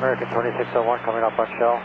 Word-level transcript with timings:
American 0.00 0.28
2601 0.28 1.04
coming 1.04 1.22
up 1.24 1.38
on 1.38 1.46
shell. 1.58 1.76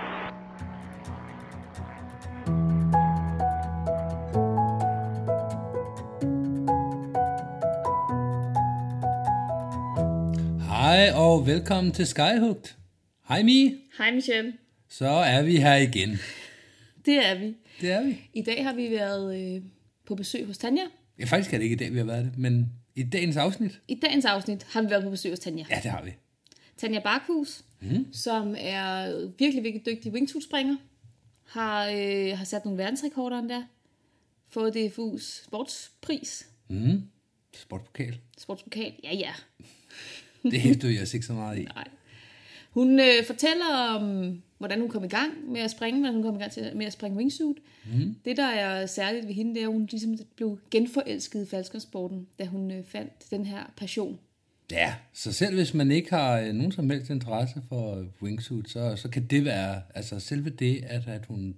Hej 10.69 11.11
og 11.15 11.47
velkommen 11.47 11.93
til 11.93 12.07
Skyhooked. 12.07 12.73
Hej 13.27 13.43
Mi, 13.43 13.75
Hej 13.97 14.11
Michelle. 14.11 14.53
så 14.89 15.07
er 15.07 15.41
vi 15.43 15.57
her 15.57 15.75
igen. 15.75 16.09
Det 17.05 17.25
er 17.29 17.39
vi. 17.39 17.55
Det 17.81 17.91
er 17.91 18.03
vi. 18.03 18.21
I 18.33 18.41
dag 18.41 18.63
har 18.65 18.73
vi 18.73 18.91
været 18.91 19.55
øh, 19.55 19.61
på 20.07 20.15
besøg 20.15 20.45
hos 20.45 20.57
Tanja. 20.57 20.81
Ja, 21.19 21.25
faktisk 21.25 21.53
er 21.53 21.57
det 21.57 21.63
ikke 21.63 21.73
i 21.73 21.77
dag, 21.77 21.93
vi 21.93 21.97
har 21.97 22.05
været 22.05 22.25
det, 22.25 22.37
men 22.37 22.71
i 22.95 23.03
dagens 23.03 23.37
afsnit, 23.37 23.79
I 23.87 23.99
dagens 24.01 24.25
afsnit 24.25 24.67
har 24.73 24.81
vi 24.81 24.89
været 24.89 25.03
på 25.03 25.09
besøg 25.09 25.31
hos 25.31 25.39
Tanja. 25.39 25.65
ja, 25.69 25.79
det 25.83 25.91
har 25.91 26.01
vi. 26.03 26.13
Tanja 26.77 26.99
Barkhus, 26.99 27.61
mm. 27.91 28.13
som 28.13 28.55
er 28.57 29.25
virkelig, 29.37 29.63
virkelig 29.63 29.85
dygtig 29.85 30.11
wingsuit-springer, 30.11 30.75
har, 31.45 31.89
øh, 31.89 32.37
har 32.37 32.45
sat 32.45 32.65
nogle 32.65 32.77
verdensrekorder 32.77 33.39
endda. 33.39 33.63
Fået 34.47 34.75
DFU's 34.75 35.43
sportspris. 35.43 36.47
Mm. 36.67 37.01
Sportpokal. 37.53 38.17
Sportspokal. 38.37 38.93
Ja, 39.03 39.13
ja. 39.15 39.33
Det 40.51 40.61
hæfter 40.61 40.89
jeg 40.89 41.01
os 41.01 41.13
ikke 41.13 41.25
så 41.25 41.33
meget 41.33 41.59
i. 41.59 41.63
Nej. 41.63 41.87
Hun 42.69 42.99
øh, 42.99 43.25
fortæller 43.25 43.75
om, 43.95 44.41
hvordan 44.57 44.79
hun 44.79 44.89
kom 44.89 45.03
i 45.03 45.07
gang 45.07 45.51
med 45.51 45.61
at 45.61 45.71
springe, 45.71 45.99
hvordan 45.99 46.13
hun 46.13 46.23
kom 46.23 46.35
i 46.35 46.39
gang 46.39 46.51
til, 46.51 46.71
med 46.75 46.85
at 46.85 46.93
springe 46.93 47.17
wingsuit. 47.17 47.57
Mm. 47.85 48.15
Det, 48.25 48.37
der 48.37 48.45
er 48.45 48.85
særligt 48.85 49.27
ved 49.27 49.33
hende, 49.33 49.55
det 49.55 49.61
er, 49.61 49.67
at 49.67 49.73
hun 49.73 49.87
ligesom 49.91 50.17
blev 50.35 50.59
genforelsket 50.71 51.45
i 51.45 51.49
falskersporten, 51.49 52.27
da 52.39 52.45
hun 52.45 52.71
øh, 52.71 52.85
fandt 52.85 53.11
den 53.31 53.45
her 53.45 53.73
passion. 53.77 54.19
Ja, 54.71 54.95
så 55.13 55.33
selv 55.33 55.55
hvis 55.55 55.73
man 55.73 55.91
ikke 55.91 56.09
har 56.09 56.39
øh, 56.39 56.53
nogen 56.53 56.71
som 56.71 56.89
helst 56.89 57.09
interesse 57.09 57.61
for 57.69 58.05
wingsuit, 58.21 58.69
så, 58.69 58.95
så 58.95 59.09
kan 59.09 59.27
det 59.27 59.45
være, 59.45 59.81
altså 59.95 60.19
selve 60.19 60.49
det, 60.49 60.83
at, 60.87 61.07
at 61.07 61.25
hun 61.25 61.55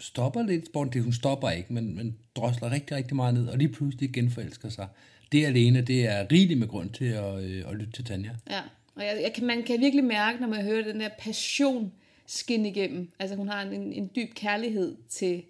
stopper 0.00 0.42
lidt 0.42 0.66
sporten, 0.66 0.92
det 0.92 1.02
hun 1.02 1.12
stopper 1.12 1.50
ikke, 1.50 1.72
men, 1.72 1.96
men 1.96 2.16
drosler 2.36 2.70
rigtig, 2.70 2.96
rigtig 2.96 3.16
meget 3.16 3.34
ned, 3.34 3.48
og 3.48 3.58
lige 3.58 3.68
pludselig 3.68 4.12
genforelsker 4.12 4.68
sig. 4.68 4.88
Det 5.32 5.46
alene, 5.46 5.80
det 5.80 6.06
er 6.06 6.26
rigeligt 6.32 6.58
med 6.58 6.68
grund 6.68 6.90
til 6.90 7.04
at, 7.04 7.42
øh, 7.42 7.64
at 7.68 7.76
lytte 7.76 7.92
til 7.92 8.04
Tanja. 8.04 8.30
Ja, 8.50 8.60
og 8.94 9.02
jeg, 9.02 9.20
jeg 9.22 9.32
kan, 9.34 9.46
man 9.46 9.62
kan 9.62 9.80
virkelig 9.80 10.04
mærke, 10.04 10.40
når 10.40 10.48
man 10.48 10.62
hører 10.64 10.84
den 10.84 11.00
der 11.00 11.08
passion 11.18 11.92
skinne 12.26 12.68
igennem. 12.68 13.10
Altså 13.18 13.36
hun 13.36 13.48
har 13.48 13.62
en, 13.62 13.92
en 13.92 14.10
dyb 14.16 14.34
kærlighed 14.34 14.96
til 15.08 15.42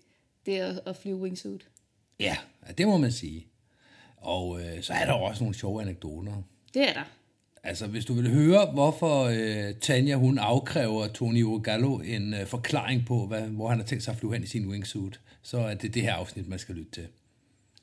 det 0.46 0.56
at, 0.56 0.80
at 0.86 0.96
flyve 0.96 1.16
wingsuit. 1.16 1.68
Ja, 2.20 2.36
det 2.78 2.86
må 2.86 2.96
man 2.96 3.12
sige. 3.12 3.46
Og 4.16 4.60
øh, 4.60 4.82
så 4.82 4.92
er 4.92 5.04
der 5.04 5.12
også 5.12 5.44
nogle 5.44 5.56
sjove 5.56 5.82
anekdoter. 5.82 6.42
Det 6.74 6.88
er 6.88 6.92
der. 6.92 7.04
Altså, 7.62 7.86
hvis 7.86 8.04
du 8.04 8.14
vil 8.14 8.30
høre, 8.30 8.72
hvorfor 8.72 9.24
øh, 9.24 9.74
Tanja 9.80 10.14
hun 10.14 10.38
afkræver 10.38 11.08
Tony 11.08 11.44
Ogallo 11.44 11.98
en 11.98 12.34
øh, 12.34 12.46
forklaring 12.46 13.06
på, 13.06 13.26
hvad, 13.26 13.42
hvor 13.42 13.68
han 13.68 13.78
har 13.78 13.86
tænkt 13.86 14.04
sig 14.04 14.12
at 14.12 14.18
flyve 14.18 14.32
hen 14.32 14.42
i 14.42 14.46
sin 14.46 14.66
wingsuit, 14.66 15.20
så 15.42 15.58
er 15.58 15.74
det 15.74 15.94
det 15.94 16.02
her 16.02 16.14
afsnit, 16.14 16.48
man 16.48 16.58
skal 16.58 16.74
lytte 16.74 16.90
til. 16.90 17.08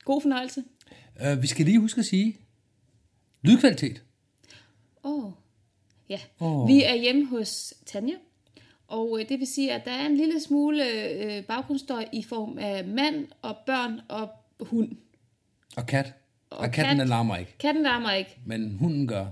God 0.04 0.20
fornøjelse. 0.20 0.64
Øh, 1.22 1.42
vi 1.42 1.46
skal 1.46 1.64
lige 1.64 1.80
huske 1.80 1.98
at 1.98 2.04
sige, 2.04 2.38
lydkvalitet. 3.42 4.02
Åh, 5.04 5.24
oh. 5.24 5.32
ja. 6.08 6.20
Oh. 6.40 6.68
Vi 6.68 6.82
er 6.82 6.94
hjemme 6.94 7.26
hos 7.26 7.74
Tanja, 7.86 8.14
og 8.88 9.20
øh, 9.20 9.28
det 9.28 9.38
vil 9.38 9.46
sige, 9.46 9.72
at 9.72 9.84
der 9.84 9.92
er 9.92 10.06
en 10.06 10.16
lille 10.16 10.40
smule 10.40 11.10
øh, 11.10 11.44
baggrundsstøj 11.44 12.04
i 12.12 12.22
form 12.22 12.58
af 12.58 12.84
mand 12.84 13.26
og 13.42 13.56
børn 13.66 14.00
og 14.08 14.28
hund. 14.60 14.96
Og 15.76 15.86
kat. 15.86 16.14
Og, 16.50 16.58
Og 16.58 16.70
katten 16.72 16.96
kat. 16.98 17.08
larmer 17.08 17.36
ikke, 17.36 17.54
Katten 17.58 17.82
larmer 17.82 18.12
ikke. 18.12 18.38
men 18.44 18.76
hunden 18.80 19.08
gør. 19.08 19.26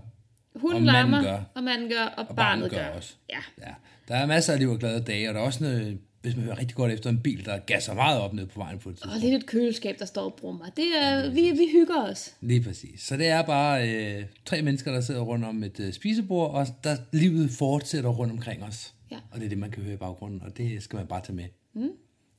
Hunden 0.55 0.77
Og 0.77 0.93
manden 0.93 1.11
larmer, 1.13 1.23
gør. 1.23 1.41
og 1.55 1.63
manden 1.63 1.89
gør, 1.89 2.05
og, 2.17 2.27
Og 2.29 2.37
barnet, 2.37 2.71
gør. 2.71 2.87
også. 2.87 3.15
Ja. 3.31 3.39
ja. 3.67 3.75
Der 4.09 4.15
er 4.15 4.27
masser 4.27 4.53
af 4.53 4.59
liv 4.59 4.69
og 4.71 4.79
glade 4.79 5.01
dage, 5.01 5.29
og 5.29 5.35
der 5.35 5.41
er 5.41 5.45
også 5.45 5.65
noget, 5.65 5.99
hvis 6.23 6.37
man 6.37 6.45
hører 6.45 6.59
rigtig 6.59 6.77
godt 6.77 6.93
efter 6.93 7.11
en 7.11 7.19
bil, 7.23 7.45
der 7.45 7.59
gasser 7.59 7.95
meget 7.95 8.21
op 8.21 8.33
ned 8.33 8.47
på 8.47 8.61
vejen 8.61 8.79
på 8.79 8.89
et 8.89 8.95
tidspunkt. 8.97 9.15
Og 9.15 9.21
lidt 9.21 9.35
et 9.35 9.47
køleskab, 9.47 9.99
der 9.99 10.05
står 10.05 10.25
og 10.25 10.35
brummer. 10.41 10.65
Det 10.77 10.87
er, 11.03 11.31
vi, 11.31 11.41
vi 11.51 11.69
hygger 11.73 12.03
os. 12.11 12.35
Lige 12.41 12.63
præcis. 12.63 13.03
Så 13.03 13.17
det 13.17 13.27
er 13.27 13.43
bare 13.43 13.89
øh, 13.91 14.25
tre 14.45 14.63
mennesker, 14.63 14.93
der 14.93 15.01
sidder 15.01 15.21
rundt 15.21 15.45
om 15.45 15.63
et 15.63 15.81
øh, 15.81 15.93
spisebord, 15.93 16.51
og 16.51 16.67
der 16.85 16.97
livet 17.13 17.51
fortsætter 17.51 18.11
rundt 18.11 18.33
omkring 18.33 18.63
os. 18.65 18.95
Ja. 19.11 19.17
Og 19.31 19.39
det 19.39 19.45
er 19.45 19.49
det, 19.49 19.59
man 19.59 19.71
kan 19.71 19.83
høre 19.83 19.95
i 19.95 19.97
baggrunden, 19.97 20.43
og 20.43 20.57
det 20.57 20.83
skal 20.83 20.97
man 20.97 21.07
bare 21.07 21.21
tage 21.25 21.37
med. 21.37 21.45
Mm. 21.75 21.91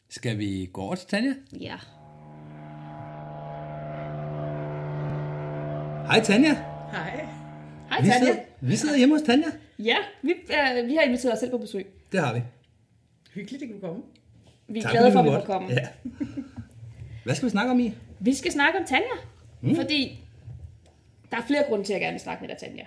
Skal 0.09 0.37
vi 0.37 0.69
gå 0.73 0.81
over 0.81 0.95
til 0.95 1.07
Tanja? 1.07 1.33
Ja. 1.59 1.75
Hej 6.07 6.23
Tanja. 6.23 6.53
Hej. 6.91 7.27
Hej 7.89 8.01
Vi 8.01 8.07
Tanja. 8.07 8.19
sidder, 8.19 8.35
vi 8.61 8.75
sidder 8.75 8.97
hjemme 8.97 9.15
hos 9.15 9.21
Tanja. 9.21 9.47
Ja, 9.79 9.95
vi, 10.21 10.31
øh, 10.31 10.87
vi 10.87 10.95
har 10.95 11.01
inviteret 11.01 11.33
os 11.33 11.39
selv 11.39 11.51
på 11.51 11.57
besøg. 11.57 11.87
Det 12.11 12.19
har 12.19 12.33
vi. 12.33 12.41
Hyggeligt, 13.33 13.63
at 13.63 13.69
kunne 13.69 13.81
komme. 13.81 14.03
Vi 14.67 14.79
er 14.79 14.83
Tak, 14.83 14.91
glade 14.91 15.11
for, 15.11 15.19
at 15.19 15.25
vi 15.25 15.29
må 15.29 15.39
komme. 15.39 15.69
Ja. 15.69 15.87
Hvad 17.23 17.35
skal 17.35 17.45
vi 17.45 17.49
snakke 17.49 17.71
om 17.71 17.79
i? 17.79 17.93
Vi 18.19 18.33
skal 18.33 18.51
snakke 18.51 18.79
om 18.79 18.85
Tanja, 18.85 19.15
mm. 19.61 19.75
fordi 19.75 20.19
der 21.31 21.37
er 21.37 21.41
flere 21.47 21.63
grunde 21.69 21.85
til, 21.85 21.93
at 21.93 21.95
jeg 21.95 22.05
gerne 22.05 22.13
vil 22.13 22.21
snakke 22.21 22.41
med 22.41 22.49
dig, 22.49 22.57
Tanja. 22.57 22.85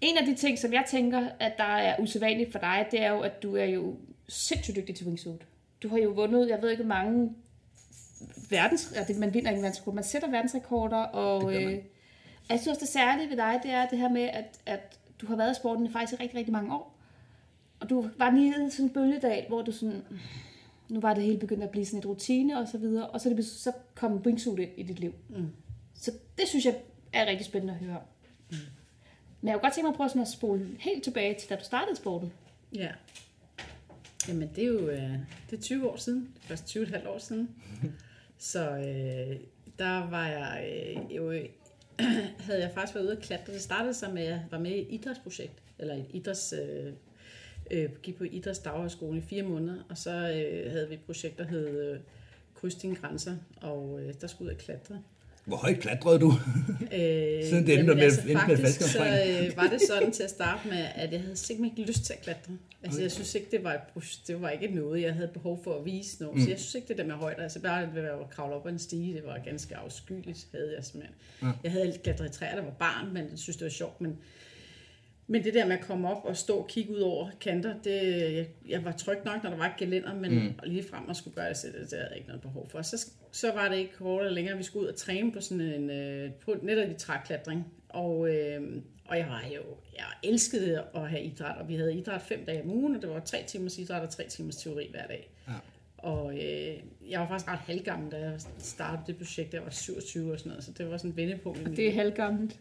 En 0.00 0.16
af 0.18 0.26
de 0.26 0.34
ting, 0.34 0.58
som 0.58 0.72
jeg 0.72 0.84
tænker, 0.88 1.28
at 1.40 1.52
der 1.58 1.64
er 1.76 2.00
usædvanligt 2.00 2.52
for 2.52 2.58
dig, 2.58 2.86
det 2.90 3.02
er 3.02 3.10
jo, 3.10 3.20
at 3.20 3.42
du 3.42 3.56
er 3.56 3.64
jo 3.64 3.96
sindssygt 4.28 4.76
dygtig 4.76 4.94
til 4.94 5.06
wingsuit. 5.06 5.42
Du 5.82 5.88
har 5.88 5.98
jo 5.98 6.10
vundet, 6.10 6.48
jeg 6.48 6.62
ved 6.62 6.70
ikke, 6.70 6.84
mange 6.84 7.30
verdens... 8.50 8.92
Ja, 8.94 9.04
det, 9.04 9.16
man 9.18 9.34
vinder 9.34 9.50
ikke 9.50 9.58
en 9.58 9.62
verdensrekord, 9.62 9.94
man 9.94 10.04
sætter 10.04 10.30
verdensrekorder, 10.30 10.96
og 10.96 11.52
Det 11.52 11.82
jeg 12.48 12.60
synes 12.60 12.66
også, 12.66 12.80
det 12.80 12.88
særlige 12.88 13.30
ved 13.30 13.36
dig, 13.36 13.60
det 13.62 13.70
er 13.70 13.88
det 13.88 13.98
her 13.98 14.08
med, 14.08 14.22
at, 14.22 14.60
at 14.66 14.98
du 15.20 15.26
har 15.26 15.36
været 15.36 15.52
i 15.52 15.54
sporten 15.54 15.86
i 15.86 15.92
faktisk 15.92 16.12
i 16.12 16.22
rigtig, 16.22 16.38
rigtig 16.38 16.52
mange 16.52 16.74
år. 16.74 16.96
Og 17.80 17.90
du 17.90 18.10
var 18.18 18.30
lige 18.30 18.48
i 18.48 18.70
sådan 18.70 18.86
en 18.86 18.90
bølgedal, 18.90 19.44
hvor 19.48 19.62
du 19.62 19.72
sådan, 19.72 20.02
nu 20.88 21.00
var 21.00 21.14
det 21.14 21.24
hele 21.24 21.38
begyndt 21.38 21.64
at 21.64 21.70
blive 21.70 21.86
sådan 21.86 21.98
et 21.98 22.06
rutine 22.06 22.58
og 22.58 22.68
så 22.68 22.78
videre, 22.78 23.06
og 23.06 23.20
så, 23.20 23.30
er 23.30 23.34
det, 23.34 23.46
så 23.46 23.72
kom 23.94 24.12
wingsuit 24.12 24.58
ind 24.58 24.70
i 24.76 24.82
dit 24.82 24.98
liv. 24.98 25.14
Mm. 25.28 25.50
Så 25.94 26.12
det 26.38 26.48
synes 26.48 26.64
jeg 26.64 26.76
er 27.12 27.26
rigtig 27.26 27.46
spændende 27.46 27.74
at 27.74 27.80
høre. 27.80 28.00
Mm. 28.50 28.56
Men 29.40 29.48
jeg 29.48 29.54
kunne 29.54 29.62
godt 29.62 29.74
tænke 29.74 29.86
mig 29.86 29.92
at 29.92 29.96
prøve 29.96 30.08
sådan 30.08 30.22
at 30.22 30.28
spole 30.28 30.76
helt 30.78 31.04
tilbage 31.04 31.34
til, 31.34 31.48
da 31.48 31.56
du 31.56 31.64
startede 31.64 31.96
sporten. 31.96 32.32
Ja. 32.74 32.88
Jamen, 34.28 34.50
det 34.56 34.64
er 34.64 34.68
jo 34.68 34.88
øh, 34.88 35.12
det 35.50 35.58
er 35.58 35.62
20 35.62 35.90
år 35.90 35.96
siden. 35.96 36.34
Først 36.40 36.76
20,5 36.76 37.08
år 37.08 37.18
siden. 37.18 37.50
Så 38.38 38.70
øh, 38.70 39.36
der 39.78 40.10
var 40.10 40.28
jeg 40.28 40.64
øh, 40.72 41.16
jo... 41.16 41.32
havde 42.46 42.60
jeg 42.60 42.70
faktisk 42.74 42.94
været 42.94 43.04
ude 43.04 43.16
at 43.16 43.22
klatre. 43.22 43.52
Det 43.52 43.62
startede 43.62 43.94
så 43.94 44.08
med, 44.08 44.22
at 44.22 44.28
jeg 44.28 44.44
var 44.50 44.58
med 44.58 44.70
i 44.70 44.80
et 44.80 44.86
idrætsprojekt. 44.90 45.62
Eller 45.78 45.94
et 45.94 46.06
idræts... 46.10 46.52
Øh, 46.52 46.92
øh, 47.70 47.90
gik 48.02 48.18
på 48.18 48.24
idrætsdaghøjskolen 48.24 49.18
i 49.18 49.26
fire 49.26 49.42
måneder. 49.42 49.82
Og 49.88 49.98
så 49.98 50.10
øh, 50.10 50.72
havde 50.72 50.88
vi 50.88 50.94
et 50.94 51.00
projekt, 51.06 51.38
der 51.38 51.44
hed 51.44 51.92
øh, 51.92 52.00
Kryds 52.54 52.74
dine 52.74 52.96
grænser. 52.96 53.36
Og 53.60 54.00
øh, 54.02 54.14
der 54.20 54.26
skulle 54.26 54.46
ud 54.46 54.54
at 54.54 54.62
klatre. 54.62 55.02
Hvor 55.46 55.56
højt 55.56 55.78
klatrede 55.80 56.18
du? 56.18 56.32
Øh, 56.92 57.44
Siden 57.48 57.66
det 57.66 57.78
endte 57.78 57.94
med- 57.94 58.04
endte 58.04 58.26
med 58.48 58.56
faktisk 58.56 58.80
så 58.92 58.98
øh, 59.04 59.56
var 59.56 59.66
det 59.66 59.80
sådan 59.88 60.12
til 60.12 60.22
at 60.22 60.30
starte 60.30 60.68
med, 60.68 60.84
at 60.94 61.12
jeg 61.12 61.20
havde 61.20 61.36
simpelthen 61.36 61.78
ikke 61.78 61.90
lyst 61.92 62.04
til 62.04 62.12
at 62.12 62.20
klatre. 62.22 62.52
Altså 62.82 63.00
jeg 63.00 63.12
synes 63.12 63.34
ikke, 63.34 63.46
det 63.50 63.64
var, 63.64 63.72
et, 63.74 63.80
det 64.26 64.42
var 64.42 64.50
ikke 64.50 64.68
noget, 64.68 65.02
jeg 65.02 65.14
havde 65.14 65.28
behov 65.28 65.60
for 65.64 65.78
at 65.78 65.84
vise 65.84 66.22
noget. 66.22 66.36
Mm. 66.36 66.42
Så 66.44 66.50
jeg 66.50 66.58
synes 66.58 66.74
ikke, 66.74 66.88
det 66.88 66.98
der 66.98 67.04
med 67.04 67.14
højder, 67.14 67.42
altså 67.42 67.60
bare 67.60 67.94
ved 67.94 68.02
at 68.02 68.30
kravle 68.30 68.54
op 68.54 68.66
ad 68.66 68.72
en 68.72 68.78
stige, 68.78 69.14
det 69.14 69.22
var 69.26 69.38
ganske 69.44 69.76
afskyeligt, 69.76 70.46
havde 70.54 70.72
jeg 70.76 70.84
simpelthen. 70.84 71.14
Ja. 71.42 71.46
Jeg 71.64 71.72
havde 71.72 71.84
alt 71.84 72.02
klatret 72.02 72.28
i 72.28 72.38
træer, 72.38 72.54
der 72.56 72.62
var 72.62 72.70
barn, 72.78 73.12
men 73.14 73.22
jeg 73.30 73.38
synes, 73.38 73.56
det 73.56 73.64
var 73.64 73.70
sjovt, 73.70 74.00
men 74.00 74.16
men 75.28 75.44
det 75.44 75.54
der 75.54 75.66
med 75.66 75.76
at 75.78 75.84
komme 75.84 76.08
op 76.08 76.24
og 76.24 76.36
stå 76.36 76.56
og 76.56 76.66
kigge 76.68 76.96
ud 76.96 77.00
over 77.00 77.30
kanter, 77.40 77.74
det, 77.84 78.32
jeg, 78.34 78.46
jeg 78.68 78.84
var 78.84 78.92
tryg 78.92 79.18
nok, 79.24 79.42
når 79.42 79.50
der 79.50 79.56
var 79.56 79.66
et 79.66 79.76
gelænder, 79.78 80.14
men 80.14 80.34
mm. 80.34 80.52
lige 80.64 80.84
frem 80.90 81.10
at 81.10 81.16
skulle 81.16 81.34
gøre 81.34 81.48
det 81.48 81.56
selv, 81.56 81.72
det 81.72 81.92
havde 81.92 82.08
jeg 82.08 82.16
ikke 82.16 82.28
noget 82.28 82.42
behov 82.42 82.68
for. 82.70 82.82
Så, 82.82 83.10
så 83.32 83.52
var 83.52 83.68
det 83.68 83.76
ikke 83.76 83.92
kortere 83.92 84.34
længere, 84.34 84.56
vi 84.56 84.62
skulle 84.62 84.86
ud 84.86 84.92
og 84.92 84.96
træne 84.96 85.32
på 85.32 85.40
sådan 85.40 85.60
en, 85.60 85.90
øh, 85.90 86.32
på 86.32 86.54
netop 86.62 86.90
i 86.90 86.94
træklatring. 86.94 87.66
Og, 87.88 88.34
øh, 88.34 88.82
og 89.04 89.18
jeg 89.18 89.26
var 89.28 89.44
jo, 89.56 89.62
jeg 89.96 90.04
elskede 90.22 90.84
at 90.94 91.10
have 91.10 91.22
idræt, 91.22 91.58
og 91.58 91.68
vi 91.68 91.74
havde 91.74 91.94
idræt 91.94 92.22
fem 92.22 92.44
dage 92.44 92.62
om 92.62 92.70
ugen, 92.70 92.96
og 92.96 93.02
det 93.02 93.10
var 93.10 93.20
tre 93.20 93.44
timers 93.46 93.78
idræt 93.78 94.02
og 94.02 94.10
tre 94.10 94.24
timers 94.28 94.56
teori 94.56 94.88
hver 94.90 95.06
dag. 95.06 95.30
Ja. 95.48 95.52
Og 95.98 96.34
øh, 96.34 96.74
jeg 97.10 97.20
var 97.20 97.28
faktisk 97.28 97.48
ret 97.48 97.58
halvgammel, 97.58 98.12
da 98.12 98.18
jeg 98.18 98.40
startede 98.58 99.02
det 99.06 99.16
projekt, 99.16 99.54
jeg 99.54 99.62
var 99.62 99.70
27 99.70 100.32
og 100.32 100.38
sådan 100.38 100.50
noget, 100.50 100.64
så 100.64 100.72
det 100.78 100.90
var 100.90 100.96
sådan 100.96 101.10
et 101.10 101.16
vendepunkt 101.16 101.66
mit 101.66 101.76
Det 101.76 101.88
er 101.88 101.92
halvgammelt. 101.92 102.60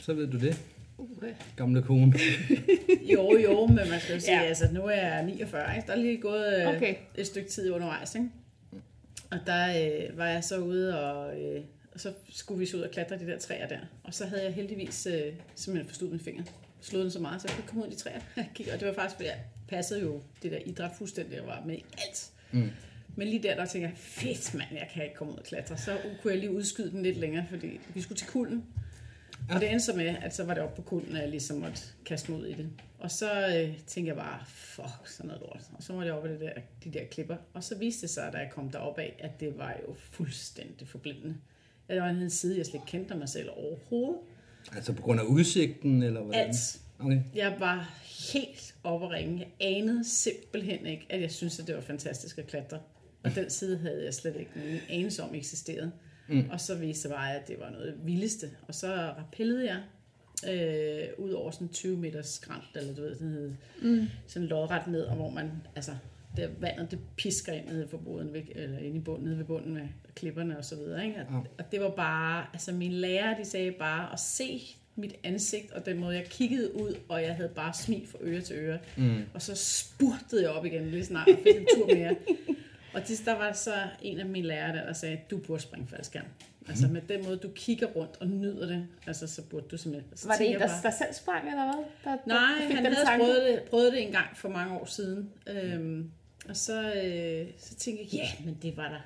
Så 0.00 0.14
ved 0.14 0.26
du 0.26 0.38
det, 0.38 0.60
Okay. 0.98 1.34
gamle 1.56 1.82
kone. 1.82 2.12
Jo, 3.12 3.38
jo, 3.38 3.66
men 3.66 3.76
man 3.90 4.00
skal 4.00 4.14
jo 4.14 4.20
sige, 4.20 4.40
Ja. 4.40 4.46
altså 4.46 4.68
nu 4.72 4.84
er 4.84 4.90
jeg 5.08 5.24
49, 5.24 5.76
ikke? 5.76 5.86
der 5.86 5.92
er 5.92 5.96
lige 5.96 6.20
gået 6.20 6.60
øh, 6.60 6.68
Okay. 6.76 6.94
et 7.14 7.26
stykke 7.26 7.48
tid 7.50 7.70
undervejs, 7.70 8.14
ikke? 8.14 8.28
Og 9.30 9.38
der 9.46 9.66
øh, 10.08 10.18
var 10.18 10.26
jeg 10.28 10.44
så 10.44 10.58
ude, 10.58 11.00
og, 11.04 11.40
øh, 11.40 11.60
og 11.94 12.00
så 12.00 12.12
skulle 12.30 12.58
vi 12.58 12.66
så 12.66 12.76
ud 12.76 12.82
og 12.82 12.90
klatre 12.90 13.18
de 13.18 13.26
der 13.26 13.38
træer 13.38 13.68
der. 13.68 13.78
Og 14.04 14.14
så 14.14 14.26
havde 14.26 14.44
jeg 14.44 14.52
heldigvis 14.52 15.06
øh, 15.06 15.32
simpelthen 15.54 15.88
forstået 15.88 16.10
min 16.10 16.20
finger. 16.20 16.42
Slået 16.80 17.02
den 17.02 17.10
så 17.10 17.20
meget, 17.20 17.40
så 17.42 17.48
jeg 17.48 17.56
kunne 17.56 17.66
komme 17.68 17.82
ud 17.82 17.86
af 17.90 17.92
de 17.96 17.98
træer. 18.02 18.20
Og 18.74 18.80
det 18.80 18.88
var 18.88 18.94
faktisk, 18.94 19.16
fordi 19.16 19.28
jeg 19.28 19.38
passede 19.68 20.00
jo 20.00 20.22
det 20.42 20.52
der 20.52 20.58
idræt 20.66 20.90
fuldstændig, 20.98 21.34
jeg 21.36 21.46
var 21.46 21.62
med 21.66 21.74
i 21.74 21.84
alt. 21.98 22.30
Mm. 22.52 22.70
Men 23.16 23.28
lige 23.28 23.42
der, 23.42 23.54
der 23.56 23.66
tænkte 23.66 23.88
jeg, 23.88 23.96
fedt 23.96 24.54
mand, 24.54 24.68
jeg 24.72 24.88
kan 24.94 25.02
ikke 25.04 25.14
komme 25.16 25.32
ud 25.32 25.38
og 25.38 25.44
klatre. 25.44 25.76
Så 25.76 25.96
kunne 26.22 26.32
jeg 26.32 26.40
lige 26.40 26.52
udskyde 26.52 26.90
den 26.90 27.02
lidt 27.02 27.16
længere, 27.16 27.44
fordi 27.50 27.80
vi 27.94 28.00
skulle 28.00 28.18
til 28.18 28.26
kulden. 28.28 28.64
Og 29.50 29.60
det 29.60 29.70
endte 29.70 29.84
så 29.84 29.92
med, 29.92 30.16
at 30.22 30.34
så 30.34 30.44
var 30.44 30.54
det 30.54 30.62
oppe 30.62 30.76
på 30.76 30.82
kulden, 30.82 31.16
at 31.16 31.22
jeg 31.22 31.30
ligesom 31.30 31.56
måtte 31.56 31.80
kaste 32.04 32.30
mig 32.30 32.40
ud 32.40 32.46
i 32.46 32.52
det. 32.52 32.70
Og 32.98 33.10
så 33.10 33.46
øh, 33.46 33.78
tænkte 33.86 34.08
jeg 34.08 34.16
bare, 34.16 34.40
fuck, 34.46 35.08
sådan 35.08 35.26
noget 35.26 35.42
lort. 35.42 35.60
Og 35.76 35.82
så 35.82 35.92
var 35.92 36.04
det 36.04 36.12
oppe 36.12 36.28
det 36.28 36.40
der, 36.40 36.52
de 36.84 36.90
der 36.98 37.04
klipper. 37.10 37.36
Og 37.54 37.64
så 37.64 37.78
viste 37.78 38.02
det 38.02 38.10
sig, 38.10 38.32
da 38.32 38.38
jeg 38.38 38.50
kom 38.50 38.70
derop 38.70 38.98
af, 38.98 39.16
at 39.18 39.40
det 39.40 39.58
var 39.58 39.76
jo 39.88 39.94
fuldstændig 40.10 40.88
forblindende. 40.88 41.36
Jeg 41.88 42.02
var 42.02 42.08
en 42.08 42.30
side, 42.30 42.56
jeg 42.56 42.66
slet 42.66 42.74
ikke 42.74 42.86
kendte 42.86 43.14
mig 43.14 43.28
selv 43.28 43.50
overhovedet. 43.56 44.20
Altså 44.72 44.92
på 44.92 45.02
grund 45.02 45.20
af 45.20 45.24
udsigten, 45.24 46.02
eller 46.02 46.20
hvordan? 46.20 46.48
Alt. 46.48 46.80
Okay. 46.98 47.20
Jeg 47.34 47.56
var 47.58 47.90
helt 48.32 48.74
oppe 48.84 49.06
at 49.06 49.12
ringe. 49.12 49.38
Jeg 49.38 49.48
anede 49.60 50.04
simpelthen 50.08 50.86
ikke, 50.86 51.06
at 51.10 51.20
jeg 51.20 51.30
synes, 51.30 51.60
at 51.60 51.66
det 51.66 51.74
var 51.74 51.80
fantastisk 51.80 52.38
at 52.38 52.46
klatre. 52.46 52.78
Og 53.24 53.34
den 53.34 53.50
side 53.50 53.78
havde 53.78 54.04
jeg 54.04 54.14
slet 54.14 54.36
ikke 54.36 54.50
nogen 54.56 54.80
anelse 54.88 55.22
om 55.22 55.34
eksisterede. 55.34 55.92
Mm. 56.28 56.50
Og 56.50 56.60
så 56.60 56.74
viste 56.74 57.08
det 57.08 57.16
bare, 57.16 57.34
at 57.34 57.48
det 57.48 57.60
var 57.60 57.70
noget 57.70 57.94
vildeste. 58.04 58.50
Og 58.68 58.74
så 58.74 58.94
rappellede 58.94 59.66
jeg 59.66 59.82
øh, 60.50 61.24
ud 61.24 61.30
over 61.30 61.50
sådan 61.50 61.68
20 61.68 61.96
meters 61.96 62.28
skrant, 62.28 62.64
eller 62.74 62.94
du 62.94 63.02
ved, 63.02 63.14
sådan, 63.14 63.32
hed, 63.32 63.52
mm. 63.82 64.06
sådan 64.26 64.48
lodret 64.48 64.86
ned, 64.86 65.02
og 65.02 65.16
hvor 65.16 65.30
man, 65.30 65.50
altså, 65.76 65.92
der 66.36 66.48
vandet, 66.60 66.90
det 66.90 66.98
pisker 67.16 67.52
ind 67.52 67.66
nede, 67.66 67.88
for 67.88 67.96
boden, 67.96 68.36
eller 68.54 68.78
ind 68.78 68.96
i 68.96 69.00
bunden, 69.00 69.24
nede 69.24 69.38
ved 69.38 69.44
bunden 69.44 69.74
med 69.74 69.88
klipperne 70.14 70.58
og 70.58 70.64
så 70.64 70.76
videre. 70.76 71.06
Ikke? 71.06 71.26
Og, 71.28 71.46
og 71.58 71.72
det 71.72 71.80
var 71.80 71.90
bare, 71.90 72.46
altså 72.52 72.72
mine 72.72 72.94
lærere, 72.94 73.38
de 73.40 73.44
sagde 73.44 73.72
bare, 73.72 74.12
at 74.12 74.20
se 74.20 74.60
mit 74.96 75.14
ansigt, 75.24 75.72
og 75.72 75.86
den 75.86 75.98
måde, 75.98 76.16
jeg 76.16 76.24
kiggede 76.24 76.76
ud, 76.76 76.96
og 77.08 77.22
jeg 77.22 77.34
havde 77.34 77.48
bare 77.48 77.74
smil 77.74 78.06
fra 78.06 78.18
øre 78.20 78.40
til 78.40 78.56
øre. 78.56 78.78
Mm. 78.96 79.22
Og 79.34 79.42
så 79.42 79.54
spurtede 79.54 80.42
jeg 80.42 80.50
op 80.50 80.64
igen 80.64 80.86
lige 80.90 81.04
snart, 81.04 81.28
og 81.28 81.38
fik 81.42 81.56
en 81.56 81.66
tur 81.76 81.86
mere. 81.86 82.16
Og 82.94 83.08
det, 83.08 83.22
der 83.24 83.34
var 83.34 83.52
så 83.52 83.74
en 84.02 84.20
af 84.20 84.26
mine 84.26 84.46
lærere, 84.46 84.76
der, 84.76 84.86
der 84.86 84.92
sagde, 84.92 85.18
du 85.30 85.38
burde 85.38 85.62
springe 85.62 85.86
faldskærm. 85.86 86.24
Altså 86.68 86.88
med 86.88 87.00
den 87.08 87.24
måde, 87.24 87.36
du 87.36 87.48
kigger 87.54 87.86
rundt 87.86 88.16
og 88.20 88.26
nyder 88.26 88.66
det, 88.66 88.86
altså 89.06 89.26
så 89.26 89.42
burde 89.42 89.66
du 89.70 89.76
simpelthen... 89.76 90.16
Så 90.16 90.28
Var 90.28 90.36
det 90.36 90.50
en, 90.50 90.60
der, 90.60 90.68
der 90.82 90.90
selv 90.90 91.12
sprang, 91.12 91.48
eller 91.48 91.64
hvad? 91.64 91.84
Der, 92.04 92.10
der 92.10 92.18
Nej, 92.26 92.66
fik 92.66 92.76
han 92.76 92.94
havde 92.94 93.06
prøvet 93.18 93.42
det, 93.44 93.62
prøvet 93.70 93.92
det 93.92 94.02
en 94.02 94.12
gang 94.12 94.36
for 94.36 94.48
mange 94.48 94.74
år 94.74 94.84
siden. 94.84 95.30
Øhm, 95.46 96.10
og 96.48 96.56
så, 96.56 96.92
øh, 96.92 97.46
så 97.58 97.74
tænkte 97.74 98.04
jeg, 98.12 98.12
ja, 98.12 98.44
men 98.44 98.58
det 98.62 98.76
var 98.76 98.88
da 98.88 99.00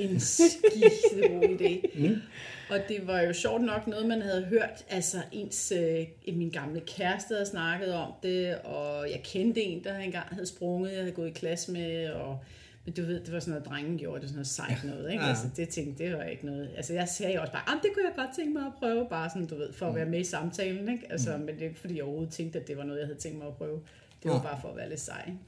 en 0.00 0.20
skide 0.20 1.28
god 1.28 1.58
idé. 1.60 1.98
Mm. 2.08 2.22
Og 2.70 2.78
det 2.88 3.06
var 3.06 3.20
jo 3.20 3.32
sjovt 3.32 3.62
nok 3.62 3.86
noget, 3.86 4.06
man 4.06 4.22
havde 4.22 4.44
hørt. 4.44 4.84
Altså 4.90 5.18
ens, 5.32 5.72
øh, 5.76 6.06
min 6.36 6.50
gamle 6.50 6.80
kæreste 6.80 7.34
havde 7.34 7.46
snakket 7.46 7.94
om 7.94 8.12
det, 8.22 8.58
og 8.58 9.10
jeg 9.10 9.20
kendte 9.24 9.62
en, 9.62 9.84
der 9.84 9.98
engang 9.98 10.26
havde 10.30 10.46
sprunget, 10.46 10.92
jeg 10.92 11.00
havde 11.00 11.12
gået 11.12 11.28
i 11.28 11.32
klasse 11.32 11.72
med, 11.72 12.08
og 12.10 12.38
men 12.84 12.94
du 12.94 13.02
ved, 13.02 13.20
det 13.24 13.32
var 13.32 13.40
sådan 13.40 13.50
noget, 13.50 13.66
drengen 13.66 13.98
gjorde, 13.98 14.14
det 14.20 14.22
var 14.22 14.28
sådan 14.28 14.36
noget 14.36 14.46
sejt 14.46 14.84
noget, 14.84 15.12
ikke? 15.12 15.22
Ja. 15.24 15.28
Altså, 15.30 15.46
det 15.56 15.68
tænkte, 15.68 16.04
det 16.04 16.16
var 16.16 16.22
ikke 16.22 16.46
noget. 16.46 16.70
Altså, 16.76 16.92
jeg 16.94 17.08
sagde 17.08 17.40
også 17.40 17.52
bare, 17.52 17.62
"Ah, 17.68 17.82
det 17.82 17.90
kunne 17.94 18.04
jeg 18.06 18.12
godt 18.16 18.36
tænke 18.36 18.52
mig 18.52 18.66
at 18.66 18.72
prøve, 18.78 19.06
bare 19.10 19.30
sådan, 19.30 19.46
du 19.46 19.54
ved, 19.56 19.72
for 19.72 19.86
at 19.86 19.94
være 19.94 20.06
med 20.06 20.20
i 20.20 20.24
samtalen, 20.24 20.88
ikke? 20.88 21.06
Altså, 21.12 21.36
men 21.36 21.48
det 21.48 21.62
er 21.62 21.68
ikke, 21.68 21.80
fordi 21.80 21.96
jeg 21.96 22.04
overhovedet 22.04 22.32
tænkte, 22.34 22.60
at 22.60 22.68
det 22.68 22.76
var 22.76 22.84
noget, 22.84 22.98
jeg 23.00 23.06
havde 23.06 23.18
tænkt 23.18 23.38
mig 23.38 23.46
at 23.46 23.54
prøve. 23.56 23.80
Det 24.22 24.30
var 24.30 24.36
Ja. 24.36 24.42
bare 24.42 24.58
for 24.60 24.68
at 24.68 24.76
være 24.76 24.88
lidt 24.88 25.00
sej, 25.00 25.24
ikke? 25.26 25.38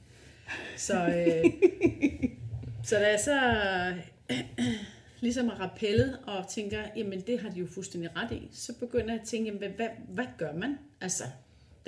Så, 0.77 0.93
øh, 0.93 1.45
så 2.87 2.95
da 2.95 3.09
jeg 3.09 3.19
så 3.19 3.39
ligesom 5.21 5.47
er 5.47 5.59
rappellet 5.59 6.19
og 6.27 6.47
tænker, 6.47 6.79
jamen 6.95 7.21
det 7.21 7.39
har 7.39 7.49
de 7.49 7.59
jo 7.59 7.67
fuldstændig 7.67 8.09
ret 8.15 8.31
i, 8.31 8.49
så 8.53 8.73
begynder 8.79 9.11
jeg 9.13 9.21
at 9.21 9.27
tænke, 9.27 9.45
jamen, 9.51 9.73
hvad, 9.75 9.87
hvad 10.09 10.25
gør 10.37 10.53
man? 10.53 10.77
Altså, 11.01 11.23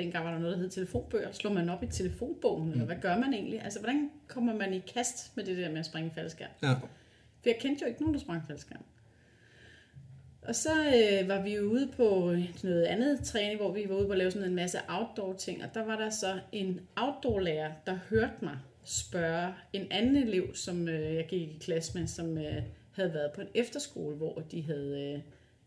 dengang 0.03 0.25
var 0.25 0.31
der 0.31 0.39
noget, 0.39 0.55
der 0.55 0.61
hed 0.61 0.69
telefonbøger. 0.69 1.31
Slår 1.31 1.53
man 1.53 1.69
op 1.69 1.83
i 1.83 1.87
telefonbogen, 1.87 2.65
mm. 2.65 2.71
eller 2.71 2.85
hvad 2.85 2.95
gør 3.01 3.17
man 3.17 3.33
egentlig? 3.33 3.63
Altså, 3.63 3.79
hvordan 3.79 4.09
kommer 4.27 4.53
man 4.53 4.73
i 4.73 4.79
kast 4.79 5.37
med 5.37 5.45
det 5.45 5.57
der 5.57 5.69
med 5.69 5.79
at 5.79 5.85
springe 5.85 6.11
faldskærm? 6.15 6.49
Ja. 6.63 6.73
For 6.73 7.49
jeg 7.49 7.57
kendte 7.59 7.81
jo 7.81 7.87
ikke 7.87 8.01
nogen, 8.01 8.13
der 8.13 8.19
sprang 8.19 8.43
faldskærm. 8.47 8.83
Og 10.41 10.55
så 10.55 10.69
øh, 10.69 11.27
var 11.27 11.41
vi 11.41 11.55
jo 11.55 11.61
ude 11.61 11.91
på 11.97 12.35
noget 12.63 12.83
andet 12.83 13.19
træning, 13.23 13.59
hvor 13.59 13.71
vi 13.71 13.85
var 13.89 13.95
ude 13.95 14.05
på 14.05 14.11
at 14.11 14.17
lave 14.17 14.31
sådan 14.31 14.47
en 14.47 14.55
masse 14.55 14.77
outdoor 14.87 15.33
ting, 15.33 15.63
og 15.63 15.69
der 15.73 15.85
var 15.85 15.95
der 15.95 16.09
så 16.09 16.39
en 16.51 16.79
outdoor-lærer, 16.95 17.71
der 17.85 17.99
hørte 18.09 18.33
mig 18.41 18.57
spørge 18.89 19.53
en 19.73 19.87
anden 19.91 20.15
elev, 20.15 20.55
som 20.55 20.87
øh, 20.87 21.15
jeg 21.15 21.25
gik 21.27 21.41
i 21.41 21.57
klasse 21.61 21.99
med, 21.99 22.07
som 22.07 22.37
øh, 22.37 22.63
havde 22.91 23.13
været 23.13 23.31
på 23.35 23.41
en 23.41 23.47
efterskole, 23.53 24.15
hvor 24.15 24.43
de 24.51 24.61
havde 24.61 25.13
øh, 25.15 25.21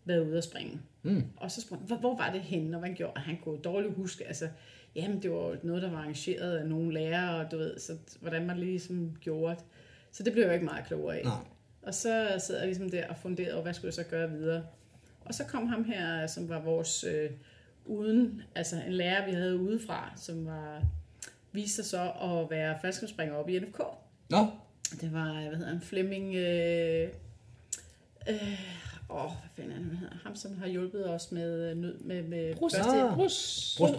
været 0.04 0.26
ude 0.26 0.38
at 0.38 0.44
springe. 0.44 0.80
Mm. 1.02 1.24
Og 1.36 1.50
så 1.50 1.60
spurgte 1.60 1.84
han, 1.88 1.98
"Hvor- 1.98 2.16
var 2.16 2.32
det 2.32 2.40
henne, 2.40 2.76
og 2.76 2.78
hvad 2.80 2.88
han 2.88 2.96
gjorde? 2.96 3.12
Og 3.12 3.20
han 3.20 3.38
kunne 3.44 3.58
dårligt 3.58 3.94
huske, 3.94 4.26
altså, 4.26 4.48
jamen 4.94 5.22
det 5.22 5.30
var 5.30 5.56
noget, 5.62 5.82
der 5.82 5.90
var 5.90 5.98
arrangeret 5.98 6.56
af 6.56 6.66
nogle 6.66 6.94
lærere, 6.94 7.44
og 7.44 7.50
du 7.50 7.56
ved, 7.56 7.78
så 7.78 7.92
hvordan 8.20 8.46
man 8.46 8.58
ligesom 8.58 9.16
gjorde 9.20 9.54
det. 9.54 9.64
Så 10.12 10.22
det 10.22 10.32
blev 10.32 10.42
jeg 10.42 10.48
jo 10.48 10.54
ikke 10.54 10.64
meget 10.64 10.86
klogere 10.86 11.16
af. 11.18 11.24
Nej. 11.24 11.34
Og 11.82 11.94
så 11.94 12.34
sad 12.38 12.56
jeg 12.58 12.66
ligesom 12.66 12.90
der 12.90 13.08
og 13.08 13.16
funderede 13.16 13.52
over, 13.54 13.62
hvad 13.62 13.74
skulle 13.74 13.86
jeg 13.88 13.94
så 13.94 14.04
gøre 14.10 14.30
videre. 14.30 14.66
Og 15.24 15.34
så 15.34 15.44
kom 15.44 15.66
ham 15.68 15.84
her, 15.84 16.26
som 16.26 16.48
var 16.48 16.60
vores 16.60 17.04
øh, 17.04 17.30
uden, 17.84 18.42
altså 18.54 18.76
en 18.86 18.92
lærer, 18.92 19.26
vi 19.26 19.32
havde 19.32 19.56
udefra, 19.56 20.12
som 20.16 20.46
var, 20.46 20.82
viste 21.52 21.76
sig 21.76 21.84
så 21.84 22.10
at 22.22 22.50
være 22.50 22.78
faldskærmsspringer 22.82 23.34
op 23.34 23.48
i 23.48 23.58
NFK. 23.58 23.80
Nå, 24.30 24.46
Det 25.00 25.12
var, 25.12 25.32
hvad 25.48 25.56
hedder 25.56 25.68
han, 25.72 25.80
Flemming, 25.80 26.34
øh, 26.34 27.08
øh, 28.28 28.60
åh, 29.10 29.22
hvad 29.30 29.48
fanden 29.56 29.72
er 29.72 29.76
han, 29.76 29.84
hvad 29.84 29.96
hedder 29.96 30.16
ham, 30.24 30.36
som 30.36 30.58
har 30.58 30.66
hjulpet 30.66 31.10
os 31.10 31.32
med, 31.32 31.70
øh, 31.70 31.76
nød, 31.76 31.98
med, 31.98 32.22
med 32.22 32.56
Brust. 32.56 32.76
Ah. 32.78 33.14
Brust. 33.14 33.78
Brust- 33.80 33.96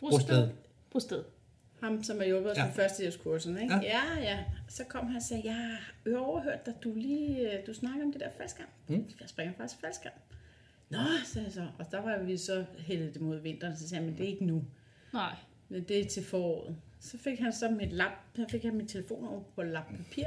Brusted. 0.00 0.48
Brusted. 0.90 1.24
Ham, 1.80 2.02
som 2.02 2.18
har 2.18 2.24
hjulpet 2.24 2.50
os 2.52 2.58
Ja. 2.58 2.64
med 2.64 2.72
førstehjælpskurserne, 2.72 3.62
ikke? 3.62 3.74
Ja. 3.74 3.80
Ja. 4.16 4.20
ja. 4.22 4.44
Så 4.68 4.84
kom 4.84 5.06
han 5.06 5.16
og 5.16 5.22
sagde, 5.22 5.42
jeg 5.44 5.54
har 5.54 6.18
overhørt 6.18 6.66
dig, 6.66 6.74
du 6.84 6.92
lige, 6.96 7.52
øh, 7.52 7.66
du 7.66 7.74
snakker 7.74 8.04
om 8.04 8.12
det 8.12 8.20
der 8.20 8.28
faldskærm. 8.36 8.66
Mm. 8.88 8.94
Jeg 9.20 9.28
springer 9.28 9.54
faktisk 9.56 9.80
faldskærm. 9.80 10.12
Nå, 10.90 10.98
sagde 11.24 11.44
jeg 11.46 11.52
så. 11.52 11.66
Og 11.78 11.86
der 11.90 12.00
var 12.02 12.18
vi 12.18 12.36
så 12.36 12.64
hældet 12.78 13.14
det 13.14 13.22
mod 13.22 13.38
vinteren, 13.38 13.76
så 13.76 13.88
sagde 13.88 14.02
jeg, 14.04 14.10
men 14.10 14.18
det 14.18 14.24
er 14.26 14.30
ikke 14.32 14.44
nu. 14.44 14.64
Nej. 15.12 15.34
Men 15.68 15.82
det 15.84 16.00
er 16.00 16.04
til 16.08 16.24
foråret. 16.24 16.76
Så 17.00 17.18
fik 17.18 17.38
han 17.38 17.52
så 17.52 17.68
mit 17.70 17.92
lap, 17.92 18.12
så 18.36 18.44
fik 18.50 18.62
han 18.62 18.74
min 18.76 18.88
telefon 18.88 19.28
over 19.28 19.42
på 19.54 19.62
lap 19.62 19.86
papir. 19.96 20.26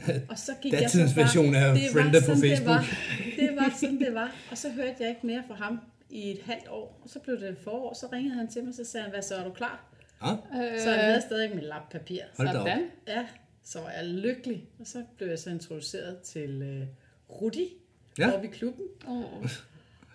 Og 0.30 0.38
så 0.38 0.52
gik 0.62 0.72
jeg 0.72 0.90
så 0.90 0.98
bare, 0.98 1.16
version 1.24 1.54
af 1.54 1.74
det 1.74 1.82
var 1.94 2.00
Friender 2.02 2.20
på 2.20 2.26
sådan, 2.26 2.40
Facebook. 2.40 2.80
Det 2.80 3.46
var, 3.46 3.46
det 3.48 3.56
var 3.56 3.74
sådan, 3.80 3.98
det 3.98 4.14
var. 4.14 4.34
Og 4.50 4.58
så 4.58 4.70
hørte 4.70 4.94
jeg 5.00 5.08
ikke 5.08 5.26
mere 5.26 5.42
fra 5.48 5.54
ham 5.54 5.80
i 6.10 6.30
et 6.30 6.40
halvt 6.44 6.68
år. 6.68 7.00
Og 7.04 7.08
så 7.10 7.18
blev 7.18 7.40
det 7.40 7.56
forår, 7.64 7.94
så 7.94 8.06
ringede 8.12 8.34
han 8.34 8.48
til 8.48 8.64
mig, 8.64 8.74
så 8.74 8.84
sagde 8.84 9.02
han, 9.04 9.12
hvad 9.12 9.22
så 9.22 9.34
er 9.34 9.44
du 9.44 9.50
klar? 9.52 9.88
Ja, 10.24 10.34
Så 10.84 10.90
han 10.90 11.00
havde 11.00 11.20
stadig 11.20 11.54
mit 11.54 11.64
lap 11.64 11.90
papir. 11.90 12.20
hold 12.36 12.48
da 12.48 12.58
op. 12.58 12.66
Sådan. 12.68 12.82
Ja, 13.08 13.26
så 13.64 13.78
var 13.80 13.90
jeg 13.90 14.04
lykkelig. 14.06 14.64
Og 14.80 14.86
så 14.86 15.02
blev 15.16 15.28
jeg 15.28 15.38
så 15.38 15.50
introduceret 15.50 16.18
til 16.18 16.62
øh, 16.62 16.86
Rudi 17.30 17.68
Ja. 18.18 18.26
ja. 18.28 18.34
oppe 18.34 18.46
i 18.48 18.50
klubben. 18.50 18.84
Oh. 19.08 19.22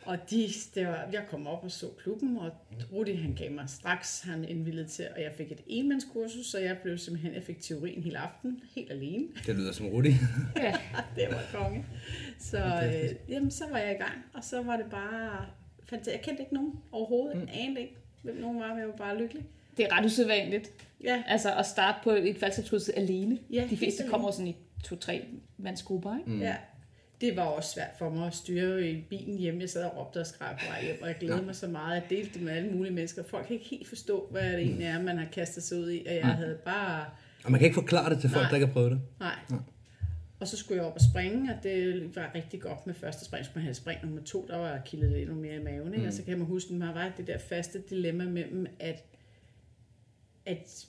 Og 0.08 0.30
de, 0.30 0.48
det 0.76 0.88
var, 0.88 1.10
jeg 1.12 1.24
kom 1.30 1.48
op 1.48 1.64
og 1.64 1.72
så 1.72 1.86
klubben, 2.04 2.38
og 2.38 2.52
Rudi 2.94 3.14
han 3.14 3.34
gav 3.34 3.52
mig 3.52 3.70
straks, 3.70 4.22
han 4.22 4.44
indvildede 4.44 4.88
til, 4.88 5.06
og 5.16 5.22
jeg 5.22 5.32
fik 5.38 5.52
et 5.52 5.62
enmandskursus, 5.68 6.46
så 6.46 6.60
jeg 6.60 6.78
blev 6.84 6.98
simpelthen, 6.98 7.34
jeg 7.34 7.44
fik 7.44 7.62
teorien 7.62 8.04
hele 8.04 8.18
aften, 8.18 8.62
helt 8.76 8.92
alene. 8.92 9.28
Det 9.46 9.56
lyder 9.56 9.72
som 9.72 9.86
Rudi. 9.86 10.10
Ja. 10.56 10.74
det 11.16 11.28
var 11.30 11.60
konge. 11.60 11.86
Så, 12.40 12.58
øh, 12.58 13.16
jamen, 13.30 13.52
så 13.52 13.64
var 13.72 13.78
jeg 13.78 13.92
i 13.92 13.98
gang, 13.98 14.26
og 14.34 14.44
så 14.44 14.62
var 14.64 14.78
det 14.78 14.86
bare, 14.92 15.46
fandt, 15.90 16.08
jeg 16.08 16.22
kendte 16.24 16.42
ikke 16.44 16.54
nogen 16.54 16.74
overhovedet, 16.92 17.38
mm. 17.38 17.48
anede 17.54 17.82
ikke, 17.82 17.96
hvem 18.24 18.36
nogen 18.36 18.60
var, 18.60 18.68
men 18.70 18.80
jeg 18.80 18.88
var 18.88 18.96
bare 18.96 19.18
lykkelig. 19.18 19.46
Det 19.78 19.86
er 19.86 19.98
ret 19.98 20.06
usædvanligt. 20.06 20.72
Ja, 21.04 21.24
Altså 21.28 21.56
at 21.56 21.66
starte 21.66 21.98
på 22.04 22.12
et 22.12 22.38
faldskabskursus 22.38 22.90
alene. 22.90 23.40
Ja, 23.50 23.68
De 23.70 23.78
fleste 23.78 24.04
kommer 24.10 24.32
sådan 24.32 24.48
i 24.48 24.56
to-tre 24.84 25.26
mandsgrupper, 25.58 26.18
ikke? 26.18 26.30
Mm. 26.30 26.42
Ja, 26.42 26.56
det 27.22 27.36
var 27.36 27.44
også 27.44 27.74
svært 27.74 27.96
for 28.00 28.10
mig 28.10 28.28
at 28.28 28.36
styre 28.36 28.90
i 28.90 29.02
bilen 29.10 29.38
hjemme. 29.38 29.62
Jeg 29.62 29.70
sad 29.70 29.84
og 29.84 29.98
råbte 29.98 30.18
og 30.18 30.28
skreg 30.28 30.58
på 30.60 30.66
vej 30.72 30.84
hjem, 30.86 30.98
og 31.02 31.08
jeg 31.08 31.16
glædede 31.20 31.46
mig 31.46 31.56
så 31.56 31.68
meget. 31.68 31.96
Jeg 31.96 32.04
delte 32.10 32.34
det 32.34 32.42
med 32.42 32.54
alle 32.54 32.70
mulige 32.70 32.94
mennesker. 32.94 33.24
Folk 33.24 33.48
kan 33.48 33.54
ikke 33.54 33.66
helt 33.70 33.88
forstå, 33.88 34.28
hvad 34.32 34.52
det 34.52 34.60
egentlig 34.60 34.86
er, 34.86 35.02
man 35.02 35.18
har 35.18 35.26
kastet 35.26 35.64
sig 35.64 35.78
ud 35.78 35.92
i. 35.92 36.06
Og 36.08 36.16
jeg 36.16 36.26
havde 36.26 36.58
bare... 36.66 37.06
Og 37.44 37.52
man 37.52 37.60
kan 37.60 37.66
ikke 37.66 37.76
forklare 37.76 38.10
det 38.10 38.22
til 38.22 38.30
folk, 38.30 38.42
Nej. 38.42 38.50
der 38.50 38.56
ikke 38.56 38.68
har 38.68 38.74
prøvet 38.74 38.92
det. 38.92 39.02
Nej. 39.20 39.36
Og 40.40 40.48
så 40.48 40.58
skulle 40.58 40.78
jeg 40.78 40.86
op 40.86 40.96
og 40.96 41.02
springe, 41.12 41.54
og 41.54 41.64
det 41.64 42.16
var 42.16 42.32
rigtig 42.36 42.62
godt 42.62 42.88
med 42.88 42.96
første 42.96 43.26
spring. 43.26 43.46
Så 43.46 43.50
skulle 43.50 43.62
man 43.62 43.64
have 43.64 43.74
spring 43.74 44.00
nummer 44.04 44.22
to, 44.22 44.48
der 44.48 44.58
var 44.58 44.82
kildet 44.86 45.22
endnu 45.22 45.36
mere 45.36 45.56
i 45.56 45.64
maven. 45.64 45.94
Ikke? 45.94 46.02
Mm. 46.02 46.08
Og 46.08 46.14
så 46.14 46.24
kan 46.24 46.38
man 46.38 46.48
huske, 46.48 46.70
at 46.74 46.80
man 46.80 46.96
var 46.96 47.12
det 47.18 47.28
der 47.28 47.38
faste 47.38 47.82
dilemma 47.90 48.24
mellem, 48.24 48.68
at, 48.80 49.04
at 50.46 50.88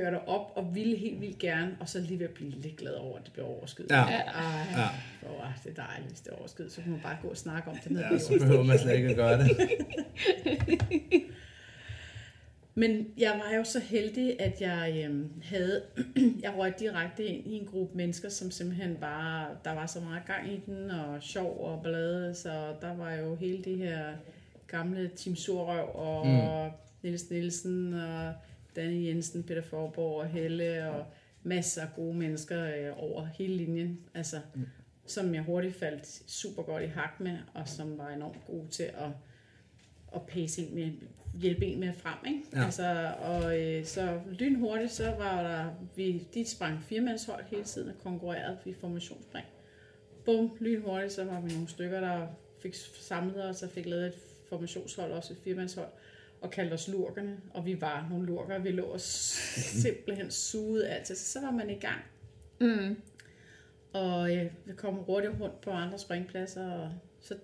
dig 0.00 0.28
op 0.28 0.52
og 0.54 0.74
ville 0.74 0.96
helt 0.96 1.20
vildt 1.20 1.38
gerne, 1.38 1.76
og 1.80 1.88
så 1.88 2.00
lige 2.00 2.18
ved 2.18 2.26
at 2.28 2.34
blive 2.34 2.50
lidt 2.50 2.76
glad 2.76 2.92
over, 2.94 3.18
at 3.18 3.24
det 3.24 3.32
bliver 3.32 3.48
overskyet. 3.48 3.90
Ja. 3.90 3.96
Ej, 3.96 4.06
Ja. 4.06 4.80
ja. 4.80 4.88
hvor 5.20 5.44
er 5.44 5.52
det 5.64 5.76
dejligt, 5.76 6.08
hvis 6.08 6.20
det 6.20 6.32
er 6.32 6.36
overskyet. 6.36 6.72
Så 6.72 6.82
kan 6.82 6.90
man 6.90 7.00
bare 7.00 7.16
gå 7.22 7.28
og 7.28 7.36
snakke 7.36 7.70
om 7.70 7.76
det. 7.84 7.92
Nede 7.92 8.04
Ja, 8.12 8.18
så 8.18 8.38
behøver 8.38 8.62
man 8.62 8.78
slet 8.78 8.96
ikke 8.96 9.08
at 9.08 9.16
gøre 9.16 9.38
det. 9.38 9.50
Men 12.74 13.06
jeg 13.18 13.40
var 13.44 13.56
jo 13.56 13.64
så 13.64 13.80
heldig, 13.80 14.40
at 14.40 14.60
jeg 14.60 15.04
øhm, 15.06 15.30
havde, 15.42 15.82
jeg 16.42 16.54
røg 16.58 16.72
direkte 16.78 17.24
ind 17.24 17.46
i 17.46 17.52
en 17.58 17.66
gruppe 17.66 17.96
mennesker, 17.96 18.28
som 18.28 18.50
simpelthen 18.50 18.96
bare, 19.00 19.46
der 19.64 19.72
var 19.72 19.86
så 19.86 20.00
meget 20.00 20.22
gang 20.26 20.52
i 20.52 20.60
den, 20.66 20.90
og 20.90 21.22
sjov 21.22 21.60
og 21.64 21.82
ballade, 21.82 22.34
så 22.34 22.74
der 22.80 22.96
var 22.96 23.12
jo 23.12 23.34
hele 23.34 23.64
det 23.64 23.78
her 23.78 24.12
gamle 24.66 25.10
Team 25.16 25.36
Sorøv, 25.36 25.88
og 25.94 26.26
mm. 26.26 26.70
Niels 27.02 27.30
Nielsen, 27.30 27.94
og 27.94 28.32
Danny 28.76 29.06
Jensen, 29.06 29.42
Peter 29.42 29.62
Forborg 29.62 30.20
og 30.20 30.26
Helle, 30.26 30.90
og 30.90 31.06
masser 31.42 31.82
af 31.82 31.88
gode 31.96 32.14
mennesker 32.14 32.64
øh, 32.64 32.92
over 32.96 33.24
hele 33.24 33.56
linjen. 33.56 34.00
Altså, 34.14 34.36
som 35.06 35.34
jeg 35.34 35.42
hurtigt 35.42 35.76
faldt 35.76 36.30
super 36.30 36.62
godt 36.62 36.82
i 36.82 36.86
hak 36.86 37.20
med, 37.20 37.38
og 37.54 37.68
som 37.68 37.98
var 37.98 38.08
enormt 38.08 38.46
god 38.46 38.68
til 38.68 38.82
at, 38.82 39.10
at 40.14 40.22
pace 40.26 40.62
en 40.62 40.74
med, 40.74 40.92
hjælpe 41.40 41.66
en 41.66 41.80
med 41.80 41.92
frem. 41.92 42.18
Ikke? 42.26 42.42
Ja. 42.52 42.64
Altså, 42.64 43.14
og 43.18 43.60
øh, 43.60 43.84
så 43.84 44.20
lynhurtigt, 44.30 44.92
så 44.92 45.10
var 45.10 45.42
der, 45.42 45.70
vi, 45.96 46.26
de 46.34 46.50
sprang 46.50 46.82
firmandshold 46.82 47.44
hele 47.44 47.64
tiden 47.64 47.88
og 47.88 47.94
konkurrerede 48.02 48.58
i 48.64 48.72
formationsspring. 48.72 49.46
Bum, 50.24 50.56
lynhurtigt, 50.60 51.12
så 51.12 51.24
var 51.24 51.40
vi 51.40 51.52
nogle 51.52 51.68
stykker, 51.68 52.00
der 52.00 52.26
fik 52.62 52.74
samlet 53.00 53.44
os 53.44 53.62
og 53.62 53.70
fik 53.70 53.86
lavet 53.86 54.06
et 54.06 54.18
formationshold, 54.48 55.12
også 55.12 55.32
et 55.32 55.38
firmandshold, 55.44 55.88
og 56.42 56.50
kaldte 56.50 56.74
os 56.74 56.88
lurkerne, 56.88 57.40
og 57.54 57.66
vi 57.66 57.80
var 57.80 58.06
nogle 58.10 58.26
lurker, 58.26 58.58
vi 58.58 58.70
lå 58.70 58.84
og 58.84 59.00
simpelthen 59.00 60.30
sugede 60.30 60.88
altid, 60.88 61.14
så, 61.16 61.32
så 61.32 61.40
var 61.40 61.50
man 61.50 61.70
i 61.70 61.78
gang. 61.78 62.00
Mm. 62.60 62.96
Og 63.92 64.36
øh, 64.36 64.50
vi 64.64 64.72
kom 64.76 64.94
hurtigt 64.94 65.32
rundt 65.40 65.60
på 65.60 65.70
andre 65.70 65.98
springpladser. 65.98 66.70
Og 66.72 66.92
så 67.20 67.34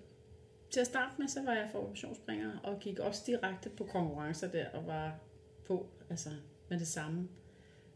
til 0.71 0.79
at 0.79 0.87
starte 0.87 1.13
med, 1.17 1.27
så 1.27 1.41
var 1.43 1.53
jeg 1.53 1.69
formationsspringer, 1.71 2.51
og 2.63 2.79
gik 2.79 2.99
også 2.99 3.23
direkte 3.27 3.69
på 3.69 3.83
konkurrencer 3.83 4.47
der, 4.47 4.65
og 4.73 4.87
var 4.87 5.19
på 5.67 5.87
altså 6.09 6.29
med 6.69 6.79
det 6.79 6.87
samme. 6.87 7.27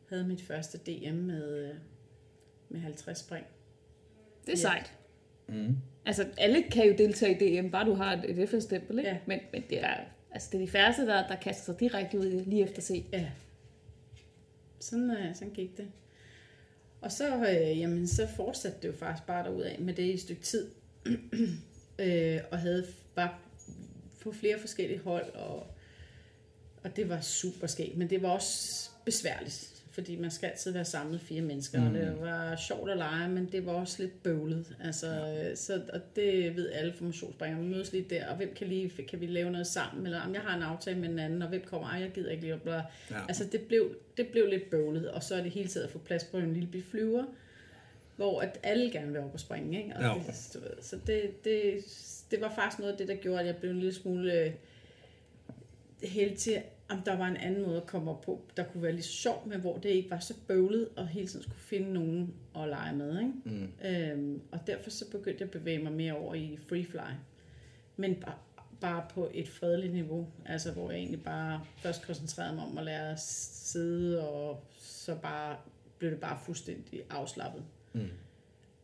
Havde 0.10 0.24
mit 0.28 0.42
første 0.42 0.78
DM 0.78 1.16
med, 1.16 1.58
øh, 1.70 1.76
med 2.70 2.80
50 2.80 3.18
spring. 3.20 3.46
Det 4.46 4.48
er 4.48 4.52
Ja. 4.52 4.56
sejt. 4.56 4.94
Mm. 5.48 5.78
Altså, 6.06 6.26
alle 6.38 6.64
kan 6.64 6.88
jo 6.88 6.96
deltage 6.98 7.56
i 7.56 7.62
DM, 7.62 7.70
bare 7.70 7.86
du 7.86 7.94
har 7.94 8.14
et, 8.14 8.42
et 8.42 8.50
FN-stempel, 8.50 8.98
ikke? 9.00 9.10
Ja. 9.10 9.18
Men, 9.26 9.40
men 9.54 9.64
det 9.70 9.84
er, 9.84 9.98
altså, 10.34 10.50
det 10.52 10.62
er 10.62 10.66
de 10.66 10.72
færreste, 10.72 11.06
der, 11.06 11.28
der 11.28 11.36
kaster 11.36 11.64
sig 11.64 11.80
direkte 11.80 12.20
ud 12.20 12.46
lige 12.46 12.64
efter 12.64 12.82
se. 12.82 13.06
Ja. 13.12 13.30
Sådan, 14.80 15.12
øh, 15.12 15.36
sådan 15.36 15.54
gik 15.54 15.78
det. 15.78 15.88
Og 17.02 17.12
så, 17.12 17.36
øh, 17.36 17.80
jamen, 17.80 18.08
så 18.08 18.28
fortsatte 18.28 18.78
det 18.82 18.88
jo 18.88 18.94
faktisk 18.94 19.28
bare 19.28 19.44
derudad 19.44 19.78
med 19.78 19.94
det 19.94 20.04
i 20.04 20.14
et 20.14 20.22
stykke 20.22 20.42
tid. 20.42 20.70
øh, 22.00 22.40
og 22.52 22.60
havde 22.60 22.88
bare 23.16 23.30
på 24.22 24.32
flere 24.32 24.60
forskellige 24.60 25.00
hold, 25.00 25.30
og, 25.30 25.68
og 26.84 26.96
det 26.96 27.10
var 27.10 27.22
super 27.22 27.68
skægt. 27.68 27.98
Men 27.98 28.10
det 28.10 28.22
var 28.22 28.30
også 28.30 28.90
besværligt, 29.06 29.73
fordi 29.94 30.16
man 30.16 30.32
skal 30.32 30.48
altid 30.48 30.72
være 30.72 30.86
samlet 30.86 31.22
fire 31.22 31.42
mennesker, 31.42 31.80
mm. 31.80 31.88
og 31.88 31.94
det 31.94 32.18
var 32.22 32.56
sjovt 32.56 32.90
at 32.90 32.98
lege, 32.98 33.30
men 33.30 33.50
det 33.52 33.66
var 33.66 33.72
også 33.72 34.02
lidt 34.02 34.24
bøvlet. 34.24 34.76
Altså, 34.84 35.08
ja. 35.08 35.56
så, 35.56 35.82
og 35.94 36.02
det 36.16 36.56
ved 36.56 36.72
alle 36.72 36.94
formationsspringere. 36.94 37.62
Vi 37.62 37.68
mødes 37.68 37.92
lige 37.92 38.06
der, 38.10 38.28
og 38.28 38.36
hvem 38.36 38.54
kan 38.56 38.68
lige, 38.68 38.90
kan 39.10 39.22
vi 39.22 39.26
lave 39.26 39.52
noget 39.52 39.68
sammen, 39.68 40.06
eller 40.06 40.22
om 40.22 40.34
jeg 40.34 40.42
har 40.42 40.58
en 40.58 40.64
aftale 40.64 41.00
med 41.00 41.10
en 41.10 41.20
anden, 41.20 41.42
og 41.42 41.50
hvem 41.50 41.62
kommer, 41.66 41.88
ej, 41.90 42.00
jeg 42.00 42.12
gider 42.12 42.32
ikke 42.32 42.44
lige, 42.44 42.58
bla. 42.58 42.74
Ja. 42.76 42.82
Altså, 43.28 43.44
det 43.52 43.62
blev, 43.62 43.96
det 44.18 44.28
blev 44.28 44.48
lidt 44.48 44.70
bøvlet, 44.70 45.12
og 45.12 45.24
så 45.24 45.36
er 45.36 45.42
det 45.44 45.52
hele 45.52 45.70
tiden 45.70 45.86
at 45.86 45.92
få 45.92 46.00
plads 46.00 46.24
på 46.24 46.38
en 46.38 46.54
lille 46.54 46.70
bit 46.72 46.86
flyver, 46.86 47.24
hvor 48.16 48.42
at 48.42 48.60
alle 48.64 48.92
gerne 48.92 49.12
vil 49.12 49.22
op 49.22 49.34
og 49.34 49.40
springe, 49.40 49.78
ikke? 49.84 49.96
Og 49.96 50.02
Ja. 50.02 50.14
det, 50.28 50.50
du 50.54 50.60
ved, 50.60 50.82
så 50.82 50.98
det, 51.08 51.44
det, 51.44 51.74
det 52.32 52.42
var 52.42 52.54
faktisk 52.56 52.80
noget 52.80 52.92
af 52.92 52.98
det, 52.98 53.08
der 53.08 53.16
gjorde, 53.16 53.40
at 53.40 53.46
jeg 53.46 53.56
blev 53.56 53.72
en 53.72 53.78
lille 53.80 53.94
smule 53.94 54.34
øh, 54.34 54.52
helt 56.04 56.40
til, 56.40 56.62
om 56.90 57.02
der 57.02 57.18
var 57.18 57.28
en 57.28 57.38
anden 57.38 57.66
måde 57.66 57.78
at 57.78 57.88
komme 57.88 58.12
op 58.12 58.22
på, 58.22 58.42
der 58.58 58.64
kunne 58.64 58.84
være 58.84 59.02
så 59.02 59.12
sjov, 59.12 59.48
men 59.48 59.60
hvor 59.60 59.78
det 59.78 59.90
ikke 59.90 60.12
var 60.12 60.20
så 60.20 60.34
bøvlet, 60.48 60.90
og 60.96 61.08
hele 61.08 61.28
tiden 61.28 61.44
skulle 61.44 61.60
finde 61.60 61.94
nogen 61.94 62.34
at 62.56 62.70
lege 62.70 62.96
med. 62.96 63.20
Ikke? 63.20 63.34
Mm. 63.46 63.72
Øhm, 63.86 64.42
og 64.52 64.60
derfor 64.68 64.90
så 64.90 65.12
begyndte 65.12 65.42
jeg 65.42 65.48
at 65.48 65.52
bevæge 65.52 65.84
mig 65.84 65.92
mere 65.92 66.14
over 66.14 66.36
i 66.36 66.58
free 66.70 66.86
fly. 66.86 67.00
Men 67.98 68.16
bare, 68.16 68.36
bare 68.82 69.06
på 69.10 69.30
et 69.34 69.50
fredeligt 69.50 69.94
niveau, 69.94 70.28
altså 70.46 70.72
hvor 70.72 70.92
jeg 70.92 71.00
egentlig 71.00 71.24
bare 71.24 71.66
først 71.78 72.06
koncentrerede 72.06 72.56
mig 72.56 72.66
om 72.66 72.78
at 72.78 72.84
lære 72.84 73.12
at 73.12 73.20
sidde, 73.20 74.30
og 74.30 74.64
så 74.78 75.16
bare 75.16 75.58
blev 75.98 76.12
det 76.12 76.20
bare 76.20 76.40
fuldstændig 76.46 77.02
afslappet. 77.10 77.64
Mm. 77.94 78.10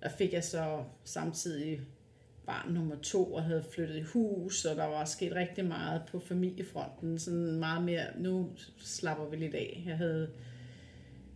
Der 0.02 0.10
fik 0.10 0.34
jeg 0.34 0.44
så 0.44 0.84
samtidig 1.04 1.82
barn 2.50 2.74
nummer 2.74 2.96
to 2.96 3.34
og 3.34 3.44
havde 3.44 3.64
flyttet 3.72 3.96
i 3.96 4.02
hus, 4.02 4.66
og 4.66 4.76
der 4.76 4.86
var 4.86 5.06
sket 5.06 5.36
rigtig 5.36 5.66
meget 5.66 6.02
på 6.12 6.20
familiefronten. 6.20 7.20
Sådan 7.20 7.60
meget 7.60 7.84
mere, 7.84 8.06
nu 8.18 8.50
slapper 8.78 9.30
vi 9.30 9.36
lidt 9.36 9.56
af. 9.56 9.84
Jeg 9.86 9.98
havde 9.98 10.30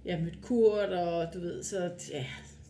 jeg 0.05 0.21
mødt 0.21 0.41
Kurt, 0.41 0.89
og 0.89 1.33
du 1.33 1.39
ved, 1.39 1.63
så 1.63 1.91
ja, 2.11 2.25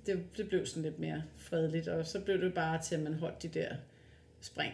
det, 0.05 0.37
det 0.37 0.49
blev 0.49 0.65
sådan 0.65 0.83
lidt 0.83 0.99
mere 0.99 1.23
fredeligt. 1.37 1.87
Og 1.87 2.05
så 2.05 2.19
blev 2.19 2.41
det 2.41 2.53
bare 2.53 2.81
til, 2.81 2.95
at 2.95 3.01
man 3.01 3.13
holdt 3.13 3.43
de 3.43 3.47
der 3.47 3.75
spring 4.41 4.73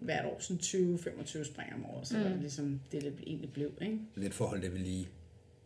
hvert 0.00 0.24
år, 0.24 0.36
sådan 0.40 0.96
20-25 0.96 1.44
spring 1.44 1.74
om 1.74 1.86
året. 1.86 2.06
Så 2.06 2.16
mm. 2.16 2.24
var 2.24 2.30
det 2.30 2.40
ligesom 2.40 2.80
det, 2.92 3.02
det 3.02 3.14
egentlig 3.26 3.52
blev, 3.52 3.70
ikke? 3.80 3.98
Lidt 4.14 4.34
forhold 4.34 4.62
det 4.62 4.72
ved 4.72 4.78
lige. 4.78 5.08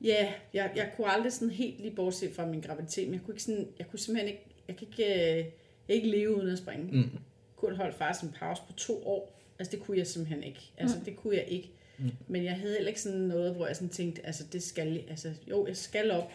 Ja, 0.05 0.33
jeg, 0.55 0.73
jeg 0.77 0.93
kunne 0.97 1.07
aldrig 1.11 1.33
sådan 1.33 1.51
helt 1.51 1.81
lige 1.81 1.95
bortse 1.95 2.35
fra 2.35 2.47
min 2.47 2.61
graviditet, 2.61 3.05
men 3.09 3.15
jeg 3.15 3.23
kunne, 3.23 3.35
ikke 3.35 3.43
sådan, 3.43 3.69
jeg 3.79 3.87
kunne 3.87 3.99
simpelthen 3.99 4.29
ikke, 4.29 4.47
jeg 4.69 4.77
kan 4.77 4.89
ikke, 4.91 5.05
øh, 5.05 5.37
jeg 5.37 5.53
kan 5.87 5.95
ikke 5.95 6.11
leve 6.11 6.37
uden 6.37 6.49
at 6.49 6.59
springe. 6.59 6.93
Mm. 6.93 7.19
Kurt 7.61 7.77
holdt 7.77 7.95
faktisk 7.95 8.25
en 8.25 8.33
pause 8.33 8.63
på 8.67 8.73
to 8.73 9.07
år. 9.07 9.41
Altså 9.59 9.77
det 9.77 9.83
kunne 9.85 9.99
jeg 9.99 10.07
simpelthen 10.07 10.43
ikke. 10.43 10.73
Altså 10.77 10.99
mm. 10.99 11.05
det 11.05 11.17
kunne 11.17 11.37
jeg 11.37 11.45
ikke. 11.49 11.73
Mm. 11.99 12.11
Men 12.29 12.45
jeg 12.45 12.57
havde 12.59 12.73
heller 12.73 12.89
ikke 12.89 13.01
sådan 13.01 13.19
noget, 13.21 13.55
hvor 13.55 13.67
jeg 13.67 13.77
sådan 13.77 13.89
tænkte, 13.89 14.27
altså 14.27 14.45
det 14.53 14.63
skal, 14.63 15.05
altså 15.09 15.35
jo, 15.51 15.67
jeg 15.67 15.77
skal 15.77 16.11
op. 16.11 16.33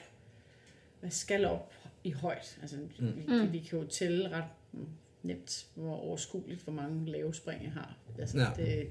Jeg 1.04 1.14
skal 1.14 1.46
op 1.46 1.74
i 2.04 2.12
højt. 2.12 2.58
Altså 2.62 2.78
mm. 3.00 3.14
vi, 3.16 3.48
vi 3.48 3.60
kan 3.60 3.80
jo 3.80 3.88
tælle 3.88 4.30
ret 4.30 4.46
nemt, 5.24 5.68
hvor 5.76 5.96
overskueligt, 5.96 6.62
hvor 6.62 6.74
mange 6.74 7.12
lave 7.12 7.34
spring 7.34 7.64
jeg 7.64 7.72
har. 7.72 7.98
Altså 8.20 8.40
Ja. 8.40 8.48
det 8.64 8.90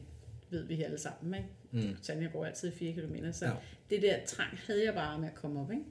ved 0.51 0.65
vi 0.65 0.83
alle 0.83 0.99
sammen, 0.99 1.35
ikke? 1.35 1.89
Mm. 1.89 1.97
Tanja 2.03 2.27
går 2.27 2.45
altid 2.45 2.73
4 2.73 2.93
km, 2.93 3.17
så 3.33 3.47
ja. 3.47 3.53
det 3.91 4.03
der 4.03 4.25
trang 4.27 4.59
havde 4.67 4.85
jeg 4.85 4.95
bare 4.95 5.19
med 5.19 5.29
at 5.29 5.35
komme 5.35 5.61
op, 5.61 5.71
ikke? 5.71 5.85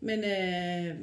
Men, 0.00 0.24
øh, 0.24 0.96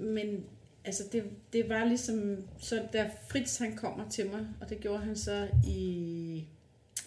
men 0.00 0.44
altså 0.86 1.02
det, 1.12 1.24
det 1.52 1.68
var 1.68 1.84
ligesom, 1.84 2.48
så 2.58 2.88
da 2.92 3.10
Fritz 3.30 3.58
han 3.58 3.76
kommer 3.76 4.08
til 4.08 4.30
mig, 4.30 4.46
og 4.60 4.68
det 4.68 4.80
gjorde 4.80 4.98
han 4.98 5.16
så 5.16 5.48
i, 5.66 6.48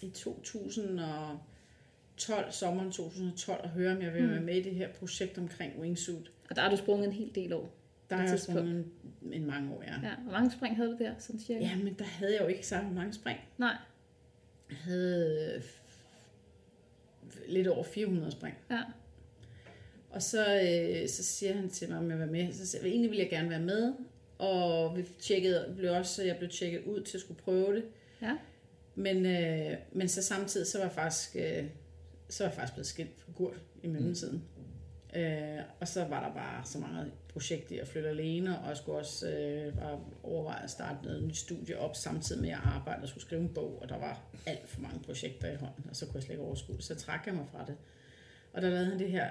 i 0.02 0.10
2012, 0.10 2.52
sommeren 2.52 2.92
2012, 2.92 3.60
og 3.64 3.70
høre, 3.70 3.96
om 3.96 4.02
jeg 4.02 4.14
ville 4.14 4.30
være 4.30 4.40
med 4.40 4.54
i 4.56 4.62
det 4.62 4.74
her 4.74 4.88
projekt 4.92 5.38
omkring 5.38 5.80
wingsuit. 5.80 6.30
Og 6.50 6.56
der 6.56 6.62
har 6.62 6.70
du 6.70 6.76
sprunget 6.76 7.06
en 7.06 7.12
hel 7.14 7.34
del 7.34 7.52
år. 7.52 7.76
Der 8.10 8.16
har 8.16 8.28
jeg 8.28 8.40
sprunget 8.40 8.70
en, 8.70 8.92
en 9.32 9.46
mange 9.46 9.72
år, 9.74 9.82
ja. 9.82 10.08
Ja, 10.08 10.14
hvor 10.22 10.32
mange 10.32 10.50
spring 10.50 10.76
havde 10.76 10.90
du 10.90 10.96
der, 10.98 11.12
sådan 11.18 11.40
cirka? 11.40 11.60
Ja, 11.64 11.76
men 11.76 11.94
der 11.94 12.04
havde 12.04 12.32
jeg 12.32 12.40
jo 12.42 12.46
ikke 12.46 12.66
så 12.66 12.80
mange 12.94 13.12
spring. 13.12 13.38
Nej, 13.58 13.76
Jeg 14.70 14.76
havde 14.78 15.62
lidt 17.48 17.66
over 17.68 17.84
400 17.84 18.32
spring. 18.32 18.56
ja. 18.70 18.82
Og 20.10 20.22
så, 20.22 20.60
øh, 20.62 21.08
så 21.08 21.24
siger 21.24 21.52
han 21.52 21.70
til 21.70 21.88
mig, 21.88 21.98
om 21.98 22.10
jeg 22.10 22.18
vil 22.18 22.18
være 22.18 22.44
med. 22.44 22.52
Så 22.52 22.66
siger 22.66 22.84
egentlig 22.84 23.10
vil 23.10 23.18
jeg 23.18 23.30
gerne 23.30 23.50
være 23.50 23.60
med. 23.60 23.92
Og 24.38 24.96
vi 24.96 25.04
tjekkede, 25.20 25.74
blev 25.76 25.92
også, 25.92 26.22
jeg 26.22 26.36
blev 26.36 26.50
tjekket 26.50 26.82
ud 26.84 27.02
til 27.02 27.16
at 27.16 27.20
skulle 27.20 27.40
prøve 27.40 27.74
det. 27.74 27.84
Ja. 28.22 28.36
Men, 28.94 29.26
øh, 29.26 29.76
men 29.92 30.08
så 30.08 30.22
samtidig, 30.22 30.66
så 30.66 30.78
var 30.78 30.84
jeg 30.84 30.92
faktisk, 30.92 31.36
øh, 31.36 31.64
så 32.28 32.44
var 32.44 32.50
jeg 32.50 32.54
faktisk 32.54 32.74
blevet 32.74 32.86
skilt 32.86 33.20
fra 33.20 33.32
Gurt 33.36 33.60
i 33.82 33.86
mellemtiden. 33.86 34.44
Mm. 34.56 35.20
Øh, 35.20 35.62
og 35.80 35.88
så 35.88 36.04
var 36.04 36.26
der 36.26 36.34
bare 36.34 36.64
så 36.64 36.78
mange 36.78 37.10
projekter 37.28 37.76
i 37.76 37.78
at 37.78 37.88
flytte 37.88 38.08
alene, 38.08 38.58
og 38.58 38.68
jeg 38.68 38.76
skulle 38.76 38.98
også 38.98 39.30
øh, 39.30 39.72
overveje 40.22 40.62
at 40.62 40.70
starte 40.70 41.04
noget 41.04 41.22
nyt 41.22 41.36
studie 41.36 41.78
op, 41.78 41.96
samtidig 41.96 42.40
med 42.40 42.48
at 42.48 42.52
jeg 42.52 42.62
arbejdede 42.64 43.04
og 43.04 43.08
skulle 43.08 43.24
skrive 43.24 43.40
en 43.40 43.54
bog, 43.54 43.78
og 43.82 43.88
der 43.88 43.98
var 43.98 44.22
alt 44.46 44.68
for 44.68 44.80
mange 44.80 45.00
projekter 45.00 45.52
i 45.52 45.56
hånden, 45.56 45.84
og 45.90 45.96
så 45.96 46.06
kunne 46.06 46.14
jeg 46.14 46.22
slet 46.22 46.32
ikke 46.32 46.44
overskue 46.44 46.76
det. 46.76 46.84
Så 46.84 46.94
trak 46.94 47.26
jeg 47.26 47.34
mig 47.34 47.46
fra 47.52 47.64
det. 47.66 47.76
Og 48.52 48.62
der 48.62 48.68
lavede 48.68 48.86
han 48.86 48.98
det 48.98 49.10
her 49.10 49.30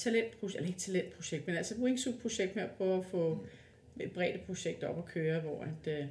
talentprojekt, 0.00 0.56
eller 0.56 0.68
ikke 0.68 0.80
talentprojekt, 0.80 1.46
men 1.46 1.56
altså 1.56 1.74
wingsuit-projekt 1.74 2.56
med 2.56 2.62
at 2.62 2.70
prøve 2.70 2.98
at 2.98 3.04
få 3.04 3.46
et 4.00 4.12
bredt 4.12 4.46
projekt 4.46 4.84
op 4.84 4.98
at 4.98 5.04
køre, 5.04 5.40
hvor 5.40 5.62
at, 5.62 5.92
øh, 5.92 6.06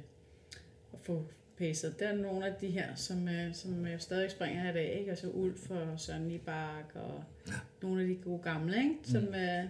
at 0.92 0.98
få 1.02 1.24
pacet. 1.58 1.98
Der 1.98 2.08
er 2.08 2.16
nogle 2.16 2.46
af 2.46 2.54
de 2.60 2.66
her, 2.66 2.94
som, 2.94 3.28
øh, 3.28 3.54
som 3.54 3.86
jeg 3.86 4.00
stadig 4.00 4.30
springer 4.30 4.70
i 4.70 4.74
dag, 4.74 4.98
ikke? 4.98 5.10
Altså 5.10 5.28
Ulf 5.28 5.70
og 5.70 6.00
Søren 6.00 6.28
Libak 6.28 6.94
og 6.94 7.24
ja. 7.48 7.52
nogle 7.82 8.02
af 8.02 8.08
de 8.08 8.14
gode 8.14 8.42
gamle, 8.42 8.76
ikke? 8.76 8.96
Som, 9.02 9.22
mm. 9.22 9.34
øh, 9.34 9.64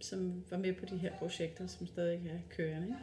som 0.00 0.44
var 0.50 0.58
med 0.58 0.72
på 0.72 0.86
de 0.86 0.96
her 0.96 1.12
projekter, 1.18 1.66
som 1.66 1.86
stadig 1.86 2.20
er 2.26 2.56
kørende. 2.56 2.86
Ikke? 2.86 2.96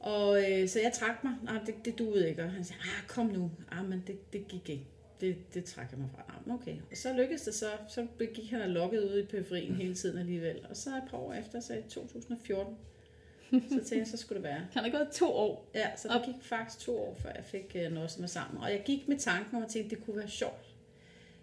Og 0.00 0.50
øh, 0.50 0.68
så 0.68 0.80
jeg 0.80 0.92
trak 0.92 1.24
mig. 1.24 1.32
Nej, 1.42 1.60
det, 1.66 1.74
det 1.84 1.98
duede 1.98 2.28
ikke. 2.28 2.42
Og 2.42 2.50
han 2.50 2.64
sagde, 2.64 2.80
ah, 2.80 3.08
kom 3.08 3.26
nu. 3.26 3.50
Ah, 3.70 3.88
men 3.88 4.02
det, 4.06 4.32
det 4.32 4.48
gik 4.48 4.68
ikke. 4.68 4.86
Det, 5.22 5.54
det 5.54 5.64
trak 5.64 5.90
jeg 5.90 6.00
mig 6.00 6.08
fra. 6.14 6.24
Ah, 6.28 6.54
okay. 6.54 6.76
Og 6.90 6.96
så 6.96 7.12
lykkedes 7.12 7.42
det 7.42 7.54
så. 7.54 7.66
Så 7.88 8.06
gik 8.34 8.50
han 8.50 8.62
og 8.62 8.68
lukket 8.68 9.02
ud 9.02 9.18
i 9.18 9.26
periferien 9.26 9.74
hele 9.74 9.94
tiden 9.94 10.18
alligevel. 10.18 10.66
Og 10.70 10.76
så 10.76 10.90
et 10.90 11.02
par 11.10 11.18
år 11.18 11.32
efter, 11.32 11.60
så 11.60 11.74
i 11.74 11.82
2014, 11.88 12.74
så 13.50 13.58
tænkte 13.68 13.98
jeg, 13.98 14.06
så 14.06 14.16
skulle 14.16 14.42
det 14.42 14.50
være. 14.50 14.66
Kan 14.72 14.84
der 14.84 14.90
gået 14.90 15.08
to 15.12 15.32
år? 15.32 15.70
Ja, 15.74 15.96
så 15.96 16.08
det 16.08 16.22
gik 16.34 16.42
faktisk 16.42 16.84
to 16.84 16.98
år, 16.98 17.14
før 17.14 17.30
jeg 17.34 17.44
fik 17.44 17.76
øh, 17.76 17.92
noget 17.92 18.16
med 18.18 18.28
sammen. 18.28 18.62
Og 18.62 18.70
jeg 18.70 18.82
gik 18.84 19.08
med 19.08 19.18
tanken 19.18 19.56
om 19.56 19.62
at 19.62 19.68
tænke, 19.68 19.84
at 19.84 19.90
det 19.90 20.04
kunne 20.04 20.16
være 20.16 20.28
sjovt. 20.28 20.74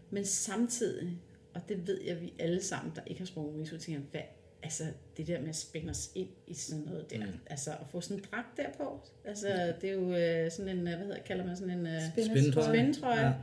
Men 0.09 0.25
samtidig, 0.25 1.17
og 1.53 1.61
det 1.69 1.87
ved 1.87 2.01
jeg, 2.01 2.21
vi 2.21 2.33
alle 2.39 2.63
sammen, 2.63 2.93
der 2.95 3.01
ikke 3.07 3.21
har 3.21 3.25
sprunget 3.25 3.55
wingsuit, 3.55 3.81
tænker, 3.81 4.01
hvad, 4.11 4.21
altså 4.63 4.83
det 5.17 5.27
der 5.27 5.39
med 5.39 5.49
at 5.49 5.55
spænde 5.55 5.89
os 5.89 6.11
ind 6.15 6.29
i 6.47 6.53
sådan 6.53 6.83
noget 6.83 7.11
der, 7.11 7.25
mm. 7.25 7.39
altså 7.45 7.71
at 7.71 7.87
få 7.91 8.01
sådan 8.01 8.17
en 8.17 8.25
dragt 8.31 8.57
der 8.57 8.69
på, 8.77 9.01
altså 9.25 9.73
det 9.81 9.89
er 9.89 9.93
jo 9.93 10.13
øh, 10.13 10.51
sådan 10.51 10.77
en, 10.77 10.87
øh, 10.87 10.95
hvad 10.95 11.05
hedder, 11.05 11.19
kalder 11.19 11.45
man 11.45 11.57
sådan 11.57 11.79
en 11.79 11.87
øh, 11.87 12.01
Spændetrøje. 12.11 12.67
spændetrøje. 12.67 13.25
Ja. 13.25 13.33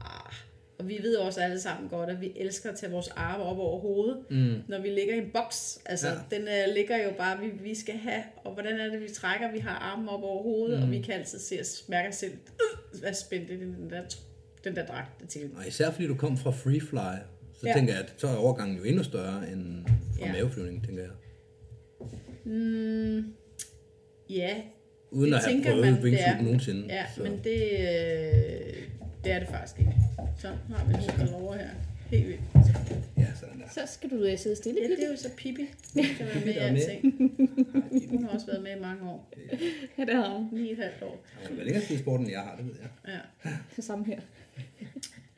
Ah, 0.00 0.32
og 0.78 0.88
vi 0.88 0.98
ved 1.02 1.16
også 1.16 1.40
alle 1.40 1.60
sammen 1.60 1.88
godt, 1.88 2.10
at 2.10 2.20
vi 2.20 2.32
elsker 2.36 2.70
at 2.70 2.76
tage 2.78 2.92
vores 2.92 3.08
arme 3.08 3.44
op 3.44 3.58
over 3.58 3.80
hovedet, 3.80 4.18
mm. 4.30 4.54
når 4.68 4.80
vi 4.80 4.88
ligger 4.88 5.14
i 5.14 5.18
en 5.18 5.30
boks. 5.34 5.78
Altså, 5.86 6.08
Ja. 6.08 6.36
den 6.36 6.42
uh, 6.42 6.74
ligger 6.74 6.96
jo 7.04 7.10
bare, 7.18 7.38
vi, 7.40 7.46
vi 7.62 7.74
skal 7.74 7.94
have, 7.94 8.22
og 8.44 8.52
hvordan 8.52 8.80
er 8.80 8.88
det, 8.90 9.00
vi 9.00 9.08
trækker? 9.08 9.52
Vi 9.52 9.58
har 9.58 9.70
armen 9.78 10.08
op 10.08 10.22
over 10.22 10.42
hovedet, 10.42 10.78
mm. 10.78 10.84
og 10.84 10.90
vi 10.90 11.00
kan 11.00 11.14
altid 11.14 11.38
se 11.38 11.60
os, 11.60 11.84
mærke 11.88 12.08
os 12.08 12.14
selv, 12.14 12.32
øh, 12.32 13.00
hvad 13.00 13.14
spændt 13.14 13.50
i 13.50 13.56
den 13.56 13.90
der, 13.90 14.02
den 14.64 14.76
der 14.76 14.86
dragt 14.86 15.28
til. 15.28 15.50
Og 15.56 15.66
især 15.68 15.90
fordi 15.90 16.06
du 16.06 16.14
kom 16.14 16.36
fra 16.38 16.50
Free 16.50 16.80
Fly, 16.80 17.18
så 17.60 17.66
ja. 17.68 17.72
Tænker 17.74 17.92
jeg, 17.94 18.02
at 18.02 18.14
så 18.16 18.26
er 18.26 18.36
overgangen 18.36 18.76
jo 18.78 18.84
endnu 18.84 19.02
større 19.02 19.50
end 19.52 19.84
fra 20.18 20.26
ja. 20.26 20.32
Maveflyvning, 20.32 20.84
tænker 20.86 21.02
jeg. 21.02 21.10
Mm, 22.44 23.34
ja, 24.30 24.56
Uden 25.10 25.32
Det 25.32 25.38
at 25.38 25.44
have 25.44 25.62
prøvet 25.62 25.80
man, 25.80 26.02
wingsuit 26.02 26.34
det 26.36 26.44
nogensinde. 26.44 26.86
ja, 26.88 27.04
så. 27.16 27.22
men 27.22 27.40
det, 27.44 27.62
øh, 27.80 28.82
det 29.24 29.32
er 29.32 29.38
det 29.38 29.48
faktisk 29.48 29.78
ikke. 29.78 29.94
Så 30.38 30.48
har 30.48 30.84
vi 30.88 30.94
en 30.94 31.18
hund 31.28 31.44
over 31.44 31.54
her. 31.56 31.68
Helt 32.10 32.28
vildt. 32.28 32.40
Ja, 33.16 33.26
sådan 33.40 33.60
der. 33.60 33.68
Så 33.68 33.80
skal 33.86 34.10
du 34.10 34.16
øh, 34.24 34.38
sidde 34.38 34.56
stille. 34.56 34.80
Ja, 34.82 34.88
det 34.88 35.04
er 35.04 35.10
jo 35.10 35.16
så 35.16 35.30
Pippi. 35.36 35.62
Hun 35.94 36.04
skal 36.14 36.26
være 36.26 36.44
med 36.44 36.54
i 36.54 36.56
er 36.58 36.62
alting. 36.66 38.10
Hun 38.10 38.22
har 38.24 38.30
også 38.30 38.46
været 38.46 38.62
med 38.62 38.76
i 38.76 38.80
mange 38.80 39.10
år. 39.10 39.32
Ja, 39.98 40.04
det 40.04 40.14
har 40.14 40.28
hun. 40.28 40.48
9,5 40.52 41.04
år. 41.04 41.24
Hun 41.48 41.58
er 41.60 41.64
længere 41.64 41.84
tid 41.84 41.94
i 41.96 41.98
sporten, 41.98 42.26
end 42.26 42.32
jeg 42.32 42.40
har, 42.42 42.56
det 42.56 42.66
ved 42.66 42.74
jeg. 42.80 43.20
Ja. 43.44 43.50
Samme 43.82 44.04
her. 44.06 44.20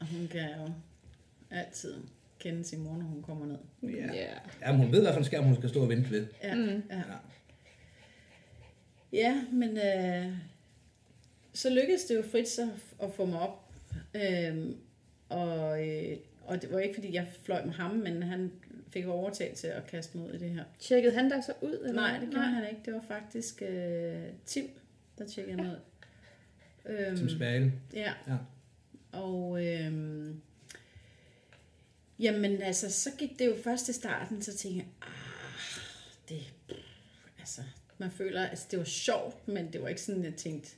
Og 0.01 0.07
hun 0.07 0.29
kan 0.29 0.41
jo 0.41 0.73
altid 1.51 1.95
kende 2.39 2.65
sin 2.65 2.83
mor, 2.83 2.97
når 2.97 3.05
hun 3.05 3.23
kommer 3.23 3.47
ned. 3.47 3.59
Ja. 3.83 4.07
Ja. 4.15 4.27
ja 4.67 4.73
men 4.73 4.77
hun 4.81 4.93
ved, 4.93 5.03
hvad 5.03 5.13
for 5.13 5.19
en 5.19 5.25
skærm 5.25 5.45
hun 5.45 5.57
skal 5.57 5.69
stå 5.69 5.83
og 5.83 5.89
vente 5.89 6.11
ved. 6.11 6.27
Ja, 6.43 6.55
Mm. 6.55 6.83
ja. 6.91 6.97
Ja. 6.97 7.03
ja 9.13 9.43
men 9.53 9.77
øh, 9.77 10.33
så 11.53 11.71
lykkedes 11.71 12.05
det 12.05 12.15
jo 12.17 12.23
Fritz 12.31 12.59
at, 12.59 12.69
at 13.03 13.15
få 13.15 13.27
mig 13.27 13.41
op. 13.41 13.72
Øhm, 14.15 14.77
og, 15.29 15.89
øh, 15.89 16.17
og 16.41 16.63
det 16.63 16.73
var 16.73 16.79
ikke, 16.79 16.95
fordi 16.95 17.15
jeg 17.15 17.29
fløj 17.43 17.65
med 17.65 17.73
ham, 17.73 17.91
men 17.91 18.23
han 18.23 18.53
fik 18.91 19.07
overtaget 19.07 19.57
til 19.57 19.67
at 19.67 19.87
kaste 19.87 20.19
mig 20.19 20.27
ud 20.27 20.33
i 20.33 20.39
det 20.39 20.51
her. 20.51 20.65
Tjekkede 20.79 21.15
han 21.15 21.31
dig 21.31 21.45
så 21.45 21.53
ud? 21.61 21.79
Eller? 21.89 21.93
Nej, 21.93 22.19
det 22.19 22.31
gjorde 22.31 22.47
han 22.47 22.69
ikke. 22.71 22.81
Det 22.85 22.95
var 22.95 23.05
faktisk 23.09 23.63
øh, 23.63 24.23
Tim, 24.47 24.71
der 25.19 25.27
tjekkede 25.27 25.57
mig 25.57 25.67
ud. 25.71 25.77
Øhm, 26.93 27.17
Som 27.17 27.29
spærle. 27.29 27.73
Ja. 27.95 28.13
Ja. 28.29 28.37
Og 29.13 29.67
øhm, 29.67 30.41
jamen 32.19 32.63
altså, 32.63 32.91
så 32.91 33.11
gik 33.19 33.39
det 33.39 33.47
jo 33.47 33.57
først 33.65 33.89
i 33.89 33.93
starten, 33.93 34.43
så 34.43 34.57
tænkte 34.57 34.79
jeg, 34.79 34.87
ah, 35.03 35.09
det, 36.29 36.55
altså, 37.39 37.61
man 37.99 38.11
føler, 38.11 38.47
altså 38.47 38.67
det 38.71 38.79
var 38.79 38.85
sjovt, 38.85 39.49
men 39.49 39.73
det 39.73 39.83
var 39.83 39.89
ikke 39.89 40.01
sådan, 40.01 40.25
jeg 40.25 40.35
tænkte, 40.35 40.71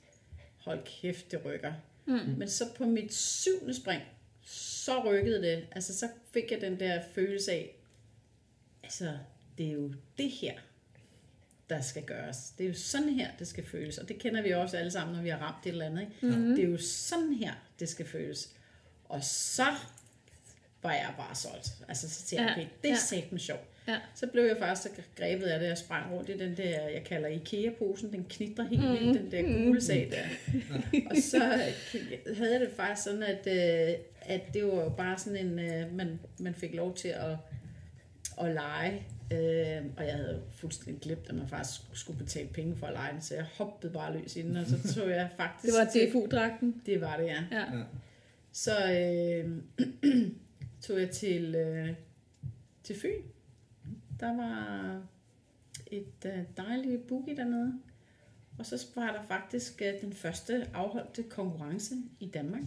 hold 0.56 0.80
kæft, 0.84 1.30
det 1.30 1.44
rykker. 1.44 1.72
Mm. 2.06 2.34
Men 2.38 2.48
så 2.48 2.64
på 2.76 2.84
mit 2.84 3.14
syvende 3.14 3.74
spring, 3.74 4.02
så 4.42 5.04
rykkede 5.04 5.42
det. 5.42 5.66
Altså, 5.72 5.98
så 5.98 6.08
fik 6.32 6.50
jeg 6.50 6.60
den 6.60 6.80
der 6.80 7.02
følelse 7.14 7.52
af, 7.52 7.76
altså, 8.82 9.18
det 9.58 9.66
er 9.66 9.72
jo 9.72 9.92
det 10.18 10.30
her, 10.30 10.54
der 11.70 11.80
skal 11.80 12.02
gøres. 12.02 12.36
Det 12.58 12.64
er 12.64 12.68
jo 12.68 12.74
sådan 12.74 13.08
her, 13.08 13.30
det 13.38 13.48
skal 13.48 13.66
føles. 13.66 13.98
Og 13.98 14.08
det 14.08 14.18
kender 14.18 14.42
vi 14.42 14.50
også 14.50 14.76
alle 14.76 14.90
sammen, 14.90 15.16
når 15.16 15.22
vi 15.22 15.28
har 15.28 15.38
ramt 15.38 15.66
et 15.66 15.70
eller 15.70 15.86
andet. 15.86 16.00
Ikke? 16.00 16.12
Mm-hmm. 16.26 16.54
Det 16.54 16.64
er 16.64 16.68
jo 16.68 16.78
sådan 16.78 17.34
her, 17.34 17.52
det 17.80 17.88
skal 17.88 18.06
føles. 18.06 18.50
Og 19.04 19.24
så 19.24 19.66
var 20.82 20.92
jeg 20.92 21.14
bare 21.16 21.34
solgt. 21.34 21.68
Altså, 21.88 22.10
så 22.10 22.22
tænkte 22.22 22.44
jeg, 22.44 22.56
Ja, 22.56 22.62
okay, 22.62 22.70
det 22.82 22.90
er 22.90 22.94
ja. 22.94 23.00
satme 23.00 23.38
sjovt. 23.38 23.68
Ja. 23.88 23.98
Så 24.14 24.26
blev 24.26 24.44
jeg 24.44 24.56
faktisk 24.58 25.00
grebet 25.16 25.46
af 25.46 25.60
det, 25.60 25.66
jeg 25.66 25.78
sprang 25.78 26.12
rundt 26.12 26.28
i 26.28 26.38
den 26.38 26.56
der, 26.56 26.88
jeg 26.88 27.02
kalder 27.04 27.28
IKEA-posen, 27.28 28.12
den 28.12 28.26
knitrer 28.28 28.64
helt 28.64 28.82
vildt, 28.82 29.20
den 29.20 29.30
der 29.30 29.42
gule 29.42 29.80
sag 29.80 30.10
der. 30.10 30.24
og 31.10 31.16
så 31.16 31.38
havde 32.36 32.52
jeg 32.52 32.60
det 32.60 32.70
faktisk 32.76 33.04
sådan, 33.04 33.22
at, 33.22 33.46
øh, 33.46 33.94
at 34.20 34.40
det 34.54 34.64
var 34.66 34.88
bare 34.88 35.18
sådan 35.18 35.46
en, 35.46 35.58
øh, 35.58 35.94
man, 35.94 36.20
man 36.38 36.54
fik 36.54 36.74
lov 36.74 36.94
til 36.94 37.08
at, 37.08 37.36
at 38.40 38.54
lege, 38.54 39.02
øh, 39.32 39.82
og 39.96 40.06
jeg 40.06 40.14
havde 40.14 40.42
fuldstændig 40.56 41.02
glemt, 41.02 41.28
at 41.28 41.34
man 41.34 41.48
faktisk 41.48 41.80
skulle 41.92 42.18
betale 42.18 42.48
penge 42.48 42.76
for 42.76 42.86
at 42.86 42.92
lege 42.92 43.12
den, 43.12 43.22
så 43.22 43.34
jeg 43.34 43.44
hoppede 43.44 43.92
bare 43.92 44.18
løs 44.18 44.36
i 44.36 44.42
den, 44.42 44.56
og 44.56 44.66
så 44.66 44.94
tog 44.94 45.10
jeg 45.10 45.28
faktisk... 45.36 45.74
Det 45.74 45.80
var 45.80 46.08
DFU-dragten. 46.08 46.82
Det 46.86 47.00
var 47.00 47.16
det, 47.16 47.26
ja. 47.26 47.44
Ja. 47.52 47.76
Ja. 47.76 47.82
Så 48.52 48.72
øh, 48.92 49.50
tog 50.86 51.00
jeg 51.00 51.10
til, 51.10 51.54
øh, 51.54 51.88
til 52.82 53.00
Fyn. 53.00 53.22
Der 54.20 54.36
var 54.36 55.02
et 55.86 56.26
øh, 56.26 56.38
dejligt 56.56 57.06
boogie 57.06 57.36
dernede. 57.36 57.72
Og 58.58 58.66
så 58.66 58.86
var 58.94 59.12
der 59.12 59.22
faktisk 59.22 59.82
øh, 59.82 60.00
den 60.00 60.12
første 60.12 60.66
afholdte 60.74 61.22
konkurrence 61.22 61.94
i 62.20 62.26
Danmark. 62.26 62.62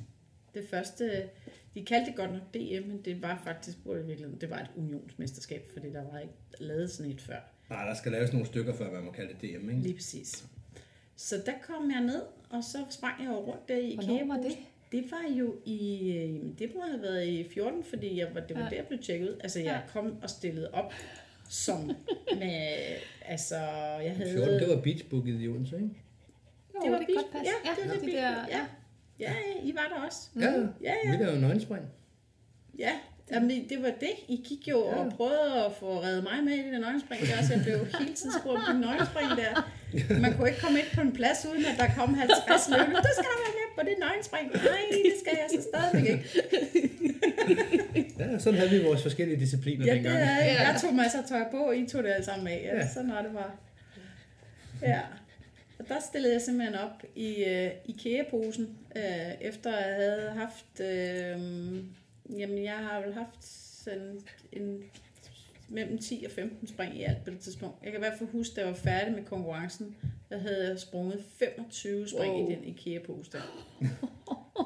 Det 0.54 0.68
første, 0.70 1.30
de 1.74 1.86
kaldte 1.86 2.08
det 2.12 2.16
godt 2.18 2.32
nok 2.32 2.42
DM, 2.54 2.88
men 2.88 3.02
det 3.06 3.22
var 3.22 3.42
faktisk, 3.44 3.78
det, 3.84 3.92
i 3.92 4.06
virkeligheden- 4.06 4.42
det 4.42 4.50
var 4.50 4.60
et 4.60 4.70
unionsmesterskab, 4.76 5.70
fordi 5.74 5.92
der 5.94 6.12
var 6.12 6.20
ikke 6.20 6.34
lavet 6.60 6.92
sådan 6.92 7.12
et 7.12 7.22
før. 7.22 7.40
Nej, 7.70 7.86
der 7.88 7.94
skal 7.96 8.12
laves 8.12 8.34
nogle 8.34 8.48
stykker, 8.48 8.74
før 8.74 8.92
man 8.92 9.04
må 9.04 9.12
kalde 9.12 9.34
det 9.34 9.42
DM, 9.42 9.70
ikke? 9.70 9.82
Lige 9.82 9.94
præcis. 9.96 10.46
Så 11.16 11.36
der 11.46 11.54
kom 11.68 11.92
jeg 11.92 12.02
ned, 12.02 12.22
og 12.50 12.64
så 12.64 12.78
sprang 12.90 13.24
jeg 13.24 13.32
rundt 13.32 13.68
der 13.70 13.78
i 13.78 13.96
Hvornår 13.96 14.14
var 14.28 14.36
IKEA-brusen. 14.38 14.66
Det 14.92 15.12
var 15.12 15.34
jo 15.40 15.56
i, 15.66 16.12
øh, 16.12 16.60
det 16.60 16.76
må 16.76 16.82
have 16.82 17.02
været 17.02 17.28
i 17.28 17.50
14, 17.50 17.84
fordi 17.84 18.18
jeg 18.20 18.28
var, 18.34 18.40
det 18.42 18.56
var 18.56 18.62
Ja. 18.62 18.66
ja. 18.66 18.70
der, 18.70 18.76
jeg 18.76 18.88
blev 18.88 19.00
tjekket 19.00 19.30
ud. 19.30 19.38
Altså, 19.40 19.60
jeg 19.60 19.82
Ja. 19.86 19.92
kom 19.92 20.18
og 20.22 20.30
stillede 20.30 20.72
op 20.74 20.94
som 21.50 21.92
med, 22.38 22.74
altså, 23.26 23.56
jeg 24.04 24.14
havde... 24.18 24.32
14, 24.32 24.54
det 24.60 24.70
var 24.70 24.82
Beach 24.82 25.06
Boogie 25.06 25.44
i 25.44 25.48
Odense, 25.48 25.76
ikke? 25.76 25.90
Jo, 26.76 26.82
det 26.84 26.92
var 26.92 26.98
det 26.98 27.08
Beach- 27.10 27.16
godt 27.16 27.32
passe. 27.32 27.54
Ja, 27.66 27.70
det 27.82 27.90
var 27.90 27.96
de 27.96 28.00
Beach 28.00 28.18
der, 28.18 28.46
ja. 28.58 28.66
Ja, 29.20 29.32
ja, 29.34 29.34
I 29.64 29.74
var 29.76 29.88
der 29.96 30.06
også. 30.06 30.20
Ja, 30.36 30.52
Ja, 30.82 30.94
ja. 31.06 31.12
vi 31.18 31.24
lavede 31.24 31.42
nøgenspring. 31.42 31.86
Ja, 32.80 32.92
Jamen, 33.32 33.70
det 33.70 33.78
var 33.84 33.92
det. 34.00 34.14
I 34.28 34.36
gik 34.50 34.68
jo 34.68 34.80
og 34.82 35.14
prøvede 35.18 35.66
at 35.66 35.72
få 35.80 36.02
reddet 36.04 36.24
mig 36.24 36.44
med 36.44 36.54
i 36.54 36.64
det 36.64 36.72
der 36.74 36.80
nøgenspring 36.80 37.22
der, 37.22 37.44
så 37.48 37.54
jeg 37.54 37.62
blev 37.64 37.78
hele 38.00 38.14
tiden 38.20 38.34
spurgt 38.42 38.62
på 38.68 38.74
nøgenspring 38.86 39.30
der. 39.42 39.54
Man 40.24 40.32
kunne 40.34 40.48
ikke 40.50 40.62
komme 40.66 40.78
ind 40.80 40.90
på 40.96 41.02
en 41.02 41.12
plads, 41.20 41.40
uden 41.50 41.66
at 41.72 41.76
der 41.82 41.88
kom 42.00 42.14
50 42.14 42.70
løbende. 42.74 42.96
Du 43.08 43.12
skal 43.18 43.30
da 43.34 43.38
være 43.46 43.56
med 43.60 43.68
på 43.78 43.82
det 43.90 43.96
nøgenspring. 44.06 44.46
Nej, 44.72 44.84
det 45.08 45.14
skal 45.22 45.34
jeg 45.42 45.48
så 45.56 45.62
stadigvæk 45.70 46.06
ikke. 46.14 46.26
Ja, 48.20 48.40
sådan 48.40 48.60
havde 48.60 48.72
vi 48.72 48.84
vores 48.84 49.04
forskellige 49.04 49.40
discipliner 49.40 49.86
Ja, 49.86 49.94
det 49.96 50.04
dengang. 50.04 50.24
er, 50.24 50.44
jeg 50.44 50.78
tog 50.82 50.94
masser 50.96 51.20
af 51.22 51.26
tøj 51.30 51.44
på, 51.52 51.58
og 51.58 51.78
I 51.78 51.88
tog 51.88 52.04
det 52.04 52.10
alle 52.10 52.26
sammen 52.26 52.48
af. 52.48 52.62
Ja, 52.64 52.76
Ja. 52.76 52.88
sådan 52.94 53.10
var 53.12 53.22
det 53.22 53.32
bare. 53.34 53.52
Ja. 54.82 55.00
Og 55.80 55.86
der 55.88 55.96
stillede 56.10 56.34
jeg 56.34 56.42
simpelthen 56.42 56.76
op 56.80 57.04
i 57.16 57.44
uh, 57.46 57.72
IKEA-posen, 57.96 58.78
uh, 58.96 59.02
efter 59.42 59.78
jeg 59.78 59.96
havde 59.96 60.32
haft, 60.36 60.80
uh, 60.80 62.40
jamen 62.40 62.64
jeg 62.64 62.74
har 62.78 63.02
vel 63.06 63.14
haft 63.14 63.46
sådan 63.84 64.20
en 64.54 64.84
mellem 65.70 65.98
10 65.98 66.24
og 66.26 66.32
15 66.32 66.68
spring 66.68 66.98
i 67.00 67.04
alt 67.04 67.24
på 67.24 67.30
det 67.30 67.40
tidspunkt. 67.40 67.76
Jeg 67.84 67.92
kan 67.92 68.00
i 68.00 68.04
hvert 68.04 68.18
fald 68.18 68.30
huske, 68.30 68.56
da 68.56 68.62
jeg 68.62 68.70
var 68.70 68.76
færdig 68.76 69.14
med 69.14 69.24
konkurrencen, 69.24 69.96
der 70.30 70.38
havde 70.38 70.70
jeg 70.70 70.80
sprunget 70.80 71.24
25 71.40 72.08
spring 72.10 72.34
Wow. 72.34 72.50
i 72.50 72.56
den 72.56 72.64
IKEA-pose 72.64 73.32
der. 73.32 73.42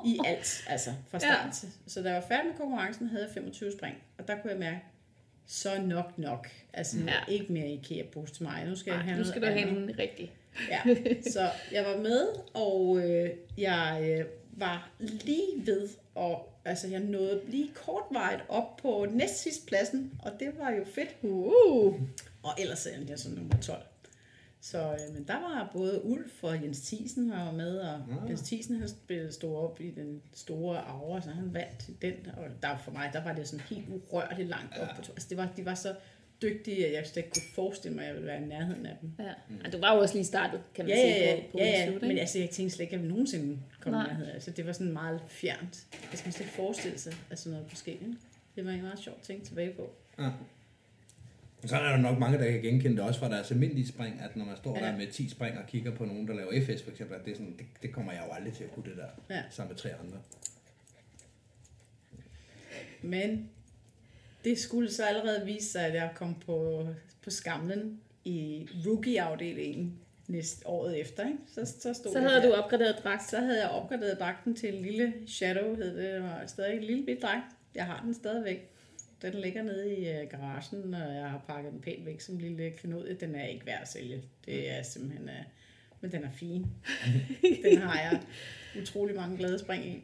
I 0.05 0.19
alt, 0.25 0.63
altså 0.67 0.89
fra 1.09 1.19
start 1.19 1.45
Ja. 1.45 1.51
til. 1.53 1.69
Så 1.87 2.01
da 2.01 2.07
jeg 2.09 2.15
var 2.21 2.27
færdig 2.27 2.45
med 2.47 2.55
konkurrencen, 2.57 3.07
havde 3.07 3.23
jeg 3.23 3.33
25 3.33 3.71
spring. 3.71 3.95
Og 4.17 4.27
der 4.27 4.35
kunne 4.41 4.51
jeg 4.51 4.59
mærke, 4.59 4.79
så 5.45 5.81
nok 5.81 6.17
nok. 6.17 6.47
Altså 6.73 6.97
Ja. 7.07 7.13
ikke 7.33 7.53
mere 7.53 7.67
IKEA-pose 7.67 8.33
til 8.33 8.43
mig. 8.43 8.65
Nu 8.65 8.75
skal 8.75 8.91
jeg 8.91 8.97
Nej, 8.97 9.05
have 9.07 9.17
nu 9.17 9.23
skal 9.27 9.41
du 9.41 9.47
have 9.47 9.67
en 9.69 9.99
rigtig. 9.99 10.31
Ja, 10.69 10.81
så 11.31 11.49
jeg 11.71 11.85
var 11.85 11.97
med, 11.97 12.27
og 12.53 12.97
øh, 13.09 13.29
jeg 13.57 13.99
øh, 14.19 14.25
var 14.51 14.89
lige 14.99 15.65
ved, 15.65 15.89
og 16.15 16.49
altså 16.65 16.87
jeg 16.87 16.99
nåede 16.99 17.41
lige 17.47 17.69
kortvarigt 17.75 18.41
op 18.49 18.77
på 18.77 19.07
næstsidst 19.11 19.67
pladsen, 19.67 20.19
og 20.23 20.31
det 20.39 20.51
var 20.59 20.71
jo 20.71 20.85
fedt. 20.85 21.09
Uh. 21.21 22.01
Og 22.43 22.51
ellers 22.59 22.85
endte 22.85 23.11
jeg 23.11 23.19
som 23.19 23.31
nummer 23.31 23.57
12. 23.61 23.81
Så 24.61 24.81
øh, 24.91 25.13
men 25.13 25.23
der 25.27 25.33
var 25.33 25.69
både 25.73 26.05
Ulf 26.05 26.43
og 26.43 26.63
Jens 26.63 26.81
Thiesen 26.81 27.31
var 27.31 27.51
med, 27.51 27.77
og 27.79 27.95
Ah. 27.95 28.29
Jens 28.29 28.41
Thiesen 28.41 28.75
han 28.79 28.89
stod 29.31 29.55
op 29.57 29.81
i 29.81 29.91
den 29.91 30.21
store 30.33 30.77
aura, 30.87 31.21
så 31.21 31.29
han 31.29 31.53
vandt 31.53 32.01
den. 32.01 32.13
Og 32.37 32.43
der 32.61 32.77
for 32.77 32.91
mig, 32.91 33.09
der 33.13 33.23
var 33.23 33.33
det 33.33 33.47
sådan 33.47 33.65
helt 33.69 33.85
urørligt 33.89 34.49
langt 34.49 34.77
op 34.77 34.87
på 34.95 35.01
to. 35.01 35.11
Altså 35.11 35.29
det 35.29 35.37
var, 35.37 35.49
de 35.57 35.65
var 35.65 35.73
så 35.75 35.95
dygtige, 36.41 36.87
at 36.87 36.93
jeg 36.93 37.05
slet 37.07 37.17
ikke 37.17 37.29
kunne 37.33 37.53
forestille 37.55 37.95
mig, 37.95 38.03
at 38.03 38.07
jeg 38.07 38.15
ville 38.15 38.27
være 38.27 38.41
i 38.41 38.45
nærheden 38.45 38.85
af 38.85 38.97
dem. 39.01 39.11
Ja. 39.19 39.33
Og 39.65 39.71
du 39.73 39.77
var 39.77 39.95
jo 39.95 40.01
også 40.01 40.15
lige 40.15 40.25
startet, 40.25 40.61
kan 40.75 40.85
man 40.85 40.95
Ja, 40.95 41.01
sige, 41.01 41.15
ja, 41.15 41.35
ja, 41.35 41.41
på, 41.41 41.51
på 41.51 41.57
ja, 41.57 41.65
ja. 41.65 41.89
slut, 41.89 42.01
men 42.01 42.17
altså, 42.17 42.39
jeg 42.39 42.49
tænkte 42.49 42.75
slet 42.75 42.83
ikke, 42.83 42.89
at 42.89 42.93
jeg 42.93 42.99
ville 43.01 43.13
nogensinde 43.13 43.59
komme 43.79 43.99
i 43.99 44.03
nærheden. 44.07 44.31
Altså, 44.31 44.51
det 44.51 44.65
var 44.65 44.71
sådan 44.73 44.93
meget 44.93 45.21
fjernt. 45.27 45.87
Jeg 46.11 46.19
skal 46.19 46.33
slet 46.33 46.41
ikke 46.45 46.53
forestille 46.53 46.97
sig, 46.97 47.13
at 47.29 47.39
sådan 47.39 47.51
noget 47.51 47.69
kunne 47.69 47.77
ske. 47.77 47.91
Ikke? 47.91 48.05
Det 48.55 48.65
var 48.65 48.71
en 48.71 48.81
meget 48.81 48.99
sjov 48.99 49.15
ting 49.23 49.43
tilbage 49.43 49.73
på. 49.73 49.89
Ja. 50.19 50.29
Så 51.65 51.75
er 51.75 51.89
der 51.89 51.97
nok 51.97 52.19
mange, 52.19 52.37
der 52.37 52.51
kan 52.51 52.61
genkende 52.61 52.97
det 52.97 53.03
også 53.05 53.19
fra 53.19 53.29
deres 53.29 53.51
almindelige 53.51 53.87
spring, 53.87 54.21
at 54.21 54.35
når 54.35 54.45
man 54.45 54.57
står 54.57 54.77
ja. 54.79 54.85
Der 54.85 54.97
med 54.97 55.07
10 55.07 55.29
spring 55.29 55.57
og 55.57 55.63
kigger 55.67 55.95
på 55.95 56.05
nogen, 56.05 56.27
der 56.27 56.33
laver 56.33 56.51
FS 56.65 56.83
for 56.83 56.91
eksempel, 56.91 57.15
at 57.15 57.25
det, 57.25 57.31
er 57.31 57.35
sådan, 57.35 57.55
det, 57.57 57.65
det 57.81 57.91
kommer 57.91 58.11
jeg 58.11 58.23
jo 58.27 58.33
aldrig 58.33 58.53
til 58.53 58.63
at 58.63 58.71
kunne 58.71 58.85
det 58.85 58.97
der, 58.97 59.35
Ja. 59.35 59.43
sammen 59.49 59.69
med 59.71 59.77
tre 59.77 59.89
andre. 59.89 60.17
Men 63.01 63.49
det 64.43 64.59
skulle 64.59 64.91
så 64.91 65.03
allerede 65.05 65.45
vise 65.45 65.71
sig, 65.71 65.85
at 65.85 65.93
jeg 65.93 66.11
kom 66.15 66.35
på, 66.45 66.87
på 67.23 67.29
skamlen 67.29 67.99
i 68.25 68.67
rookie-afdelingen 68.87 69.93
næste 70.27 70.67
året 70.67 70.99
efter, 71.01 71.25
ikke? 71.27 71.37
Så, 71.53 71.65
så 71.81 71.93
stod 71.93 72.11
Så 72.11 72.19
jeg 72.19 72.29
havde 72.29 72.41
der. 72.41 72.47
du 72.49 72.53
opgraderet 72.53 72.95
dragt. 73.03 73.29
Så 73.29 73.39
havde 73.39 73.61
jeg 73.61 73.69
opgraderet 73.69 74.19
dragten 74.19 74.55
til 74.55 74.75
en 74.75 74.81
lille 74.81 75.13
Shadow, 75.27 75.75
hed 75.75 75.97
det. 75.97 76.13
Det 76.13 76.23
var 76.23 76.43
stadig 76.47 76.77
en 76.77 76.83
lille 76.83 77.05
bit 77.05 77.21
dragt. 77.21 77.45
Jeg 77.75 77.85
har 77.85 78.01
den 78.05 78.13
stadigvæk. 78.13 78.67
Den 79.21 79.33
ligger 79.33 79.63
nede 79.63 79.97
i 79.97 80.09
øh, 80.09 80.29
garagen, 80.29 80.93
og 80.93 81.15
jeg 81.15 81.29
har 81.29 81.43
pakket 81.47 81.71
den 81.71 81.81
pænt 81.81 82.05
væk 82.05 82.21
som 82.21 82.35
en 82.35 82.41
lille 82.41 82.71
klenodie. 82.71 83.13
Den 83.13 83.35
er 83.35 83.45
ikke 83.45 83.65
værd 83.65 83.81
at 83.81 83.87
sælge. 83.87 84.23
Det 84.45 84.71
er 84.71 84.83
simpelthen... 84.83 85.29
Øh, 85.29 85.43
men 86.01 86.11
den 86.11 86.23
er 86.23 86.31
fin. 86.31 86.67
den 87.63 87.77
har 87.77 87.99
jeg 87.99 88.21
utrolig 88.81 89.15
mange 89.15 89.37
glade 89.37 89.59
spring 89.59 89.85
i. 89.85 90.03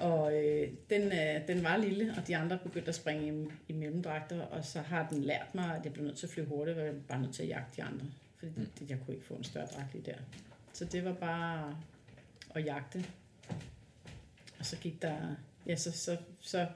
Og 0.00 0.34
øh, 0.34 0.68
den, 0.90 1.02
øh, 1.02 1.48
den 1.48 1.64
var 1.64 1.76
lille, 1.76 2.14
og 2.16 2.28
de 2.28 2.36
andre 2.36 2.58
begyndte 2.58 2.88
at 2.88 2.94
springe 2.94 3.28
i, 3.28 3.48
i 3.68 3.72
mellemdragter, 3.72 4.40
og 4.40 4.64
så 4.64 4.80
har 4.80 5.08
den 5.08 5.22
lært 5.22 5.54
mig, 5.54 5.76
at 5.76 5.84
jeg 5.84 5.92
blev 5.92 6.04
nødt 6.04 6.16
til 6.16 6.26
at 6.26 6.30
flyve 6.30 6.46
hurtigt, 6.46 6.78
og 6.78 6.84
jeg 6.84 6.94
var 6.94 7.00
bare 7.08 7.20
nødt 7.20 7.34
til 7.34 7.42
at 7.42 7.48
jagte 7.48 7.76
de 7.76 7.82
andre. 7.82 8.06
Fordi 8.38 8.52
mm. 8.56 8.86
jeg 8.88 8.98
kunne 9.04 9.14
ikke 9.14 9.26
få 9.26 9.34
en 9.34 9.44
større 9.44 9.66
dragt 9.66 9.92
lige 9.92 10.04
der. 10.06 10.16
Så 10.72 10.84
det 10.84 11.04
var 11.04 11.12
bare 11.12 11.76
at 12.54 12.64
jagte. 12.64 13.04
Og 14.58 14.66
så 14.66 14.76
gik 14.76 15.02
der, 15.02 15.34
ja, 15.66 15.76
så, 15.76 15.92
så, 15.92 16.16
så 16.40 16.66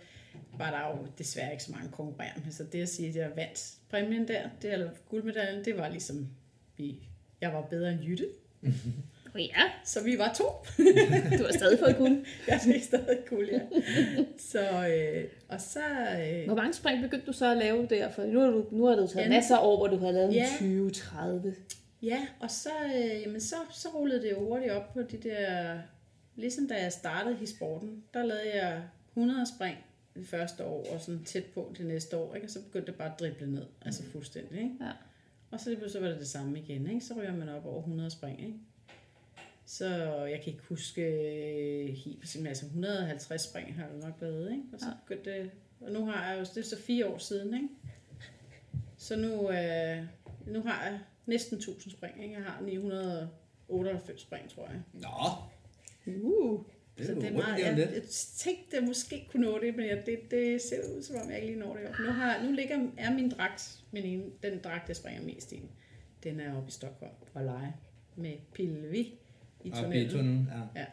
var 0.58 0.70
der 0.70 0.96
jo 0.98 1.06
desværre 1.18 1.52
ikke 1.52 1.64
så 1.64 1.72
mange 1.72 1.88
konkurrerende. 1.92 2.52
Så 2.52 2.64
det 2.72 2.82
at 2.82 2.88
sige, 2.88 3.08
at 3.08 3.16
jeg 3.16 3.30
vandt 3.36 3.72
præmien 3.90 4.28
der, 4.28 4.42
det, 4.62 4.72
eller 4.72 4.90
guldmedaljen, 5.08 5.64
det 5.64 5.76
var 5.76 5.88
ligesom, 5.88 6.28
vi, 6.76 6.98
jeg 7.40 7.52
var 7.52 7.62
bedre 7.62 7.92
end 7.92 8.00
Jytte. 8.04 8.26
Oh, 9.34 9.40
ja, 9.40 9.62
Så 9.84 10.02
vi 10.04 10.18
var 10.18 10.32
to. 10.32 10.44
du 11.38 11.44
har 11.44 11.52
stadig 11.52 11.78
fået 11.78 11.96
guld. 11.96 12.24
Jeg 12.48 12.60
fik 12.64 12.82
stadig 12.82 13.18
guld, 13.28 13.48
ja. 13.50 13.60
Så, 14.38 14.88
øh, 14.88 15.24
og 15.48 15.60
så... 15.60 15.80
Øh, 16.20 16.44
Hvor 16.46 16.54
mange 16.56 16.72
spring 16.74 17.02
begyndte 17.02 17.26
du 17.26 17.32
så 17.32 17.50
at 17.50 17.56
lave 17.56 17.86
der? 17.86 18.10
For 18.10 18.22
nu 18.22 18.40
har 18.40 18.46
du, 18.50 18.66
nu 18.70 18.84
har 18.84 18.94
du 18.96 19.06
taget 19.06 19.24
Ja, 19.24 19.28
masser 19.30 19.58
år, 19.58 19.76
hvor 19.76 19.86
du 19.86 19.96
har 19.96 20.10
lavet 20.10 20.34
Ja. 20.34 20.46
en 20.60 20.90
20-30. 20.90 21.48
Ja, 22.02 22.26
og 22.40 22.50
så, 22.50 22.70
øh, 22.94 23.22
jamen 23.22 23.40
så, 23.40 23.56
så 23.72 23.88
rullede 23.88 24.22
det 24.22 24.30
jo 24.30 24.40
hurtigt 24.40 24.72
op 24.72 24.92
på 24.94 25.02
de 25.02 25.16
der... 25.28 25.78
Ligesom 26.36 26.68
da 26.68 26.74
jeg 26.82 26.92
startede 26.92 27.36
i 27.42 27.46
sporten, 27.46 28.02
der 28.14 28.24
lavede 28.24 28.54
jeg 28.56 28.82
100 29.16 29.46
spring 29.56 29.76
det 30.14 30.26
første 30.26 30.64
år, 30.64 30.86
og 30.94 31.00
sådan 31.00 31.24
tæt 31.24 31.44
på 31.54 31.74
det 31.78 31.86
næste 31.86 32.16
år, 32.16 32.34
ikke? 32.34 32.46
og 32.46 32.50
så 32.50 32.62
begyndte 32.62 32.86
det 32.92 32.98
bare 32.98 33.12
at 33.12 33.20
drible 33.20 33.50
ned, 33.50 33.66
altså 33.82 34.02
fuldstændig. 34.02 34.58
Ikke? 34.58 34.74
Ja. 34.80 34.90
Og 35.50 35.60
så, 35.60 35.64
pludselig 35.64 35.90
så 35.92 36.00
var 36.00 36.08
det 36.08 36.18
det 36.18 36.28
samme 36.28 36.58
igen, 36.58 36.86
ikke? 36.90 37.00
så 37.00 37.14
ryger 37.14 37.36
man 37.36 37.48
op 37.48 37.66
over 37.66 37.78
100 37.78 38.10
spring. 38.10 38.40
Ikke? 38.40 38.54
Så 39.66 39.86
jeg 40.24 40.40
kan 40.44 40.52
ikke 40.52 40.64
huske 40.68 41.02
øh, 41.02 41.88
helt 41.88 42.20
præcis, 42.20 42.46
altså 42.46 42.66
150 42.66 43.42
spring 43.42 43.74
har 43.74 43.86
jeg 43.86 43.96
nok 43.96 44.14
lavet, 44.20 44.50
ikke? 44.50 44.62
og 44.72 44.80
så 44.80 44.86
Ja. 44.86 44.92
begyndte 45.06 45.30
det, 45.42 45.50
og 45.80 45.92
nu 45.92 46.06
har 46.06 46.30
jeg 46.30 46.40
jo, 46.40 46.44
det 46.44 46.56
er 46.56 46.62
så 46.62 46.78
fire 46.82 47.06
år 47.06 47.18
siden, 47.18 47.54
ikke? 47.54 47.68
så 48.96 49.16
nu, 49.16 49.50
øh, 49.50 50.04
nu 50.46 50.62
har 50.62 50.84
jeg 50.84 50.98
næsten 51.26 51.58
1000 51.58 51.92
spring, 51.92 52.22
ikke? 52.22 52.34
jeg 52.34 52.42
har 52.44 52.60
998 52.62 54.20
spring, 54.20 54.50
tror 54.50 54.66
jeg. 54.68 54.80
Nå, 54.92 55.08
Uh. 56.06 56.60
Det 56.98 57.06
Så 57.06 57.12
er 57.12 57.16
det 57.16 57.26
er 57.26 57.32
meget, 57.32 57.58
jeg, 57.58 57.78
jeg 57.78 58.02
tænkte, 58.36 58.76
at 58.76 58.80
jeg 58.80 58.88
måske 58.88 59.28
kunne 59.30 59.42
nå 59.42 59.58
det, 59.60 59.76
men 59.76 59.86
jeg, 59.86 60.02
det, 60.06 60.30
det 60.30 60.62
ser 60.62 60.96
ud, 60.96 61.02
som 61.02 61.16
om 61.16 61.30
jeg 61.30 61.36
ikke 61.36 61.46
lige 61.46 61.58
når 61.58 61.76
det. 61.76 61.86
op. 61.86 61.98
Nu, 61.98 62.06
har, 62.06 62.42
nu 62.44 62.52
ligger, 62.52 62.88
er 62.96 63.14
min 63.14 63.30
dragt, 63.30 63.84
min 63.92 64.04
ene, 64.04 64.24
den 64.42 64.58
dragt, 64.58 64.88
jeg 64.88 64.96
springer 64.96 65.22
mest 65.22 65.52
i, 65.52 65.62
den 66.24 66.40
er 66.40 66.56
oppe 66.56 66.68
i 66.68 66.72
Stockholm 66.72 67.12
og 67.34 67.44
lege 67.44 67.74
med 68.16 68.36
Pilvi 68.54 69.00
i 69.00 69.68
i 69.68 69.70
tunnelen. 69.70 70.10
tunnelen, 70.10 70.48
ja. 70.52 70.80
Ja. 70.80 70.86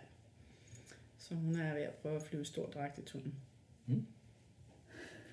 Så 1.17 1.35
hun 1.35 1.55
er 1.55 1.73
ved 1.73 1.81
at 1.81 1.93
prøve 1.93 2.15
at 2.15 2.21
flyve 2.21 2.45
stor 2.45 2.65
dragt 2.65 2.99
i 2.99 3.01
tunnelen. 3.01 3.35
Mm. 3.85 4.05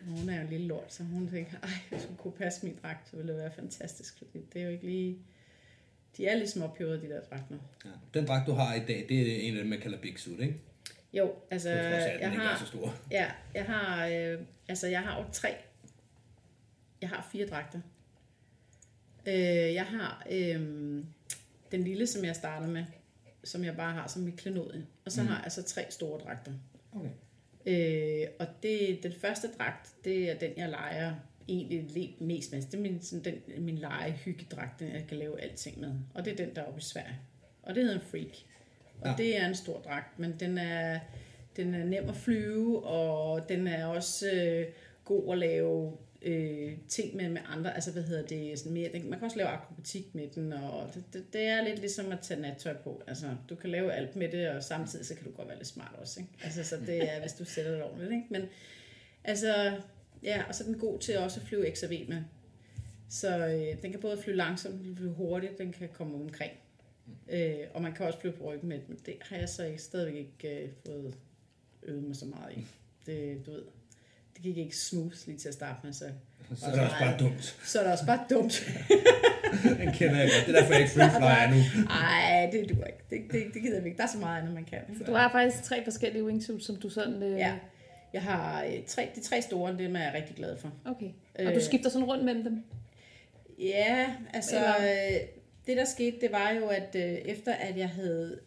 Hun 0.06 0.28
er 0.28 0.36
jo 0.36 0.42
en 0.42 0.48
lille 0.48 0.66
lort, 0.66 0.92
så 0.94 1.02
hun 1.04 1.28
tænker, 1.28 1.58
ej, 1.62 1.68
hvis 1.90 2.04
hun 2.04 2.16
kunne 2.16 2.32
passe 2.32 2.66
min 2.66 2.78
dragt, 2.82 3.08
så 3.08 3.16
ville 3.16 3.32
det 3.32 3.40
være 3.40 3.52
fantastisk, 3.52 4.18
fordi 4.18 4.44
det 4.52 4.60
er 4.60 4.64
jo 4.64 4.70
ikke 4.70 4.86
lige... 4.86 5.18
De 6.16 6.26
er 6.26 6.34
ligesom 6.34 6.62
ophævet, 6.62 7.02
de 7.02 7.08
der 7.08 7.20
dragter. 7.20 7.56
ja. 7.84 7.90
Den 8.14 8.26
dragt, 8.26 8.46
du 8.46 8.52
har 8.52 8.74
i 8.74 8.80
dag, 8.80 9.06
det 9.08 9.36
er 9.36 9.48
en 9.48 9.54
af 9.56 9.62
dem, 9.62 9.70
man 9.70 9.80
kalder 9.80 9.98
Big 9.98 10.18
Suit, 10.18 10.40
ikke? 10.40 10.60
Jo, 11.12 11.34
altså, 11.50 11.68
trods 11.68 11.82
af, 11.84 11.96
at 11.96 12.20
jeg 12.20 12.32
ikke 12.32 12.42
er 12.42 12.48
har, 12.48 12.58
så 12.58 12.66
stor. 12.66 12.94
Ja, 13.10 13.30
jeg 13.54 13.64
har, 13.64 14.06
øh, 14.06 14.40
altså 14.68 14.86
jeg 14.86 15.00
har 15.00 15.20
jo 15.20 15.24
tre. 15.32 15.54
Jeg 17.00 17.08
har 17.08 17.28
fire 17.32 17.46
dragter. 17.46 17.80
Øh, 19.26 19.74
jeg 19.74 19.84
har 19.84 20.26
øh, 20.30 20.60
den 21.72 21.84
lille, 21.84 22.06
som 22.06 22.24
jeg 22.24 22.36
starter 22.36 22.66
med, 22.66 22.84
som 23.44 23.64
jeg 23.64 23.76
bare 23.76 23.92
har 23.92 24.06
som 24.06 24.22
mit 24.22 24.36
klenodie. 24.36 24.86
Og 25.04 25.12
så 25.12 25.22
mm. 25.22 25.28
har 25.28 25.42
jeg 25.42 25.52
så 25.52 25.62
tre 25.62 25.86
store 25.90 26.20
dragter. 26.20 26.52
Okay. 26.92 27.10
Øh, 27.66 28.28
og 28.38 28.46
det, 28.62 29.02
den 29.02 29.12
første 29.20 29.48
dragt, 29.58 29.94
det 30.04 30.30
er 30.30 30.38
den, 30.38 30.52
jeg 30.56 30.68
leger 30.68 31.14
egentlig 31.48 31.86
le- 31.90 32.26
mest 32.26 32.52
med. 32.52 32.62
Det 32.62 32.74
er 32.74 32.78
min, 32.78 33.02
sådan, 33.02 33.24
den, 33.24 33.64
min 33.64 33.78
legehyggedragt, 33.78 34.80
den 34.80 34.88
jeg 34.92 35.04
kan 35.08 35.16
lave 35.16 35.40
alting 35.40 35.80
med. 35.80 35.92
Og 36.14 36.24
det 36.24 36.32
er 36.32 36.36
den, 36.36 36.54
der 36.54 36.62
er 36.62 36.66
oppe 36.66 36.78
i 36.78 36.82
Sverige. 36.82 37.18
Og 37.62 37.74
det 37.74 37.82
hedder 37.82 37.98
en 37.98 38.06
Freak. 38.06 38.36
Og 39.00 39.08
ja. 39.08 39.14
det 39.16 39.40
er 39.40 39.46
en 39.48 39.54
stor 39.54 39.80
dragt, 39.80 40.18
men 40.18 40.34
den 40.40 40.58
er, 40.58 41.00
den 41.56 41.74
er 41.74 41.84
nem 41.84 42.08
at 42.08 42.16
flyve, 42.16 42.84
og 42.84 43.48
den 43.48 43.66
er 43.66 43.86
også 43.86 44.30
øh, 44.30 44.66
god 45.04 45.32
at 45.32 45.38
lave 45.38 45.96
øh, 46.22 46.72
ting 46.88 47.16
med 47.16 47.28
med 47.28 47.40
andre. 47.48 47.74
Altså, 47.74 47.92
hvad 47.92 48.02
hedder 48.02 48.26
det? 48.26 48.58
Sådan 48.58 48.72
mere, 48.72 48.92
den, 48.92 49.10
man 49.10 49.18
kan 49.18 49.26
også 49.26 49.36
lave 49.36 49.48
akrobatik 49.48 50.14
med 50.14 50.28
den, 50.34 50.52
og 50.52 50.90
det, 50.94 51.04
det, 51.12 51.32
det 51.32 51.42
er 51.42 51.64
lidt 51.64 51.78
ligesom 51.78 52.12
at 52.12 52.20
tage 52.20 52.40
nattøj 52.40 52.74
på. 52.74 53.02
Altså, 53.06 53.26
du 53.50 53.54
kan 53.54 53.70
lave 53.70 53.92
alt 53.92 54.16
med 54.16 54.28
det, 54.28 54.48
og 54.48 54.62
samtidig 54.62 55.06
så 55.06 55.14
kan 55.14 55.24
du 55.24 55.30
godt 55.30 55.48
være 55.48 55.56
lidt 55.56 55.68
smart 55.68 55.94
også. 55.98 56.20
Ikke? 56.20 56.32
Altså, 56.44 56.64
så 56.64 56.76
det 56.86 57.14
er, 57.14 57.20
hvis 57.20 57.32
du 57.32 57.44
sætter 57.44 57.72
det 57.72 57.82
ordentligt. 57.82 58.12
Ikke? 58.12 58.26
Men 58.30 58.42
altså, 59.24 59.72
ja, 60.22 60.42
og 60.48 60.54
så 60.54 60.64
er 60.64 60.68
den 60.68 60.78
god 60.78 60.98
til 60.98 61.18
også 61.18 61.40
at 61.40 61.46
flyve 61.46 61.74
XRV 61.74 62.08
med. 62.08 62.22
Så 63.08 63.46
øh, 63.46 63.82
den 63.82 63.90
kan 63.90 64.00
både 64.00 64.22
flyve 64.22 64.36
langsomt, 64.36 64.74
den 64.74 64.84
kan 64.84 64.96
flyve 64.96 65.12
hurtigt, 65.12 65.58
den 65.58 65.72
kan 65.72 65.88
komme 65.92 66.14
omkring. 66.14 66.52
Øh, 67.28 67.54
og 67.74 67.82
man 67.82 67.92
kan 67.92 68.06
også 68.06 68.20
flyve 68.20 68.32
på 68.32 68.44
ryggen 68.44 68.68
men 68.68 68.80
det 69.06 69.14
har 69.22 69.36
jeg 69.36 69.48
så 69.48 69.64
ikke, 69.64 69.82
stadigvæk 69.82 70.14
ikke 70.14 70.62
øh, 70.62 70.68
fået 70.86 71.14
øvet 71.82 72.02
mig 72.02 72.16
så 72.16 72.24
meget 72.24 72.52
i. 72.56 72.66
Det, 73.06 73.46
du 73.46 73.50
ved, 73.50 73.62
det 74.34 74.42
gik 74.42 74.56
ikke 74.56 74.76
smooth 74.76 75.16
lige 75.26 75.38
til 75.38 75.48
at 75.48 75.54
starte 75.54 75.78
med, 75.84 75.92
så, 75.92 76.04
Så 76.54 76.66
er 76.66 76.70
det 76.70 76.80
også 76.80 76.96
bare 77.00 77.18
dumt. 77.18 77.56
så 77.64 77.78
er 77.78 77.82
det 77.82 77.92
også 77.92 78.06
bare 78.06 78.24
dumt. 78.30 78.52
Den 79.80 79.92
kender 79.92 80.16
jeg 80.16 80.30
godt. 80.34 80.46
Det 80.46 80.56
er 80.56 80.60
derfor, 80.60 80.72
jeg 80.72 80.82
ikke 80.82 80.92
free 80.92 81.10
flyer 81.10 81.50
nu. 81.54 81.88
Ej, 81.90 82.48
det 82.52 82.68
duer 82.68 82.84
ikke. 82.84 82.98
Det, 83.10 83.32
det, 83.32 83.54
det 83.54 83.62
gider 83.62 83.80
vi 83.80 83.86
ikke. 83.88 83.98
Der 83.98 84.04
er 84.04 84.08
så 84.08 84.18
meget 84.18 84.38
andet, 84.40 84.54
man 84.54 84.64
kan. 84.64 84.78
Du 85.06 85.12
har 85.12 85.32
faktisk 85.32 85.62
tre 85.62 85.84
forskellige 85.84 86.24
wingsuits, 86.24 86.66
som 86.66 86.76
du 86.76 86.88
sådan... 86.88 87.22
Øh... 87.22 87.38
Ja. 87.38 87.54
Jeg 88.12 88.22
har 88.22 88.64
øh, 88.64 88.84
tre, 88.86 89.08
de 89.14 89.20
tre 89.20 89.42
store, 89.42 89.78
dem 89.78 89.96
er 89.96 90.00
jeg 90.00 90.12
rigtig 90.14 90.36
glad 90.36 90.56
for. 90.58 90.72
Okay. 90.84 91.10
Og 91.38 91.44
du 91.44 91.50
Øh. 91.50 91.62
skifter 91.62 91.90
sådan 91.90 92.06
rundt 92.08 92.24
mellem 92.24 92.44
dem? 92.44 92.64
Ja, 93.58 94.14
altså 94.34 94.56
Eller- 94.56 95.06
øh, 95.14 95.20
det 95.66 95.76
der 95.76 95.84
skete, 95.84 96.20
det 96.20 96.32
var 96.32 96.50
jo, 96.50 96.66
at 96.68 96.94
øh, 96.96 97.02
efter 97.02 97.52
at 97.54 97.76
jeg 97.78 97.88
havde, 97.88 98.40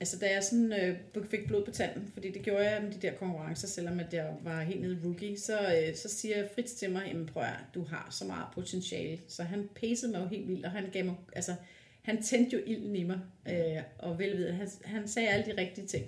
altså 0.00 0.18
da 0.18 0.30
jeg 0.32 0.44
sådan 0.44 0.72
øh, 0.72 1.26
fik 1.30 1.46
blod 1.46 1.64
på 1.64 1.70
tanden, 1.70 2.10
fordi 2.14 2.30
det 2.32 2.42
gjorde 2.42 2.70
jeg 2.70 2.82
med 2.82 2.92
de 2.92 2.98
der 3.06 3.12
konkurrencer, 3.14 3.68
selvom 3.68 4.00
at 4.00 4.14
jeg 4.14 4.32
var 4.42 4.62
helt 4.62 4.80
nede 4.80 4.98
rookie, 5.04 5.38
så, 5.40 5.58
øh, 5.60 5.96
så 5.96 6.08
siger 6.08 6.48
Fritz 6.54 6.72
til 6.72 6.90
mig, 6.90 7.02
jamen 7.06 7.26
prøv 7.26 7.42
at, 7.42 7.54
du 7.74 7.84
har 7.84 8.08
så 8.10 8.24
meget 8.24 8.46
potentiale, 8.54 9.18
så 9.28 9.42
han 9.42 9.68
pacede 9.80 10.12
mig 10.12 10.20
jo 10.20 10.26
helt 10.28 10.48
vildt, 10.48 10.64
og 10.66 10.70
han 10.70 10.84
gav 10.92 11.04
mig, 11.04 11.14
altså 11.32 11.54
han 12.02 12.22
tændte 12.22 12.56
jo 12.56 12.62
ilden 12.66 12.96
i 12.96 13.02
mig, 13.02 13.18
øh, 13.48 13.82
og 13.98 14.18
velvide, 14.18 14.52
han, 14.52 14.68
han 14.84 15.08
sagde 15.08 15.28
alle 15.28 15.52
de 15.52 15.60
rigtige 15.60 15.86
ting. 15.86 16.04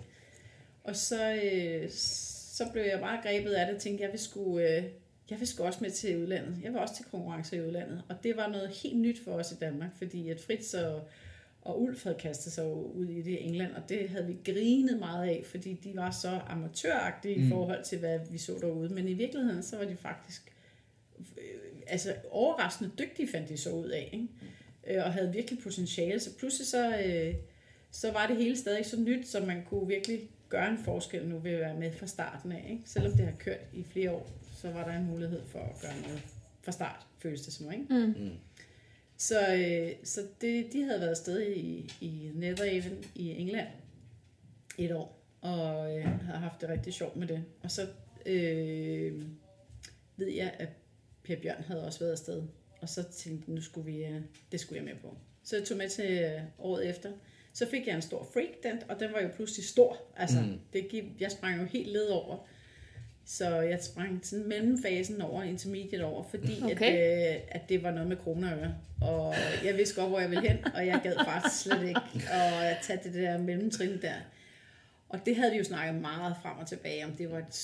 Og 0.84 0.96
så, 0.96 1.34
øh, 1.44 1.88
så 2.56 2.68
blev 2.72 2.82
jeg 2.82 3.00
bare 3.00 3.22
grebet 3.22 3.50
af 3.50 3.66
det 3.66 3.74
og 3.74 3.80
tænkte, 3.80 4.04
jeg 4.04 4.12
vil 4.12 4.20
sgu, 4.20 4.58
øh, 4.58 4.84
jeg 5.30 5.38
vil 5.38 5.46
sgu 5.46 5.64
også 5.64 5.78
med 5.82 5.90
til 5.90 6.22
udlandet. 6.22 6.58
Jeg 6.62 6.74
var 6.74 6.80
også 6.80 6.96
til 6.96 7.04
konkurrencer 7.04 7.56
i 7.56 7.62
udlandet. 7.62 8.02
Og 8.08 8.16
det 8.22 8.36
var 8.36 8.48
noget 8.48 8.68
helt 8.68 8.96
nyt 8.96 9.24
for 9.24 9.32
os 9.32 9.52
i 9.52 9.54
Danmark, 9.54 9.90
fordi 9.98 10.28
at 10.28 10.40
Fritz 10.40 10.74
og, 10.74 11.08
og 11.62 11.82
Ulf 11.82 12.04
havde 12.04 12.16
kastet 12.20 12.52
sig 12.52 12.66
ud 12.74 13.08
i 13.08 13.22
det 13.22 13.30
i 13.30 13.42
England, 13.42 13.72
og 13.72 13.88
det 13.88 14.08
havde 14.08 14.26
vi 14.26 14.52
grinet 14.52 14.98
meget 14.98 15.28
af, 15.28 15.42
fordi 15.46 15.72
de 15.72 15.96
var 15.96 16.10
så 16.10 16.40
amatøragtige 16.46 17.36
mm. 17.36 17.46
i 17.46 17.48
forhold 17.48 17.84
til, 17.84 17.98
hvad 17.98 18.20
vi 18.30 18.38
så 18.38 18.58
derude. 18.60 18.94
Men 18.94 19.08
i 19.08 19.14
virkeligheden, 19.14 19.62
så 19.62 19.76
var 19.76 19.84
de 19.84 19.96
faktisk 19.96 20.52
øh, 21.18 21.82
altså 21.86 22.14
overraskende 22.30 22.90
dygtige, 22.98 23.28
fandt 23.28 23.48
de 23.48 23.56
så 23.56 23.70
ud 23.70 23.88
af, 23.88 24.10
ikke? 24.12 24.28
Øh, 24.86 25.04
og 25.04 25.12
havde 25.12 25.32
virkelig 25.32 25.58
potentiale. 25.62 26.20
Så 26.20 26.36
pludselig 26.38 26.66
så, 26.66 26.98
øh, 26.98 27.34
så 27.90 28.12
var 28.12 28.26
det 28.26 28.36
hele 28.36 28.56
stadig 28.56 28.86
så 28.86 29.00
nyt, 29.00 29.28
så 29.28 29.40
man 29.40 29.64
kunne 29.64 29.88
virkelig 29.88 30.30
gøre 30.48 30.70
en 30.70 30.78
forskel 30.78 31.28
nu 31.28 31.38
ved 31.38 31.50
at 31.50 31.60
være 31.60 31.74
med 31.74 31.92
fra 31.92 32.06
starten 32.06 32.52
af. 32.52 32.66
Ikke? 32.70 32.82
Selvom 32.86 33.12
det 33.12 33.24
har 33.24 33.34
kørt 33.38 33.60
i 33.72 33.84
flere 33.84 34.10
år, 34.10 34.30
så 34.52 34.70
var 34.70 34.84
der 34.84 34.98
en 34.98 35.06
mulighed 35.06 35.46
for 35.46 35.58
at 35.58 35.80
gøre 35.82 36.00
noget 36.02 36.22
fra 36.62 36.72
start, 36.72 37.06
føles 37.18 37.40
det 37.40 37.52
som. 37.52 37.72
Ikke? 37.72 37.84
Mm. 38.18 38.32
Så, 39.16 39.54
øh, 39.54 39.92
så 40.04 40.20
det, 40.40 40.72
de 40.72 40.82
havde 40.82 41.00
været 41.00 41.10
afsted 41.10 41.46
i, 41.46 41.92
i 42.00 42.30
Netherhaven 42.34 43.04
i 43.14 43.30
England 43.30 43.68
et 44.78 44.92
år, 44.92 45.22
og 45.40 45.98
øh, 45.98 46.04
havde 46.04 46.38
haft 46.38 46.60
det 46.60 46.68
rigtig 46.68 46.92
sjovt 46.94 47.16
med 47.16 47.26
det. 47.28 47.44
Og 47.62 47.70
så 47.70 47.86
øh, 48.26 49.22
ved 50.16 50.28
jeg, 50.28 50.54
at 50.58 50.68
Per 51.24 51.36
Bjørn 51.42 51.62
havde 51.62 51.86
også 51.86 51.98
været 51.98 52.12
afsted, 52.12 52.42
og 52.80 52.88
så 52.88 53.02
tænkte 53.02 53.44
jeg, 53.48 53.54
nu 53.54 53.60
skulle 53.60 53.92
vi, 53.92 54.04
øh, 54.04 54.20
det 54.52 54.60
skulle 54.60 54.76
jeg 54.76 54.84
med 54.84 55.02
på. 55.02 55.16
Så 55.42 55.56
jeg 55.56 55.64
tog 55.64 55.78
med 55.78 55.88
til 55.88 56.22
øh, 56.22 56.42
året 56.58 56.88
efter. 56.88 57.12
Så 57.58 57.66
fik 57.70 57.86
jeg 57.86 57.94
en 57.96 58.02
stor 58.02 58.28
freak 58.32 58.48
dent, 58.62 58.86
og 58.88 59.00
den 59.00 59.12
var 59.12 59.20
jo 59.20 59.28
pludselig 59.36 59.64
stor. 59.66 59.96
Altså, 60.16 60.40
Mm. 60.40 60.58
det 60.72 60.88
gik, 60.88 61.04
jeg 61.20 61.30
sprang 61.30 61.60
jo 61.60 61.64
helt 61.66 61.88
led 61.92 62.06
over. 62.06 62.36
Så 63.28 63.60
jeg 63.60 63.78
sprang 63.82 64.20
sådan 64.22 64.48
mellemfasen 64.48 65.20
over, 65.20 65.42
intermediate 65.42 66.04
over, 66.04 66.22
fordi 66.30 66.62
Okay. 66.62 66.92
at, 66.96 67.34
øh, 67.36 67.40
at 67.48 67.68
det 67.68 67.82
var 67.82 67.90
noget 67.90 68.08
med 68.08 68.16
kroner 68.16 68.72
og 69.00 69.34
jeg 69.64 69.76
vidste 69.76 70.00
godt, 70.00 70.08
hvor 70.10 70.20
jeg 70.20 70.30
ville 70.30 70.48
hen, 70.48 70.58
og 70.74 70.86
jeg 70.86 71.00
gad 71.02 71.14
faktisk 71.24 71.62
slet 71.62 71.88
ikke 71.88 72.00
at 72.32 72.76
tage 72.82 73.00
det 73.04 73.14
der 73.14 73.38
mellemtrin 73.38 74.02
der. 74.02 74.14
Og 75.08 75.18
det 75.26 75.36
havde 75.36 75.50
vi 75.52 75.58
jo 75.58 75.64
snakket 75.64 76.00
meget 76.02 76.36
frem 76.42 76.58
og 76.58 76.66
tilbage 76.68 77.04
om, 77.04 77.10
det 77.12 77.30
var 77.30 77.38
et 77.38 77.54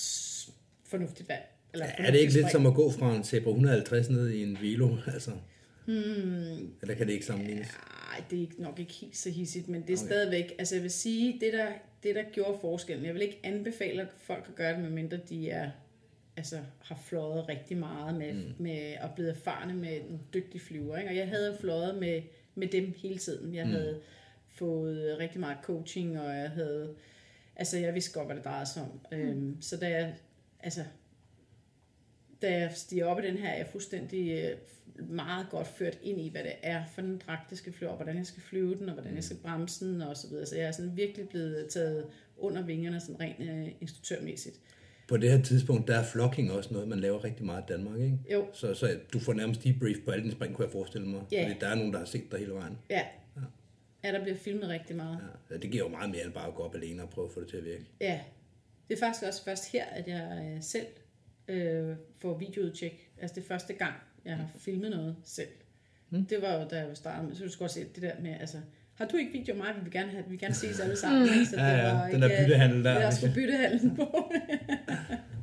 fornuftigt 0.90 1.28
valg. 1.28 1.42
Eller 1.72 1.87
Er 1.87 1.88
det 1.90 1.96
fornuftigt 1.96 2.22
ikke 2.22 2.33
lidt 2.33 2.44
spring. 2.44 2.52
som 2.52 2.66
at 2.66 2.74
gå 2.74 2.90
fra 2.90 3.14
en 3.16 3.24
Zebra 3.24 3.50
150 3.50 4.09
ned 4.11 4.31
i 4.31 4.42
en 4.42 4.59
Velo? 4.62 4.96
Altså? 5.14 5.31
Hmm. 5.87 6.72
Eller 6.83 6.94
kan 6.96 7.07
det 7.07 7.12
ikke 7.12 7.26
sammenlignes? 7.26 7.68
Nej, 8.12 8.25
det 8.31 8.37
er 8.37 8.40
ikke- 8.40 8.62
nok 8.62 8.79
ikke 8.79 8.92
helt 8.92 9.16
så 9.16 9.31
hissigt, 9.31 9.68
men 9.68 9.83
det 9.83 9.90
er 9.90 9.96
okay. 9.96 10.07
stadigvæk, 10.07 10.55
altså 10.59 10.75
jeg 10.75 10.83
vil 10.83 10.90
sige, 10.90 11.40
det 11.40 11.53
der, 11.53 11.66
det 12.03 12.14
der 12.14 12.22
gjorde 12.33 12.59
forskellen, 12.61 13.07
jeg 13.07 13.14
vil 13.14 13.22
ikke 13.22 13.40
anbefale 13.42 14.09
folk 14.18 14.44
at 14.48 14.55
gøre 14.55 14.72
det, 14.72 14.81
medmindre 14.83 15.16
de 15.16 15.51
er, 15.51 15.70
altså, 16.37 16.59
har 16.83 17.03
fløjet 17.05 17.48
rigtig 17.48 17.77
meget 17.77 18.14
med, 18.14 18.33
mm. 18.33 18.55
med 18.59 18.94
og 19.03 19.11
blevet 19.14 19.31
erfarne 19.31 19.75
med 19.75 19.96
en 19.96 20.20
dygtig 20.35 20.61
flyver. 20.61 20.96
Ikke? 20.96 21.11
Og 21.11 21.16
jeg 21.16 21.29
havde 21.29 21.46
jo 21.46 21.57
fløjet 21.57 21.98
med, 21.98 22.22
med 22.55 22.68
dem 22.68 22.94
hele 22.96 23.18
tiden. 23.18 23.55
Jeg 23.55 23.64
mm. 23.66 23.72
havde 23.72 24.01
fået 24.48 25.18
rigtig 25.18 25.40
meget 25.40 25.57
coaching, 25.62 26.20
og 26.20 26.37
jeg 26.37 26.51
havde, 26.51 26.94
altså 27.57 27.79
jeg 27.79 27.94
vidste 27.94 28.12
godt, 28.12 28.27
hvad 28.27 28.37
det 28.37 28.44
drejede 28.44 28.66
sig 28.66 28.83
om. 28.83 29.01
Mm. 29.12 29.18
Øhm, 29.18 29.57
så 29.62 29.77
da 29.77 29.88
jeg, 29.88 30.14
altså, 30.61 30.85
da 32.42 32.59
jeg 32.59 32.72
stiger 32.74 33.05
op 33.05 33.18
i 33.18 33.26
den 33.26 33.37
her, 33.37 33.48
er 33.48 33.57
jeg 33.57 33.66
fuldstændig 33.66 34.31
øh, 34.31 34.57
meget 35.09 35.46
godt 35.50 35.66
ført 35.66 35.98
ind 36.02 36.20
i, 36.20 36.28
hvad 36.28 36.42
det 36.42 36.52
er 36.62 36.85
for 36.94 37.00
en 37.02 37.22
dragt, 37.26 37.50
jeg 37.50 37.59
skal 37.59 37.72
flyve, 37.72 37.90
og 37.90 37.96
hvordan 37.96 38.16
jeg 38.16 38.26
skal 38.26 38.42
flyve 38.42 38.74
den, 38.74 38.88
og 38.88 38.94
hvordan 38.94 39.14
jeg 39.14 39.24
skal 39.24 39.37
bremse 39.37 39.87
den, 39.87 40.02
og 40.02 40.16
så 40.16 40.28
videre. 40.28 40.46
Så 40.46 40.57
jeg 40.57 40.64
er 40.64 40.72
sådan 40.72 40.96
virkelig 40.96 41.28
blevet 41.28 41.68
taget 41.70 42.07
under 42.38 42.62
vingerne, 42.62 43.00
sådan 43.00 43.20
rent 43.20 43.40
øh, 43.40 43.72
instruktørmæssigt. 43.81 44.61
På 45.09 45.16
det 45.16 45.31
her 45.31 45.42
tidspunkt, 45.42 45.88
der 45.88 45.98
er 45.98 46.05
flocking 46.05 46.52
også 46.52 46.72
noget, 46.72 46.88
man 46.88 47.00
laver 47.00 47.24
rigtig 47.24 47.46
meget 47.46 47.62
i 47.62 47.72
Danmark, 47.72 48.00
ikke? 48.00 48.18
Jo. 48.33 48.46
Så, 48.52 48.74
så 48.74 48.98
du 49.12 49.20
får 49.20 49.33
nærmest 49.33 49.64
debrief 49.64 49.96
på 50.05 50.11
alle 50.11 50.22
dine 50.22 50.33
spring, 50.33 50.55
kunne 50.55 50.64
jeg 50.64 50.72
forestille 50.72 51.07
mig. 51.09 51.22
Ja. 51.33 51.44
Fordi 51.44 51.61
der 51.61 51.68
er 51.68 51.74
nogen, 51.74 51.92
der 51.92 51.98
har 51.98 52.07
set 52.07 52.31
dig 52.31 52.38
hele 52.38 52.52
vejen. 52.52 52.78
Ja. 52.90 53.02
Ja, 54.05 54.12
der 54.12 54.22
bliver 54.22 54.37
filmet 54.37 54.68
rigtig 54.68 54.96
meget. 54.96 55.18
Ja. 55.50 55.57
Det 55.57 55.70
giver 55.70 55.85
jo 55.85 55.88
meget 55.88 56.11
mere 56.11 56.24
end 56.24 56.33
bare 56.33 56.48
at 56.48 56.55
gå 56.55 56.62
op 56.62 56.74
alene 56.74 57.02
og 57.02 57.11
prøve 57.11 57.26
at 57.26 57.33
få 57.33 57.40
det 57.40 57.48
til 57.48 57.57
at 57.57 57.64
virke. 57.64 57.85
Ja. 58.00 58.20
Det 58.88 58.94
er 58.94 58.98
faktisk 58.98 59.24
også 59.26 59.44
først 59.44 59.72
her, 59.72 59.85
at 59.85 60.09
jeg 60.09 60.52
øh, 60.57 60.62
selv 60.62 60.87
øh, 61.48 61.96
får 62.18 62.38
videoudtjek. 62.38 63.11
Altså 63.20 63.35
det 63.35 63.42
er 63.42 63.46
første 63.48 63.72
gang, 63.72 63.94
jeg 64.24 64.37
har 64.37 64.48
filmet 64.59 64.90
noget 64.90 65.16
selv. 65.24 65.48
Mm. 66.11 66.26
Det 66.26 66.42
var 66.42 66.55
jo, 66.55 66.68
da 66.68 66.76
jeg 66.78 66.88
var 66.88 66.94
startet 66.94 67.28
med, 67.28 67.37
så 67.37 67.44
du 67.44 67.50
skulle 67.50 67.64
godt 67.64 67.72
se 67.72 67.85
det 67.94 68.02
der 68.02 68.12
med, 68.20 68.35
altså, 68.40 68.59
har 68.94 69.07
du 69.07 69.16
ikke 69.16 69.33
video 69.33 69.52
af 69.55 69.59
mig? 69.59 69.74
Vi 69.76 69.83
vil 69.83 69.92
gerne, 69.92 70.11
have, 70.11 70.24
vi 70.24 70.31
vil 70.31 70.38
gerne 70.38 70.55
ses 70.55 70.81
alle 70.81 70.96
sammen. 70.96 71.22
ikke? 71.22 71.46
Så 71.46 71.57
Ja, 71.57 71.66
ja, 71.88 71.94
var 71.94 72.09
den 72.11 72.22
der 72.22 72.28
ikke- 72.28 72.42
byttehandel 72.42 72.85
der, 72.85 72.92
Der 72.94 73.00
ikke? 73.07 73.14
skulle 73.16 73.35
byttehandel 73.35 73.96
på. 73.96 74.33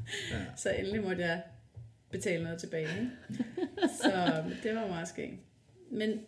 Så 0.61 0.69
endelig 0.69 1.03
måtte 1.03 1.21
jeg 1.21 1.41
betale 2.11 2.43
noget 2.43 2.59
tilbage. 2.59 2.87
Ikke? 2.99 3.43
Så 4.01 4.43
det 4.63 4.75
var 4.75 4.87
meget 4.87 5.07
skægt. 5.07 5.33
Men 5.91 6.19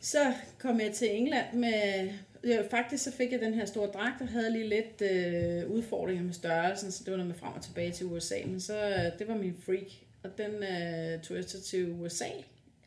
så 0.00 0.18
kom 0.58 0.80
jeg 0.80 0.92
til 0.92 1.16
England 1.16 1.56
med... 1.58 2.10
Ja, 2.44 2.62
faktisk 2.70 3.04
så 3.04 3.12
fik 3.12 3.32
jeg 3.32 3.40
den 3.40 3.54
her 3.54 3.64
store 3.64 3.86
dragt, 3.88 4.22
og 4.22 4.28
havde 4.28 4.50
lige 4.50 4.68
lidt 4.68 5.02
øh, 5.02 5.70
udfordringer 5.70 6.24
med 6.24 6.32
størrelsen, 6.32 6.92
så 6.92 7.04
det 7.04 7.10
var 7.10 7.16
noget 7.16 7.28
med 7.28 7.36
frem 7.36 7.52
og 7.52 7.62
tilbage 7.62 7.92
til 7.92 8.06
USA. 8.06 8.34
Men 8.46 8.60
så, 8.60 8.88
øh, 8.88 9.18
det 9.18 9.28
var 9.28 9.34
min 9.34 9.56
freak, 9.66 9.86
og 10.22 10.38
den 10.38 10.50
øh, 10.50 11.20
tog 11.22 11.36
jeg 11.36 11.44
så 11.44 11.62
til 11.62 11.90
USA 11.90 12.28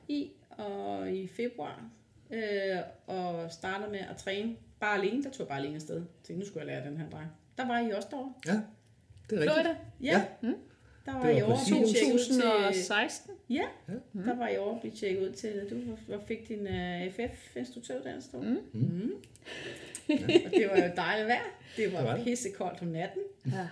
i, 0.08 0.32
og 0.50 1.12
i 1.12 1.28
februar, 1.28 1.90
øh, 2.32 2.78
og 3.08 3.52
startede 3.52 3.92
med 3.92 4.00
at 4.00 4.18
træne 4.18 4.56
bare 4.80 4.98
alene. 4.98 5.24
Der 5.24 5.30
tog 5.30 5.40
jeg 5.40 5.48
bare 5.48 5.60
alene 5.60 5.76
afsted. 5.76 5.96
Jeg 5.96 6.06
tænkte, 6.24 6.40
nu 6.40 6.46
skulle 6.46 6.66
jeg 6.68 6.68
lære 6.68 6.90
den 6.90 6.98
her 6.98 7.10
dragt. 7.10 7.30
Der 7.58 7.68
var 7.68 7.80
I 7.80 7.92
også 7.92 8.08
derovre. 8.12 8.34
Ja, 8.48 8.52
det 8.52 9.38
er 9.38 9.42
rigtigt. 9.42 9.52
Florida? 9.52 9.76
Ja. 10.02 10.26
Mm. 10.42 10.56
Der 11.06 11.14
var, 11.14 11.28
Det 11.28 11.44
var 11.44 11.50
I 11.50 11.52
at 11.52 11.58
tjekket 11.68 11.84
ud 12.14 12.20
til... 12.20 12.42
2016. 12.42 13.32
Ja, 13.50 13.64
mm. 14.14 14.24
der 14.24 14.36
var 14.36 14.48
I 14.48 14.58
over 14.58 14.76
at 14.76 14.82
blive 14.82 14.94
tjekket 14.96 15.22
ud 15.28 15.32
til... 15.32 15.52
Du 15.70 15.76
var- 16.12 16.22
fik 16.28 16.48
din 16.48 16.60
uh, 16.68 17.12
FF-instruktøruddannelse 17.14 18.32
derovre. 18.32 18.50
Mm. 18.74 18.80
Mm. 18.82 19.12
Ja. 20.10 20.16
Og 20.46 20.52
det 20.52 20.68
var 20.72 20.78
jo 20.78 20.92
dejligt 20.96 21.28
vejr. 21.28 21.42
Det 21.78 21.94
var, 21.94 22.00
Det 22.00 22.08
var 22.08 22.24
pissekoldt 22.24 22.82
om 22.82 22.88
natten. 22.88 23.22
Ja. 23.46 23.68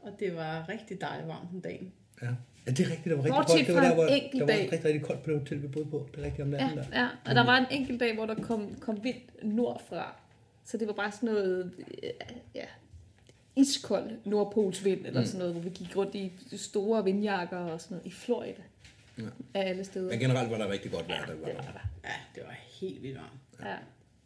Og 0.00 0.12
det 0.20 0.36
var 0.36 0.68
rigtig 0.68 1.00
dejligt 1.00 1.28
varmt 1.28 1.48
om 1.54 1.60
dagen. 1.60 1.92
Ja. 2.22 2.26
ja, 2.66 2.70
det 2.70 2.80
er 2.80 2.90
rigtigt. 2.90 3.04
Det 3.04 3.18
var 3.18 3.24
rigtig 3.24 3.34
koldt. 3.46 3.66
Det 3.66 3.74
var 3.74 3.82
der, 3.82 3.94
hvor, 3.94 4.04
en 4.06 4.32
der 4.32 4.38
var 4.40 4.46
dag. 4.46 4.62
rigtig, 4.62 4.84
rigtig 4.84 5.02
koldt 5.02 5.22
på 5.22 5.30
det 5.30 5.38
hotel, 5.38 5.62
vi 5.62 5.68
boede 5.68 5.88
på. 5.90 6.08
Det 6.12 6.20
er 6.20 6.24
rigtigt 6.24 6.42
om 6.42 6.48
natten 6.48 6.70
Ja, 6.70 6.74
der. 6.76 7.00
ja, 7.02 7.08
og 7.26 7.34
der 7.34 7.44
var 7.44 7.56
en 7.58 7.66
enkelt 7.70 8.00
dag, 8.00 8.14
hvor 8.14 8.26
der 8.26 8.34
kom, 8.34 8.74
kom 8.80 9.04
vind 9.04 9.16
nordfra. 9.42 10.16
Så 10.64 10.76
det 10.78 10.86
var 10.86 10.92
bare 10.94 11.12
sådan 11.12 11.28
noget, 11.28 11.72
øh, 12.02 12.10
ja, 12.54 12.64
iskold 13.56 14.10
nordpolsvind, 14.24 15.06
eller 15.06 15.24
sådan 15.24 15.38
noget, 15.38 15.54
hvor 15.54 15.62
vi 15.62 15.70
gik 15.70 15.96
rundt 15.96 16.14
i 16.14 16.32
store 16.56 17.04
vindjakker 17.04 17.58
og 17.58 17.80
sådan 17.80 17.94
noget, 17.96 18.06
i 18.06 18.10
Florida. 18.10 18.62
Ja. 19.18 19.22
Af 19.54 19.68
alle 19.68 19.84
steder. 19.84 20.10
Men 20.10 20.18
generelt 20.18 20.50
var 20.50 20.58
der 20.58 20.70
rigtig 20.70 20.90
godt 20.90 21.08
vejr. 21.08 21.26
Der 21.26 21.34
var. 21.34 21.46
Det 21.46 21.56
var 21.56 21.62
der. 21.62 21.88
Ja, 22.04 22.14
det 22.34 22.42
var 22.46 22.56
helt 22.80 23.02
vildt 23.02 23.16
varmt. 23.16 23.70
Ja. 23.70 23.76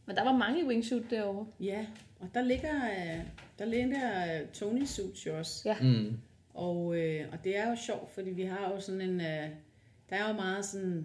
Men 0.06 0.16
der 0.16 0.24
var 0.24 0.36
mange 0.36 0.66
wingsuit 0.66 1.10
derovre. 1.10 1.46
Ja, 1.60 1.86
og 2.20 2.28
der 2.34 2.42
ligger, 2.42 2.74
øh, 2.74 3.24
der 3.58 3.64
ligger 3.64 4.40
øh, 4.40 4.48
Tony 4.48 4.84
Suits 4.84 5.26
jo 5.26 5.38
også. 5.38 5.68
Ja. 5.68 5.76
Mm. 5.80 6.18
Og, 6.54 6.98
øh, 6.98 7.26
og 7.32 7.44
det 7.44 7.56
er 7.56 7.70
jo 7.70 7.76
sjovt, 7.76 8.10
fordi 8.10 8.30
vi 8.30 8.42
har 8.42 8.70
jo 8.74 8.80
sådan 8.80 9.00
en, 9.00 9.20
øh, 9.20 9.48
der 10.10 10.16
er 10.16 10.28
jo 10.28 10.34
meget 10.34 10.64
sådan, 10.64 11.04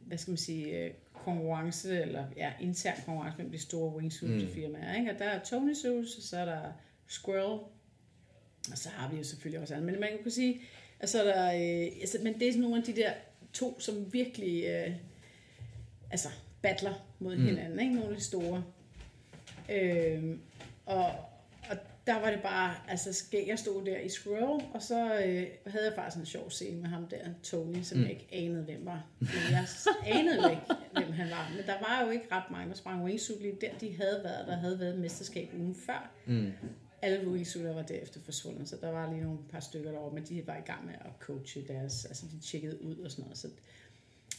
hvad 0.00 0.18
skal 0.18 0.30
man 0.30 0.38
sige, 0.38 0.84
øh, 0.84 0.90
konkurrence, 1.12 2.00
eller 2.00 2.24
ja, 2.36 2.52
intern 2.60 2.96
konkurrence 3.06 3.36
mellem 3.36 3.52
de 3.52 3.58
store 3.58 3.96
wingsuit 3.96 4.48
firmaer, 4.48 4.98
ikke? 4.98 5.12
Og 5.12 5.18
der 5.18 5.24
er 5.24 5.44
Tony 5.44 5.74
Suits, 5.74 6.16
og 6.16 6.22
så 6.22 6.36
er 6.36 6.44
der 6.44 6.62
Squirrel, 7.08 7.60
og 8.72 8.78
så 8.78 8.88
har 8.88 9.10
vi 9.10 9.16
jo 9.16 9.24
selvfølgelig 9.24 9.60
også 9.60 9.74
andre, 9.74 9.86
men 9.86 10.00
man 10.00 10.10
kan 10.22 10.30
sige, 10.30 10.60
at 11.00 11.08
så 11.08 11.22
er 11.22 11.24
der, 11.24 11.46
øh, 11.46 12.00
altså, 12.00 12.18
men 12.22 12.34
det 12.34 12.48
er 12.48 12.52
sådan 12.52 12.62
nogle 12.62 12.76
af 12.76 12.82
de 12.82 12.96
der 12.96 13.12
to, 13.52 13.80
som 13.80 14.12
virkelig, 14.12 14.64
øh, 14.64 14.94
altså, 16.10 16.28
battler 16.62 16.94
mod 17.18 17.36
hinanden, 17.36 17.80
ikke? 17.80 17.94
Nogle 17.94 18.10
af 18.10 18.16
de 18.16 18.24
store. 18.24 18.64
Øh, 19.70 20.36
og, 20.86 21.06
og 21.70 21.76
der 22.06 22.20
var 22.20 22.30
det 22.30 22.42
bare, 22.42 22.74
altså 22.88 23.12
skæg, 23.12 23.48
jeg 23.48 23.58
stod 23.58 23.84
der 23.84 23.98
i 23.98 24.08
Squirrel, 24.08 24.64
og 24.74 24.82
så 24.82 25.14
øh, 25.14 25.46
havde 25.66 25.84
jeg 25.84 25.92
faktisk 25.94 26.16
en 26.16 26.26
sjov 26.26 26.50
scene 26.50 26.80
med 26.80 26.88
ham 26.88 27.06
der, 27.06 27.24
Tony, 27.42 27.82
som 27.82 27.98
mm. 27.98 28.04
jeg 28.04 28.12
ikke 28.12 28.28
anede, 28.32 28.62
hvem 28.62 28.86
var. 28.86 29.06
Men 29.18 29.30
jeg 29.50 29.66
anede 30.06 30.42
jo 30.42 30.48
ikke, 30.50 30.62
hvem 30.92 31.12
han 31.12 31.30
var. 31.30 31.52
Men 31.56 31.66
der 31.66 31.78
var 31.80 32.04
jo 32.04 32.10
ikke 32.10 32.26
ret 32.32 32.50
mange, 32.50 32.68
der 32.68 32.76
sprang 32.76 33.04
wingsuit 33.04 33.42
lige 33.42 33.56
der. 33.60 33.78
De 33.80 33.96
havde 33.96 34.20
været, 34.24 34.46
der 34.46 34.56
havde 34.56 34.78
været 34.78 34.94
et 34.94 35.00
mesterskab 35.00 35.48
ugen 35.58 35.76
før. 35.86 36.10
Mm. 36.26 36.52
Alle 37.02 37.28
wingsuiter 37.28 37.74
var 37.74 37.82
derefter 37.82 38.20
forsvundet, 38.20 38.68
så 38.68 38.76
der 38.80 38.90
var 38.90 39.12
lige 39.12 39.22
nogle 39.22 39.38
par 39.50 39.60
stykker 39.60 39.90
derovre, 39.90 40.14
men 40.14 40.24
de 40.24 40.46
var 40.46 40.56
i 40.56 40.66
gang 40.66 40.86
med 40.86 40.94
at 40.94 41.10
coache 41.20 41.64
deres, 41.68 42.04
altså 42.04 42.26
de 42.32 42.40
tjekkede 42.40 42.82
ud 42.82 42.96
og 42.96 43.10
sådan 43.10 43.22
noget. 43.22 43.38
Så 43.38 43.48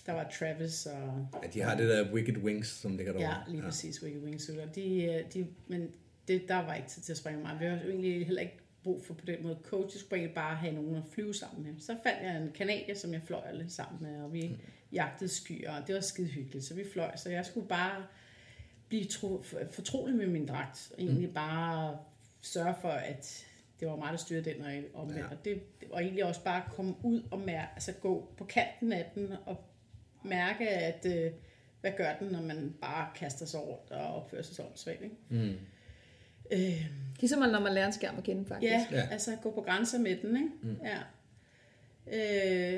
der 0.06 0.14
var 0.14 0.32
Travis 0.40 0.86
og 0.86 1.28
Ja, 1.44 1.48
de 1.54 1.62
har 1.62 1.76
det 1.76 1.90
der 1.90 2.14
Wicked 2.14 2.38
Wings, 2.38 2.68
som 2.68 2.98
ligger 2.98 3.14
derovre. 3.14 3.36
Ja, 3.48 3.52
lige 3.52 3.62
præcis, 3.62 4.04
Wicked 4.04 4.22
Wingsuit. 4.22 4.60
Og 4.60 4.76
de, 4.76 5.04
øh, 5.04 5.34
de, 5.34 5.48
men 5.68 5.92
det, 6.28 6.48
der 6.48 6.56
var 6.56 6.76
ikke 6.76 6.88
tid 6.88 7.02
til 7.02 7.12
at 7.12 7.18
springe 7.18 7.42
mig. 7.42 7.58
Vi 7.60 7.66
har 7.66 7.76
egentlig 7.76 8.26
heller 8.26 8.42
ikke 8.42 8.58
brug 8.84 9.06
for 9.06 9.14
på 9.14 9.26
den 9.26 9.44
måde 9.44 9.58
coach. 9.64 9.96
Jeg 9.96 10.00
skulle 10.00 10.32
bare 10.36 10.56
have 10.56 10.74
nogen 10.74 10.96
at 10.96 11.04
flyve 11.12 11.34
sammen 11.34 11.66
med. 11.66 11.74
Så 11.80 11.96
fandt 12.04 12.24
jeg 12.24 12.38
en 12.42 12.52
kanadier, 12.56 12.96
som 12.96 13.14
jeg 13.14 13.22
fløj 13.26 13.52
lidt 13.52 13.72
sammen 13.72 14.02
med, 14.02 14.22
og 14.24 14.34
vi 14.34 14.58
jagtede 14.92 15.30
skyer, 15.30 15.72
og 15.72 15.88
det 15.88 15.96
var 15.96 16.02
skide 16.02 16.28
hyggeligt. 16.28 16.66
Så 16.66 16.74
vi 16.74 16.84
fløj, 16.94 17.16
så 17.16 17.30
jeg 17.30 17.46
skulle 17.46 17.68
bare 17.68 18.06
blive 18.88 19.06
tro, 19.06 19.44
fortrolig 19.72 20.16
med 20.16 20.28
min 20.28 20.46
dragt, 20.46 20.92
og 20.98 21.04
egentlig 21.04 21.34
bare 21.34 21.98
sørge 22.48 22.76
for, 22.82 22.90
at 22.90 23.46
det 23.80 23.88
var 23.88 23.96
mig, 23.96 24.12
der 24.12 24.18
styrede 24.18 24.54
den, 24.54 24.62
og 24.94 25.02
omvendt. 25.02 25.20
Ja. 25.22 25.26
Og 25.32 25.46
det, 25.46 25.62
det 25.82 25.90
var 25.92 26.00
egentlig 26.00 26.26
også 26.26 26.44
bare 26.44 26.64
at 26.66 26.72
komme 26.72 26.96
ud 27.04 27.24
og 27.32 27.40
mærke, 27.40 27.70
altså 27.76 27.92
gå 27.92 28.28
på 28.38 28.44
kanten 28.46 28.94
af 28.94 29.12
den, 29.16 29.30
og 29.46 29.58
mærke, 30.24 30.70
at 30.70 31.06
øh, 31.06 31.32
hvad 31.82 31.92
gør 31.98 32.14
den, 32.20 32.28
når 32.28 32.42
man 32.42 32.76
bare 32.82 33.10
kaster 33.16 33.46
sig 33.46 33.60
rundt 33.68 33.92
og 33.92 34.16
opfører 34.16 34.42
sig 34.42 34.56
sådan 34.56 34.72
svagt, 34.76 35.02
ikke? 35.04 35.16
Mm. 35.30 35.56
Øh, 36.52 36.86
Ligesom 37.20 37.40
når 37.40 37.60
man 37.60 37.74
lærer 37.74 37.86
en 37.88 37.94
skærm 37.94 38.18
at 38.18 38.24
kende, 38.24 38.46
faktisk. 38.46 38.72
ja, 38.72 38.86
Ja. 38.92 39.08
altså 39.12 39.38
gå 39.44 39.52
på 39.52 39.62
grænser 39.62 40.00
med 40.00 40.18
den, 40.22 40.36
ikke? 40.36 40.50
Mm. 40.62 40.78
Ja. 40.86 40.98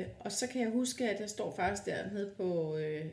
Øh, 0.00 0.06
og 0.20 0.32
så 0.32 0.46
kan 0.46 0.60
jeg 0.62 0.70
huske, 0.70 1.10
at 1.10 1.20
jeg 1.20 1.30
står 1.30 1.56
faktisk 1.56 1.86
dernede 1.86 2.30
på 2.36 2.76
øh, 2.76 3.06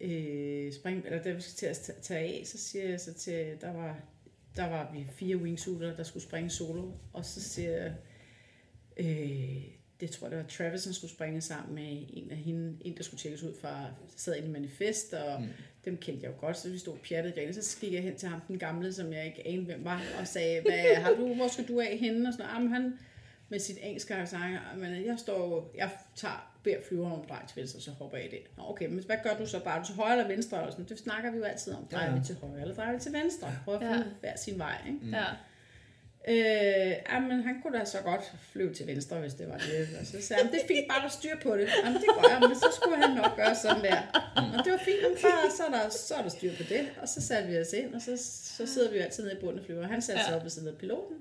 øh, 0.00 0.72
spring, 0.72 1.02
eller 1.06 1.22
der 1.22 1.32
vi 1.32 1.40
skal 1.40 1.54
til 1.54 1.66
at 1.66 1.76
ta- 1.76 2.00
tage 2.02 2.40
af, 2.40 2.46
så 2.46 2.58
siger 2.58 2.88
jeg 2.88 3.00
så 3.00 3.14
til, 3.14 3.56
der 3.60 3.72
var, 3.72 3.96
der 4.56 4.68
var 4.68 4.92
vi 4.92 5.06
fire 5.14 5.36
wingsuiter, 5.36 5.96
der 5.96 6.02
skulle 6.02 6.22
springe 6.22 6.50
solo, 6.50 6.90
og 7.12 7.24
så 7.24 7.40
siger 7.40 7.70
jeg, 7.70 7.92
øh, 8.96 9.62
det 10.00 10.10
tror 10.10 10.26
jeg, 10.26 10.30
det 10.30 10.38
var 10.38 10.48
Travis, 10.50 10.84
han 10.84 10.94
skulle 10.94 11.10
springe 11.10 11.40
sammen 11.40 11.74
med 11.74 12.06
en 12.10 12.30
af 12.30 12.36
hende, 12.36 12.76
en 12.80 12.96
der 12.96 13.02
skulle 13.02 13.20
tjekkes 13.20 13.42
ud 13.42 13.54
fra, 13.60 13.68
der 13.80 13.86
sad 14.16 14.36
i 14.36 14.48
manifest, 14.48 15.12
og 15.12 15.40
mm. 15.40 15.48
dem 15.84 15.96
kendte 15.96 16.26
jeg 16.26 16.32
jo 16.34 16.40
godt, 16.40 16.56
så 16.58 16.70
vi 16.70 16.78
stod 16.78 16.96
pjattet 17.08 17.34
grene, 17.34 17.52
så 17.52 17.78
gik 17.80 17.92
jeg 17.92 18.02
hen 18.02 18.16
til 18.16 18.28
ham, 18.28 18.40
den 18.48 18.58
gamle, 18.58 18.92
som 18.92 19.12
jeg 19.12 19.26
ikke 19.26 19.46
anede, 19.46 19.64
hvem 19.64 19.84
var, 19.84 20.02
og 20.20 20.26
sagde, 20.26 20.60
hvad, 20.66 20.94
har 20.94 21.14
du, 21.14 21.34
hvor 21.34 21.48
skal 21.48 21.68
du 21.68 21.80
af 21.80 21.98
henne, 21.98 22.28
og 22.28 22.32
sådan 22.32 22.46
noget, 22.46 22.54
"Jamen, 22.58 22.72
han, 22.72 22.98
med 23.52 23.60
sit 23.60 23.78
engelsk 23.82 24.10
accent, 24.10 24.58
men 24.76 25.06
jeg 25.06 25.14
står, 25.18 25.70
jeg 25.76 25.90
tager, 26.16 26.52
beder 26.64 26.76
flyveren 26.88 27.12
om 27.12 27.24
drej 27.28 27.46
til 27.48 27.56
venstre, 27.56 27.80
så 27.80 27.90
hopper 27.90 28.16
jeg 28.16 28.26
i 28.26 28.30
det. 28.30 28.38
Nå, 28.56 28.62
okay, 28.68 28.86
men 28.86 29.04
hvad 29.06 29.16
gør 29.22 29.34
du 29.36 29.46
så? 29.46 29.60
Bare 29.64 29.80
du 29.80 29.86
til 29.86 29.94
højre 29.94 30.12
eller 30.12 30.28
venstre? 30.28 30.60
Og 30.62 30.72
sådan, 30.72 30.84
det 30.88 30.98
snakker 30.98 31.30
vi 31.30 31.36
jo 31.38 31.44
altid 31.44 31.72
om. 31.74 31.86
Drejer 31.92 32.04
Ja, 32.06 32.12
ja. 32.12 32.18
vi 32.18 32.24
til 32.26 32.36
højre, 32.42 32.60
eller 32.60 32.74
drejer 32.74 32.92
vi 32.92 33.00
til 33.00 33.12
venstre? 33.12 33.48
Prøv 33.64 33.74
at 33.74 33.82
Ja. 33.82 33.92
finde 33.92 34.06
hver 34.20 34.36
sin 34.36 34.58
vej, 34.58 34.76
ikke? 34.86 35.16
Ja. 35.16 35.24
Øh, 36.28 36.92
jamen, 37.12 37.42
han 37.42 37.54
kunne 37.62 37.78
da 37.78 37.84
så 37.84 37.98
godt 38.04 38.32
flyve 38.52 38.74
til 38.74 38.86
venstre, 38.86 39.20
hvis 39.20 39.34
det 39.34 39.48
var 39.48 39.58
det. 39.58 39.88
Og 40.00 40.06
så 40.06 40.22
sagde 40.22 40.42
han, 40.42 40.52
det 40.52 40.60
er 40.62 40.66
fint, 40.66 40.88
bare 40.88 41.02
der 41.02 41.08
styr 41.08 41.36
på 41.42 41.56
det. 41.56 41.68
Jamen, 41.84 42.00
det 42.02 42.08
gør 42.16 42.28
jeg, 42.30 42.40
men 42.48 42.56
så 42.56 42.66
skulle 42.76 42.96
han 43.06 43.16
nok 43.16 43.36
gøre 43.36 43.54
sådan 43.54 43.82
der. 43.84 43.98
Og 44.58 44.64
det 44.64 44.72
var 44.72 44.78
fint, 44.84 45.02
men 45.08 45.12
bare, 45.22 45.50
så, 45.56 45.62
er 45.68 45.70
der, 45.70 45.88
så 45.90 46.14
er 46.14 46.22
der 46.22 46.28
styr 46.28 46.52
på 46.56 46.62
det. 46.68 46.82
Og 47.02 47.08
så 47.08 47.20
satte 47.20 47.48
vi 47.48 47.58
os 47.58 47.72
ind, 47.72 47.94
og 47.94 48.00
så, 48.00 48.12
så 48.56 48.66
sidder 48.66 48.90
vi 48.90 48.96
jo 48.96 49.02
altid 49.02 49.22
nede 49.24 49.36
i 49.36 49.40
bunden 49.40 49.58
af 49.58 49.64
flyver. 49.64 49.86
Han 49.86 50.02
satte 50.02 50.24
sig 50.24 50.36
op 50.36 50.42
ved 50.42 50.50
siden 50.50 50.68
af 50.68 50.74
piloten. 50.76 51.16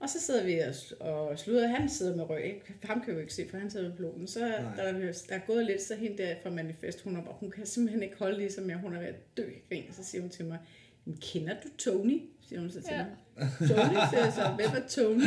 Og 0.00 0.08
så 0.10 0.20
sidder 0.20 0.44
vi 0.44 0.58
og, 1.00 1.28
og 1.28 1.38
slutter. 1.38 1.66
Han 1.68 1.88
sidder 1.88 2.16
med 2.16 2.30
røg. 2.30 2.44
Ikke? 2.44 2.74
Ham 2.84 3.00
kan 3.00 3.08
vi 3.08 3.14
jo 3.14 3.20
ikke 3.20 3.34
se, 3.34 3.46
for 3.50 3.56
han 3.58 3.70
sidder 3.70 3.88
med 3.88 3.96
piloten. 3.96 4.26
Så 4.26 4.38
der, 4.40 4.46
er, 4.46 5.02
der 5.28 5.34
er 5.34 5.38
gået 5.46 5.66
lidt, 5.66 5.82
så 5.82 5.94
hende 5.94 6.18
der 6.22 6.34
fra 6.42 6.50
Manifest, 6.50 7.00
hun, 7.02 7.16
er, 7.16 7.22
bare- 7.22 7.34
hun 7.40 7.50
kan 7.50 7.66
simpelthen 7.66 8.02
ikke 8.02 8.16
holde 8.18 8.38
ligesom 8.38 8.70
jeg. 8.70 8.76
Hun 8.78 8.94
er 8.94 8.98
ved 8.98 9.06
at 9.08 9.36
dø 9.36 9.42
i 9.42 9.62
grin. 9.74 9.84
Så 9.92 10.04
siger 10.04 10.20
hun 10.22 10.30
til 10.30 10.44
mig, 10.44 10.58
"Men 11.04 11.16
kender 11.16 11.54
du 11.64 11.68
Tony? 11.78 12.22
Siger 12.48 12.60
hun 12.60 12.70
så 12.70 12.80
til 12.82 12.90
Ja. 12.90 13.04
mig. 13.38 13.48
Tony, 13.58 13.96
siger 14.10 14.24
jeg 14.24 14.32
så. 14.34 14.48
Hvem 14.56 14.70
er 14.82 14.88
Tony? 14.88 15.22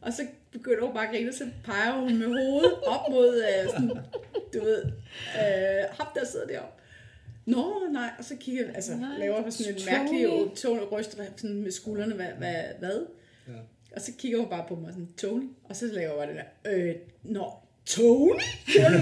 Og 0.00 0.12
så 0.12 0.22
begynder 0.52 0.84
hun 0.84 0.94
bare 0.94 1.04
at 1.06 1.10
grine, 1.14 1.28
og 1.28 1.34
så 1.34 1.44
peger 1.64 2.00
hun 2.00 2.18
med 2.18 2.26
hovedet 2.26 2.72
op 2.86 3.10
mod, 3.10 3.42
øh, 3.42 3.70
sådan, 3.70 3.88
du 4.54 4.60
ved, 4.64 4.82
øh, 4.84 5.84
ham 5.98 6.06
der 6.14 6.24
sidder 6.26 6.46
deroppe. 6.46 6.82
Nå, 7.46 7.72
nej, 7.92 8.10
og 8.18 8.24
så 8.24 8.36
kigger 8.40 8.72
altså, 8.74 8.96
Nej, 8.96 9.18
laver 9.18 9.50
sådan 9.50 9.74
en 9.74 9.80
mærkelig 9.90 10.56
tone 10.56 10.80
ryst 10.82 11.16
sådan 11.36 11.56
med 11.62 11.70
skuldrene, 11.70 12.14
hvad, 12.14 12.26
hvad, 12.38 12.54
hvad? 12.78 13.06
Ja. 13.92 13.96
Og 13.96 14.02
så 14.02 14.12
kigger 14.18 14.38
hun 14.38 14.48
bare 14.48 14.64
på 14.68 14.74
mig 14.74 14.92
sådan, 14.92 15.08
Tony, 15.20 15.48
og 15.64 15.76
så 15.76 15.84
laver 15.92 16.08
jeg 16.08 16.16
bare 16.18 16.26
det 16.26 16.36
der, 16.64 16.72
øh, 16.72 16.94
nå, 17.22 17.52
Tony? 17.86 18.40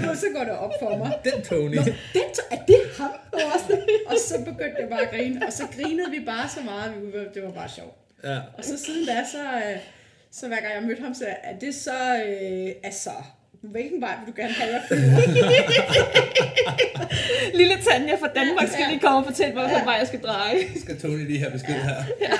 Og 0.09 0.17
så 0.17 0.25
går 0.35 0.43
det 0.43 0.51
op 0.57 0.71
for 0.81 0.97
mig. 0.97 1.11
Den 1.23 1.41
Tony. 1.43 1.75
Nå, 1.75 1.81
det, 2.13 2.23
er 2.51 2.65
det 2.67 2.77
ham? 2.97 3.09
Også? 3.33 3.79
Og 4.05 4.15
så 4.27 4.37
begyndte 4.39 4.75
jeg 4.79 4.89
bare 4.89 5.01
at 5.01 5.09
grine, 5.11 5.45
og 5.47 5.53
så 5.53 5.63
grinede 5.75 6.11
vi 6.11 6.19
bare 6.25 6.49
så 6.49 6.59
meget, 6.65 6.93
det 7.33 7.43
var 7.43 7.51
bare 7.51 7.69
sjovt. 7.69 7.95
Ja. 8.23 8.37
Og 8.57 8.63
så 8.65 8.77
siden 8.85 9.05
da, 9.05 9.23
så, 9.31 9.43
øh, 9.43 9.77
så 10.31 10.47
hver 10.47 10.61
gang 10.61 10.73
jeg 10.75 10.83
mødte 10.83 11.01
ham, 11.01 11.13
så 11.13 11.25
er 11.43 11.59
det 11.59 11.75
så, 11.75 11.91
øh, 12.27 12.71
altså, 12.83 13.09
hvilken 13.61 14.01
vej 14.01 14.15
vil 14.25 14.33
du 14.33 14.41
gerne 14.41 14.53
have, 14.53 14.73
jeg? 14.73 14.81
Lille 17.59 17.75
Tanja 17.89 18.15
fra 18.15 18.27
Danmark 18.35 18.67
skal 18.67 18.79
Ja. 18.83 18.89
lige 18.89 18.99
komme 18.99 19.17
og 19.17 19.25
fortælle 19.25 19.53
mig, 19.53 19.63
hvilken 19.67 19.85
vej 19.85 19.93
jeg 19.95 20.07
skal 20.07 20.21
dreje. 20.21 20.57
Skal 20.79 20.99
Tony 21.01 21.27
lige 21.27 21.39
have 21.39 21.51
besked 21.51 21.73
her? 21.73 22.03
Ja, 22.21 22.31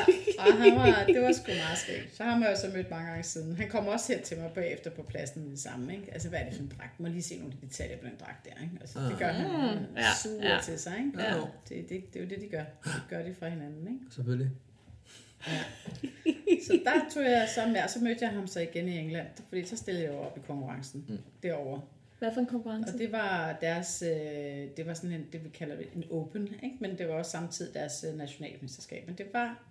og 0.48 0.64
han 0.64 0.76
var, 0.76 1.06
det 1.06 1.22
var 1.22 1.32
sgu 1.32 1.52
meget 1.66 1.78
skægt. 1.78 2.16
Så 2.16 2.24
har 2.24 2.38
man 2.38 2.50
jo 2.50 2.56
så 2.56 2.68
mødt 2.76 2.90
mange 2.90 3.08
gange 3.08 3.24
siden. 3.24 3.56
Han 3.56 3.70
kom 3.70 3.88
også 3.88 4.14
hen 4.14 4.24
til 4.24 4.38
mig 4.38 4.52
bagefter 4.56 4.90
på 4.90 5.04
pladsen 5.04 5.44
med 5.44 5.52
det 5.52 5.60
samme. 5.60 5.96
Ikke? 5.96 6.14
Altså, 6.14 6.30
hvad 6.30 6.40
er 6.40 6.46
det 6.46 6.54
for 6.54 6.64
en 6.64 6.72
dragt? 6.78 7.00
Må 7.00 7.08
lige 7.08 7.24
se 7.24 7.38
nogle 7.38 7.54
af 7.54 7.60
de 7.60 7.68
detaljer 7.68 7.98
på 7.98 8.06
den 8.06 8.16
dragt 8.20 8.46
der. 8.46 8.64
Ikke? 8.64 8.78
Altså, 8.82 9.00
det 9.00 9.16
gør 9.20 9.32
han 9.32 9.48
ja, 9.48 10.02
ja, 10.02 10.08
suger 10.24 10.48
ja. 10.48 10.54
ja. 10.54 10.62
til 10.62 10.80
sig. 10.80 10.98
Ikke? 10.98 11.22
Ja. 11.22 11.36
Det, 11.70 11.90
det, 11.90 12.14
det, 12.14 12.20
er 12.20 12.24
jo 12.24 12.30
det, 12.30 12.42
de 12.42 12.48
gør. 12.48 12.64
De 12.86 13.02
gør 13.10 13.24
det 13.24 13.36
fra 13.38 13.50
hinanden. 13.50 13.88
Ikke? 13.88 14.00
Selvfølgelig. 14.12 14.52
Så 16.68 16.80
der 16.86 16.92
tog 17.14 17.24
jeg 17.24 17.50
så 17.56 17.68
med, 17.68 17.84
og 17.84 17.90
så 17.90 18.00
mødte 18.00 18.26
jeg 18.26 18.30
ham 18.30 18.48
så 18.48 18.60
igen 18.60 18.88
i 18.88 18.98
England, 18.98 19.28
fordi 19.50 19.66
så 19.66 19.78
stillede 19.78 20.06
jeg 20.06 20.14
jo 20.14 20.18
op 20.18 20.38
i 20.38 20.42
konkurrencen 20.48 21.06
mm. 21.10 21.18
derovre. 21.44 21.82
Hvad 22.20 22.34
for 22.34 22.42
en 22.42 22.48
konkurrence? 22.48 22.94
Og 22.94 23.00
det 23.00 23.12
var 23.12 23.58
deres, 23.62 24.04
øh, 24.06 24.68
det 24.78 24.86
var 24.86 24.94
sådan 24.94 25.12
en, 25.12 25.26
det 25.32 25.44
vi 25.44 25.50
kalder 25.50 25.76
det 25.76 25.88
en 25.96 26.04
open, 26.12 26.48
ikke? 26.64 26.76
men 26.80 26.98
det 26.98 27.08
var 27.08 27.14
også 27.14 27.32
samtidig 27.32 27.74
deres 27.74 28.06
øh, 28.10 28.18
nationalmesterskab. 28.18 29.08
Men 29.08 29.16
det 29.16 29.26
var, 29.34 29.48
det, 29.48 29.71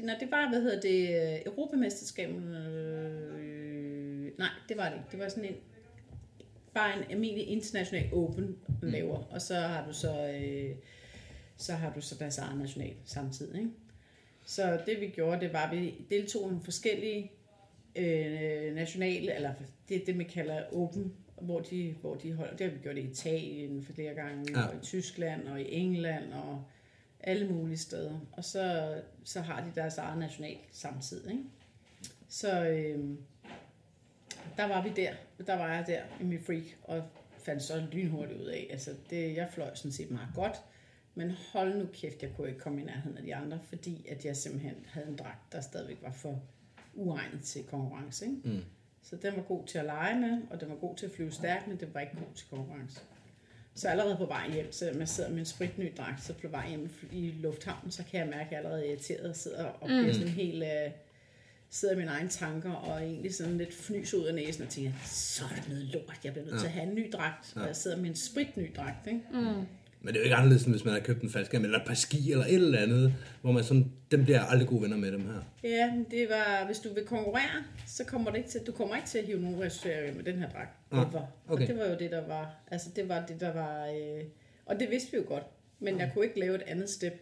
når 0.00 0.14
det 0.20 0.30
var, 0.30 0.48
hvad 0.48 0.62
hedder 0.62 0.80
det, 0.80 1.08
øh, 1.34 1.40
Europamesterskab, 1.46 2.30
øh, 2.30 2.44
nej, 4.38 4.48
det 4.68 4.76
var 4.76 4.88
det 4.88 4.96
ikke. 4.96 5.08
Det 5.12 5.18
var 5.18 5.28
sådan 5.28 5.44
en, 5.44 5.56
bare 6.74 6.96
en 6.98 7.04
almindelig 7.10 7.48
international 7.48 8.14
open, 8.14 8.56
man 8.82 8.90
laver, 8.90 9.18
og 9.30 9.42
så 9.42 9.54
har 9.54 9.86
du 9.86 9.92
så, 9.92 10.38
øh, 10.42 10.70
så 11.56 11.72
har 11.72 11.92
du 11.92 12.00
så 12.00 12.14
deres 12.18 12.38
egen 12.38 12.58
national 12.58 12.94
samtidig, 13.04 13.58
ikke? 13.58 13.70
Så 14.44 14.80
det 14.86 15.00
vi 15.00 15.06
gjorde, 15.06 15.40
det 15.40 15.52
var, 15.52 15.66
at 15.70 15.76
vi 15.76 15.94
deltog 16.10 16.42
i 16.42 16.46
nogle 16.46 16.64
forskellige 16.64 17.32
øh, 17.96 18.74
nationale, 18.74 19.34
eller 19.34 19.52
det, 19.88 20.06
det 20.06 20.16
man 20.16 20.26
kalder 20.26 20.62
open, 20.72 21.12
hvor 21.40 21.60
de, 21.60 21.94
hvor 22.00 22.14
de 22.14 22.32
holder. 22.32 22.56
Det 22.56 22.66
har 22.66 22.72
vi 22.76 22.82
gjort 22.82 22.96
i 22.96 23.00
Italien 23.00 23.82
flere 23.82 24.14
gange, 24.14 24.60
ja. 24.60 24.66
og 24.66 24.74
i 24.74 24.78
Tyskland, 24.82 25.48
og 25.48 25.60
i 25.60 25.74
England, 25.74 26.32
og 26.32 26.64
alle 27.20 27.48
mulige 27.48 27.78
steder. 27.78 28.20
Og 28.32 28.44
så, 28.44 28.94
så 29.24 29.40
har 29.40 29.64
de 29.64 29.72
deres 29.74 29.98
eget 29.98 30.18
national 30.18 30.56
samtidig. 30.72 31.32
Ikke? 31.32 31.44
Så 32.28 32.68
øh, 32.68 33.18
der 34.56 34.64
var 34.64 34.82
vi 34.82 34.92
der. 34.96 35.12
Der 35.46 35.56
var 35.56 35.74
jeg 35.74 35.84
der 35.86 36.02
i 36.20 36.24
min 36.24 36.42
freak, 36.42 36.64
og 36.82 37.02
fandt 37.38 37.62
så 37.62 37.86
lynhurtigt 37.92 38.40
ud 38.40 38.46
af. 38.46 38.66
Altså, 38.70 38.90
det, 39.10 39.36
jeg 39.36 39.48
fløj 39.52 39.74
sådan 39.74 39.92
set 39.92 40.10
meget 40.10 40.28
godt. 40.34 40.62
Men 41.14 41.30
hold 41.52 41.78
nu 41.78 41.86
kæft, 41.92 42.22
jeg 42.22 42.30
kunne 42.36 42.48
ikke 42.48 42.60
komme 42.60 42.80
i 42.80 42.84
nærheden 42.84 43.16
af 43.16 43.22
de 43.22 43.34
andre, 43.34 43.60
fordi 43.68 44.06
at 44.08 44.24
jeg 44.24 44.36
simpelthen 44.36 44.74
havde 44.88 45.08
en 45.08 45.16
dragt, 45.16 45.52
der 45.52 45.60
stadigvæk 45.60 45.98
var 46.02 46.12
for 46.12 46.42
uegnet 46.94 47.42
til 47.42 47.64
konkurrence. 47.64 48.26
Ikke? 48.26 48.40
Mm. 48.44 48.64
Så 49.02 49.16
den 49.16 49.36
var 49.36 49.42
god 49.42 49.66
til 49.66 49.78
at 49.78 49.84
lege 49.84 50.20
med, 50.20 50.42
og 50.50 50.60
den 50.60 50.68
var 50.68 50.76
god 50.76 50.96
til 50.96 51.06
at 51.06 51.12
flyve 51.12 51.32
stærkt, 51.32 51.68
men 51.68 51.80
den 51.80 51.94
var 51.94 52.00
ikke 52.00 52.16
god 52.16 52.34
til 52.34 52.46
konkurrence. 52.50 53.00
Så 53.76 53.88
allerede 53.88 54.16
på 54.16 54.26
vej 54.26 54.50
hjem, 54.50 54.72
selvom 54.72 55.00
jeg 55.00 55.08
sidder 55.08 55.30
med 55.30 55.38
en 55.38 55.44
spritny 55.44 55.92
dragt, 55.96 56.24
så 56.24 56.32
på 56.32 56.48
vej 56.48 56.68
hjem 56.68 56.90
i 57.12 57.34
lufthavnen, 57.40 57.90
så 57.90 58.02
kan 58.10 58.20
jeg 58.20 58.28
mærke, 58.28 58.44
at 58.44 58.50
jeg 58.50 58.58
allerede 58.58 58.84
er 58.86 58.90
irriteret 58.90 59.30
og 59.30 59.36
sidder 59.36 59.64
og 59.64 59.88
bliver 59.88 60.12
sådan 60.12 60.28
helt... 60.28 60.62
Øh, 60.62 60.90
sidder 61.70 61.94
i 61.94 61.96
mine 61.98 62.10
egne 62.10 62.28
tanker 62.28 62.72
og 62.72 63.02
egentlig 63.02 63.34
sådan 63.34 63.58
lidt 63.58 63.74
fnys 63.74 64.14
ud 64.14 64.24
af 64.24 64.34
næsen 64.34 64.62
og 64.62 64.68
tænker, 64.68 64.92
så 65.04 65.44
er 65.44 65.54
det 65.60 65.68
noget 65.68 65.84
lort, 65.84 66.20
jeg 66.24 66.32
bliver 66.32 66.46
nødt 66.46 66.60
til 66.60 66.66
at 66.66 66.72
have 66.72 66.88
en 66.88 66.94
ny 66.94 67.10
dragt, 67.12 67.52
og 67.56 67.66
jeg 67.66 67.76
sidder 67.76 67.96
med 67.96 68.10
en 68.10 68.16
spritny 68.16 68.70
dragt, 68.76 69.06
ikke? 69.06 69.20
Men 70.06 70.14
det 70.14 70.20
er 70.20 70.20
jo 70.20 70.24
ikke 70.24 70.36
anderledes, 70.36 70.64
end 70.64 70.72
hvis 70.74 70.84
man 70.84 70.94
har 70.94 71.00
købt 71.00 71.22
en 71.22 71.30
falsk 71.30 71.54
eller 71.54 71.78
et 71.78 71.86
par 71.86 71.94
ski 71.94 72.32
eller 72.32 72.44
et 72.44 72.54
eller 72.54 72.78
andet, 72.78 73.14
hvor 73.42 73.52
man 73.52 73.64
sådan, 73.64 73.92
dem 74.10 74.24
bliver 74.24 74.40
aldrig 74.40 74.68
gode 74.68 74.82
venner 74.82 74.96
med 74.96 75.12
dem 75.12 75.20
her. 75.26 75.40
Ja, 75.64 75.92
det 76.10 76.28
var, 76.28 76.66
hvis 76.66 76.78
du 76.78 76.94
vil 76.94 77.04
konkurrere, 77.04 77.64
så 77.86 78.04
kommer 78.04 78.30
det 78.30 78.38
ikke 78.38 78.50
til, 78.50 78.60
du 78.66 78.72
kommer 78.72 78.96
ikke 78.96 79.08
til 79.08 79.18
at 79.18 79.24
hive 79.24 79.40
nogen 79.40 79.60
resultater 79.60 80.14
med 80.14 80.24
den 80.24 80.36
her 80.38 80.48
dragt. 80.50 80.70
Ah, 80.90 81.00
okay. 81.06 81.18
Og 81.48 81.58
det 81.58 81.76
var 81.78 81.84
jo 81.86 81.96
det, 81.98 82.10
der 82.10 82.26
var, 82.26 82.54
altså 82.70 82.88
det 82.96 83.08
var 83.08 83.26
det, 83.26 83.40
der 83.40 83.52
var, 83.52 83.86
øh, 83.86 84.24
og 84.66 84.80
det 84.80 84.90
vidste 84.90 85.12
vi 85.12 85.16
jo 85.16 85.24
godt, 85.28 85.44
men 85.80 85.98
jeg 85.98 86.10
kunne 86.14 86.24
ikke 86.24 86.40
lave 86.40 86.54
et 86.54 86.62
andet 86.66 86.90
step. 86.90 87.12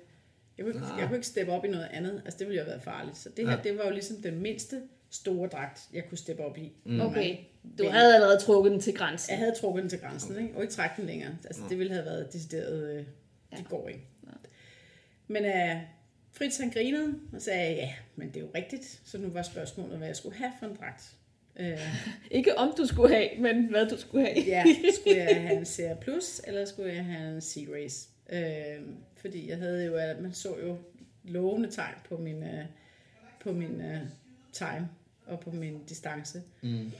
Jeg 0.58 0.64
kunne, 0.66 0.74
ikke, 0.74 0.86
Ah. 0.86 0.98
jeg 1.00 1.06
kunne 1.08 1.16
ikke 1.16 1.26
steppe 1.26 1.52
op 1.52 1.64
i 1.64 1.68
noget 1.68 1.88
andet, 1.92 2.22
altså 2.24 2.38
det 2.38 2.46
ville 2.46 2.58
jo 2.60 2.64
have 2.64 2.70
været 2.70 2.82
farligt. 2.82 3.16
Så 3.18 3.28
det 3.36 3.46
her, 3.48 3.56
Ja. 3.56 3.62
det 3.64 3.78
var 3.78 3.84
jo 3.84 3.90
ligesom 3.90 4.16
den 4.22 4.40
mindste 4.42 4.76
store 5.10 5.48
dragt, 5.48 5.80
jeg 5.92 6.02
kunne 6.08 6.18
steppe 6.18 6.42
op 6.44 6.58
i. 6.58 6.72
Mm. 6.84 7.00
Okay, 7.00 7.36
du 7.78 7.88
havde 7.88 8.14
allerede 8.14 8.40
trukket 8.40 8.72
den 8.72 8.80
til 8.80 8.94
grænsen. 8.94 9.30
Jeg 9.30 9.38
havde 9.38 9.54
trukket 9.54 9.82
den 9.82 9.90
til 9.90 10.00
grænsen, 10.00 10.42
ikke? 10.42 10.56
og 10.56 10.62
ikke 10.62 10.74
trække 10.74 10.94
den 10.96 11.06
længere. 11.06 11.36
Altså, 11.44 11.62
det 11.68 11.78
ville 11.78 11.92
have 11.92 12.04
været 12.04 12.32
decideret, 12.32 12.96
øh, 12.96 13.04
det 13.58 13.68
går 13.68 13.88
ikke. 13.88 14.06
Men 15.28 15.44
uh, 15.44 15.80
Fritz 16.32 16.58
han 16.58 16.70
grinede 16.70 17.14
og 17.32 17.42
sagde, 17.42 17.74
ja, 17.74 17.92
men 18.16 18.28
det 18.28 18.36
er 18.36 18.40
jo 18.40 18.50
rigtigt. 18.54 19.00
Så 19.04 19.18
nu 19.18 19.28
var 19.28 19.42
spørgsmålet, 19.42 19.98
hvad 19.98 20.06
jeg 20.06 20.16
skulle 20.16 20.36
have 20.36 20.52
for 20.58 20.66
en 20.66 20.76
dragt. 20.76 21.16
Uh, 21.60 21.96
Ikke 22.38 22.58
om 22.58 22.74
du 22.78 22.86
skulle 22.86 23.14
have, 23.14 23.28
men 23.38 23.70
hvad 23.70 23.86
du 23.86 23.96
skulle 23.98 24.26
have. 24.26 24.44
ja, 24.46 24.64
skulle 25.00 25.16
jeg 25.16 25.42
have 25.42 25.58
en 25.58 25.64
Serie 25.64 25.96
Plus, 26.00 26.40
eller 26.46 26.64
skulle 26.64 26.94
jeg 26.94 27.04
have 27.04 27.34
en 27.34 27.40
C-Race? 27.40 28.08
Uh, 28.32 28.86
fordi 29.16 29.48
jeg 29.48 29.58
havde 29.58 29.84
jo, 29.84 29.94
at 29.94 30.20
man 30.20 30.32
så 30.32 30.56
jo 30.66 30.78
lovende 31.24 31.70
tegn 31.70 31.94
på 32.08 32.16
min, 32.16 32.42
uh, 32.42 32.64
på 33.40 33.52
min 33.52 33.80
uh, 33.80 34.08
time 34.52 34.88
og 35.26 35.40
på 35.40 35.50
min 35.50 35.84
distance. 35.84 36.42
Mm. 36.62 36.92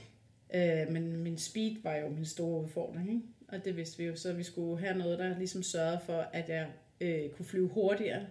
Øh, 0.53 0.91
men 0.91 1.17
min 1.17 1.37
speed 1.37 1.75
var 1.83 1.95
jo 1.95 2.09
min 2.09 2.25
store 2.25 2.63
udfordring, 2.63 3.09
ikke? 3.09 3.21
og 3.47 3.65
det 3.65 3.77
vidste 3.77 3.97
vi 3.97 4.03
jo, 4.03 4.15
så 4.15 4.33
vi 4.33 4.43
skulle 4.43 4.79
have 4.79 4.97
noget, 4.97 5.19
der 5.19 5.37
ligesom 5.37 5.63
sørgede 5.63 5.99
for, 6.05 6.19
at 6.33 6.49
jeg 6.49 6.67
øh, 7.01 7.29
kunne 7.29 7.45
flyve 7.45 7.67
hurtigere, 7.67 8.25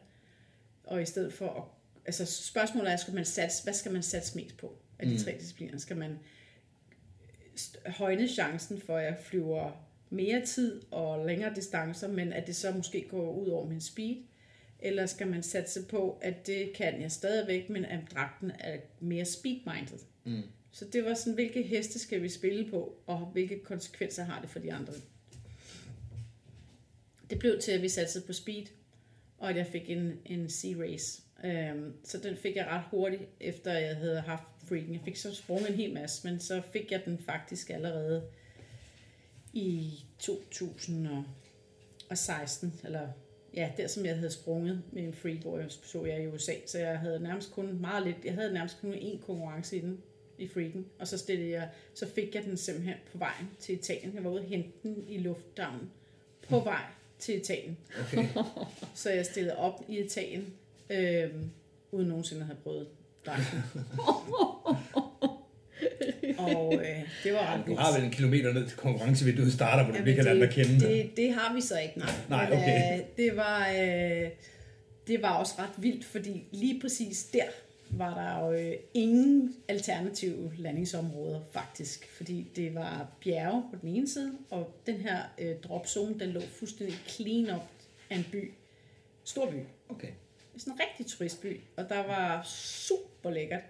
og 0.85 1.03
i 1.03 1.05
stedet 1.05 1.33
for 1.33 1.49
at, 1.49 1.63
altså 2.07 2.47
spørgsmålet 2.49 2.93
er, 2.93 2.97
skal 2.97 3.15
man 3.15 3.25
satse, 3.25 3.65
hvad 3.65 3.75
skal 3.75 3.93
man 3.93 4.03
satse 4.03 4.37
mest 4.37 4.57
på 4.57 4.77
af 4.99 5.07
de 5.07 5.13
Mm. 5.13 5.19
tre 5.19 5.37
discipliner? 5.41 5.79
Skal 5.79 5.97
man 5.97 6.19
højne 7.87 8.29
chancen 8.29 8.81
for, 8.81 8.97
at 8.97 9.05
jeg 9.05 9.17
flyver 9.23 9.71
mere 10.11 10.47
tid 10.47 10.83
og 10.91 11.27
længere 11.27 11.55
distancer, 11.55 12.09
men 12.09 12.33
at 12.33 12.47
det 12.47 12.57
så 12.57 12.73
måske 12.73 13.07
går 13.11 13.33
ud 13.33 13.47
over 13.49 13.67
min 13.69 13.81
speed? 13.81 14.17
Eller 14.79 15.07
skal 15.07 15.27
man 15.27 15.43
satse 15.43 15.83
på, 15.91 16.19
at 16.23 16.47
det 16.47 16.73
kan 16.75 17.01
jeg 17.01 17.13
stadigvæk, 17.13 17.71
men 17.71 17.85
at 17.85 18.01
dragten 18.15 18.53
er 18.59 18.77
mere 19.01 19.25
speed-minded? 19.25 19.99
Mm. 20.25 20.43
Så 20.75 20.85
det 20.85 21.05
var 21.05 21.15
sådan, 21.15 21.35
hvilke 21.35 21.63
heste 21.63 21.99
skal 21.99 22.23
vi 22.23 22.29
spille 22.29 22.71
på, 22.71 22.97
og 23.07 23.19
hvilke 23.19 23.59
konsekvenser 23.59 24.25
har 24.25 24.41
det 24.41 24.51
for 24.51 24.59
de 24.59 24.73
andre. 24.73 24.93
Det 27.31 27.39
blev 27.39 27.61
til, 27.61 27.73
at 27.73 27.83
vi 27.83 27.89
satsede 27.89 28.27
på 28.27 28.33
speed, 28.33 28.67
og 29.39 29.51
at 29.51 29.57
jeg 29.57 29.67
fik 29.67 29.91
en, 29.91 30.13
en 30.25 30.47
C-race. 30.47 31.23
Øhm, 31.45 31.93
så 32.05 32.19
den 32.19 32.37
fik 32.37 32.57
jeg 32.57 32.67
ret 32.67 32.85
hurtigt, 32.91 33.23
efter 33.41 33.73
jeg 33.73 33.97
havde 33.97 34.21
haft 34.21 34.43
freaking. 34.69 34.93
Jeg 34.93 35.01
fik 35.05 35.17
så 35.17 35.35
sprunget 35.35 35.71
en 35.71 35.77
hel 35.77 35.95
masse, 35.95 36.29
men 36.29 36.41
så 36.41 36.63
fik 36.73 36.93
jeg 36.93 37.05
den 37.05 37.19
faktisk 37.19 37.71
allerede 37.71 38.23
i 39.53 39.99
2016, 40.19 42.81
eller 42.85 43.09
ja, 43.55 43.73
der 43.77 43.87
som 43.87 44.07
jeg 44.07 44.17
havde 44.17 44.31
sprunget 44.31 44.83
med 44.93 45.03
en 45.03 45.15
freak, 45.15 45.39
hvor 45.39 45.59
jeg 45.59 45.71
så 45.71 46.05
jeg 46.05 46.23
i 46.23 46.27
USA, 46.27 46.53
så 46.67 46.79
jeg 46.79 46.99
havde 46.99 47.21
nærmest 47.21 47.53
kun 47.53 47.81
meget 47.81 48.07
lidt, 48.07 48.17
jeg 48.25 48.35
havde 48.35 48.53
nærmest 48.53 48.81
kun 48.81 48.95
én 48.95 49.21
konkurrence 49.21 49.77
i 49.77 49.81
den, 49.81 50.03
i 50.39 50.49
freaken, 50.49 50.87
og 50.99 51.09
så 51.09 51.19
stillede 51.19 51.51
jeg, 51.51 51.69
så 51.95 52.07
fik 52.15 52.35
jeg 52.35 52.45
den 52.45 52.57
simpelthen 52.57 52.95
på 53.13 53.19
vejen 53.19 53.51
til 53.61 53.75
Italien. 53.75 54.15
Jeg 54.15 54.25
var 54.25 54.31
ude 54.31 54.41
og 54.41 54.47
hente 54.47 54.71
den 54.83 55.05
i 55.09 55.19
lufthavnen 55.19 55.91
på 56.49 56.61
vej 56.61 56.83
til 57.19 57.37
Italien. 57.37 57.77
Okay. 58.01 58.27
Så 58.95 59.11
jeg 59.11 59.27
stillede 59.27 59.57
op 59.57 59.85
i 59.89 59.99
Italien, 59.99 60.53
øh, 60.91 61.31
uden 61.93 62.09
nogensinde 62.09 62.41
at 62.41 62.47
have 62.47 62.57
prøvet 62.63 62.89
dragten. 63.27 63.63
og 66.39 66.75
øh, 66.75 67.03
det 67.25 67.33
var 67.33 67.55
ret 67.55 67.67
Du 67.67 67.75
har 67.75 67.97
vel 67.97 68.05
en 68.05 68.11
kilometer 68.11 68.53
ned 68.53 68.67
til 68.67 68.77
konkurrencevinduet 68.77 69.53
starter, 69.53 69.85
hvor 69.85 69.95
du 69.95 70.05
lige 70.05 70.17
kan 70.17 70.25
lade 70.25 70.41
dig 70.41 70.51
kende. 70.51 70.81
det, 70.81 71.11
det, 71.17 71.35
har 71.35 71.55
vi 71.55 71.61
så 71.61 71.79
ikke, 71.79 71.99
nej. 71.99 72.11
Nej, 72.29 72.51
Men, 72.51 72.59
okay. 72.59 72.99
øh, 72.99 73.05
det, 73.17 73.37
var, 73.37 73.69
øh, 73.69 74.31
det 75.07 75.23
var 75.23 75.35
også 75.39 75.55
ret 75.59 75.83
vildt, 75.83 76.05
fordi 76.05 76.45
lige 76.53 76.81
præcis 76.81 77.25
der 77.25 77.45
var 77.91 78.15
der 78.15 78.47
jo 78.47 78.53
øh, 78.53 78.77
ingen 78.95 79.55
alternative 79.69 80.53
landingsområder 80.59 81.41
faktisk, 81.53 82.09
fordi 82.17 82.47
det 82.57 82.75
var 82.75 83.09
bjerge 83.21 83.63
på 83.73 83.79
den 83.83 83.89
ene 83.97 84.09
side, 84.09 84.33
og 84.51 84.75
den 84.87 84.97
her 84.97 85.19
øh, 85.39 85.57
dropzone, 85.63 86.19
den 86.19 86.31
lå 86.31 86.41
fuldstændig 86.41 86.97
clean 87.09 87.57
up 87.57 87.63
af 88.11 88.17
en 88.17 88.27
by. 88.33 88.53
Stor 89.25 89.51
by. 89.51 89.57
Okay. 89.89 90.09
Sådan 90.57 90.73
en 90.73 90.81
rigtig 90.81 91.07
turistby, 91.07 91.61
og 91.77 91.89
der 91.89 92.07
var 92.07 92.43
super 92.43 93.31
lækkert. 93.31 93.63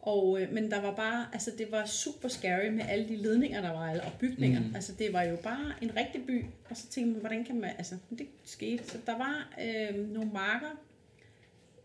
Og, 0.00 0.42
øh, 0.42 0.52
men 0.52 0.70
der 0.70 0.80
var 0.80 0.94
bare, 0.94 1.26
altså 1.32 1.50
det 1.58 1.72
var 1.72 1.86
super 1.86 2.28
scary 2.28 2.68
med 2.68 2.84
alle 2.88 3.08
de 3.08 3.16
ledninger, 3.16 3.60
der 3.60 3.70
var, 3.70 4.00
og 4.00 4.12
bygninger. 4.20 4.60
Mm. 4.60 4.74
Altså 4.74 4.92
det 4.98 5.12
var 5.12 5.22
jo 5.22 5.36
bare 5.36 5.72
en 5.82 5.96
rigtig 5.96 6.26
by, 6.26 6.44
og 6.70 6.76
så 6.76 6.86
tænkte 6.86 7.12
man, 7.12 7.20
hvordan 7.20 7.44
kan 7.44 7.60
man, 7.60 7.70
altså 7.78 7.96
det 8.10 8.26
skete. 8.44 8.84
Så 8.84 8.98
der 9.06 9.18
var 9.18 9.54
øh, 9.64 10.08
nogle 10.08 10.30
marker 10.32 10.76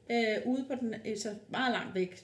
øh, 0.10 0.38
ude 0.46 0.66
på 0.68 0.76
den, 0.82 0.96
øh, 1.06 1.18
så 1.18 1.36
meget 1.50 1.72
langt 1.72 1.96
væk, 1.96 2.24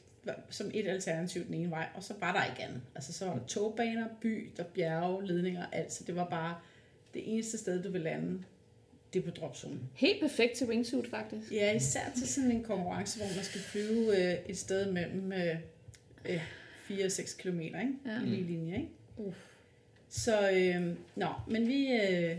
som 0.50 0.72
et 0.74 0.88
alternativ 0.88 1.46
den 1.46 1.54
ene 1.54 1.72
vej, 1.72 1.88
og 1.96 2.04
så 2.04 2.14
var 2.20 2.34
der 2.34 2.46
ikke 2.46 2.64
andet. 2.64 2.82
Altså 2.96 3.14
så 3.14 3.26
var 3.26 3.34
der 3.34 3.46
togbaner, 3.46 4.08
by, 4.22 4.52
der 4.58 4.64
bjerge, 4.64 5.28
ledninger, 5.28 5.66
alt. 5.72 5.94
Så 5.94 6.04
det 6.08 6.16
var 6.16 6.30
bare 6.30 6.56
det 7.14 7.34
eneste 7.34 7.58
sted, 7.58 7.84
du 7.84 7.92
ville 7.92 8.04
lande, 8.04 8.44
det 9.14 9.20
er 9.20 9.24
på 9.24 9.32
dropzonen. 9.32 9.90
Helt 9.94 10.22
perfekt 10.22 10.54
til 10.54 10.68
wingsuit, 10.68 11.10
faktisk. 11.10 11.52
Ja, 11.52 11.76
især 11.76 12.12
til 12.18 12.28
sådan 12.28 12.52
en 12.52 12.64
konkurrence, 12.64 13.18
hvor 13.20 13.36
man 13.36 13.44
skal 13.44 13.62
flyve 13.62 14.32
øh, 14.32 14.38
et 14.50 14.58
sted 14.58 14.92
mellem 14.92 15.34
øh, 15.34 15.56
øh, 16.26 16.42
4 16.84 17.06
og 17.06 17.12
6 17.12 17.34
km 17.34 17.60
ikke? 17.60 17.90
Ja. 18.06 18.22
i 18.22 18.26
lige 18.26 18.44
linje. 18.44 18.76
Ikke? 18.76 18.90
Uh. 19.18 19.34
Så, 20.10 20.52
øh, 20.52 20.96
nå, 21.16 21.28
men 21.48 21.68
vi, 21.68 21.88
øh, 21.88 22.38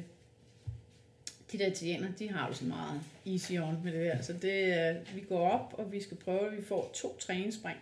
de 1.55 1.59
der 1.59 1.67
italiener, 1.71 2.09
de 2.19 2.31
har 2.31 2.49
jo 2.49 2.55
så 2.55 2.65
meget 2.65 3.01
easy 3.27 3.53
on 3.53 3.81
med 3.85 3.93
det 3.93 4.01
der. 4.01 4.23
Så 4.23 4.33
det, 4.33 4.89
øh, 4.91 5.17
vi 5.17 5.21
går 5.21 5.51
op, 5.51 5.75
og 5.79 5.93
vi 5.93 6.03
skal 6.03 6.17
prøve, 6.17 6.47
at 6.51 6.57
vi 6.57 6.65
får 6.65 6.91
to 6.95 7.17
træningsspring. 7.19 7.77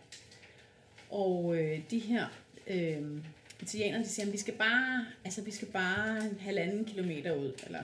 Og 1.11 1.57
øh, 1.57 1.81
de 1.91 1.99
her 1.99 2.27
øh, 2.66 3.03
italienere, 3.62 4.01
de 4.03 4.09
siger, 4.09 4.27
at 4.27 4.33
vi 4.33 4.39
skal 4.39 4.55
bare, 4.55 5.07
altså 5.25 5.43
vi 5.43 5.51
skal 5.51 5.68
bare 5.68 6.16
en 6.18 6.39
halvanden 6.41 6.85
kilometer 6.85 7.35
ud, 7.35 7.53
eller 7.66 7.81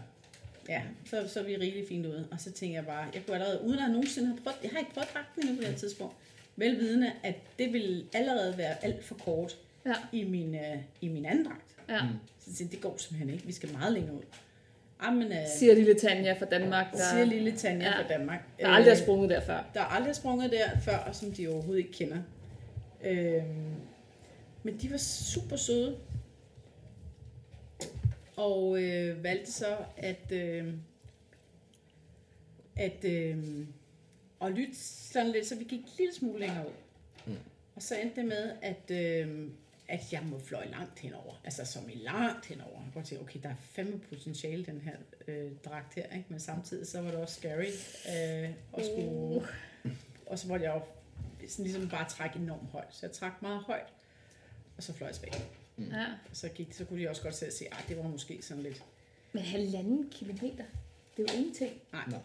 Ja, 0.69 0.83
så, 1.07 1.29
så 1.29 1.41
er 1.41 1.45
vi 1.45 1.57
rigtig 1.57 1.85
fint 1.89 2.07
ude. 2.07 2.29
Og 2.31 2.41
så 2.41 2.53
tænker 2.53 2.77
jeg 2.77 2.87
bare, 2.87 3.07
jeg 3.15 3.23
kunne 3.27 3.35
allerede, 3.37 3.61
uden 3.63 3.79
at 3.79 3.91
nogensinde 3.91 4.29
have 4.29 4.39
prøvet, 4.45 4.59
jeg 4.63 4.71
har 4.71 4.79
ikke 4.79 4.93
prøvet 4.95 5.09
dragten 5.15 5.43
endnu 5.43 5.57
på 5.57 5.63
det 5.63 5.71
her 5.71 5.79
tidspunkt, 5.79 6.15
velvidende, 6.57 7.13
at 7.23 7.35
det 7.59 7.73
ville 7.73 8.05
allerede 8.13 8.59
være 8.59 8.85
alt 8.85 9.05
for 9.05 9.15
kort 9.15 9.57
Ja. 9.87 9.95
i 10.13 10.25
min, 10.25 10.55
øh, 10.55 10.77
i 11.01 11.09
min 11.09 11.25
anden 11.27 11.45
dragt. 11.45 11.75
ja. 11.89 12.01
Så 12.41 12.65
det 12.71 12.81
går 12.81 12.97
simpelthen 12.97 13.31
ikke, 13.35 13.47
vi 13.47 13.53
skal 13.53 13.73
meget 13.73 13.93
længere 13.93 14.15
ud. 14.15 14.23
Jamen, 15.03 15.33
øh, 15.33 15.39
Siger 15.59 15.75
lille 15.75 15.95
Tanja 15.95 16.33
fra 16.33 16.45
Danmark, 16.47 16.93
der, 16.93 16.99
siger 17.13 17.25
lille 17.25 17.57
Tanja 17.57 17.87
Ja. 17.87 18.03
fra 18.03 18.09
Danmark. 18.09 18.41
der 18.61 18.69
aldrig 18.69 18.93
har 18.95 19.01
Øh, 19.01 19.05
sprunget 19.07 19.31
der 19.31 19.41
før. 19.41 19.65
der 19.75 19.81
er 19.81 19.85
aldrig 19.85 20.15
sprunget 20.17 20.53
der 20.53 20.79
før, 20.81 20.97
og 20.97 21.15
som 21.15 21.33
de 21.33 21.49
overhovedet 21.49 21.79
ikke 21.79 21.93
kender. 21.93 22.19
Øhm, 23.05 23.75
men 24.63 24.79
de 24.83 24.91
var 24.91 24.97
super 24.97 25.57
søde. 25.57 25.97
Og 28.37 28.83
øh, 28.83 29.25
valgte 29.25 29.53
så 29.53 29.77
at, 29.97 30.33
øh, 30.33 30.75
at, 32.77 33.05
øh, 33.05 33.37
at 34.43 34.53
lytte 34.53 34.77
sådan 35.13 35.31
lidt, 35.31 35.47
så 35.47 35.57
vi 35.57 35.65
gik 35.65 35.79
en 35.81 35.89
lille 35.99 36.15
smule 36.15 36.41
længere 36.41 36.65
ud. 36.67 36.73
Mm. 37.27 37.37
Og 37.77 37.83
så 37.83 37.95
endte 37.97 38.17
det 38.21 38.25
med, 38.29 38.53
at, 38.63 38.91
øh, 38.91 39.49
at 39.89 40.13
jeg 40.13 40.23
må 40.23 40.39
fløje 40.39 40.71
langt 40.71 40.99
henover. 40.99 41.41
Altså 41.45 41.65
som 41.65 41.89
i 41.89 41.95
langt 41.95 42.47
henover. 42.47 42.83
Jeg 42.95 43.05
tænke, 43.05 43.25
okay, 43.25 43.41
der 43.43 43.49
er 43.49 43.55
fandme 43.61 43.99
potentiale 43.99 44.65
den 44.65 44.81
her 44.81 44.97
øh, 45.29 45.53
dragt 45.65 45.95
her. 45.95 46.17
Ikke? 46.17 46.27
Men 46.29 46.41
samtidig 46.41 46.87
så 46.87 47.01
var 47.01 47.11
det 47.11 47.21
også 47.21 47.35
scary 47.35 47.67
øh, 48.09 48.51
at 48.77 48.85
skulle... 48.85 49.47
Og 50.27 50.39
så 50.39 50.49
måtte 50.49 50.65
jeg 50.65 50.75
jo 50.75 50.81
sådan 51.49 51.65
ligesom 51.65 51.89
bare 51.89 52.09
trække 52.09 52.39
enormt 52.39 52.71
højt. 52.71 52.95
Så 52.95 53.07
jeg 53.07 53.13
trak 53.13 53.43
meget 53.43 53.61
højt, 53.61 53.93
og 54.77 54.83
så 54.83 54.93
fløj 54.93 55.09
jeg 55.09 55.15
tilbage. 55.15 55.43
Ja. 55.79 56.07
Og 56.31 56.37
så, 56.37 56.49
gik, 56.49 56.73
så 56.73 56.85
kunne 56.85 57.03
de 57.03 57.09
også 57.09 57.23
godt 57.23 57.35
selv 57.35 57.53
se, 57.53 57.65
at 57.65 57.85
det 57.89 57.97
var 57.97 58.03
måske 58.03 58.43
sådan 58.43 58.63
lidt... 58.63 58.85
Men 59.33 59.43
halvanden 59.43 60.11
kilometer, 60.11 60.65
det 61.17 61.29
er 61.29 61.33
jo 61.33 61.39
ingenting. 61.39 61.73
Nej, 61.93 62.05
Nå. 62.11 62.17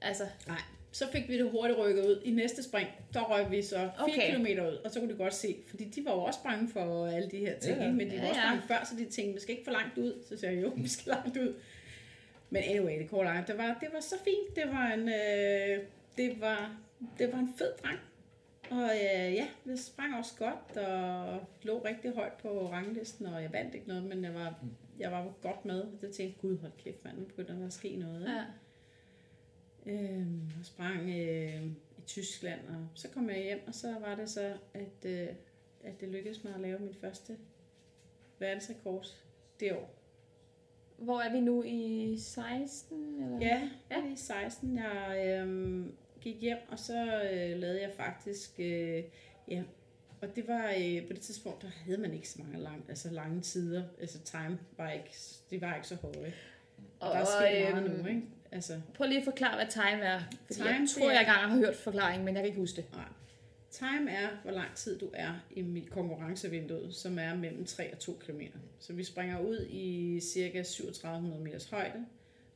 Altså, 0.00 0.28
nej. 0.46 0.60
Så 0.98 1.04
fik 1.12 1.28
vi 1.28 1.38
det 1.38 1.50
hurtigt 1.50 1.78
rykket 1.78 2.06
ud. 2.06 2.22
I 2.24 2.30
næste 2.30 2.62
spring, 2.62 2.88
der 3.14 3.20
røg 3.20 3.50
vi 3.50 3.62
så 3.62 3.76
4 3.76 3.90
Okay. 3.98 4.34
km 4.36 4.46
ud, 4.46 4.80
og 4.84 4.90
så 4.90 5.00
kunne 5.00 5.12
de 5.12 5.18
godt 5.18 5.34
se, 5.34 5.56
fordi 5.68 5.84
de 5.84 6.04
var 6.04 6.12
jo 6.12 6.20
også 6.20 6.42
bange 6.42 6.68
for 6.68 7.06
alle 7.06 7.30
de 7.30 7.38
her 7.38 7.58
ting, 7.58 7.78
Ja, 7.80 7.90
men 7.90 8.10
de 8.10 8.16
var 8.16 8.22
Ja, 8.22 8.28
også 8.28 8.40
ja. 8.40 8.48
bange 8.48 8.62
før, 8.68 8.84
så 8.84 8.96
de 8.98 9.04
tænkte, 9.04 9.34
vi 9.34 9.40
skal 9.40 9.52
ikke 9.52 9.64
for 9.64 9.72
langt 9.72 9.98
ud. 9.98 10.22
Så 10.28 10.36
sagde 10.36 10.54
jeg, 10.56 10.62
jo, 10.62 10.72
vi 10.76 10.88
skal 10.88 11.10
langt 11.10 11.36
ud. 11.36 11.54
Men 12.50 12.62
anyway, 12.62 12.98
det 12.98 13.10
korte 13.10 13.24
langt, 13.28 13.48
det 13.48 13.58
var, 13.58 13.76
det 13.80 13.88
var 13.92 14.00
så 14.00 14.14
fint. 14.24 14.56
Det 14.56 14.64
var 14.66 14.86
en, 14.92 15.08
øh, 15.08 15.84
det 16.16 16.40
var, 16.40 16.76
det 17.18 17.32
var 17.32 17.38
en 17.38 17.50
fed 17.58 17.72
dreng. 17.84 17.98
Og 18.70 18.90
øh, 18.94 19.34
ja, 19.34 19.46
det 19.64 19.78
sprang 19.80 20.16
også 20.18 20.32
godt, 20.38 20.76
og 20.86 21.40
lå 21.62 21.78
rigtig 21.84 22.10
højt 22.12 22.32
på 22.32 22.70
ranglisten, 22.72 23.26
og 23.26 23.42
jeg 23.42 23.52
vandt 23.52 23.74
ikke 23.74 23.88
noget, 23.88 24.02
men 24.04 24.24
jeg 24.24 24.34
var, 24.34 24.54
jeg 24.98 25.12
var 25.12 25.32
godt 25.42 25.64
med. 25.64 25.82
Det 26.00 26.00
tænkte 26.00 26.22
jeg, 26.22 26.34
gud, 26.40 26.58
hold 26.58 26.72
kæft, 26.84 27.04
mand, 27.04 27.18
nu 27.18 27.24
begynder 27.24 27.58
der 27.58 27.66
at 27.66 27.72
ske 27.72 27.96
noget. 27.96 28.24
ja. 28.28 28.42
Øhm, 29.86 30.40
og 30.60 30.64
sprang 30.64 31.00
øh, 31.00 31.64
i 31.66 32.00
Tyskland, 32.06 32.60
og 32.68 32.86
så 32.94 33.08
kom 33.08 33.30
jeg 33.30 33.42
hjem, 33.42 33.60
og 33.66 33.74
så 33.74 33.98
var 34.00 34.14
det 34.14 34.30
så, 34.30 34.54
at, 34.74 35.04
øh, 35.10 35.28
at 35.84 36.00
det 36.00 36.08
lykkedes 36.08 36.44
mig 36.44 36.54
at 36.54 36.60
lave 36.60 36.78
min 36.78 36.94
første 36.94 37.36
verdensrekord 38.38 39.06
det 39.60 39.72
år. 39.72 39.94
Hvor 40.98 41.20
er 41.20 41.32
vi 41.32 41.40
nu 41.40 41.62
i 41.62 42.16
16? 42.18 43.22
Eller? 43.22 43.38
Ja, 43.40 43.70
Ja. 43.90 44.12
i 44.12 44.16
16. 44.16 44.76
Jeg 44.78 45.24
øh, 45.46 45.86
gik 46.20 46.40
hjem, 46.40 46.58
og 46.68 46.78
så 46.78 47.22
øh, 47.32 47.58
lavede 47.58 47.82
jeg 47.82 47.92
faktisk, 47.96 48.50
øh, 48.58 49.04
ja, 49.48 49.62
og 50.20 50.36
det 50.36 50.48
var 50.48 50.74
øh, 50.78 51.06
på 51.06 51.12
det 51.12 51.20
tidspunkt, 51.20 51.62
der 51.62 51.68
havde 51.68 51.98
man 51.98 52.14
ikke 52.14 52.28
så 52.28 52.42
mange 52.42 52.58
lange, 52.58 52.82
altså 52.88 53.10
lange 53.10 53.40
tider, 53.40 53.84
altså 54.00 54.18
time 54.22 54.58
var 54.76 54.90
ikke, 54.90 55.16
det 55.50 55.60
var 55.60 55.74
ikke 55.74 55.88
så 55.88 55.94
høje. 55.94 56.34
Og, 57.00 57.14
der 57.14 57.20
er 57.20 57.24
sket 57.24 57.72
meget 57.74 57.90
øhm, 57.90 58.00
nu, 58.02 58.06
ikke? 58.08 58.22
Altså, 58.56 58.80
Prøv 58.94 59.06
lige 59.08 59.18
at 59.18 59.24
forklare, 59.24 59.56
hvad 59.56 59.66
time 59.70 60.02
er. 60.04 60.20
Fordi 60.46 60.54
Time, 60.54 60.68
jeg 60.68 60.86
tror, 60.94 61.08
er- 61.08 61.12
jeg 61.12 61.20
engang 61.20 61.38
har 61.50 61.56
hørt 61.56 61.76
forklaringen, 61.76 62.24
men 62.24 62.34
jeg 62.34 62.42
kan 62.42 62.46
ikke 62.48 62.60
huske 62.60 62.76
det. 62.76 62.84
Nej. 62.92 63.04
Time 63.70 64.10
er, 64.10 64.28
hvor 64.42 64.50
lang 64.52 64.74
tid 64.74 64.98
du 64.98 65.10
er 65.14 65.34
i 65.50 65.84
konkurrencevinduet, 65.90 66.94
som 66.94 67.18
er 67.18 67.34
mellem 67.34 67.64
3 67.64 67.92
og 67.92 67.98
2 67.98 68.12
km. 68.26 68.40
Så 68.80 68.92
vi 68.92 69.04
springer 69.04 69.40
ud 69.40 69.66
i 69.70 70.20
cirka 70.20 70.62
3700 70.62 71.42
meters 71.42 71.64
højde, 71.64 72.04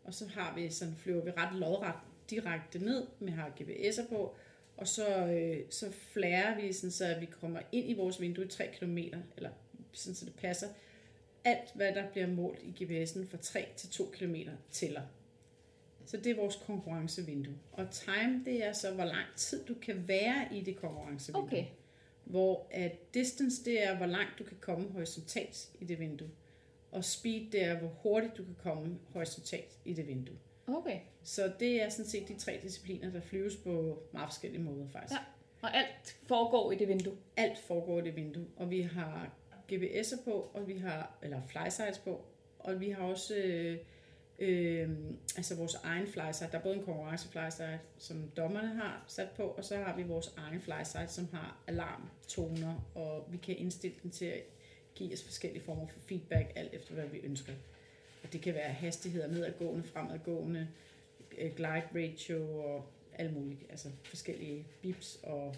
og 0.04 0.14
så 0.14 0.26
har 0.34 0.54
vi 0.56 0.70
sådan, 0.70 0.94
flyver 0.98 1.24
vi 1.24 1.30
ret 1.30 1.58
lodret 1.58 1.94
direkte 2.30 2.78
ned 2.78 3.06
med 3.20 3.32
har 3.32 3.48
GPS'er 3.60 4.08
på, 4.08 4.34
og 4.76 4.88
så, 4.88 5.26
øh, 5.26 5.56
så 5.70 5.86
flærer 6.12 6.60
vi, 6.60 6.72
sådan, 6.72 6.90
så 6.90 7.04
at 7.04 7.20
vi 7.20 7.26
kommer 7.40 7.60
ind 7.72 7.90
i 7.90 7.94
vores 7.94 8.20
vindue 8.20 8.44
i 8.44 8.48
3 8.48 8.66
km, 8.78 8.98
eller 9.36 9.50
sådan, 9.92 10.14
så 10.14 10.24
det 10.24 10.34
passer. 10.34 10.68
Alt, 11.44 11.68
hvad 11.74 11.94
der 11.94 12.10
bliver 12.10 12.26
målt 12.26 12.58
i 12.62 12.84
GPS'en 12.84 13.30
fra 13.30 13.38
3 13.42 13.66
til 13.76 13.88
2 13.90 14.10
km, 14.12 14.34
tæller. 14.72 15.02
Så 16.06 16.16
det 16.16 16.26
er 16.26 16.36
vores 16.36 16.56
konkurrencevindue. 16.66 17.54
Og 17.72 17.90
time, 17.90 18.42
det 18.44 18.66
er 18.66 18.72
så, 18.72 18.94
hvor 18.94 19.04
lang 19.04 19.26
tid 19.36 19.64
du 19.64 19.74
kan 19.74 20.08
være 20.08 20.48
i 20.52 20.60
det 20.60 20.76
konkurrencevindue. 20.76 21.46
Okay. 21.46 21.64
Hvor 22.24 22.66
at 22.70 23.14
distance, 23.14 23.64
det 23.64 23.86
er, 23.86 23.96
hvor 23.96 24.06
langt 24.06 24.38
du 24.38 24.44
kan 24.44 24.56
komme 24.60 24.88
horisontalt 24.88 25.70
i 25.80 25.84
det 25.84 25.98
vindue. 25.98 26.30
Og 26.90 27.04
speed, 27.04 27.50
det 27.52 27.64
er, 27.64 27.78
hvor 27.78 27.88
hurtigt 27.88 28.36
du 28.36 28.44
kan 28.44 28.56
komme 28.62 28.98
horisontalt 29.12 29.78
i 29.84 29.92
det 29.92 30.06
vindue. 30.06 30.36
Okay. 30.66 31.00
Så 31.22 31.52
det 31.60 31.82
er 31.82 31.88
sådan 31.88 32.06
set 32.06 32.28
de 32.28 32.34
tre 32.34 32.60
discipliner, 32.62 33.10
der 33.10 33.20
flyves 33.20 33.56
på 33.56 34.02
meget 34.12 34.28
forskellige 34.28 34.62
måder 34.62 34.88
faktisk. 34.92 35.20
Ja. 35.20 35.24
Og 35.62 35.76
alt 35.76 36.18
foregår 36.28 36.72
i 36.72 36.76
det 36.76 36.88
vindue. 36.88 37.16
Alt 37.36 37.58
foregår 37.58 37.98
i 37.98 38.02
det 38.02 38.16
vindue, 38.16 38.46
og 38.56 38.70
vi 38.70 38.80
har 38.80 39.30
GPS'er 39.72 40.24
på, 40.24 40.50
og 40.54 40.68
vi 40.68 40.78
har, 40.78 41.18
eller 41.22 41.40
flysites 41.42 41.98
på, 41.98 42.24
og 42.58 42.80
vi 42.80 42.90
har 42.90 43.02
også 43.02 43.34
øh, 43.36 43.78
øh, 44.40 44.90
altså 45.36 45.56
vores 45.56 45.74
egen 45.74 46.06
flysite. 46.06 46.50
Der 46.52 46.58
er 46.58 46.62
både 46.62 46.76
en 46.76 46.84
konkurrence 46.84 47.28
flysite, 47.28 47.80
som 47.98 48.30
dommerne 48.36 48.68
har 48.68 49.04
sat 49.06 49.28
på, 49.36 49.42
og 49.42 49.64
så 49.64 49.76
har 49.76 49.96
vi 49.96 50.02
vores 50.02 50.34
egen 50.36 50.60
flysite, 50.60 51.08
som 51.08 51.28
har 51.32 51.62
alarmtoner, 51.66 52.90
og 52.94 53.28
vi 53.30 53.36
kan 53.36 53.56
indstille 53.56 53.96
den 54.02 54.10
til 54.10 54.24
at 54.24 54.42
give 54.94 55.12
os 55.12 55.24
forskellige 55.24 55.62
former 55.64 55.86
for 55.86 56.00
feedback, 56.00 56.52
alt 56.54 56.74
efter 56.74 56.94
hvad 56.94 57.06
vi 57.06 57.18
ønsker. 57.18 57.52
Og 58.22 58.32
det 58.32 58.42
kan 58.42 58.54
være 58.54 58.72
hastigheder 58.72 59.28
nedadgående, 59.28 59.84
fremadgående, 59.84 60.68
øh, 61.38 61.56
glide 61.56 61.82
ratio 61.94 62.58
og 62.58 62.86
alt 63.14 63.34
muligt. 63.34 63.60
Altså 63.70 63.88
forskellige 64.04 64.66
bips 64.82 65.20
og 65.22 65.54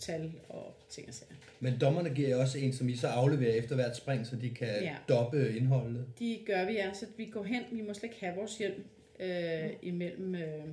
tal 0.00 0.32
og 0.48 0.74
ting 0.88 1.08
og 1.08 1.14
sager. 1.14 1.32
Men 1.60 1.80
dommerne 1.80 2.10
giver 2.14 2.36
også 2.36 2.58
en, 2.58 2.72
som 2.72 2.88
I 2.88 2.96
så 2.96 3.08
afleverer 3.08 3.52
efter 3.54 3.74
hvert 3.74 3.96
spring, 3.96 4.26
så 4.26 4.36
de 4.36 4.50
kan 4.50 4.68
Ja. 4.82 4.96
doppe 5.08 5.56
indholdet. 5.56 6.06
De 6.18 6.38
gør 6.46 6.64
vi, 6.66 6.72
ja. 6.72 6.92
Så 6.94 7.06
vi 7.16 7.24
går 7.26 7.42
hen, 7.44 7.62
vi 7.72 7.80
må 7.82 7.94
slet 7.94 8.04
ikke 8.04 8.24
have 8.24 8.36
vores 8.36 8.58
hjelm 8.58 8.84
øh, 9.20 9.70
imellem 9.82 10.34
øh, 10.34 10.64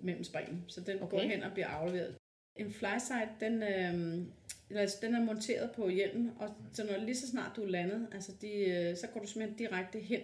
mellem 0.00 0.24
springen. 0.24 0.64
Så 0.66 0.80
den 0.80 1.02
okay. 1.02 1.10
går 1.10 1.20
hen 1.20 1.42
og 1.42 1.52
bliver 1.52 1.66
afleveret 1.68 2.14
En 2.56 2.72
flyside, 2.72 3.28
den, 3.40 3.62
øh, 3.62 4.26
eller, 4.70 4.94
den 5.02 5.14
er 5.14 5.24
monteret 5.24 5.70
på 5.70 5.88
hjelmen, 5.88 6.30
og 6.38 6.48
så 6.72 6.84
når 6.84 7.04
lige 7.04 7.16
så 7.16 7.28
snart 7.28 7.56
du 7.56 7.62
er 7.62 7.68
landet, 7.68 8.06
altså 8.12 8.32
de, 8.40 8.48
øh, 8.52 8.96
så 8.96 9.06
går 9.14 9.20
du 9.20 9.26
simpelthen 9.26 9.58
direkte 9.58 9.98
hen, 9.98 10.20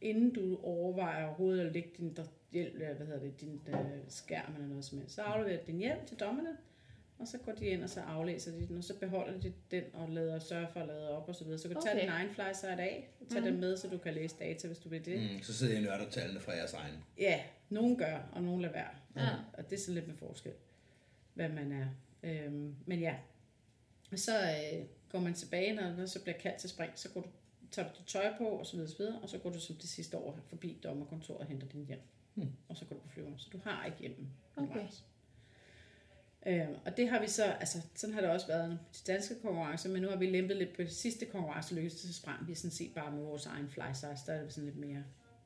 inden 0.00 0.34
du 0.34 0.58
overvejer 0.62 1.26
overhovedet 1.26 1.66
at 1.66 1.72
lægge 1.72 1.90
din, 1.98 2.16
hjælp, 2.52 2.76
hvad 2.76 3.06
hedder 3.06 3.20
det, 3.20 3.40
din 3.40 3.60
øh, 3.68 3.74
skærm 4.08 4.54
eller 4.54 4.68
noget 4.68 4.84
som 4.84 4.98
helst. 4.98 5.14
Så 5.14 5.22
afleverer 5.22 5.56
du 5.60 5.66
din 5.66 5.78
hjelm 5.78 6.06
til 6.06 6.16
dommerne, 6.16 6.48
og 7.20 7.28
så 7.28 7.38
går 7.38 7.52
de 7.52 7.66
ind, 7.66 7.82
og 7.82 7.90
så 7.90 8.00
aflæser 8.00 8.52
de 8.52 8.66
den, 8.66 8.76
og 8.76 8.84
så 8.84 8.94
beholder 8.98 9.40
de 9.40 9.52
den 9.70 9.84
og 9.92 10.08
lader, 10.08 10.38
sørger 10.38 10.66
for 10.72 10.80
at 10.80 10.86
lade 10.86 11.08
op 11.08 11.28
og 11.28 11.34
så 11.34 11.44
videre. 11.44 11.58
Så 11.58 11.68
du 11.68 11.74
kan 11.74 11.82
okay. 11.82 11.90
tage 11.92 12.00
din 12.00 12.08
egen 12.08 12.30
flyside 12.34 12.82
af, 12.82 13.08
og 13.20 13.28
tage 13.28 13.40
mm. 13.40 13.46
den 13.46 13.60
med, 13.60 13.76
så 13.76 13.88
du 13.88 13.98
kan 13.98 14.14
læse 14.14 14.36
data, 14.38 14.66
hvis 14.66 14.78
du 14.78 14.88
vil 14.88 15.04
det. 15.04 15.20
Mm. 15.20 15.36
Mm, 15.36 15.42
så 15.42 15.54
sidder 15.54 15.72
jeg 15.72 15.90
og 15.90 15.98
nørder 15.98 16.10
tallene 16.10 16.40
fra 16.40 16.52
jeres 16.52 16.72
egen. 16.72 16.94
Ja, 17.18 17.40
nogen 17.68 17.96
gør, 17.96 18.18
og 18.32 18.42
nogen 18.42 18.62
lader 18.62 18.74
være. 18.74 18.90
Ja. 19.16 19.28
Og 19.52 19.70
det 19.70 19.76
er 19.76 19.80
sådan 19.80 19.94
lidt 19.94 20.06
med 20.06 20.16
forskel, 20.16 20.52
hvad 21.34 21.48
man 21.48 21.72
er. 21.72 21.86
Øhm, 22.22 22.74
men 22.86 23.00
ja, 23.00 23.14
og 24.12 24.18
så 24.18 24.40
øh, 24.40 24.86
går 25.08 25.20
man 25.20 25.34
tilbage, 25.34 25.74
når 25.74 25.82
der 25.82 26.06
så 26.06 26.22
bliver 26.22 26.38
kaldt 26.38 26.58
til 26.58 26.70
spring, 26.70 26.92
så 26.94 27.08
går 27.08 27.20
du, 27.20 27.28
tager 27.70 27.88
du 27.88 27.94
dit 27.98 28.06
tøj 28.06 28.32
på, 28.38 28.44
og 28.44 28.66
så 28.66 28.76
videre, 28.76 28.90
så 28.90 28.98
videre, 28.98 29.18
og 29.22 29.28
så 29.28 29.38
går 29.38 29.50
du 29.50 29.60
som 29.60 29.76
det 29.76 29.88
sidste 29.88 30.14
over 30.14 30.36
forbi 30.48 30.80
dommerkontoret 30.82 31.40
og 31.40 31.46
henter 31.46 31.66
din 31.66 31.86
hjem. 31.86 32.00
Hmm. 32.34 32.52
Og 32.68 32.76
så 32.76 32.84
går 32.84 32.96
du 32.96 33.00
på 33.00 33.08
flyveren, 33.08 33.38
så 33.38 33.48
du 33.52 33.58
har 33.64 33.86
ikke 33.86 33.98
hjemmen. 33.98 34.30
Okay. 34.56 34.66
undervejs. 34.66 35.04
Øhm, 36.46 36.74
og 36.84 36.96
det 36.96 37.08
har 37.08 37.20
vi 37.20 37.28
så, 37.28 37.44
altså 37.44 37.78
sådan 37.94 38.14
har 38.14 38.20
det 38.20 38.30
også 38.30 38.46
været 38.46 38.78
til 38.92 39.06
danske 39.06 39.34
konkurrencer, 39.42 39.90
men 39.90 40.02
nu 40.02 40.08
har 40.08 40.16
vi 40.16 40.26
lempet 40.26 40.56
lidt 40.56 40.76
på 40.76 40.82
det 40.82 40.92
sidste 40.92 41.24
konkurrence 41.26 41.74
løs, 41.74 41.92
så 41.92 42.14
sprang 42.14 42.48
vi 42.48 42.54
sådan 42.54 42.70
set 42.70 42.94
bare 42.94 43.12
med 43.12 43.22
vores 43.22 43.46
egen 43.46 43.68
fly 43.68 43.82
size, 43.94 44.26
der 44.26 44.32
er 44.32 44.42
det 44.42 44.52
sådan 44.52 44.64
lidt 44.64 44.78
mere 44.78 45.04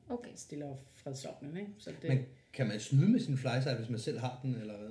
Okay. 0.09 0.29
stille 0.35 0.65
og 0.65 0.79
fredsopnende, 0.93 1.61
ikke? 1.61 1.73
Så 1.77 1.91
det, 2.01 2.09
Men 2.09 2.25
kan 2.53 2.67
man 2.67 2.79
snyde 2.79 3.09
med 3.09 3.19
sin 3.19 3.37
flyside, 3.37 3.75
hvis 3.75 3.89
man 3.89 3.99
selv 3.99 4.19
har 4.19 4.39
den, 4.43 4.55
eller 4.55 4.77
hvad? 4.77 4.89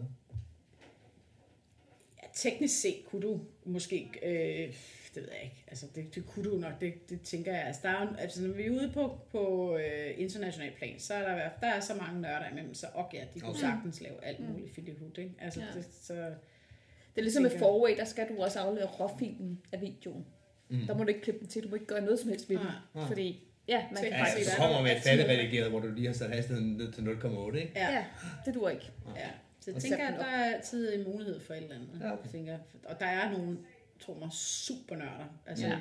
Ja, 2.23 2.27
teknisk 2.35 2.81
set 2.81 3.05
kunne 3.07 3.23
du 3.23 3.41
måske, 3.65 4.11
øh, 4.23 4.75
det 5.15 5.23
ved 5.23 5.31
jeg 5.33 5.43
ikke, 5.45 5.65
altså 5.69 5.87
det, 5.95 6.15
det 6.15 6.27
kunne 6.27 6.51
du 6.51 6.57
nok, 6.57 6.81
det, 6.81 7.11
det 7.11 7.21
tænker 7.23 7.53
jeg. 7.53 7.63
Altså, 7.65 7.81
der 7.85 7.89
er, 7.91 8.17
altså 8.19 8.43
når 8.43 8.55
vi 8.55 8.67
er 8.67 8.71
ude 8.71 8.91
på, 8.95 9.19
på 9.33 9.77
øh, 9.77 10.11
international 10.17 10.73
plan, 10.79 11.01
så 11.01 11.15
er 11.15 11.23
der, 11.23 11.31
i 11.31 11.35
hvert- 11.35 11.61
der 11.61 11.67
er 11.67 11.81
så 11.81 11.95
mange 11.95 12.21
nørder 12.21 12.51
imellem, 12.53 12.75
så 12.75 12.87
okay, 12.95 13.21
de 13.35 13.41
kunne 13.41 13.51
Okay. 13.51 13.61
sagtens 13.61 14.01
lave 14.01 14.25
alt 14.25 14.41
muligt 14.41 14.75
filihut, 14.75 15.19
ikke? 15.19 15.35
Altså, 15.39 15.61
Ja. 15.61 15.67
det, 15.79 15.87
så, 16.03 16.15
Det 16.15 17.21
er 17.21 17.23
ligesom 17.23 17.43
med 17.43 17.59
Forway, 17.59 17.97
der 17.97 18.05
skal 18.05 18.29
du 18.29 18.43
også 18.43 18.59
aflevere 18.59 18.87
råfilen 18.89 19.61
af 19.73 19.81
videoen. 19.81 20.27
Mm. 20.69 20.87
Der 20.87 20.95
må 20.97 21.03
du 21.05 21.09
ikke 21.09 21.21
klippe 21.21 21.41
den 21.41 21.49
til, 21.49 21.63
du 21.63 21.69
må 21.69 21.75
ikke 21.75 21.87
gøre 21.87 22.01
noget 22.01 22.19
som 22.21 22.29
helst 22.29 22.51
ved 22.51 22.57
den. 22.59 22.67
Nej. 22.95 23.07
Fordi, 23.07 23.49
ja, 23.69 23.85
man 23.93 24.03
kan 24.03 24.13
Ja, 24.13 24.21
faktisk... 24.23 24.37
set 24.47 24.47
så 24.47 24.63
er 24.63 24.67
kommer 24.67 24.83
med 24.83 24.91
et 24.97 25.03
færdigredigeret, 25.03 25.71
hvor 25.71 25.81
du 25.81 25.89
lige 25.93 26.07
har 26.07 26.15
sat 26.15 26.31
hastigheden 26.31 26.77
ned 26.77 26.93
til 26.93 27.03
0,8, 27.03 27.57
ikke? 27.57 27.73
ja, 27.77 27.87
ja. 27.89 27.93
Ja, 27.95 28.05
det 28.47 28.55
duer 28.55 28.71
ikke. 28.71 28.91
ja. 29.17 29.29
Så 29.61 29.71
jeg 29.71 29.77
Og 29.77 29.83
tænker, 29.83 30.09
at 30.09 30.15
der 30.19 30.25
er 30.27 30.55
altid 30.55 30.95
en 30.95 31.05
mulighed 31.13 31.41
for 31.41 31.55
et 31.55 31.63
eller 31.63 31.75
andet. 31.75 31.89
Ja, 32.01 32.13
okay. 32.13 32.29
tænker, 32.33 32.53
jeg. 32.53 32.61
og 32.85 33.01
der 33.01 33.07
er 33.07 33.31
nogle, 33.31 33.59
tror 34.07 34.19
mig, 34.19 34.33
super 34.33 34.97
nørder. 34.97 35.27
Altså, 35.47 35.67
Ja. 35.67 35.79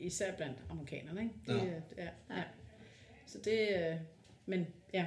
især 0.00 0.36
blandt 0.36 0.58
amerikanerne, 0.70 1.22
ikke? 1.22 1.34
Ja. 1.48 1.54
Det, 1.54 1.82
ja. 1.96 2.08
ja. 2.36 2.42
Så 3.26 3.38
det, 3.44 3.68
øh, 3.90 3.96
men 4.46 4.66
ja. 4.92 5.06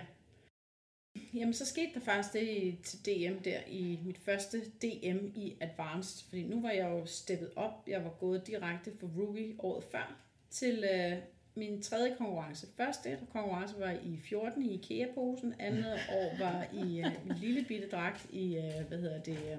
Jamen, 1.34 1.54
så 1.54 1.66
skete 1.66 1.94
der 1.94 2.00
faktisk 2.00 2.34
det 2.34 2.44
i, 2.48 2.80
til 2.84 3.00
DM 3.06 3.44
der, 3.44 3.60
i 3.68 4.00
mit 4.06 4.18
første 4.18 4.58
DM 4.82 5.26
i 5.36 5.58
Advanced, 5.62 6.26
fordi 6.30 6.44
nu 6.44 6.62
var 6.62 6.72
jeg 6.72 6.90
jo 6.90 7.06
steppet 7.06 7.52
op, 7.56 7.84
jeg 7.88 8.04
var 8.04 8.10
gået 8.20 8.48
direkte 8.48 8.92
fra 9.00 9.08
rookie 9.18 9.56
året 9.60 9.84
før, 9.92 10.18
til 10.50 10.86
øh, 10.94 11.18
min 11.56 11.82
tredje 11.82 12.16
konkurrence. 12.18 12.68
Første 12.78 13.20
konkurrence 13.32 13.80
var 13.80 13.92
i 13.92 14.18
14 14.24 14.64
i 14.64 14.74
IKEA-posen, 14.74 15.54
andet 15.60 16.00
år 16.12 16.38
var 16.40 16.68
i 16.74 17.00
øh, 17.00 17.26
min 17.28 17.38
lille 17.38 17.66
bitte 17.68 17.90
dragt 17.90 18.28
i, 18.32 18.58
øh, 18.58 18.88
hvad 18.88 18.98
hedder 18.98 19.22
det, 19.24 19.38
øh, 19.52 19.58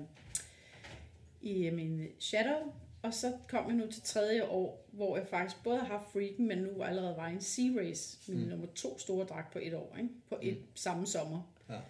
i 1.41 1.67
øh, 1.67 1.75
min 1.75 2.07
Shadow, 2.19 2.73
og 3.03 3.15
så 3.15 3.33
kom 3.49 3.67
jeg 3.67 3.77
nu 3.77 3.91
til 3.91 4.03
tredje 4.03 4.45
år, 4.45 4.89
hvor 4.93 5.17
jeg 5.17 5.27
faktisk 5.27 5.63
både 5.65 5.79
har 5.79 5.87
haft 5.87 6.13
Freaken, 6.13 6.49
men 6.49 6.59
nu 6.59 6.83
allerede 6.83 7.17
var 7.17 7.29
i 7.29 7.33
en 7.33 7.41
Sea 7.41 7.71
Race, 7.79 8.33
min 8.33 8.43
mm. 8.43 8.49
nummer 8.49 8.67
to 8.67 8.99
store 8.99 9.27
dragt 9.27 9.53
på 9.53 9.59
et 9.63 9.75
år, 9.75 9.97
ikke? 9.99 10.11
på 10.29 10.39
et 10.43 10.59
mm. 10.59 10.67
samme 10.75 11.07
sommer. 11.07 11.55
Ja. 11.69 11.81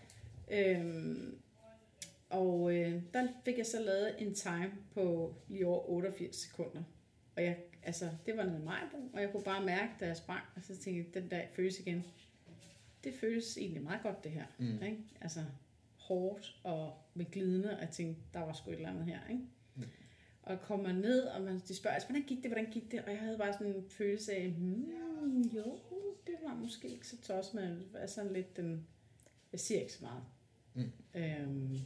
Øhm, 0.51 1.39
og 2.31 2.75
øh, 2.75 3.03
der 3.15 3.29
fik 3.45 3.59
jeg 3.59 3.67
så 3.67 3.81
lavet 3.83 4.15
en 4.19 4.35
time 4.35 4.73
på 4.95 5.35
lige 5.49 5.67
over 5.67 5.91
88 5.91 6.37
sekunder. 6.37 6.83
Og 7.37 7.45
jeg, 7.45 7.57
altså, 7.83 8.11
det 8.27 8.37
var 8.37 8.45
noget 8.45 8.65
mig, 8.65 8.81
og 9.13 9.21
jeg 9.21 9.33
kunne 9.33 9.43
bare 9.43 9.65
mærke, 9.65 9.93
da 10.01 10.07
jeg 10.07 10.17
sprang, 10.17 10.43
og 10.57 10.63
så 10.63 10.77
tænkte 10.77 10.97
jeg, 10.97 11.23
den 11.23 11.31
der 11.31 11.43
føles 11.57 11.81
igen. 11.81 12.05
Det 13.05 13.15
føles 13.15 13.57
egentlig 13.57 13.83
meget 13.83 14.03
godt, 14.03 14.25
det 14.25 14.33
her. 14.33 14.45
Mm. 14.59 14.83
Ikke? 14.83 14.99
Altså, 15.21 15.41
hårdt 16.09 16.61
og 16.65 16.93
med 17.15 17.27
glidende, 17.31 17.71
og 17.77 17.81
jeg 17.81 17.91
tænkte, 17.91 18.23
der 18.35 18.41
var 18.41 18.53
sgu 18.53 18.71
et 18.71 18.77
eller 18.77 18.91
andet 18.91 19.05
her. 19.05 19.19
Ikke? 19.31 19.43
Mm. 19.75 19.83
Og 20.43 20.53
jeg 20.53 20.61
kommer 20.61 20.93
ned, 20.93 21.21
og 21.23 21.43
man, 21.43 21.61
de 21.69 21.77
spørger, 21.77 21.95
altså, 21.95 22.09
hvordan 22.09 22.27
gik 22.27 22.43
det, 22.43 22.51
hvordan 22.51 22.71
gik 22.71 22.93
det? 22.93 23.01
Og 23.01 23.11
jeg 23.11 23.19
havde 23.19 23.39
bare 23.39 23.53
sådan 23.53 23.75
en 23.75 23.85
følelse 23.91 24.33
af, 24.33 24.49
hmm, 24.51 25.41
jo, 25.41 25.79
det 26.27 26.35
var 26.47 26.55
måske 26.55 26.89
ikke 26.89 27.07
så 27.07 27.21
tosset, 27.23 27.55
men 27.55 27.83
var 27.93 28.07
sådan 28.07 28.33
lidt 28.33 28.57
den, 28.57 28.87
jeg 29.53 29.61
siger 29.61 29.81
ikke 29.81 29.93
så 29.93 30.05
meget. 30.05 30.23
Mm. 30.75 30.93
Øhm, 31.15 31.79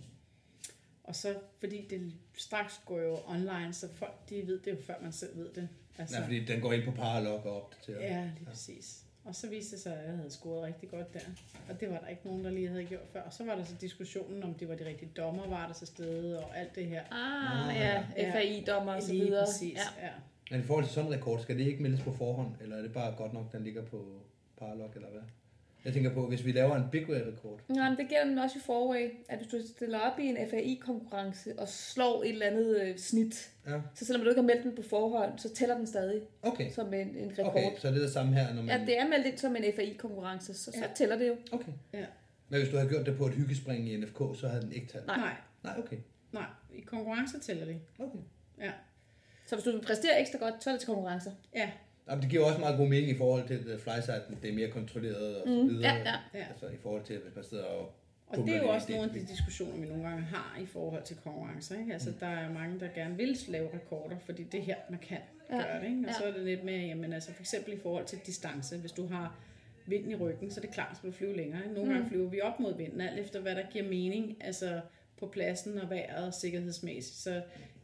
og 1.04 1.16
så, 1.16 1.38
fordi 1.58 1.86
det 1.90 2.12
straks 2.34 2.80
går 2.86 3.00
jo 3.00 3.18
online, 3.26 3.72
så 3.72 3.88
folk, 3.88 4.28
de 4.30 4.46
ved 4.46 4.60
det 4.60 4.70
jo, 4.70 4.76
før 4.82 5.02
man 5.02 5.12
selv 5.12 5.36
ved 5.38 5.52
det. 5.52 5.68
Altså, 5.98 6.16
Ja, 6.16 6.24
fordi 6.24 6.44
den 6.44 6.60
går 6.60 6.72
ind 6.72 6.84
på 6.84 6.90
Paralog 6.90 7.46
og 7.46 7.62
opdaterer. 7.64 8.00
Ja, 8.00 8.30
lige 8.34 8.44
præcis. 8.44 9.04
Og 9.24 9.34
så 9.34 9.48
viste 9.48 9.76
det 9.76 9.82
sig, 9.82 9.96
at 9.96 10.06
jeg 10.08 10.16
havde 10.16 10.30
scoret 10.30 10.62
rigtig 10.62 10.90
godt 10.90 11.14
der. 11.14 11.20
Og 11.68 11.80
det 11.80 11.90
var 11.90 11.98
der 11.98 12.06
ikke 12.08 12.22
nogen, 12.24 12.44
der 12.44 12.50
lige 12.50 12.68
havde 12.68 12.84
gjort 12.84 13.02
før. 13.12 13.22
Og 13.22 13.32
så 13.32 13.44
var 13.44 13.54
der 13.54 13.64
så 13.64 13.74
diskussionen, 13.80 14.42
om 14.42 14.54
det 14.54 14.68
var 14.68 14.74
de 14.74 14.84
rigtige 14.86 15.10
dommer, 15.16 15.48
var 15.48 15.66
der 15.66 15.74
til 15.74 15.86
stede, 15.86 16.44
og 16.44 16.58
alt 16.58 16.74
det 16.74 16.86
her. 16.86 17.02
Ah, 17.10 17.76
ja, 17.76 18.04
Ja. 18.16 18.32
FAI-dommer 18.34 18.92
og 18.94 19.02
så 19.02 19.12
Lige 19.12 19.24
videre. 19.24 19.44
præcis, 19.46 19.78
Ja. 20.00 20.06
ja. 20.06 20.12
Men 20.50 20.60
i 20.60 20.62
forhold 20.62 20.84
til 20.84 20.94
sådan 20.94 21.10
en 21.10 21.16
rekord, 21.16 21.40
skal 21.40 21.58
det 21.58 21.64
ikke 21.66 21.82
meldes 21.82 22.00
på 22.02 22.12
forhånd, 22.12 22.54
eller 22.60 22.76
er 22.76 22.82
det 22.82 22.92
bare 22.92 23.14
godt 23.16 23.32
nok, 23.32 23.52
den 23.52 23.64
ligger 23.64 23.84
på 23.84 24.20
Paralog, 24.58 24.90
eller 24.94 25.08
hvad? 25.08 25.22
Jeg 25.84 25.92
tænker 25.92 26.14
på, 26.14 26.26
hvis 26.28 26.44
vi 26.44 26.52
laver 26.52 26.76
en 26.76 26.84
Big 26.92 27.08
Way-rekord, 27.08 27.60
Nej, 27.68 27.88
men 27.90 27.98
det 27.98 28.08
gælder 28.08 28.42
også 28.42 28.58
i 28.58 28.62
Forway, 28.66 29.10
at 29.28 29.38
hvis 29.38 29.48
du 29.48 29.60
stiller 29.76 29.98
op 29.98 30.18
i 30.18 30.26
en 30.26 30.36
FAI-konkurrence 30.50 31.58
og 31.58 31.68
slår 31.68 32.22
et 32.22 32.28
eller 32.30 32.46
andet 32.46 32.80
øh, 32.82 32.98
snit, 32.98 33.50
ja. 33.66 33.80
så 33.94 34.04
selvom 34.04 34.22
du 34.24 34.28
ikke 34.30 34.40
har 34.40 34.46
meldt 34.46 34.62
den 34.64 34.74
på 34.76 34.82
forhånd, 34.82 35.38
så 35.38 35.54
tæller 35.54 35.76
den 35.76 35.86
stadig 35.86 36.22
Okay. 36.42 36.70
som 36.70 36.94
en, 36.94 37.16
en 37.16 37.30
rekord. 37.38 37.46
Okay, 37.56 37.70
så 37.78 37.88
er 37.88 37.92
det 37.92 38.00
det 38.02 38.10
samme 38.12 38.32
her, 38.34 38.54
når 38.54 38.62
man... 38.62 38.80
Ja, 38.80 38.86
det 38.86 38.98
er 38.98 39.08
meldt 39.08 39.26
ind 39.26 39.38
som 39.38 39.56
en 39.56 39.64
FAI-konkurrence, 39.76 40.54
så, 40.54 40.64
så 40.72 40.78
Ja. 40.80 40.86
tæller 40.94 41.16
det 41.18 41.28
jo. 41.28 41.36
Okay. 41.52 41.72
ja. 41.92 42.04
Men 42.48 42.60
hvis 42.60 42.70
du 42.70 42.76
havde 42.76 42.88
gjort 42.90 43.06
det 43.06 43.16
på 43.16 43.26
et 43.26 43.34
hyggespring 43.34 43.88
i 43.88 43.96
NFK, 43.96 44.18
så 44.40 44.48
havde 44.48 44.62
den 44.62 44.72
ikke 44.72 44.86
talt? 44.86 45.06
Nej. 45.06 45.16
Nej, 45.16 45.34
Nej, 45.62 45.74
okay. 45.78 45.96
nej. 46.32 46.44
I 46.74 46.80
konkurrencer 46.80 47.38
tæller 47.40 47.64
det. 47.64 47.80
Okay. 47.98 48.18
Ja. 48.60 48.70
Så 49.46 49.56
hvis 49.56 49.64
du 49.64 49.80
præsterer 49.86 50.18
ekstra 50.20 50.38
godt, 50.38 50.54
så 50.64 50.70
er 50.70 50.74
det 50.74 50.80
til 50.80 50.86
konkurrencer. 50.86 51.30
Ja, 51.54 51.70
Jamen, 52.08 52.22
det 52.22 52.30
giver 52.30 52.44
også 52.44 52.60
meget 52.60 52.78
god 52.78 52.88
mening 52.88 53.10
i 53.10 53.16
forhold 53.16 53.46
til 53.46 53.54
at 53.54 53.80
flyside, 53.80 54.22
det 54.42 54.50
er 54.50 54.54
mere 54.54 54.70
kontrolleret 54.70 55.36
og 55.36 55.48
så 55.48 55.62
Mm, 55.62 55.68
videre. 55.68 55.92
ja, 55.94 55.98
ja. 55.98 56.14
Ja. 56.34 56.44
Altså 56.50 56.66
i 56.66 56.76
forhold 56.82 57.02
til, 57.04 57.18
hvis 57.18 57.34
man 57.34 57.44
sidder 57.44 57.64
og... 57.64 57.94
Og 58.26 58.38
det 58.38 58.48
er 58.56 58.62
jo 58.62 58.68
også 58.68 58.86
nogle 58.92 59.04
af 59.08 59.10
det. 59.14 59.22
de 59.22 59.26
diskussioner, 59.26 59.80
vi 59.80 59.86
nogle 59.88 60.02
gange 60.08 60.22
har 60.22 60.58
i 60.62 60.66
forhold 60.66 61.02
til 61.02 61.16
konkurrencer. 61.16 61.78
Ikke? 61.78 61.92
Altså, 61.92 62.12
der 62.20 62.26
er 62.26 62.52
mange, 62.52 62.80
der 62.80 62.88
gerne 62.94 63.16
vil 63.16 63.38
lave 63.48 63.68
rekorder, 63.74 64.16
fordi 64.18 64.42
det 64.42 64.60
er 64.60 64.64
her, 64.64 64.76
man 64.90 64.98
kan 65.08 65.18
Ja. 65.50 65.56
gøre 65.56 65.80
det. 65.80 65.86
Ikke? 65.88 65.98
Og 66.00 66.06
Ja. 66.06 66.12
så 66.12 66.24
er 66.24 66.32
det 66.32 66.40
lidt 66.44 66.64
med, 66.64 66.74
jamen, 66.86 67.12
altså, 67.12 67.32
for 67.32 67.42
eksempel 67.42 67.72
i 67.74 67.78
forhold 67.82 68.04
til 68.06 68.18
distance. 68.26 68.76
Hvis 68.78 68.92
du 68.92 69.06
har 69.06 69.34
vind 69.86 70.10
i 70.10 70.14
ryggen, 70.14 70.50
så 70.50 70.60
er 70.60 70.62
det 70.62 70.70
klart, 70.74 70.90
at 70.96 71.02
du 71.02 71.12
flyve 71.12 71.36
længere. 71.36 71.62
Ikke? 71.62 71.74
Nogle 71.74 71.88
Mm. 71.90 71.94
gange 71.94 72.08
flyver 72.08 72.28
vi 72.30 72.40
op 72.40 72.60
mod 72.60 72.76
vinden, 72.76 73.00
alt 73.00 73.18
efter 73.20 73.40
hvad 73.40 73.54
der 73.54 73.62
giver 73.72 73.84
mening. 73.88 74.36
Altså 74.40 74.80
på 75.18 75.26
pladsen 75.26 75.78
og 75.78 75.90
vejret 75.90 76.26
og 76.26 76.34
sikkerhedsmæssigt, 76.34 77.16
så 77.16 77.42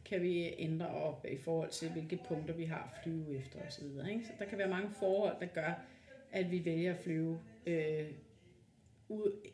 kan 0.09 0.21
vi 0.21 0.53
ændre 0.57 0.87
op 0.87 1.25
i 1.31 1.37
forhold 1.37 1.69
til, 1.69 1.89
hvilke 1.89 2.19
punkter 2.27 2.53
vi 2.53 2.65
har 2.65 2.91
at 2.93 3.03
flyve 3.03 3.37
efter 3.37 3.59
osv. 3.67 3.85
Ikke? 4.09 4.25
Så 4.25 4.31
der 4.39 4.45
kan 4.45 4.57
være 4.57 4.69
mange 4.69 4.89
forhold, 4.99 5.35
der 5.39 5.45
gør, 5.45 5.85
at 6.31 6.51
vi 6.51 6.65
vælger 6.65 6.93
at 6.93 6.99
flyve 6.99 7.39
øh, 7.67 8.05
ud, 9.09 9.49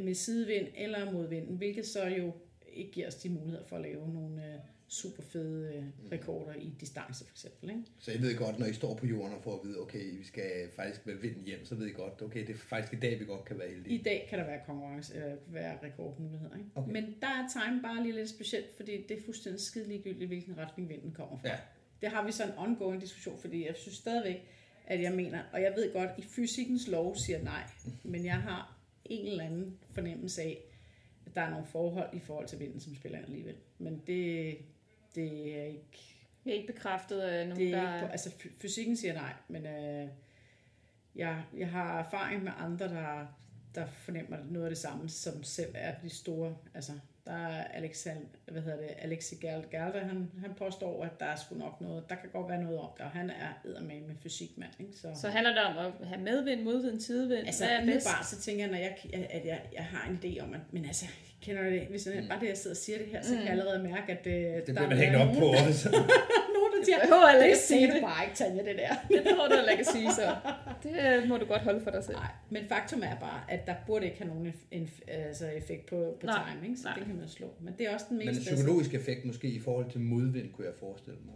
med 0.00 0.14
sidevind 0.14 0.68
eller 0.76 1.12
mod 1.12 1.28
vinden, 1.28 1.56
hvilket 1.56 1.86
så 1.86 2.06
jo 2.06 2.32
ikke 2.78 2.92
giver 2.92 3.06
os 3.06 3.14
de 3.14 3.28
muligheder 3.28 3.64
for 3.64 3.76
at 3.76 3.82
lave 3.82 4.12
nogle 4.12 4.46
øh, 4.46 4.58
super 4.88 5.22
fede 5.22 5.74
øh, 5.74 6.12
rekorder 6.12 6.54
i 6.54 6.72
distance 6.80 7.24
for 7.24 7.32
eksempel. 7.32 7.70
Ikke? 7.70 7.82
Så 7.98 8.12
jeg 8.12 8.22
ved 8.22 8.36
godt, 8.36 8.58
når 8.58 8.66
I 8.66 8.72
står 8.72 8.94
på 8.94 9.06
jorden 9.06 9.34
og 9.34 9.42
får 9.42 9.60
at 9.60 9.68
vide, 9.68 9.80
okay, 9.80 10.18
vi 10.18 10.24
skal 10.24 10.50
faktisk 10.76 11.06
med 11.06 11.14
vinden 11.14 11.44
hjem, 11.44 11.64
så 11.64 11.74
ved 11.74 11.86
I 11.86 11.92
godt, 11.92 12.22
okay, 12.22 12.46
det 12.46 12.54
er 12.54 12.58
faktisk 12.58 12.92
i 12.92 12.96
dag, 12.96 13.20
vi 13.20 13.24
godt 13.24 13.44
kan 13.44 13.58
være 13.58 13.68
heldige. 13.68 13.94
I 13.94 14.02
dag 14.02 14.26
kan 14.30 14.38
der 14.38 14.44
være 14.44 14.60
konkurrence, 14.66 15.14
eller 15.14 15.36
være 15.46 15.78
rekordmuligheder. 15.82 16.56
Ikke? 16.56 16.70
Okay. 16.74 16.92
Men 16.92 17.04
der 17.20 17.26
er 17.26 17.48
time 17.52 17.82
bare 17.82 18.02
lige 18.02 18.14
lidt 18.14 18.28
specielt, 18.28 18.76
fordi 18.76 19.04
det 19.08 19.18
er 19.18 19.22
fuldstændig 19.24 19.60
skide 19.60 19.88
ligegyldigt, 19.88 20.28
hvilken 20.28 20.58
retning 20.58 20.88
vinden 20.88 21.12
kommer 21.12 21.38
fra. 21.38 21.48
Ja. 21.48 21.56
Det 22.00 22.08
har 22.08 22.26
vi 22.26 22.32
så 22.32 22.44
en 22.44 22.52
ongoing 22.56 23.00
diskussion, 23.00 23.38
fordi 23.38 23.66
jeg 23.66 23.76
synes 23.76 23.96
stadigvæk, 23.96 24.48
at 24.86 25.02
jeg 25.02 25.12
mener, 25.12 25.42
og 25.52 25.62
jeg 25.62 25.72
ved 25.76 25.92
godt, 25.92 26.10
at 26.10 26.18
i 26.18 26.22
fysikkens 26.22 26.88
lov 26.88 27.16
siger 27.16 27.42
nej, 27.42 27.62
men 28.12 28.24
jeg 28.24 28.36
har 28.36 28.78
en 29.04 29.26
eller 29.26 29.44
anden 29.44 29.78
fornemmelse 29.90 30.42
af, 30.42 30.58
at 31.28 31.34
der 31.34 31.40
er 31.42 31.50
nogle 31.50 31.66
forhold 31.66 32.08
i 32.12 32.18
forhold 32.18 32.46
til 32.48 32.60
vinden, 32.60 32.80
som 32.80 32.94
spiller 32.94 33.18
alligevel. 33.18 33.54
Men 33.78 34.02
det, 34.06 34.58
det 35.14 35.58
er 35.60 35.64
ikke... 35.64 36.14
Det 36.44 36.52
er 36.52 36.56
ikke 36.60 36.72
bekræftet 36.72 37.20
af 37.20 37.48
nogen, 37.48 37.62
Det 37.62 37.74
er 37.74 37.82
der... 37.82 37.94
ikke 37.94 38.12
altså 38.12 38.30
fy- 38.30 38.60
fysikken 38.60 38.96
siger 38.96 39.14
nej, 39.14 39.32
men 39.48 39.66
øh, 39.66 40.08
jeg, 41.16 41.44
jeg 41.56 41.68
har 41.68 41.98
erfaring 41.98 42.44
med 42.44 42.52
andre, 42.58 42.88
der, 42.88 43.26
der 43.74 43.86
fornemmer 43.86 44.36
noget 44.50 44.64
af 44.66 44.70
det 44.70 44.78
samme, 44.78 45.08
som 45.08 45.42
selv 45.42 45.70
er 45.74 45.94
de 46.02 46.10
store. 46.10 46.56
Altså, 46.74 46.92
der 47.28 47.34
er 47.48 47.64
Alexander, 47.64 48.20
hvad 48.52 48.62
hedder 48.62 48.78
det, 48.78 48.88
Alexi 48.98 49.34
Galder, 49.70 50.00
han, 50.10 50.30
han 50.40 50.50
påstår, 50.58 51.04
at 51.04 51.20
der 51.20 51.26
er 51.26 51.36
sgu 51.36 51.54
nok 51.54 51.80
noget, 51.80 52.04
der 52.08 52.14
kan 52.14 52.28
godt 52.32 52.48
være 52.50 52.62
noget 52.62 52.78
om 52.78 52.88
det, 52.96 53.04
og 53.04 53.10
han 53.10 53.30
er 53.30 53.50
eddermame 53.68 54.06
med 54.06 54.14
fysikmand, 54.22 54.70
ikke? 54.80 54.92
Så, 55.02 55.08
Så 55.20 55.28
handler 55.28 55.52
det 55.54 55.62
om 55.62 55.76
at 55.78 56.08
have 56.08 56.20
medvind, 56.20 56.62
modvind, 56.62 57.00
sidevind. 57.00 57.46
altså, 57.46 57.64
Hvad 57.64 57.76
er 57.76 57.84
bedst? 57.84 58.06
bare 58.06 58.24
så 58.24 58.40
tænker 58.40 58.62
jeg, 58.62 58.70
når 58.70 58.78
jeg, 58.78 58.96
at 59.30 59.44
jeg, 59.46 59.60
jeg 59.74 59.84
har 59.84 60.10
en 60.10 60.18
idé 60.24 60.42
om, 60.44 60.54
at, 60.54 60.60
men 60.70 60.84
altså, 60.84 61.06
kender 61.42 61.62
du 61.62 61.70
det, 61.70 61.80
hvis 61.86 62.06
jeg, 62.06 62.24
bare 62.28 62.40
det, 62.40 62.48
jeg 62.48 62.56
sidder 62.56 62.74
og 62.74 62.78
siger 62.86 62.98
det 62.98 63.06
her, 63.06 63.22
så 63.22 63.34
kan 63.34 63.42
jeg 63.42 63.50
allerede 63.50 63.82
mærke, 63.82 64.12
at 64.12 64.26
øh, 64.26 64.32
Det 64.32 64.66
der 64.66 64.72
bliver 64.72 64.88
man 64.88 64.92
er 64.92 64.96
hængt 64.96 65.16
op 65.16 65.34
på 65.38 65.46
også. 65.68 65.88
der 66.78 66.84
siger, 66.84 66.98
behøver 67.02 67.26
heller 67.30 67.42
det 67.42 67.48
ikke 67.52 67.58
sige 67.58 67.78
siger 67.78 67.88
du 67.90 67.94
det. 67.94 68.02
bare 68.02 68.20
ikke, 68.24 68.36
Tanja, 68.36 68.62
det 68.68 68.76
der. 68.82 68.92
Det 69.14 69.20
tror 69.34 69.46
du 69.48 69.54
heller 69.54 69.72
ikke 69.76 69.84
at 69.88 69.92
sige, 69.96 70.08
så 70.20 70.26
det 70.84 70.92
øh, 71.06 71.28
må 71.28 71.36
du 71.36 71.46
godt 71.52 71.62
holde 71.68 71.80
for 71.80 71.90
dig 71.90 72.04
selv. 72.04 72.16
Nej, 72.16 72.32
men 72.50 72.62
faktum 72.68 73.02
er 73.02 73.16
bare, 73.20 73.40
at 73.48 73.66
der 73.66 73.74
burde 73.86 74.04
ikke 74.06 74.18
have 74.18 74.28
nogen 74.34 74.54
altså 75.08 75.46
effekt 75.60 75.86
på, 75.86 76.16
på 76.20 76.26
Nej, 76.26 76.42
timing, 76.52 76.78
så 76.78 76.84
nej. 76.84 76.94
det 76.98 77.06
kan 77.06 77.16
man 77.16 77.28
slå. 77.28 77.48
Men 77.60 77.74
det 77.78 77.86
er 77.86 77.94
også 77.94 78.06
den 78.08 78.18
Men 78.18 78.26
mest 78.26 78.40
en 78.40 78.54
psykologisk 78.56 78.94
effekt 78.94 79.24
måske 79.24 79.48
i 79.48 79.60
forhold 79.60 79.90
til 79.90 80.00
modvind, 80.00 80.52
kunne 80.52 80.66
jeg 80.66 80.74
forestille 80.80 81.20
mig. 81.26 81.34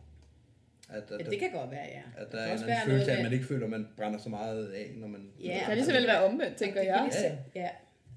At, 0.89 1.03
at, 1.11 1.27
Ja, 1.27 1.31
det 1.31 1.39
kan 1.39 1.51
godt 1.53 1.71
være, 1.71 1.87
ja. 1.97 2.03
at 2.17 2.27
Det 2.27 2.33
der 2.33 2.39
er 2.39 2.53
en 2.53 2.59
følelse 2.91 3.13
af, 3.13 3.17
at 3.17 3.23
man 3.23 3.33
ikke 3.33 3.45
føler, 3.45 3.65
at 3.65 3.71
man 3.71 3.89
brænder 3.97 4.19
så 4.19 4.29
meget 4.29 4.73
af, 4.73 4.91
når 4.97 5.09
man... 5.09 5.31
Ja. 5.45 5.55
Det 5.55 5.63
kan 5.67 5.75
lige 5.75 5.85
så 5.85 5.93
vel 5.93 6.07
være 6.07 6.25
omvendt, 6.25 6.57
tænker 6.57 6.81
det 6.81 6.87
jeg. 6.87 7.11
Ja, 7.55 7.61
ja. 7.63 7.69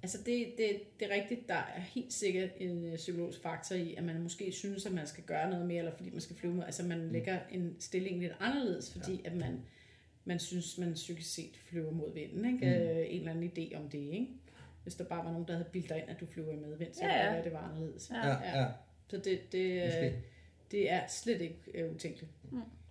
Altså 0.05 0.17
det, 0.17 0.53
det, 0.57 0.99
det 0.99 1.11
er 1.11 1.15
rigtigt, 1.15 1.47
der 1.47 1.55
er 1.55 1.79
helt 1.79 2.13
sikkert 2.13 2.49
en 2.57 2.85
øh, 2.85 2.95
psykologisk 2.95 3.41
faktor 3.41 3.75
i, 3.75 3.95
at 3.95 4.03
man 4.03 4.21
måske 4.21 4.51
synes, 4.51 4.85
at 4.85 4.91
man 4.91 5.07
skal 5.07 5.23
gøre 5.23 5.49
noget 5.49 5.65
mere, 5.65 5.77
eller 5.77 5.95
fordi 5.95 6.09
man 6.09 6.21
skal 6.21 6.35
flyve 6.35 6.53
med. 6.53 6.65
Altså 6.65 6.83
man 6.83 7.09
lægger 7.11 7.39
en 7.51 7.75
stilling 7.79 8.19
lidt 8.19 8.33
anderledes, 8.39 8.91
fordi 8.91 9.21
ja. 9.23 9.29
at 9.29 9.35
man, 9.35 9.61
man 10.25 10.39
synes, 10.39 10.77
man 10.77 10.93
psykisk 10.93 11.33
set 11.33 11.57
flyver 11.69 11.91
mod 11.91 12.13
vinden. 12.13 12.45
Ikke? 12.45 12.65
Mm. 12.65 13.13
En 13.13 13.19
eller 13.19 13.31
anden 13.31 13.51
idé 13.57 13.77
om 13.77 13.89
det, 13.89 13.97
ikke? 13.97 14.27
Hvis 14.83 14.95
der 14.95 15.03
bare 15.03 15.25
var 15.25 15.31
nogen, 15.31 15.47
der 15.47 15.53
havde 15.53 15.69
bildt 15.71 15.89
dig 15.89 15.97
ind, 15.97 16.09
at 16.09 16.19
du 16.19 16.25
flyver 16.25 16.51
i 16.51 16.55
medvind, 16.55 16.93
så 16.93 17.05
Ja, 17.05 17.25
ja, 17.25 17.31
være, 17.31 17.43
det 17.43 17.53
var 17.53 17.59
anderledes. 17.59 18.11
Ja. 18.13 18.27
Ja, 18.27 18.61
ja. 18.61 18.67
Så 19.07 19.17
det, 19.17 19.51
det, 19.51 19.83
øh, 20.03 20.11
det 20.71 20.91
er 20.91 21.01
slet 21.07 21.41
ikke 21.41 21.59
øh, 21.73 21.95
utænkeligt. 21.95 22.31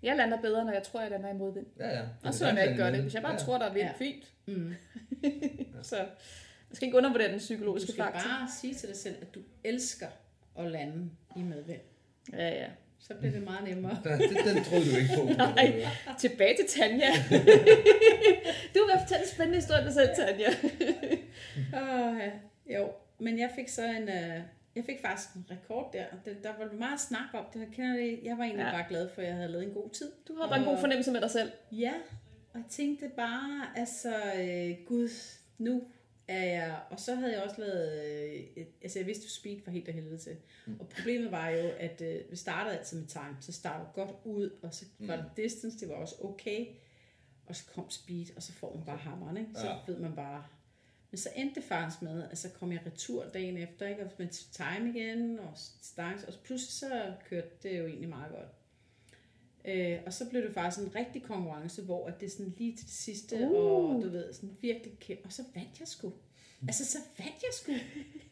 Jeg 0.02 0.16
lander 0.16 0.40
bedre, 0.40 0.64
når 0.64 0.72
jeg 0.72 0.82
tror, 0.82 1.00
jeg 1.00 1.10
lander 1.10 1.30
i 1.30 1.36
modvind. 1.36 1.66
Ja, 1.78 1.98
ja. 1.98 2.02
Og 2.22 2.34
så 2.34 2.46
jeg 2.46 2.64
ikke 2.68 2.82
gør 2.82 2.90
det. 2.90 3.02
Hvis 3.02 3.14
jeg 3.14 3.22
bare 3.22 3.32
ja. 3.32 3.38
tror, 3.38 3.58
der 3.58 3.64
er 3.66 3.72
vind, 3.72 3.86
Ja. 3.86 3.92
fint. 3.92 4.32
Mm. 4.46 4.74
Så 5.82 6.06
jeg 6.74 6.76
skal 6.76 6.86
ikke 6.86 6.96
undervurdere 6.98 7.28
den 7.28 7.34
Du 7.34 7.38
psykologiske 7.38 7.92
skal 7.92 8.04
faktor. 8.04 8.28
bare 8.30 8.48
sige 8.60 8.74
til 8.74 8.88
dig 8.88 8.96
selv, 8.96 9.14
at 9.20 9.34
du 9.34 9.40
elsker 9.64 10.06
at 10.58 10.70
lande 10.70 11.10
i 11.36 11.42
medvind. 11.42 11.80
Ja, 12.32 12.48
ja. 12.48 12.66
Så 12.98 13.14
bliver 13.14 13.32
det 13.32 13.42
meget 13.42 13.64
nemmere. 13.68 13.98
Den, 14.04 14.12
den, 14.12 14.54
den 14.56 14.64
troede 14.64 14.84
du 14.92 14.96
ikke 14.96 15.10
på. 15.16 15.24
Nej. 15.24 15.86
Tilbage 16.18 16.56
til 16.56 16.66
Tanja. 16.80 17.10
du 18.74 18.80
vil 18.86 18.94
fortælle 19.00 19.22
en 19.22 19.28
spændende 19.34 19.58
historie 19.58 19.84
dig 19.84 19.92
selv, 19.92 20.08
Tanja. 20.16 20.48
Åh, 21.74 22.18
ja. 22.18 22.30
Jo, 22.78 22.88
men 23.18 23.38
jeg 23.38 23.50
fik 23.54 23.68
så 23.68 23.84
en... 23.84 24.08
Øh, 24.08 24.40
jeg 24.76 24.84
fik 24.84 24.96
faktisk 25.04 25.28
en 25.34 25.46
rekord 25.50 25.92
der. 25.92 26.04
Det, 26.24 26.36
der 26.44 26.50
var 26.58 26.72
meget 26.72 27.00
snak 27.00 27.28
om 27.34 27.44
det. 27.54 27.60
Jeg, 27.60 27.68
kender 27.72 27.96
det. 27.96 28.20
jeg 28.22 28.38
var 28.38 28.44
egentlig 28.44 28.62
Ja. 28.64 28.68
ja. 28.70 28.72
bare 28.76 28.84
glad 28.88 29.08
for, 29.14 29.22
at 29.22 29.28
jeg 29.28 29.36
havde 29.36 29.48
lavet 29.48 29.64
en 29.66 29.72
god 29.74 29.90
tid. 29.90 30.10
Du 30.28 30.34
har 30.40 30.48
bare 30.48 30.58
en 30.58 30.64
god 30.64 30.78
fornemmelse 30.78 31.10
med 31.12 31.20
dig 31.20 31.30
selv. 31.30 31.50
Ja, 31.72 31.92
og 32.52 32.58
jeg 32.58 32.64
tænkte 32.70 33.10
bare, 33.16 33.66
altså, 33.76 34.14
øh, 34.38 34.86
gud, 34.86 35.08
nu 35.58 35.82
er 36.28 36.44
jeg... 36.44 36.80
Og 36.90 37.00
så 37.00 37.14
havde 37.14 37.32
jeg 37.32 37.42
også 37.42 37.60
lavet... 37.60 38.02
Øh, 38.56 38.66
altså, 38.82 38.98
jeg 38.98 39.06
vidste, 39.06 39.24
at 39.24 39.30
speed 39.30 39.60
var 39.64 39.72
helt 39.72 39.88
af 39.88 39.94
helvede 39.94 40.18
til. 40.18 40.36
Mm. 40.66 40.80
Og 40.80 40.88
problemet 40.88 41.30
var 41.30 41.48
jo, 41.48 41.70
at 41.78 42.00
øh, 42.00 42.20
vi 42.30 42.36
startede 42.36 42.78
altid 42.78 43.00
med 43.00 43.06
time. 43.06 43.36
Så 43.40 43.52
startede 43.52 43.88
godt 43.94 44.10
ud, 44.24 44.50
og 44.62 44.74
så 44.74 44.84
var 44.98 45.16
der 45.16 45.24
distance, 45.36 45.80
det 45.80 45.88
var 45.88 45.94
også 45.94 46.14
okay. 46.24 46.66
Og 47.46 47.56
så 47.56 47.64
kom 47.74 47.90
speed, 47.90 48.26
og 48.36 48.42
så 48.42 48.52
får 48.52 48.76
man 48.76 48.84
bare 48.84 48.96
hammeren, 48.96 49.36
ikke? 49.36 49.50
Så 49.54 49.66
Ja. 49.66 49.72
ja. 49.72 49.78
ved 49.86 49.98
man 49.98 50.14
bare... 50.14 50.44
Men 51.10 51.18
så 51.18 51.28
endte 51.36 51.54
det 51.54 51.64
faktisk 51.64 52.02
med, 52.02 52.28
at 52.30 52.38
så 52.38 52.48
kom 52.50 52.72
jeg 52.72 52.80
retur 52.86 53.24
dagen 53.28 53.56
efter, 53.56 53.88
ikke? 53.88 54.04
Og 54.04 54.10
med 54.18 54.28
time 54.28 54.90
igen, 54.90 55.38
og 55.38 55.52
stance, 55.82 56.28
og 56.28 56.34
pludselig 56.44 56.72
så 56.72 57.12
kørte 57.28 57.48
det 57.62 57.78
jo 57.78 57.86
egentlig 57.86 58.08
meget 58.08 58.32
godt. 58.32 58.48
Øh, 59.64 59.98
og 60.06 60.12
så 60.12 60.28
blev 60.30 60.42
det 60.42 60.54
faktisk 60.54 60.86
en 60.86 60.94
rigtig 60.94 61.22
konkurrence, 61.22 61.82
hvor 61.82 62.06
at 62.06 62.20
det 62.20 62.32
sådan 62.32 62.54
lige 62.58 62.76
til 62.76 62.86
det 62.86 62.94
sidste, 62.94 63.36
uh. 63.36 63.50
og 63.50 64.02
du 64.02 64.08
ved, 64.10 64.32
sådan 64.32 64.56
virkelig 64.60 64.98
kæmpe, 65.00 65.24
og 65.24 65.32
så 65.32 65.42
vandt 65.54 65.80
jeg 65.80 65.88
sgu. 65.88 66.12
Altså, 66.68 66.84
så 66.84 66.98
vandt 67.18 67.42
jeg 67.42 67.50
sgu. 67.52 67.72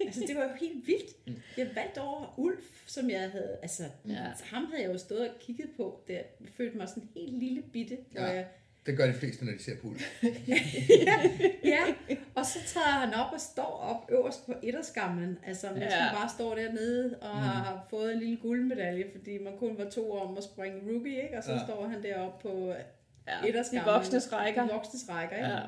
Altså, 0.01 0.25
det 0.27 0.37
var 0.37 0.43
jo 0.43 0.55
helt 0.61 0.87
vildt. 0.87 1.17
Jeg 1.57 1.71
vandt 1.75 1.99
over 1.99 2.35
Ulf, 2.39 2.83
som 2.87 3.11
jeg 3.11 3.31
havde, 3.31 3.59
altså, 3.63 3.85
Ja. 4.09 4.33
ham 4.43 4.65
havde 4.65 4.83
jeg 4.83 4.93
jo 4.93 4.99
stået 4.99 5.31
og 5.31 5.35
kigget 5.41 5.71
på, 5.77 6.05
der 6.09 6.15
jeg 6.15 6.25
følte 6.57 6.77
mig 6.77 6.89
sådan 6.89 7.09
helt 7.17 7.39
lille 7.39 7.63
bitte, 7.63 7.99
ja. 8.15 8.23
Ja. 8.23 8.29
og 8.31 8.37
jeg, 8.37 8.49
Det 8.87 8.97
gør 8.97 9.07
de 9.07 9.13
fleste, 9.13 9.45
når 9.45 9.53
de 9.53 9.63
ser 9.63 9.77
pul. 9.83 9.97
ja, 11.75 11.83
og 12.35 12.47
så 12.47 12.59
træder 12.67 13.07
han 13.07 13.15
op 13.15 13.33
og 13.33 13.41
står 13.41 13.63
op 13.91 14.11
øverst 14.11 14.47
på 14.47 14.53
etterskamlen, 14.63 15.39
altså 15.47 15.67
mens 15.71 15.81
Ja. 15.83 15.97
ja. 15.97 16.05
man 16.05 16.15
bare 16.15 16.29
står 16.29 16.55
dernede 16.55 17.19
og 17.21 17.35
mm. 17.37 17.41
har 17.43 17.87
fået 17.91 18.13
en 18.13 18.19
lille 18.19 18.37
guldmedalje, 18.37 19.05
fordi 19.13 19.39
man 19.39 19.53
kun 19.59 19.79
var 19.79 19.91
to 19.91 20.13
om 20.13 20.37
at 20.37 20.45
springe 20.45 20.93
rookie, 20.93 21.23
ikke? 21.23 21.39
og 21.39 21.45
så 21.45 21.53
Ja. 21.53 21.59
ja. 21.59 21.65
står 21.65 21.89
han 21.89 22.03
deroppe 22.03 22.49
på 22.49 22.75
Ja, 23.29 23.49
etterskamlen. 23.49 23.87
de 23.89 23.93
voksnes 23.93 24.33
rækker. 24.33 24.63
De 24.67 24.73
voksnes 24.73 25.09
rækker, 25.09 25.37
ikke? 25.37 25.49
Ja. 25.49 25.57
Ja. 25.57 25.63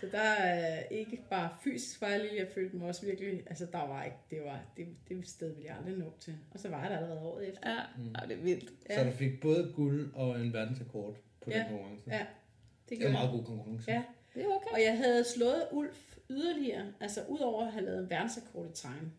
Så 0.00 0.06
der 0.12 0.18
er 0.18 0.82
ikke 0.90 1.20
bare 1.30 1.48
fysisk 1.64 2.00
var 2.00 2.08
jeg 2.08 2.46
følte 2.54 2.76
mig 2.76 2.88
også 2.88 3.06
virkelig, 3.06 3.42
altså 3.46 3.66
der 3.72 3.88
var 3.88 4.04
ikke, 4.04 4.16
det 4.30 4.38
var, 4.44 4.60
det, 4.76 4.86
det 5.08 5.28
sted 5.28 5.54
ville 5.54 5.68
jeg 5.68 5.76
aldrig 5.78 5.98
nå 5.98 6.12
til. 6.20 6.34
Og 6.50 6.60
så 6.60 6.68
var 6.68 6.80
jeg 6.82 6.90
der 6.90 6.96
allerede 6.96 7.20
året 7.20 7.48
efter. 7.48 7.70
Ja, 7.70 7.76
ja 7.76 8.26
det 8.28 8.38
er 8.38 8.42
vildt. 8.42 8.70
Så 8.94 9.04
du 9.04 9.10
fik 9.10 9.40
både 9.40 9.72
guld 9.76 10.10
og 10.14 10.40
en 10.40 10.52
verdensrekord 10.52 11.16
på 11.44 11.50
den 11.50 11.58
Ja. 11.58 11.68
konkurrence. 11.68 12.10
Ja, 12.10 12.18
Det 12.18 12.92
er 12.92 12.94
en 12.94 12.98
gjorde 12.98 13.12
meget 13.12 13.30
god 13.30 13.44
konkurrence. 13.44 13.90
Ja, 13.92 14.02
Det 14.34 14.42
er 14.42 14.46
okay. 14.54 14.70
og 14.72 14.82
jeg 14.82 14.96
havde 14.96 15.24
slået 15.24 15.68
Ulf 15.72 16.16
yderligere, 16.30 16.92
altså 17.00 17.24
udover 17.28 17.66
at 17.66 17.72
have 17.72 17.84
lavet 17.84 17.98
en 18.02 18.10
verdensrekord 18.10 18.66
i 18.66 18.72
time, 18.72 19.12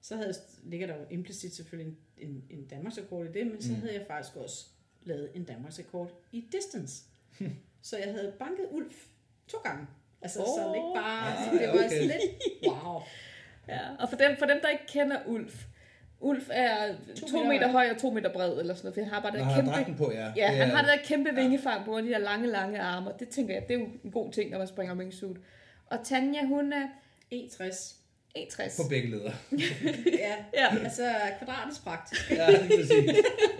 så 0.00 0.16
havde, 0.16 0.34
ligger 0.64 0.86
der 0.86 0.96
jo 0.96 1.04
implicit 1.10 1.54
selvfølgelig 1.54 1.96
en, 2.18 2.28
en, 2.28 2.44
en 2.50 2.66
Danmarksrekord 2.66 3.26
i 3.26 3.32
det, 3.32 3.46
men 3.46 3.62
så 3.62 3.72
Mm. 3.72 3.80
havde 3.80 3.94
jeg 3.94 4.04
faktisk 4.06 4.36
også 4.36 4.66
lavet 5.04 5.30
en 5.34 5.44
Danmarksrekord 5.44 6.10
i 6.32 6.48
distance. 6.52 7.04
så 7.82 7.98
jeg 7.98 8.12
havde 8.12 8.34
banket 8.38 8.66
Ulf 8.70 9.06
to 9.48 9.58
gange. 9.58 9.86
Altså 10.22 10.40
oh. 10.40 10.46
sådan 10.58 10.74
ikke 10.74 10.92
bare, 10.94 11.28
Ah, 11.32 11.42
altså, 11.42 11.58
det 11.58 11.68
var 11.68 11.74
okay. 11.74 11.88
sådan 11.88 12.06
lidt, 12.06 12.22
wow. 12.66 13.00
Ja. 13.68 13.96
Og 13.98 14.08
for 14.08 14.16
dem, 14.16 14.36
for 14.38 14.46
dem, 14.46 14.60
der 14.62 14.68
ikke 14.68 14.86
kender 14.88 15.26
Ulf, 15.26 15.66
Ulf 16.20 16.48
er 16.52 16.94
to, 17.20 17.26
To 17.26 17.36
meter, 17.38 17.48
meter 17.48 17.68
høj 17.68 17.90
og 17.90 17.98
to 18.00 18.10
meter 18.10 18.32
bred, 18.32 18.58
eller 18.60 18.74
sådan 18.74 18.84
noget, 18.86 18.94
for 18.94 19.00
han 19.02 19.12
har 19.12 19.20
bare 19.20 19.32
det 19.32 19.44
har 19.44 19.54
kæmpe... 19.56 19.70
dragten 19.70 19.94
på, 19.94 20.12
ja. 20.12 20.32
Ja, 20.36 20.46
Det 20.50 20.56
han 20.56 20.70
er- 20.70 20.74
har 20.76 20.82
det 20.82 20.90
der 20.92 21.04
kæmpe 21.04 21.30
vingefang 21.34 21.84
på, 21.84 21.96
og 21.96 22.02
de 22.02 22.08
der 22.08 22.18
lange, 22.18 22.46
lange 22.46 22.80
arme. 22.80 23.12
Det 23.18 23.28
tænker 23.28 23.54
jeg, 23.54 23.62
det 23.68 23.74
er 23.76 23.78
jo 23.80 23.86
en 24.04 24.10
god 24.10 24.32
ting, 24.32 24.50
når 24.50 24.58
man 24.58 24.66
springer 24.66 24.94
wingsuit. 24.94 25.36
Og 25.86 25.98
Tanja, 26.04 26.44
hun 26.44 26.72
er 26.72 26.86
61. 27.30 27.96
61. 28.34 28.76
På 28.76 28.88
begge 28.88 29.10
ledere. 29.10 29.32
Ja, 30.18 30.34
Ja. 30.54 30.76
altså 30.84 31.10
kvadratisk 31.38 31.84
praktisk. 31.84 32.30
Ja, 32.30 32.46
det 32.46 32.54
er 32.54 32.76
præcis. 32.78 33.10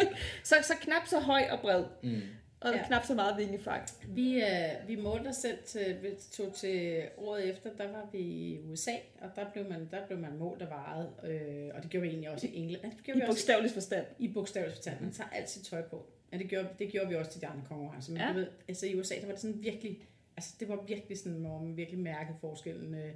Så, 0.48 0.54
så 0.62 0.74
knap 0.80 1.07
så 1.07 1.18
høj 1.20 1.42
og 1.50 1.61
bred, 1.61 1.84
Mm. 2.02 2.20
Og 2.61 2.72
Ja. 2.74 2.86
knap 2.86 3.04
så 3.04 3.14
meget 3.14 3.38
vingefang. 3.38 3.82
Vi, 4.09 4.42
øh, 4.42 4.88
vi 4.88 4.96
målte 4.96 5.28
os 5.28 5.36
selv 5.36 5.59
til, 5.66 5.98
vi 6.02 6.09
tog 6.32 6.54
til 6.54 7.02
året 7.16 7.50
efter, 7.50 7.70
der 7.76 7.92
var 7.92 8.09
vi 8.12 8.18
i 8.18 8.61
USA, 8.61 8.92
og 9.20 9.30
der 9.36 9.50
blev 9.52 9.68
man, 9.68 9.88
der 9.90 10.07
blev 10.07 10.18
man 10.18 10.36
målt 10.38 10.62
og 10.62 10.68
vejet, 10.68 11.12
øh, 11.24 11.70
og 11.74 11.82
det 11.82 11.90
gjorde 11.90 12.02
vi 12.02 12.09
egentlig 12.09 12.30
også 12.30 12.46
i 12.46 12.57
England. 12.57 12.82
Det 12.96 13.04
gjorde 13.04 13.18
I 13.18 13.22
vi 13.22 13.26
også 13.26 13.32
bogstavelig 13.32 13.70
forstand. 13.70 14.07
i 14.18 14.28
bogstavelig 14.32 14.74
forstand. 14.74 15.00
Man 15.00 15.12
tager 15.12 15.30
altid 15.30 15.62
tøj 15.62 15.82
på. 15.82 16.07
Ja, 16.32 16.38
det 16.38 16.48
gjorde, 16.48 16.68
det 16.78 16.92
gjorde 16.92 17.09
vi 17.09 17.14
også 17.14 17.30
til 17.30 17.40
de 17.40 17.46
andre 17.46 17.64
konkurrencer. 17.68 18.12
Men 18.12 18.20
ja. 18.22 18.28
du 18.28 18.34
ved, 18.34 18.46
altså 18.68 18.86
i 18.86 18.94
USA, 18.94 19.14
der 19.14 19.26
var 19.26 19.32
det 19.32 19.40
sådan 19.40 19.62
virkelig, 19.62 19.98
altså 20.36 20.54
det 20.61 20.68
var 20.68 20.84
virkelig 20.86 21.18
sådan, 21.18 21.38
hvor 21.38 21.59
man 21.62 21.76
virkelig 21.76 22.00
mærkede 22.00 22.36
forskellen, 22.40 22.94
øh, 22.94 23.12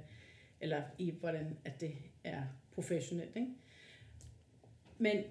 eller 0.61 0.81
i 0.97 1.13
hvordan 1.19 1.57
at 1.65 1.81
det 1.81 1.93
er 2.23 2.41
professionelt, 2.75 3.35
ikke? 3.35 3.47
Men, 4.97 5.23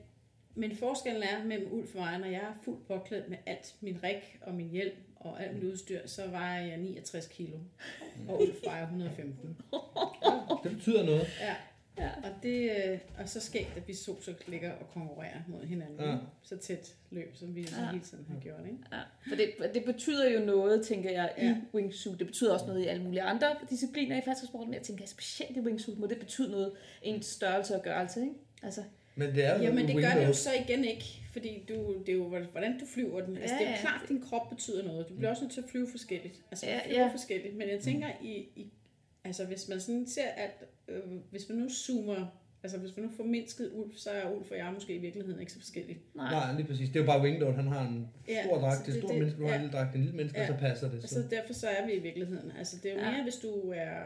men 0.55 0.76
forskellen 0.76 1.22
er 1.22 1.44
mellem 1.44 1.72
Ulf 1.72 1.94
og 1.94 2.01
mig, 2.01 2.18
når 2.18 2.26
jeg 2.26 2.40
er 2.40 2.55
fuldt 2.62 2.86
påklædt 2.86 3.28
med 3.28 3.38
alt 3.46 3.74
min 3.80 3.98
rig 4.03 4.22
og 4.42 4.55
min 4.55 4.68
hjelm 4.70 4.96
og 5.16 5.42
alt 5.42 5.55
mit 5.55 5.64
udstyr, 5.64 6.07
så 6.07 6.26
vejer 6.26 6.66
jeg 6.66 6.76
69 6.78 7.26
kilo, 7.26 7.57
og 8.28 8.40
Ulf 8.42 8.64
vejer 8.64 8.82
115. 8.82 9.57
Det 10.64 10.70
betyder 10.76 11.05
noget. 11.05 11.26
Ja. 11.40 11.55
Ja. 11.98 12.11
Og, 12.24 12.30
det, 12.42 12.70
øh, 12.86 12.98
og 13.18 13.28
så 13.28 13.40
skægt, 13.40 13.76
at 13.76 13.88
vi 13.88 13.94
to 13.94 14.20
så 14.22 14.34
ligger 14.46 14.72
og 14.72 14.88
konkurrerer 14.92 15.40
mod 15.48 15.64
hinanden. 15.64 16.01
Ja. 16.01 16.16
Så 16.42 16.57
tæt 16.57 16.94
løb, 17.11 17.36
som 17.36 17.55
vi 17.55 17.61
Ja. 17.61 17.90
hele 17.90 18.05
tiden 18.05 18.26
har 18.30 18.40
gjort. 18.40 18.61
Ikke? 18.64 18.78
Ja, 18.92 18.98
for 19.28 19.36
det, 19.36 19.74
det 19.74 19.84
betyder 19.84 20.30
jo 20.30 20.40
noget, 20.44 20.86
tænker 20.86 21.11
jeg, 21.11 21.32
i 21.38 21.44
Ja. 21.44 21.57
wingsuit. 21.74 22.18
Det 22.18 22.26
betyder 22.26 22.53
også 22.53 22.66
noget 22.66 22.82
i 22.84 22.86
alle 22.86 23.03
mulige 23.03 23.22
andre 23.22 23.46
discipliner 23.70 24.18
i 24.18 24.20
faldskabssporten, 24.24 24.68
men 24.70 24.74
jeg 24.74 24.82
tænker, 24.82 25.07
specielt 25.07 25.57
i 25.57 25.61
wingsuit 25.61 25.98
må 25.98 26.07
det 26.07 26.18
betyde 26.18 26.51
noget, 26.51 26.72
en 27.03 27.22
størrelse 27.22 27.76
og 27.76 27.82
gørelse, 27.82 28.20
ikke? 28.20 28.34
Altså, 28.62 28.82
Men 29.16 29.34
det 29.34 29.44
er 29.44 29.56
jo 29.56 29.62
Jamen 29.62 29.86
det 29.88 29.96
gør 29.96 30.11
det 30.20 30.26
jo 30.28 30.32
så 30.32 30.50
igen 30.66 30.84
ikke, 30.84 31.04
fordi 31.32 31.64
du, 31.68 31.94
det 32.06 32.08
er 32.08 32.16
jo, 32.16 32.24
hvordan 32.52 32.78
du 32.80 32.86
flyver 32.86 33.20
den. 33.20 33.36
Altså, 33.36 33.54
Ja, 33.54 33.58
det 33.61 33.66
er 33.66 33.70
jo 33.70 33.74
ja. 33.76 33.80
klart, 33.80 34.00
at 34.02 34.08
din 34.08 34.20
krop 34.20 34.48
betyder 34.50 34.82
noget. 34.84 35.08
Du 35.08 35.14
bliver 35.14 35.30
også 35.30 35.42
nødt 35.44 35.52
til 35.52 35.61
at 35.61 35.68
flyve 35.70 35.88
forskelligt. 35.90 36.42
Altså, 36.50 36.66
Ja, 36.66 36.72
ja, 36.74 36.80
flyve 36.86 36.98
ja. 36.98 37.06
ja. 37.06 37.12
forskelligt. 37.12 37.56
Men 37.56 37.68
jeg 37.68 37.80
tænker, 37.80 38.08
i, 38.22 38.32
i, 38.56 38.72
altså, 39.24 39.44
hvis 39.44 39.68
man 39.68 39.80
sådan 39.80 40.06
ser 40.08 40.28
alt, 40.36 40.64
øh, 40.88 41.00
hvis 41.30 41.48
man 41.48 41.58
nu 41.58 41.68
zoomer, 41.68 42.26
altså 42.62 42.78
hvis 42.78 42.96
man 42.96 43.06
nu 43.06 43.11
får 43.16 43.24
mindsket 43.24 43.70
Ulf, 43.74 43.96
så 43.96 44.11
er 44.11 44.30
Ulf 44.36 44.50
og 44.50 44.56
jeg 44.56 44.70
måske 44.74 44.94
i 44.94 44.98
virkeligheden 44.98 45.40
ikke 45.40 45.52
så 45.52 45.58
forskellige. 45.58 45.98
nej. 46.14 46.30
Nej, 46.30 46.56
lige 46.56 46.66
præcis. 46.66 46.88
Det 46.88 46.96
er 46.96 47.00
jo 47.00 47.06
bare 47.06 47.22
Wingdot. 47.22 47.54
Han 47.54 47.66
har 47.66 47.88
en 47.88 48.08
Ja, 48.28 48.44
stor 48.44 48.58
dragt, 48.58 48.76
så 48.76 48.82
det 48.86 48.94
det- 48.94 49.00
stor 49.02 49.08
det- 49.08 49.18
menneske, 49.18 49.40
du 49.40 49.46
har 49.46 49.54
en 49.54 49.61
ja. 49.61 49.66
lille 49.66 49.78
dragt, 49.78 49.94
en 49.94 50.00
lille 50.00 50.16
menneske, 50.16 50.38
og 50.38 50.42
Ja. 50.42 50.46
så 50.52 50.54
passer 50.61 50.90
det. 50.90 51.02
Og 51.02 51.08
Så. 51.08 51.14
så 51.14 51.22
derfor 51.30 51.52
så 51.52 51.68
er 51.68 51.86
vi 51.86 51.92
i 51.92 51.98
virkeligheden. 51.98 52.52
Altså 52.58 52.76
det 52.82 52.90
er 52.90 52.94
jo 52.94 53.00
Ja. 53.00 53.11
mere, 53.11 53.22
hvis 53.22 53.36
du 53.36 53.70
er 53.76 53.96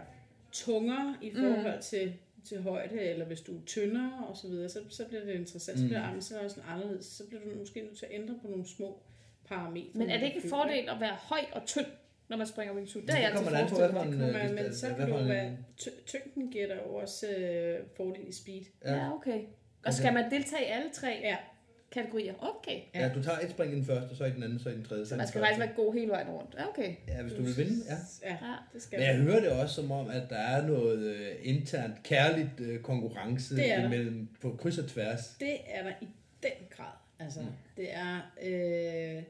tungere 0.53 1.15
i 1.23 1.31
forhold 1.35 1.83
til 1.83 2.13
til 2.45 2.63
højde, 2.63 3.01
eller 3.01 3.25
hvis 3.25 3.41
du 3.41 3.57
er 3.57 3.61
tyndere 3.67 4.25
og 4.29 4.37
så 4.37 4.49
videre, 4.49 4.69
så, 4.69 4.79
så 4.89 5.05
bliver 5.09 5.25
det 5.25 5.35
interessant. 5.35 5.79
Så 5.79 5.85
bliver 5.87 6.01
armen 6.03 6.23
så 6.23 6.41
også 6.41 6.61
anderledes. 6.69 7.07
Så 7.07 7.27
bliver 7.29 7.43
du 7.43 7.59
måske 7.59 7.81
nødt 7.81 7.99
til 7.99 8.07
at 8.07 8.13
ændre 8.15 8.35
på 8.43 8.49
nogle 8.49 8.67
små 8.69 9.03
parametre. 9.49 9.91
Men 9.95 10.11
er 10.11 10.19
det 10.19 10.27
ikke 10.27 10.41
en 10.45 10.51
fordel 10.51 10.89
at 10.89 11.01
være 11.01 11.17
høj 11.21 11.41
og 11.53 11.63
tynd, 11.67 11.87
når 12.29 12.37
man 12.37 12.47
springer 12.47 12.75
wingsuit? 12.75 13.05
Det 13.07 13.15
er 13.15 13.19
jeg 13.19 13.31
Det 13.33 13.39
altid 13.39 13.45
kommer 13.45 13.59
an 13.61 13.69
på, 13.69 13.77
forestillet 13.77 14.19
mig. 14.19 14.29
øh, 14.29 14.33
man, 14.35 14.49
dist- 14.59 14.63
men 14.65 14.75
så 14.75 14.87
kan 14.99 15.09
for 15.09 15.19
du 15.19 15.25
være, 15.25 15.57
ty- 15.77 15.89
tyngden 16.07 16.51
giver 16.51 16.67
dig 16.67 16.83
også 16.83 17.27
øh, 17.29 17.81
fordel 17.97 18.29
i 18.29 18.33
speed. 18.33 18.63
Ja, 18.85 19.15
okay. 19.15 19.41
Og 19.87 19.95
skal 19.95 20.13
man 20.13 20.31
deltage 20.31 20.63
i 20.63 20.69
alle 20.69 20.91
tre 20.93 21.19
Ja. 21.23 21.37
Kategorier? 21.95 22.35
Okay. 22.41 22.81
Ja, 22.95 23.11
du 23.15 23.23
tager 23.23 23.39
et 23.39 23.51
spring 23.51 23.73
i 23.73 23.77
den 23.77 23.85
første, 23.85 24.11
og 24.11 24.17
så 24.17 24.25
i 24.25 24.31
den 24.31 24.43
anden, 24.43 24.59
så 24.59 24.69
i 24.69 24.73
den 24.73 24.85
tredje. 24.85 25.07
Så 25.07 25.17
man 25.17 25.29
skal 25.29 25.41
faktisk 25.41 25.61
være 25.61 25.73
god 25.77 25.95
hele 25.95 26.11
vejen 26.11 26.29
rundt. 26.29 26.55
Ja, 26.59 26.69
okay. 26.69 26.95
Ja, 27.09 27.23
hvis 27.23 27.33
du 27.33 27.43
vil 27.43 27.57
vinde, 27.57 27.85
ja. 27.89 27.97
Ja, 28.31 28.37
Ja. 28.47 28.55
det 28.73 28.83
skal 28.83 28.99
Men 28.99 29.09
jeg 29.09 29.17
hører 29.17 29.41
det 29.41 29.51
også 29.51 29.75
som 29.75 29.91
om, 29.91 30.11
at 30.11 30.23
der 30.31 30.37
er 30.37 30.67
noget 30.67 30.99
øh, 30.99 31.37
internt, 31.43 32.03
kærligt 32.03 32.61
øh, 32.61 32.81
konkurrence 32.81 33.57
Det 33.57 33.73
er 33.73 33.77
der. 33.81 33.87
imellem 33.87 34.29
på 34.41 34.57
kryds 34.61 34.79
og 34.79 34.89
tværs. 34.89 35.37
Det 35.41 35.57
er 35.69 35.83
der 35.83 35.93
i 36.01 36.09
den 36.43 36.67
grad. 36.71 36.93
Altså, 37.19 37.41
mm. 37.41 37.47
det 37.77 37.87
er... 37.93 38.17
Øh, 38.43 39.23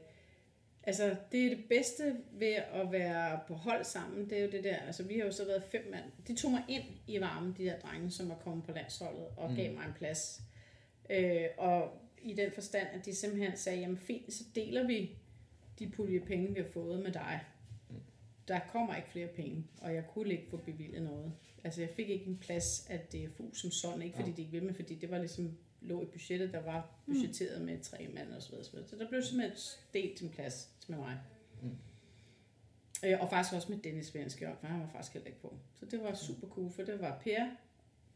altså, 0.83 1.15
det 1.31 1.45
er 1.45 1.49
det 1.49 1.63
bedste 1.69 2.03
ved 2.31 2.53
at 2.73 2.91
være 2.91 3.39
på 3.47 3.53
hold 3.53 3.83
sammen. 3.83 4.29
Det 4.29 4.37
er 4.37 4.41
jo 4.43 4.49
det 4.51 4.63
der... 4.63 4.75
Altså, 4.75 5.03
vi 5.03 5.17
har 5.19 5.25
jo 5.25 5.31
så 5.31 5.45
været 5.45 5.63
fem 5.71 5.87
mand. 5.91 6.03
De 6.27 6.35
tog 6.35 6.51
mig 6.51 6.61
ind 6.67 6.83
i 7.07 7.21
varmen, 7.21 7.55
de 7.57 7.65
der 7.65 7.79
drenge, 7.79 8.11
som 8.11 8.29
var 8.29 8.35
kommet 8.43 8.65
på 8.65 8.71
landsholdet, 8.71 9.25
og 9.37 9.49
mm. 9.49 9.55
gav 9.55 9.73
mig 9.73 9.83
en 9.87 9.93
plads. 9.97 10.41
Øh, 11.09 11.43
og 11.57 12.01
i 12.25 12.33
den 12.33 12.51
forstand, 12.51 12.87
at 12.93 13.05
de 13.05 13.15
simpelthen 13.15 13.57
sagde, 13.57 13.79
jamen 13.79 13.97
fint, 13.97 14.33
så 14.33 14.43
deler 14.55 14.87
vi 14.87 15.17
de 15.79 15.89
pulje 15.89 16.19
penge, 16.19 16.53
vi 16.53 16.61
har 16.61 16.69
fået 16.73 17.03
med 17.03 17.11
dig. 17.11 17.39
Der 18.47 18.59
kommer 18.71 18.95
ikke 18.95 19.09
flere 19.09 19.27
penge, 19.27 19.67
og 19.81 19.93
jeg 19.93 20.07
kunne 20.07 20.31
ikke 20.31 20.49
få 20.49 20.57
bevilget 20.57 21.01
noget. 21.01 21.33
Altså, 21.63 21.81
jeg 21.81 21.89
fik 21.89 22.09
ikke 22.09 22.25
en 22.25 22.37
plads 22.37 22.87
af 22.89 22.99
DFU 22.99 23.53
som 23.53 23.71
sådan, 23.71 24.01
ikke 24.01 24.15
fordi 24.15 24.31
de 24.31 24.41
ikke 24.41 24.51
ville, 24.51 24.65
men 24.65 24.75
fordi 24.75 24.95
det 24.95 25.11
var 25.11 25.17
ligesom 25.17 25.57
lå 25.81 26.01
i 26.01 26.05
budgettet, 26.05 26.53
der 26.53 26.61
var 26.61 26.89
budgetteret 27.05 27.61
med 27.61 27.79
tre 27.79 28.07
mand 28.13 28.33
og 28.33 28.41
så 28.41 28.49
videre, 28.49 28.65
så 28.65 28.71
videre. 28.71 28.87
Så 28.87 28.95
der 28.95 29.09
blev 29.09 29.21
simpelthen 29.21 29.57
delt 29.93 30.21
en 30.21 30.29
plads 30.29 30.69
med 30.87 30.97
mig. 30.97 31.17
Mm. 31.61 31.77
Øh, 33.05 33.21
og 33.21 33.29
faktisk 33.29 33.55
også 33.55 33.71
med 33.71 33.79
Dennis 33.79 34.05
Svenskjørn, 34.05 34.57
for 34.59 34.67
han 34.67 34.79
var 34.79 34.87
faktisk 34.87 35.13
heller 35.13 35.27
ikke 35.27 35.41
på. 35.41 35.57
Så 35.73 35.85
det 35.85 36.03
var 36.03 36.13
super 36.13 36.47
cool, 36.47 36.71
for 36.71 36.83
det 36.83 36.99
var 36.99 37.19
Per, 37.23 37.45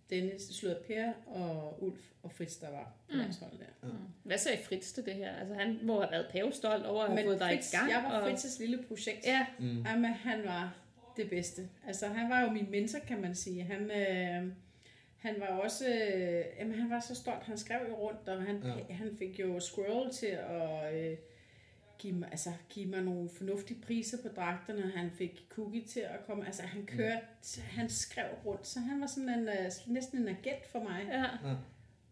Dennis, 0.10 0.42
slået 0.42 0.78
Per 0.88 1.12
og 1.28 1.84
Ulf 1.84 2.00
og 2.24 2.32
Fritz, 2.32 2.60
der 2.60 2.70
var 2.72 2.84
på 3.08 3.14
Mm. 3.14 3.20
landsholdet 3.20 3.60
der. 3.60 3.90
Hvad 4.24 4.38
sagde 4.38 4.58
Fritz 4.64 4.92
til 4.92 5.06
det 5.06 5.14
her? 5.14 5.36
Altså, 5.36 5.54
han 5.54 5.80
må 5.84 6.00
have 6.02 6.12
været 6.12 6.26
pavestolt 6.32 6.86
over 6.86 7.04
at 7.04 7.12
have 7.12 7.24
fået 7.28 7.40
dig 7.40 7.54
i 7.54 7.76
gang. 7.78 7.90
jeg 7.92 8.04
var 8.04 8.20
og... 8.20 8.30
Fritz's 8.32 8.60
lille 8.60 8.84
projekt. 8.88 9.26
Ja, 9.26 9.46
Mm. 9.60 9.84
Jamen, 9.86 10.14
han 10.14 10.44
var 10.46 10.76
det 11.18 11.30
bedste. 11.30 11.70
Altså, 11.88 12.08
han 12.08 12.30
var 12.30 12.42
jo 12.42 12.50
min 12.50 12.72
mentor, 12.72 13.00
kan 13.00 13.22
man 13.22 13.36
sige. 13.36 13.64
Han, 13.64 13.92
øh, 13.92 14.52
han 15.18 15.36
var 15.40 15.48
også... 15.48 15.88
Øh, 15.88 16.44
jamen, 16.60 16.80
han 16.80 16.90
var 16.90 17.00
så 17.00 17.16
stolt. 17.16 17.44
Han 17.44 17.58
skrev 17.58 17.80
jo 17.90 17.96
rundt, 17.96 18.30
og 18.30 18.42
han, 18.44 18.64
ja. 18.90 18.94
han 18.94 19.16
fik 19.20 19.40
jo 19.40 19.60
Squirrel 19.60 20.14
til 20.14 20.28
at 20.50 20.96
øh, 21.12 21.18
give, 22.00 22.14
mig, 22.16 22.28
altså, 22.32 22.50
give 22.70 22.86
mig 22.90 23.02
nogle 23.04 23.30
fornuftige 23.30 23.82
priser 23.82 24.18
på 24.22 24.28
dragterne. 24.36 24.92
Han 24.96 25.12
fik 25.12 25.46
Cookie 25.50 25.86
til 25.86 26.00
at 26.00 26.20
komme... 26.28 26.46
Altså, 26.46 26.64
han 26.64 26.86
kørte... 26.86 27.22
Han 27.62 27.90
skrev 27.90 28.26
rundt, 28.46 28.68
så 28.68 28.80
han 28.80 29.02
var 29.02 29.08
sådan 29.08 29.30
en, 29.30 29.48
øh, 29.48 29.72
næsten 29.88 30.18
en 30.22 30.28
agent 30.28 30.66
for 30.72 30.80
mig. 30.84 31.06
ja. 31.08 31.50
Ja. 31.50 31.56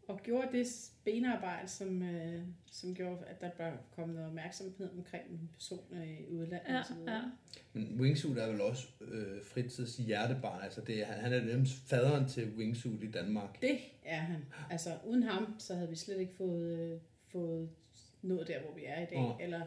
Og 0.07 0.19
gjorde 0.23 0.47
det 0.57 0.67
benarbejde, 1.05 1.67
som, 1.67 2.03
øh, 2.03 2.41
som 2.71 2.95
gjorde, 2.95 3.25
at 3.27 3.41
der 3.41 3.49
blev 3.51 3.67
kommet 3.95 4.15
noget 4.15 4.27
opmærksomhed 4.29 4.89
omkring 4.97 5.23
en 5.31 5.49
person 5.53 5.83
øh, 5.93 6.19
i 6.19 6.27
udlandet. 6.31 6.67
Ja, 6.73 6.79
og 6.79 6.85
så 6.85 6.93
ja. 7.07 7.21
Men 7.73 7.99
Wingsuit 8.01 8.37
er 8.37 8.47
vel 8.51 8.61
også 8.61 8.87
øh, 9.01 9.37
Fritz's 9.37 10.03
hjertebarn. 10.03 10.63
Altså 10.63 10.81
det, 10.81 11.01
er- 11.01 11.05
han, 11.05 11.19
han 11.19 11.33
er 11.33 11.45
nærmest 11.45 11.89
faderen 11.89 12.27
til 12.29 12.49
Wingsuit 12.57 13.03
i 13.03 13.11
Danmark. 13.11 13.61
Det 13.61 13.77
er 14.05 14.17
han. 14.19 14.45
Altså, 14.69 14.89
uden 15.05 15.23
ham, 15.23 15.55
så 15.59 15.75
havde 15.75 15.89
vi 15.89 15.95
slet 15.95 16.19
ikke 16.19 16.33
fået, 16.37 16.79
øh, 16.79 16.99
fået 17.31 17.69
nået 18.21 18.47
der, 18.47 18.61
hvor 18.61 18.73
vi 18.75 18.81
er 18.85 19.01
i 19.01 19.05
dag. 19.05 19.17
Åh. 19.17 19.35
Eller, 19.39 19.61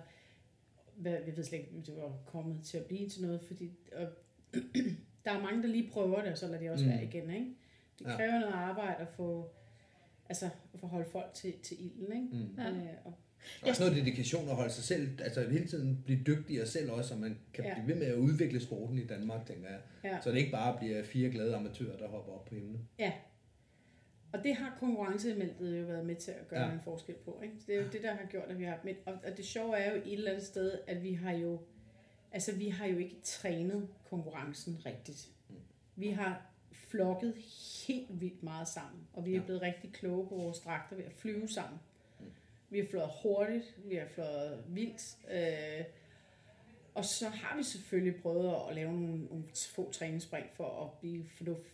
hvad, 0.96 1.16
vi 1.26 1.36
ved 1.36 1.44
slet 1.44 1.58
ikke, 1.58 1.70
om 1.76 1.82
det 1.82 1.96
var 1.96 2.12
kommet 2.26 2.64
til 2.64 2.78
at 2.78 2.84
blive 2.84 3.08
til 3.08 3.22
noget, 3.22 3.40
fordi 3.46 3.70
og, 3.96 4.06
der 5.24 5.30
er 5.30 5.42
mange, 5.42 5.62
der 5.62 5.68
lige 5.68 5.90
prøver 5.90 6.22
det, 6.22 6.32
og 6.32 6.38
så 6.38 6.46
lader 6.46 6.60
de 6.60 6.70
også 6.70 6.84
Mm. 6.84 6.90
mm. 6.90 6.96
være 6.96 7.04
igen. 7.04 7.30
Ikke? 7.30 7.46
Det 7.98 8.06
Ja. 8.06 8.16
kræver 8.16 8.40
noget 8.40 8.52
arbejde 8.54 8.96
at 9.00 9.08
få, 9.16 9.50
altså, 10.28 10.48
at 10.74 10.80
få 10.80 10.86
holde 10.86 11.10
folk 11.10 11.34
til, 11.34 11.52
til 11.62 11.76
ilden. 11.86 12.12
Ikke? 12.16 12.28
Mm. 12.46 12.58
Ja. 12.58 12.70
Øh, 12.70 12.86
og, 13.04 13.12
Også 13.62 13.82
noget 13.82 13.96
dedikation 13.96 14.48
at 14.48 14.54
holde 14.56 14.70
sig 14.72 14.84
selv, 14.84 15.08
altså 15.22 15.48
hele 15.50 15.66
tiden 15.66 16.02
blive 16.04 16.22
dygtigere 16.26 16.66
selv 16.66 16.90
også, 16.90 17.08
så 17.08 17.16
man 17.16 17.38
kan 17.54 17.64
Ja. 17.64 17.74
blive 17.74 17.86
ved 17.88 17.94
med 17.94 18.06
at 18.06 18.14
udvikle 18.18 18.60
sporten 18.60 18.98
i 18.98 19.06
Danmark, 19.06 19.46
tænker 19.46 19.68
jeg. 19.68 19.80
ja. 20.04 20.18
Så 20.22 20.30
det 20.30 20.38
ikke 20.38 20.50
bare 20.50 20.78
bliver 20.78 21.02
fire 21.04 21.30
glade 21.30 21.54
amatører, 21.56 21.96
der 21.98 22.08
hopper 22.08 22.32
op 22.32 22.44
på 22.44 22.54
himlen. 22.54 22.88
Ja. 22.98 23.12
Og 24.32 24.44
det 24.44 24.54
har 24.54 24.76
konkurrenceelementet 24.80 25.80
jo 25.80 25.84
været 25.86 26.06
med 26.06 26.16
til 26.16 26.30
at 26.30 26.48
gøre 26.48 26.66
Ja. 26.66 26.72
en 26.72 26.80
forskel 26.84 27.14
på. 27.14 27.40
Ikke? 27.44 27.54
Så 27.58 27.64
det 27.66 27.74
er 27.76 27.82
jo 27.82 27.88
det, 27.92 28.02
der 28.02 28.14
har 28.14 28.26
gjort, 28.26 28.44
at 28.48 28.58
vi 28.58 28.64
har... 28.64 28.78
Men, 28.84 28.96
og, 29.06 29.12
og 29.24 29.36
det 29.36 29.44
sjove 29.44 29.76
er 29.76 29.90
jo 29.92 29.96
et 29.96 30.12
eller 30.12 30.30
andet 30.30 30.46
sted, 30.46 30.78
at 30.86 31.02
vi 31.02 31.12
har 31.12 31.32
jo... 31.32 31.60
Altså, 32.32 32.54
vi 32.54 32.68
har 32.68 32.86
jo 32.86 32.98
ikke 32.98 33.16
trænet 33.24 33.88
konkurrencen 34.10 34.78
rigtigt. 34.86 35.28
Vi 35.96 36.08
har 36.10 36.42
flokket 36.72 37.34
helt 37.86 38.20
vildt 38.20 38.42
meget 38.42 38.68
sammen, 38.68 39.00
og 39.12 39.24
vi 39.26 39.34
er 39.34 39.38
Ja. 39.38 39.44
blevet 39.44 39.62
rigtig 39.62 39.92
kloge 39.92 40.28
på 40.28 40.34
vores 40.34 40.58
dragter 40.58 40.96
ved 40.96 41.04
at 41.04 41.12
flyve 41.12 41.48
sammen. 41.48 41.80
Vi 42.70 42.78
har 42.78 42.86
fløjet 42.90 43.10
hurtigt, 43.22 43.74
vi 43.84 43.94
har 43.94 44.06
fløjet 44.06 44.64
vildt, 44.68 45.16
øh, 45.30 45.84
og 46.94 47.04
så 47.04 47.28
har 47.28 47.56
vi 47.56 47.62
selvfølgelig 47.62 48.22
prøvet 48.22 48.54
at 48.68 48.74
lave 48.74 48.92
nogle, 48.92 49.24
nogle 49.24 49.44
få 49.54 49.92
træningsspring 49.92 50.46
for 50.54 50.84
at 50.84 50.98
blive 51.00 51.24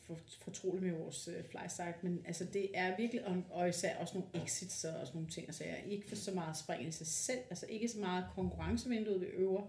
for, 0.02 0.18
fortrolig 0.40 0.82
med 0.82 0.92
vores 0.92 1.28
øh, 1.28 1.44
flysite, 1.44 1.94
men 2.02 2.22
altså 2.26 2.44
det 2.52 2.70
er 2.74 2.96
virkelig, 2.96 3.26
og, 3.26 3.42
og 3.50 3.68
især 3.68 3.96
også 3.96 4.18
nogle 4.18 4.44
exits 4.44 4.84
og 4.84 4.92
sådan 5.06 5.10
nogle 5.14 5.30
ting, 5.30 5.46
altså 5.46 5.64
jeg 5.64 5.82
ikke 5.86 6.08
for 6.08 6.16
så 6.16 6.30
meget 6.34 6.56
spring 6.56 6.88
i 6.88 6.90
sig 6.90 7.06
selv, 7.06 7.40
altså 7.50 7.66
ikke 7.68 7.88
så 7.88 7.98
meget 7.98 8.24
konkurrencevinduet 8.34 9.20
vi 9.20 9.26
øver, 9.26 9.62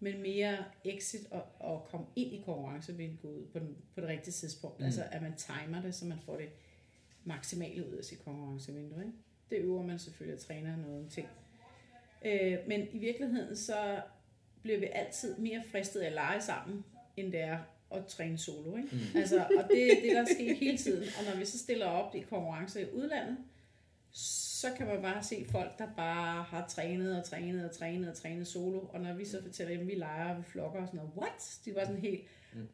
men 0.00 0.22
mere 0.22 0.64
exit 0.84 1.26
og, 1.30 1.44
og 1.58 1.86
komme 1.90 2.06
ind 2.16 2.32
i 2.32 2.42
konkurrencevinduet 2.44 3.48
på, 3.52 3.58
den, 3.58 3.76
på 3.94 4.00
det 4.00 4.08
rigtige 4.08 4.32
tidspunkt, 4.32 4.78
mm. 4.78 4.84
altså 4.84 5.04
at 5.10 5.22
man 5.22 5.34
timer 5.36 5.82
det, 5.82 5.94
så 5.94 6.06
man 6.06 6.18
får 6.18 6.36
det 6.36 6.48
maksimale 7.24 7.88
ud 7.88 7.92
af 7.92 8.04
sit 8.04 8.24
konkurrencevindue, 8.24 9.00
ikke? 9.00 9.12
Det 9.50 9.56
øver 9.56 9.82
man 9.82 9.98
selvfølgelig 9.98 10.34
og 10.34 10.40
træner 10.40 10.76
noget 10.76 11.10
ting. 11.10 11.28
Øh, 12.24 12.58
men 12.66 12.88
i 12.92 12.98
virkeligheden 12.98 13.56
så 13.56 14.02
bliver 14.64 14.78
vi 14.78 14.88
altid 14.92 15.36
mere 15.36 15.62
fristet 15.70 16.00
af 16.00 16.06
at 16.06 16.12
lege 16.12 16.42
sammen, 16.42 16.84
end 17.16 17.32
det 17.32 17.40
er 17.40 17.58
at 17.90 18.06
træne 18.06 18.38
solo. 18.38 18.76
Ikke? 18.76 18.88
Mm. 18.92 18.98
Altså, 19.20 19.46
og 19.58 19.64
det 19.70 19.92
er 19.92 20.00
det, 20.02 20.16
der 20.16 20.24
sker 20.34 20.54
hele 20.54 20.78
tiden. 20.78 21.08
Og 21.18 21.24
når 21.24 21.38
vi 21.38 21.44
så 21.44 21.58
stiller 21.58 21.86
op 21.86 22.14
i 22.14 22.20
konkurrencer 22.20 22.80
i 22.80 22.86
udlandet, 22.92 23.36
så 24.12 24.66
kan 24.76 24.86
man 24.86 25.02
bare 25.02 25.24
se 25.24 25.46
folk, 25.50 25.78
der 25.78 25.86
bare 25.96 26.42
har 26.42 26.66
trænet 26.68 27.18
og 27.18 27.24
trænet 27.24 27.70
og 27.70 27.76
trænet 27.76 28.10
og 28.10 28.16
trænet 28.16 28.46
solo. 28.46 28.78
Og 28.78 29.00
når 29.00 29.14
vi 29.14 29.24
så 29.24 29.42
fortæller 29.42 29.76
dem, 29.76 29.86
vi 29.88 29.94
leger 29.94 30.30
og 30.30 30.38
vi 30.38 30.42
flokker 30.42 30.80
og 30.80 30.86
sådan 30.86 30.98
noget, 30.98 31.12
what? 31.16 31.58
De 31.64 31.74
var 31.74 31.84
sådan 31.84 32.00
helt... 32.00 32.20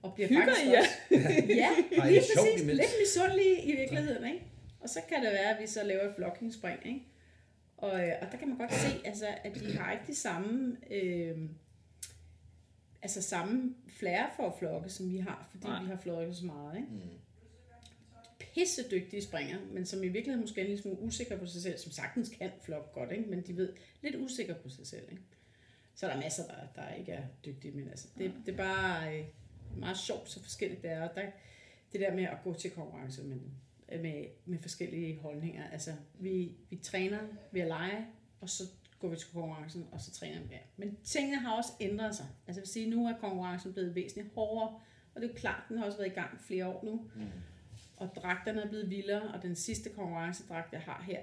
Og 0.03 0.14
bliver 0.14 0.28
Hygger 0.28 0.45
faktisk 0.45 0.66
jer? 0.66 0.78
også... 0.78 0.93
ja, 1.62 1.70
lige 2.07 2.20
det 2.20 2.24
sjovt 2.34 2.49
præcis. 2.49 2.66
Lidt 2.66 2.95
misundelige 3.01 3.62
i 3.62 3.76
virkeligheden, 3.76 4.24
ikke? 4.26 4.47
Og 4.80 4.88
så 4.88 5.01
kan 5.09 5.24
det 5.24 5.32
være, 5.32 5.55
at 5.57 5.62
vi 5.62 5.66
så 5.66 5.84
laver 5.84 6.03
et 6.03 6.14
flokkingsspring, 6.16 6.78
ikke? 6.86 7.03
Og, 7.76 8.07
øh, 8.07 8.12
og 8.22 8.32
der 8.32 8.38
kan 8.38 8.49
man 8.49 8.59
godt 8.59 8.74
se, 8.74 8.88
altså, 9.05 9.26
at 9.45 9.55
de 9.55 9.78
har 9.78 9.93
ikke 9.93 10.05
de 10.07 10.14
samme, 10.14 10.76
øh, 10.91 11.38
altså 13.03 13.22
samme 13.22 13.74
flair 13.88 14.22
for 14.36 14.46
at 14.46 14.59
flokke, 14.59 14.90
som 14.90 15.11
vi 15.11 15.18
har, 15.18 15.48
fordi 15.51 15.66
Nej. 15.66 15.82
Vi 15.82 15.88
har 15.88 15.96
flokket 15.96 16.36
så 16.36 16.46
meget. 16.46 16.76
Ikke? 16.76 16.88
Mm. 16.90 17.01
Pisse 18.38 18.82
dygtige 18.90 19.22
springer, 19.22 19.59
men 19.72 19.86
som 19.86 20.03
i 20.03 20.09
virkeligheden 20.09 20.40
måske 20.40 20.61
er 20.61 20.64
en 20.64 20.68
lille 20.68 20.82
smule 20.82 21.01
usikre 21.01 21.38
på 21.38 21.46
sig 21.46 21.62
selv, 21.62 21.78
som 21.78 21.92
sagtens 21.92 22.28
kan 22.28 22.51
flokke 22.62 22.88
godt, 22.92 23.12
ikke? 23.12 23.30
men 23.30 23.42
de 23.42 23.57
ved 23.57 23.72
lidt 24.03 24.16
usikre 24.16 24.55
på 24.55 24.68
sig 24.68 24.86
selv. 24.86 25.05
Ikke? 25.11 25.22
Så 25.94 26.07
er 26.07 26.12
der 26.12 26.20
masser, 26.20 26.44
der, 26.46 26.82
der 26.82 26.94
ikke 26.94 27.12
er 27.12 27.24
dygtige, 27.44 27.72
men 27.72 27.88
altså, 27.88 28.09
det, 28.18 28.34
det 28.46 28.53
er 28.53 28.57
bare 28.57 29.18
øh, 29.18 29.24
meget 29.76 29.98
sjovt, 29.98 30.30
så 30.30 30.42
forskelligt 30.42 30.82
det 30.82 30.90
er. 30.90 31.09
Og 31.09 31.14
der, 31.14 31.22
det 31.92 32.01
der 32.01 32.14
med 32.14 32.24
at 32.24 32.38
gå 32.44 32.55
til 32.55 32.70
konkurrence 32.70 33.22
med, 33.22 33.36
med, 33.98 34.24
med 34.44 34.59
forskellige 34.59 35.18
holdninger. 35.18 35.70
Altså, 35.70 35.92
vi, 36.14 36.53
vi 36.70 36.76
træner 36.76 37.18
ved 37.53 37.61
at 37.61 37.68
lege, 37.68 38.07
og 38.40 38.51
så 38.51 38.62
går 39.01 39.09
vi 39.09 39.16
til 39.16 39.28
konkurrencen, 39.32 39.86
og 39.92 40.01
så 40.01 40.11
træner 40.11 40.40
vi 40.40 40.48
der. 40.51 40.59
Men 40.76 40.96
tingene 41.05 41.36
har 41.36 41.57
også 41.57 41.72
ændret 41.80 42.14
sig. 42.16 42.26
Altså, 42.46 42.61
jeg 42.61 42.62
vil 42.62 42.68
sige, 42.72 42.90
nu 42.90 43.07
er 43.07 43.12
konkurrencen 43.20 43.72
blevet 43.72 43.94
væsentligt 43.94 44.34
hårdere, 44.34 44.80
og 45.14 45.20
det 45.20 45.30
er 45.30 45.34
klart, 45.34 45.62
den 45.68 45.78
har 45.78 45.84
også 45.84 45.98
været 45.98 46.11
i 46.11 46.14
gang 46.14 46.40
flere 46.40 46.66
år 46.66 46.84
nu. 46.84 47.05
Mm. 47.16 47.22
Og 47.96 48.09
dragterne 48.16 48.62
er 48.62 48.68
blevet 48.68 48.90
vildere, 48.90 49.22
og 49.34 49.42
den 49.42 49.57
sidste 49.57 49.90
konkurrencedragt, 49.90 50.72
jeg 50.72 50.80
har 50.80 51.03
her, 51.07 51.20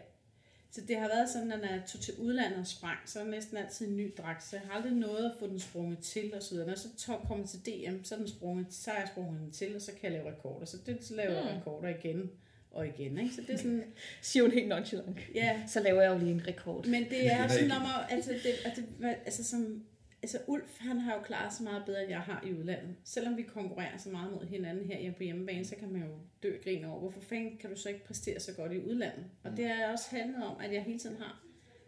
så 0.71 0.81
det 0.87 0.97
har 0.97 1.07
været 1.07 1.29
sådan, 1.29 1.51
at 1.51 1.59
når 1.61 1.67
jeg 1.67 1.83
tog 1.87 2.01
til 2.01 2.13
udlandet 2.19 2.59
og 2.59 2.67
sprang, 2.67 2.97
så 3.05 3.19
er 3.19 3.23
det 3.23 3.31
næsten 3.31 3.57
altid 3.57 3.87
en 3.87 3.97
ny 3.97 4.13
dragt, 4.17 4.43
så 4.43 4.55
jeg 4.55 4.65
har 4.65 4.73
aldrig 4.73 4.91
nået 4.93 5.25
at 5.25 5.31
få 5.39 5.47
den 5.47 5.59
sprunget 5.59 5.99
til 5.99 6.33
og 6.35 6.43
så 6.43 6.51
videre. 6.51 6.65
Når 6.65 6.71
jeg 6.73 6.79
så 6.79 6.95
tog, 6.97 7.21
kommer 7.27 7.45
til 7.47 7.59
DM, 7.65 8.03
så 8.03 8.15
er, 8.15 8.19
den 8.19 8.27
sprunget, 8.27 8.73
så 8.73 8.91
er 8.91 8.99
jeg 8.99 9.07
sprunget 9.07 9.41
den 9.41 9.51
til, 9.51 9.75
og 9.75 9.81
så 9.81 9.91
kan 9.91 10.03
jeg 10.03 10.11
lave 10.11 10.31
rekorder. 10.35 10.65
Så 10.65 10.77
det 10.85 11.03
så 11.05 11.15
laver 11.15 11.33
jeg 11.33 11.53
Mm. 11.53 11.59
rekorder 11.59 11.87
igen 11.89 12.31
og 12.71 12.87
igen. 12.87 13.17
Ikke? 13.17 13.35
Så 13.35 13.41
det 13.41 13.49
er 13.49 13.57
sådan, 13.67 13.83
Siger 14.21 14.43
hun 14.43 14.51
helt 14.51 14.67
nonchalant. 14.67 15.17
ja, 15.35 15.61
Så 15.67 15.79
laver 15.79 16.01
jeg 16.01 16.13
jo 16.13 16.17
lige 16.19 16.31
en 16.31 16.47
rekord. 16.47 16.85
men 16.85 17.03
det 17.03 17.11
Det 17.11 17.31
er 17.31 17.47
sådan 17.47 17.71
om 17.71 17.81
at, 17.81 18.05
altså, 18.15 18.31
det, 18.31 18.51
at 18.65 18.75
det, 18.75 18.83
hvad- 18.99 19.15
altså 19.25 19.43
som, 19.43 19.83
altså 20.23 20.39
Ulf, 20.47 20.79
han 20.79 20.99
har 20.99 21.13
jo 21.15 21.21
klaret 21.21 21.53
sig 21.53 21.63
meget 21.63 21.83
bedre, 21.85 22.01
end 22.01 22.09
jeg 22.11 22.19
har 22.19 22.43
i 22.47 22.53
udlandet. 22.53 22.95
Selvom 23.03 23.37
vi 23.37 23.41
konkurrerer 23.41 23.97
så 23.97 24.09
meget 24.09 24.31
mod 24.31 24.45
hinanden 24.45 24.85
her 24.85 25.11
på 25.13 25.23
hjemmebane, 25.23 25.65
så 25.65 25.75
kan 25.75 25.91
man 25.91 26.01
jo 26.01 26.07
dø 26.43 26.53
og 26.57 26.63
grine 26.63 26.87
over, 26.87 26.99
hvorfor 26.99 27.21
fanden 27.21 27.57
kan 27.57 27.69
du 27.69 27.75
så 27.75 27.89
ikke 27.89 28.03
præstere 28.05 28.39
så 28.39 28.53
godt 28.53 28.71
i 28.71 28.77
udlandet? 28.79 29.25
Og 29.43 29.57
det 29.57 29.65
er 29.65 29.91
også 29.91 30.05
handlet 30.15 30.43
om, 30.43 30.55
at 30.61 30.73
jeg 30.73 30.83
hele 30.83 30.99
tiden 30.99 31.17
har 31.17 31.43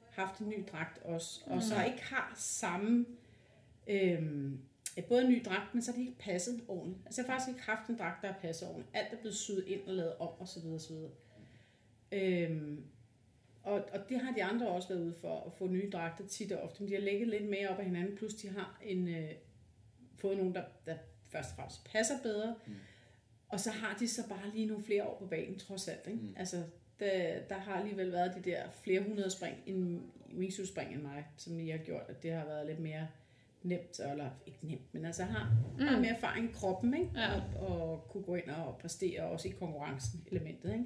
haft 0.09 0.39
en 0.39 0.49
ny 0.49 0.63
dragt 0.71 1.03
også, 1.03 1.41
og 1.45 1.63
så 1.63 1.73
ikke 1.85 2.03
har 2.03 2.33
samme, 2.37 3.05
øhm, 3.87 4.59
ja, 4.99 5.07
både 5.07 5.21
en 5.21 5.29
ny 5.29 5.41
dragt, 5.45 5.73
men 5.73 5.83
så 5.83 5.91
har 5.91 5.97
det 5.97 6.05
ikke 6.05 6.19
passet 6.19 6.61
ordentligt. 6.67 7.01
Altså 7.05 7.21
jeg 7.21 7.27
har 7.27 7.33
faktisk 7.33 7.49
ikke 7.49 7.61
haft 7.61 7.89
en 7.89 7.97
dragt, 7.97 8.21
der 8.21 8.31
har 8.31 8.39
passet 8.39 8.67
ordentligt. 8.67 8.95
Alt 8.95 9.13
er 9.13 9.17
blevet 9.17 9.35
syet 9.35 9.63
ind 9.67 9.81
og 9.87 9.93
lavet 9.93 10.17
om, 10.17 10.29
og 10.39 10.47
så 10.47 10.59
videre, 10.59 10.75
og 10.75 10.81
så 10.81 10.93
videre. 10.93 11.11
Øhm, 12.11 12.83
og, 13.63 13.85
og 13.93 14.09
det 14.09 14.19
har 14.19 14.33
de 14.33 14.43
andre 14.43 14.67
også 14.67 14.87
været 14.89 15.01
ude 15.01 15.15
for, 15.21 15.43
at 15.45 15.53
få 15.53 15.67
nye 15.67 15.89
dragter 15.89 16.27
tit 16.27 16.51
og 16.51 16.61
ofte. 16.61 16.83
Men 16.83 16.89
de 16.89 16.95
har 16.95 17.01
ligget 17.01 17.27
lidt 17.27 17.49
mere 17.49 17.67
op 17.67 17.79
ad 17.79 17.83
hinanden, 17.83 18.17
plus 18.17 18.33
de 18.33 18.49
har 18.49 18.81
en, 18.83 19.07
øh, 19.07 19.31
fået 20.15 20.37
nogen, 20.37 20.55
der, 20.55 20.63
der 20.85 20.95
først 21.27 21.49
og 21.49 21.55
fremmest 21.55 21.83
passer 21.83 22.15
bedre. 22.23 22.55
Mm. 22.67 22.73
Og 23.49 23.59
så 23.59 23.71
har 23.71 23.97
de 23.99 24.07
så 24.07 24.29
bare 24.29 24.51
lige 24.53 24.65
nogle 24.65 24.83
flere 24.83 25.03
år 25.03 25.19
på 25.19 25.25
banen, 25.25 25.59
trods 25.59 25.87
alt. 25.87 26.07
Ikke? 26.07 26.19
Mm. 26.19 26.33
Altså, 26.37 26.63
der, 26.99 27.39
der 27.49 27.55
har 27.55 27.73
alligevel 27.73 28.11
været 28.11 28.35
de 28.35 28.49
der 28.49 28.69
flere 28.83 29.01
hundrede 29.01 29.29
spring, 29.29 29.57
en 29.65 30.11
wingsuit-spring 30.37 30.93
end 30.93 31.01
mig, 31.01 31.25
som 31.37 31.57
lige 31.57 31.71
har 31.71 31.77
gjort, 31.77 32.05
at 32.09 32.23
det 32.23 32.31
har 32.31 32.45
været 32.45 32.67
lidt 32.67 32.79
mere 32.79 33.07
nemt, 33.63 33.99
eller 34.11 34.29
ikke 34.45 34.59
nemt, 34.67 34.93
men 34.93 35.05
altså 35.05 35.23
har, 35.23 35.51
mm. 35.77 35.85
har 35.85 35.99
mere 35.99 36.15
erfaring 36.15 36.49
i 36.49 36.51
kroppen, 36.53 36.93
ikke? 36.93 37.09
Ja. 37.15 37.29
Og, 37.59 37.67
og 37.91 38.07
kunne 38.09 38.23
gå 38.23 38.35
ind 38.35 38.49
og 38.49 38.77
præstere 38.81 39.21
også 39.23 39.47
i 39.47 39.51
konkurrencen 39.51 40.23
elementet, 40.31 40.71
ikke? 40.71 40.85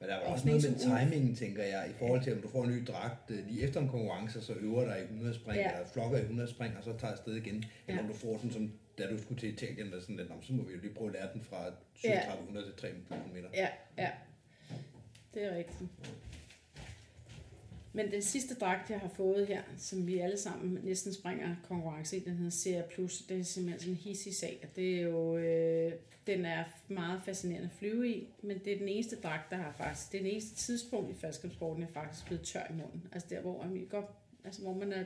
Men 0.00 0.08
der 0.08 0.14
er 0.14 0.20
også 0.32 0.46
noget 0.46 0.64
en 0.66 0.72
med 0.72 0.78
timingen, 1.10 1.34
tænker 1.36 1.62
jeg, 1.64 1.86
i 1.90 1.92
forhold 1.98 2.22
til, 2.22 2.32
om 2.36 2.42
du 2.42 2.48
får 2.48 2.64
en 2.64 2.70
ny 2.70 2.82
dragt 2.86 3.30
øh, 3.30 3.46
lige 3.46 3.62
efter 3.62 3.80
en 3.80 3.88
konkurrence, 3.88 4.40
så 4.42 4.52
øver 4.52 4.84
dig 4.84 4.98
i 5.00 5.02
100 5.02 5.34
spring, 5.34 5.56
Ja. 5.56 5.62
ja. 5.70 5.74
eller 5.76 5.88
flokker 5.88 6.18
i 6.18 6.20
100 6.20 6.50
spring, 6.50 6.76
og 6.76 6.84
så 6.84 6.98
tager 6.98 7.12
afsted 7.12 7.34
igen. 7.34 7.54
Eller 7.54 8.00
Ja. 8.02 8.06
om 8.08 8.12
du 8.12 8.14
får 8.18 8.36
sådan 8.36 8.50
som, 8.50 8.72
da 8.98 9.06
du 9.10 9.18
skulle 9.22 9.40
til 9.40 9.52
Italien, 9.52 9.92
der 9.92 10.00
sådan 10.00 10.16
lidt, 10.16 10.28
"Nå, 10.28 10.34
så 10.42 10.52
må 10.52 10.62
vi 10.62 10.72
jo 10.72 10.80
lige 10.80 10.94
prøve 10.94 11.08
at 11.10 11.14
lære 11.14 11.28
den 11.34 11.42
fra 11.42 11.64
Ja. 11.64 11.70
3700 12.10 12.66
til 12.66 12.74
3000 12.76 13.32
meter. 13.34 13.48
Ja, 13.54 13.68
ja. 13.98 14.10
Det 15.34 15.44
er 15.44 15.56
rigtigt. 15.56 15.90
Men 17.94 18.10
den 18.10 18.22
sidste 18.22 18.54
dragt, 18.54 18.90
jeg 18.90 19.00
har 19.00 19.08
fået 19.08 19.46
her, 19.46 19.62
som 19.78 20.06
vi 20.06 20.18
alle 20.18 20.36
sammen 20.38 20.78
næsten 20.82 21.12
springer 21.14 21.56
konkurrence 21.68 22.16
i, 22.16 22.20
den 22.20 22.34
hedder 22.36 22.50
Serie 22.50 22.84
Plus, 22.94 23.18
det 23.28 23.40
er 23.40 23.44
simpelthen 23.44 23.80
sådan 23.80 23.92
en 23.92 23.96
hissig 23.98 24.34
sag. 24.36 24.58
og 24.62 24.76
Det 24.76 24.98
er 24.98 25.02
jo, 25.02 25.36
øh, 25.36 25.92
den 26.26 26.44
er 26.44 26.64
meget 26.88 27.20
fascinerende 27.24 27.68
at 27.72 27.78
flyve 27.78 28.08
i, 28.08 28.28
men 28.42 28.58
det 28.64 28.72
er 28.72 28.78
den 28.78 28.88
eneste 28.88 29.16
dragt, 29.16 29.50
der 29.50 29.56
har 29.56 29.72
faktisk, 29.78 30.12
det 30.12 30.18
er 30.18 30.22
den 30.22 30.30
eneste 30.32 30.54
tidspunkt 30.56 31.10
i 31.10 31.14
faldskabssporten, 31.14 31.82
jeg 31.82 31.88
er 31.88 31.92
faktisk 31.92 32.26
blevet 32.26 32.42
tør 32.42 32.62
i 32.70 32.72
munden. 32.72 33.02
Altså 33.12 33.28
der, 33.30 33.40
hvor 33.40 33.62
man, 33.62 33.86
godt, 33.90 34.06
altså, 34.44 34.62
hvor 34.62 34.74
man 34.74 34.92
er 34.92 35.04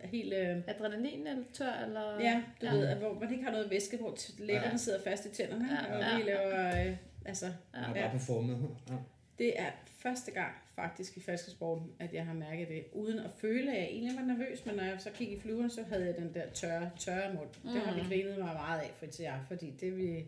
helt... 0.00 0.32
Øh, 0.34 0.56
Adrenalin 0.66 1.26
eller 1.26 1.42
tør, 1.52 1.72
eller... 1.86 2.20
Ja, 2.20 2.42
du 2.60 2.66
Ja. 2.66 2.72
ja. 2.72 2.78
ved, 2.78 2.86
at 2.86 2.96
hvor 2.96 3.14
man 3.20 3.32
ikke 3.32 3.44
har 3.44 3.52
noget 3.52 3.70
væske, 3.70 3.96
hvor 3.96 4.16
læberne 4.38 4.66
Ja. 4.70 4.76
sidder 4.76 5.00
fast 5.04 5.26
i 5.26 5.28
tænderne, 5.30 5.68
Ja, 5.70 5.94
ja, 5.94 5.96
og 5.96 6.00
ja, 6.02 6.16
vi 6.18 6.30
laver, 6.30 6.86
øh, 6.90 6.96
altså, 7.24 7.46
Man 7.74 7.82
har 7.84 7.96
Ja. 7.96 8.02
bare 8.02 8.10
performet. 8.18 8.68
Ja. 8.90 8.94
Det 9.38 9.60
er 9.60 9.70
første 9.86 10.30
gang 10.30 10.54
faktisk 10.74 11.16
i 11.16 11.20
falskesporten, 11.20 11.92
at 11.98 12.14
jeg 12.14 12.26
har 12.26 12.34
mærket 12.34 12.68
det, 12.68 12.84
uden 12.92 13.18
at 13.18 13.30
føle, 13.38 13.72
at 13.72 13.78
jeg 13.78 13.86
egentlig 13.86 14.16
var 14.16 14.24
nervøs, 14.24 14.66
men 14.66 14.74
når 14.74 14.84
jeg 14.84 15.00
så 15.00 15.10
kiggede 15.10 15.38
i 15.38 15.40
flyveren, 15.40 15.70
så 15.70 15.82
havde 15.82 16.06
jeg 16.06 16.16
den 16.16 16.34
der 16.34 16.50
tørre, 16.50 16.90
tørre 16.98 17.34
mund. 17.34 17.48
Mm. 17.62 17.70
Det 17.70 17.80
har 17.80 17.94
vi 17.94 18.00
grinet 18.00 18.38
mig 18.38 18.54
meget 18.54 18.80
af 18.80 18.90
for 18.98 19.06
til 19.06 19.22
jer, 19.22 19.44
fordi 19.48 19.70
det, 19.70 19.96
vi, 19.96 20.06
det 20.08 20.26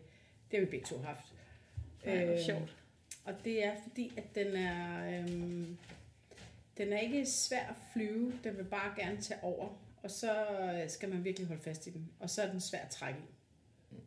har 0.51 0.59
vi 0.59 0.65
begge 0.65 0.85
to 0.85 0.97
haft. 0.97 1.33
Ja, 2.05 2.25
hvor 2.25 2.33
Øh, 2.33 2.39
sjovt. 2.45 2.75
Og 3.25 3.33
det 3.43 3.65
er 3.65 3.75
fordi, 3.83 4.13
at 4.17 4.35
den 4.35 4.55
er, 4.55 5.09
øhm, 5.19 5.77
den 6.77 6.93
er 6.93 6.99
ikke 6.99 7.25
svær 7.25 7.67
at 7.69 7.75
flyve, 7.93 8.33
den 8.43 8.57
vil 8.57 8.63
bare 8.63 8.93
gerne 8.97 9.21
tage 9.21 9.43
over, 9.43 9.69
og 10.03 10.11
så 10.11 10.45
øh, 10.61 10.89
skal 10.89 11.09
man 11.09 11.23
virkelig 11.23 11.47
holde 11.47 11.61
fast 11.61 11.87
i 11.87 11.89
den, 11.89 12.11
og 12.19 12.29
så 12.29 12.41
er 12.41 12.51
den 12.51 12.61
svær 12.61 12.79
at 12.79 12.89
trække 12.89 13.19
i. 13.19 13.35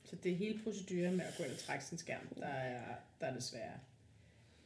Så 0.05 0.17
det 0.17 0.33
er 0.33 0.37
hele 0.37 0.61
proceduren 0.65 1.17
med 1.17 1.25
at 1.25 1.35
gå 1.39 1.45
ind 1.45 1.53
og 1.53 1.59
trække 1.59 1.85
sin 1.85 1.99
skærm, 1.99 2.29
der 2.39 2.47
er, 2.47 2.81
der 3.21 3.27
er 3.27 3.33
det 3.33 3.43
svære. 3.43 3.73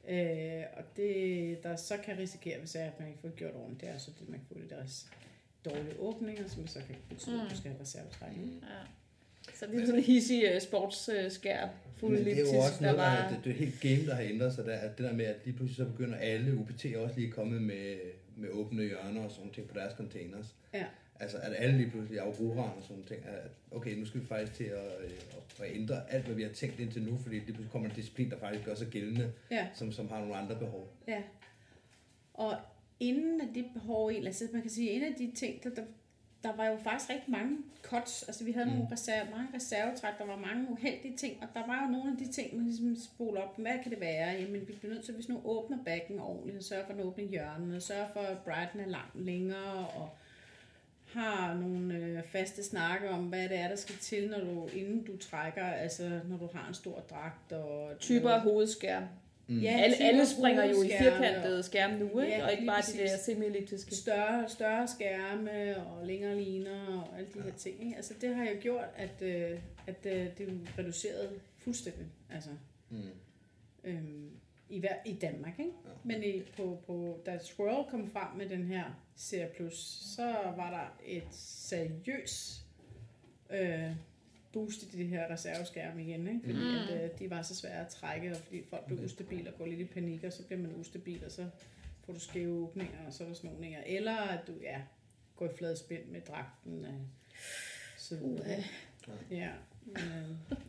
Øh, 0.08 0.62
og 0.76 0.84
det, 0.96 1.62
der 1.62 1.76
så 1.76 1.96
kan 2.04 2.18
risikere, 2.18 2.58
hvis 2.58 2.70
det 2.70 2.82
er, 2.82 2.86
at 2.86 3.00
man 3.00 3.08
ikke 3.08 3.20
får 3.20 3.28
det 3.28 3.36
gjort 3.36 3.54
ordentligt, 3.54 3.80
det 3.80 3.88
er 3.88 3.98
så 3.98 4.10
det, 4.20 4.28
man 4.28 4.38
kan 4.38 4.46
få 4.48 4.58
lidt 4.58 4.70
deres 4.70 5.06
dårlige 5.64 5.98
åbninger, 5.98 6.48
som 6.48 6.66
så 6.66 6.78
kan 6.78 6.96
betyde, 7.08 7.42
at 7.42 7.50
du 7.50 7.56
skal 7.56 7.70
have 7.70 7.80
reservetrækning. 7.80 8.62
Ja. 8.62 8.86
Så 9.54 9.66
det 9.66 9.82
er 9.82 9.86
sådan 9.86 9.98
en 9.98 10.04
hissig 10.04 10.54
uh, 10.54 10.62
sportsskærm, 10.62 11.68
fuld 11.96 12.16
Men 12.16 12.24
det 12.24 12.32
er 12.32 12.40
jo 12.40 12.58
også 12.58 12.82
noget, 12.82 12.98
der, 12.98 13.04
var... 13.04 13.28
det, 13.28 13.44
det 13.44 13.50
er 13.50 13.54
helt 13.54 13.80
game, 13.80 14.06
der 14.06 14.14
har 14.14 14.22
ændret 14.22 14.54
sig 14.54 14.64
der, 14.64 14.78
at 14.78 14.98
det 14.98 15.06
der 15.06 15.12
med, 15.12 15.24
at 15.24 15.36
lige 15.44 15.56
pludselig 15.56 15.76
så 15.86 15.92
begynder 15.92 16.16
alle 16.18 16.56
UPT 16.56 16.86
også 16.96 17.14
lige 17.16 17.30
kommet 17.30 17.62
med, 17.62 17.96
med 18.36 18.48
åbne 18.48 18.82
hjørner 18.82 19.24
og 19.24 19.30
sådan 19.30 19.50
ting 19.50 19.68
på 19.68 19.78
deres 19.78 19.92
containers. 19.96 20.54
Ja. 20.74 20.84
Altså 21.22 21.38
at 21.38 21.52
alle 21.58 21.76
lige 21.76 21.90
pludselig, 21.90 22.20
Aurora 22.20 22.62
og 22.76 22.82
sådan 22.82 23.02
ting, 23.02 23.24
at 23.26 23.50
okay, 23.70 23.96
nu 23.98 24.06
skal 24.06 24.20
vi 24.20 24.26
faktisk 24.26 24.54
til 24.54 24.64
at, 24.64 24.86
øh, 25.04 25.10
at, 25.60 25.64
at 25.66 25.76
ændre 25.76 26.10
alt, 26.10 26.24
hvad 26.24 26.34
vi 26.34 26.42
har 26.42 26.50
tænkt 26.50 26.80
indtil 26.80 27.02
nu, 27.02 27.18
fordi 27.18 27.34
lige 27.34 27.44
pludselig 27.44 27.70
kommer 27.70 27.88
en 27.88 27.94
disciplin, 27.94 28.30
der 28.30 28.38
faktisk 28.38 28.64
gør 28.64 28.74
sig 28.74 28.86
gældende, 28.86 29.32
Ja. 29.50 29.66
som, 29.74 29.92
som 29.92 30.08
har 30.08 30.20
nogle 30.20 30.36
andre 30.36 30.56
behov. 30.56 30.88
Ja. 31.08 31.22
Og 32.34 32.56
inden 33.00 33.40
af 33.40 33.48
det 33.54 33.64
behov, 33.72 34.10
altså 34.10 34.44
man 34.52 34.62
kan 34.62 34.70
sige, 34.70 34.90
en 34.90 35.02
af 35.02 35.14
de 35.18 35.32
ting, 35.34 35.64
der, 35.64 35.70
der, 35.70 35.82
der 36.42 36.56
var 36.56 36.66
jo 36.66 36.76
faktisk 36.76 37.10
rigtig 37.10 37.30
mange 37.30 37.56
cuts. 37.82 38.22
Altså 38.22 38.44
vi 38.44 38.52
havde 38.52 38.66
mm. 38.66 38.72
nogle 38.72 38.88
reserve, 38.92 39.30
mange 39.30 39.48
reservetræk, 39.54 40.18
der 40.18 40.26
var 40.26 40.36
mange 40.36 40.70
uheldige 40.70 41.16
ting, 41.16 41.42
og 41.42 41.48
der 41.54 41.66
var 41.66 41.84
jo 41.86 41.92
nogle 41.92 42.12
af 42.12 42.18
de 42.18 42.32
ting, 42.32 42.56
man 42.56 42.64
ligesom 42.64 42.96
spoler 42.96 43.40
op. 43.40 43.58
Hvad 43.58 43.78
kan 43.82 43.90
det 43.92 44.00
være? 44.00 44.30
Jamen 44.40 44.68
vi 44.68 44.72
bliver 44.72 44.94
nødt 44.94 45.04
til, 45.04 45.14
hvis 45.14 45.28
nu 45.28 45.40
åbner 45.44 45.78
backen 45.84 46.18
ordentligt, 46.18 46.64
sørge 46.64 46.84
for 46.84 46.92
at 46.92 46.98
den 46.98 47.06
åbner 47.06 47.24
hjørnerne, 47.24 47.80
sørge 47.80 48.06
for 48.12 48.20
at 48.20 48.38
brighten 48.38 48.80
er 48.80 48.86
langt 48.86 49.20
længere, 49.20 49.88
og 49.88 50.08
har 51.12 51.54
nogle 51.54 51.94
øh, 51.94 52.22
faste 52.22 52.62
snakke 52.64 53.10
om, 53.10 53.24
hvad 53.24 53.48
det 53.48 53.58
er, 53.58 53.68
der 53.68 53.76
skal 53.76 53.94
til, 54.00 54.30
når 54.30 54.38
du, 54.40 54.68
inden 54.74 55.04
du 55.04 55.16
trækker, 55.16 55.64
altså 55.64 56.20
når 56.28 56.36
du 56.36 56.48
har 56.54 56.68
en 56.68 56.74
stor 56.74 57.00
dragt. 57.10 57.52
Og 57.52 57.98
Typer 57.98 58.30
af 58.30 58.40
hovedskærm. 58.40 59.04
Ja, 59.48 59.70
alle, 59.82 59.96
alle 60.00 60.26
springer 60.26 60.64
jo 60.64 60.82
i 60.82 60.90
firkantede 60.98 61.62
skærme 61.62 61.98
nu, 61.98 62.20
ikke? 62.20 62.32
Ja, 62.36 62.44
og 62.44 62.52
ikke 62.52 62.66
bare 62.66 62.82
de 62.92 62.98
der 62.98 63.16
semi-elliptiske. 63.16 63.94
større, 63.94 64.48
større 64.48 64.88
skærme 64.88 65.76
og 65.86 66.06
længere 66.06 66.40
liner 66.40 66.86
og 67.10 67.18
alle 67.18 67.28
de 67.34 67.42
her 67.42 67.52
ting. 67.52 67.84
Ikke? 67.84 67.96
Altså 67.96 68.14
det 68.20 68.34
har 68.34 68.44
jo 68.44 68.56
gjort, 68.60 68.84
at, 68.96 69.22
øh, 69.22 69.58
at 69.86 70.06
øh, 70.06 70.26
det 70.38 70.48
er 70.48 70.78
reduceret 70.78 71.30
fuldstændig. 71.58 72.06
Altså, 72.34 72.50
Mm. 72.90 72.98
øhm, 73.84 74.30
i, 74.68 74.78
hver, 74.80 74.94
I 75.06 75.12
Danmark, 75.12 75.58
ikke? 75.58 75.70
Ja. 75.84 75.90
Men 76.04 76.22
i, 76.24 76.42
på, 76.56 76.78
på, 76.86 77.20
da 77.26 77.38
Squirrel 77.42 77.84
kom 77.90 78.10
frem 78.10 78.36
med 78.36 78.48
den 78.48 78.64
her 78.64 78.84
Serie 79.16 79.50
Plus, 79.56 79.74
så 80.16 80.26
var 80.56 80.70
der 80.70 80.96
et 81.06 81.24
seriøst 81.34 82.66
øh, 83.50 83.90
boost 84.52 84.82
i 84.82 84.86
de 84.98 85.04
her 85.06 85.30
reserveskærme 85.30 86.02
igen, 86.04 86.26
ikke? 86.28 86.40
Fordi 86.44 86.58
Mm. 86.58 86.76
at, 86.76 87.04
øh, 87.04 87.18
de 87.18 87.30
var 87.30 87.42
så 87.42 87.56
svære 87.56 87.80
at 87.86 87.88
trække, 87.88 88.30
og 88.30 88.36
fordi 88.36 88.62
folk 88.70 88.86
blev 88.86 88.98
ustabile 89.04 89.52
og 89.52 89.58
går 89.58 89.66
lidt 89.66 89.80
i 89.80 89.84
panik, 89.84 90.24
og 90.24 90.32
så 90.32 90.42
bliver 90.46 90.60
man 90.60 90.74
ustabil, 90.76 91.24
og 91.24 91.30
så 91.30 91.48
får 92.06 92.12
du 92.12 92.20
skæve 92.20 92.52
åbninger, 92.68 93.06
og 93.06 93.12
så 93.12 93.24
er 93.24 93.28
der 93.28 93.34
sådan 93.34 93.50
nogle. 93.50 93.86
Eller 93.86 94.16
at 94.16 94.46
du 94.46 94.52
ja, 94.62 94.82
går 95.36 95.46
i 95.46 95.56
flad 95.58 95.76
spænd 95.76 96.04
med 96.08 96.20
dragten. 96.20 96.84
Øh, 96.84 96.92
så 97.98 98.16
videre. 98.16 98.62
Ja. 99.30 99.52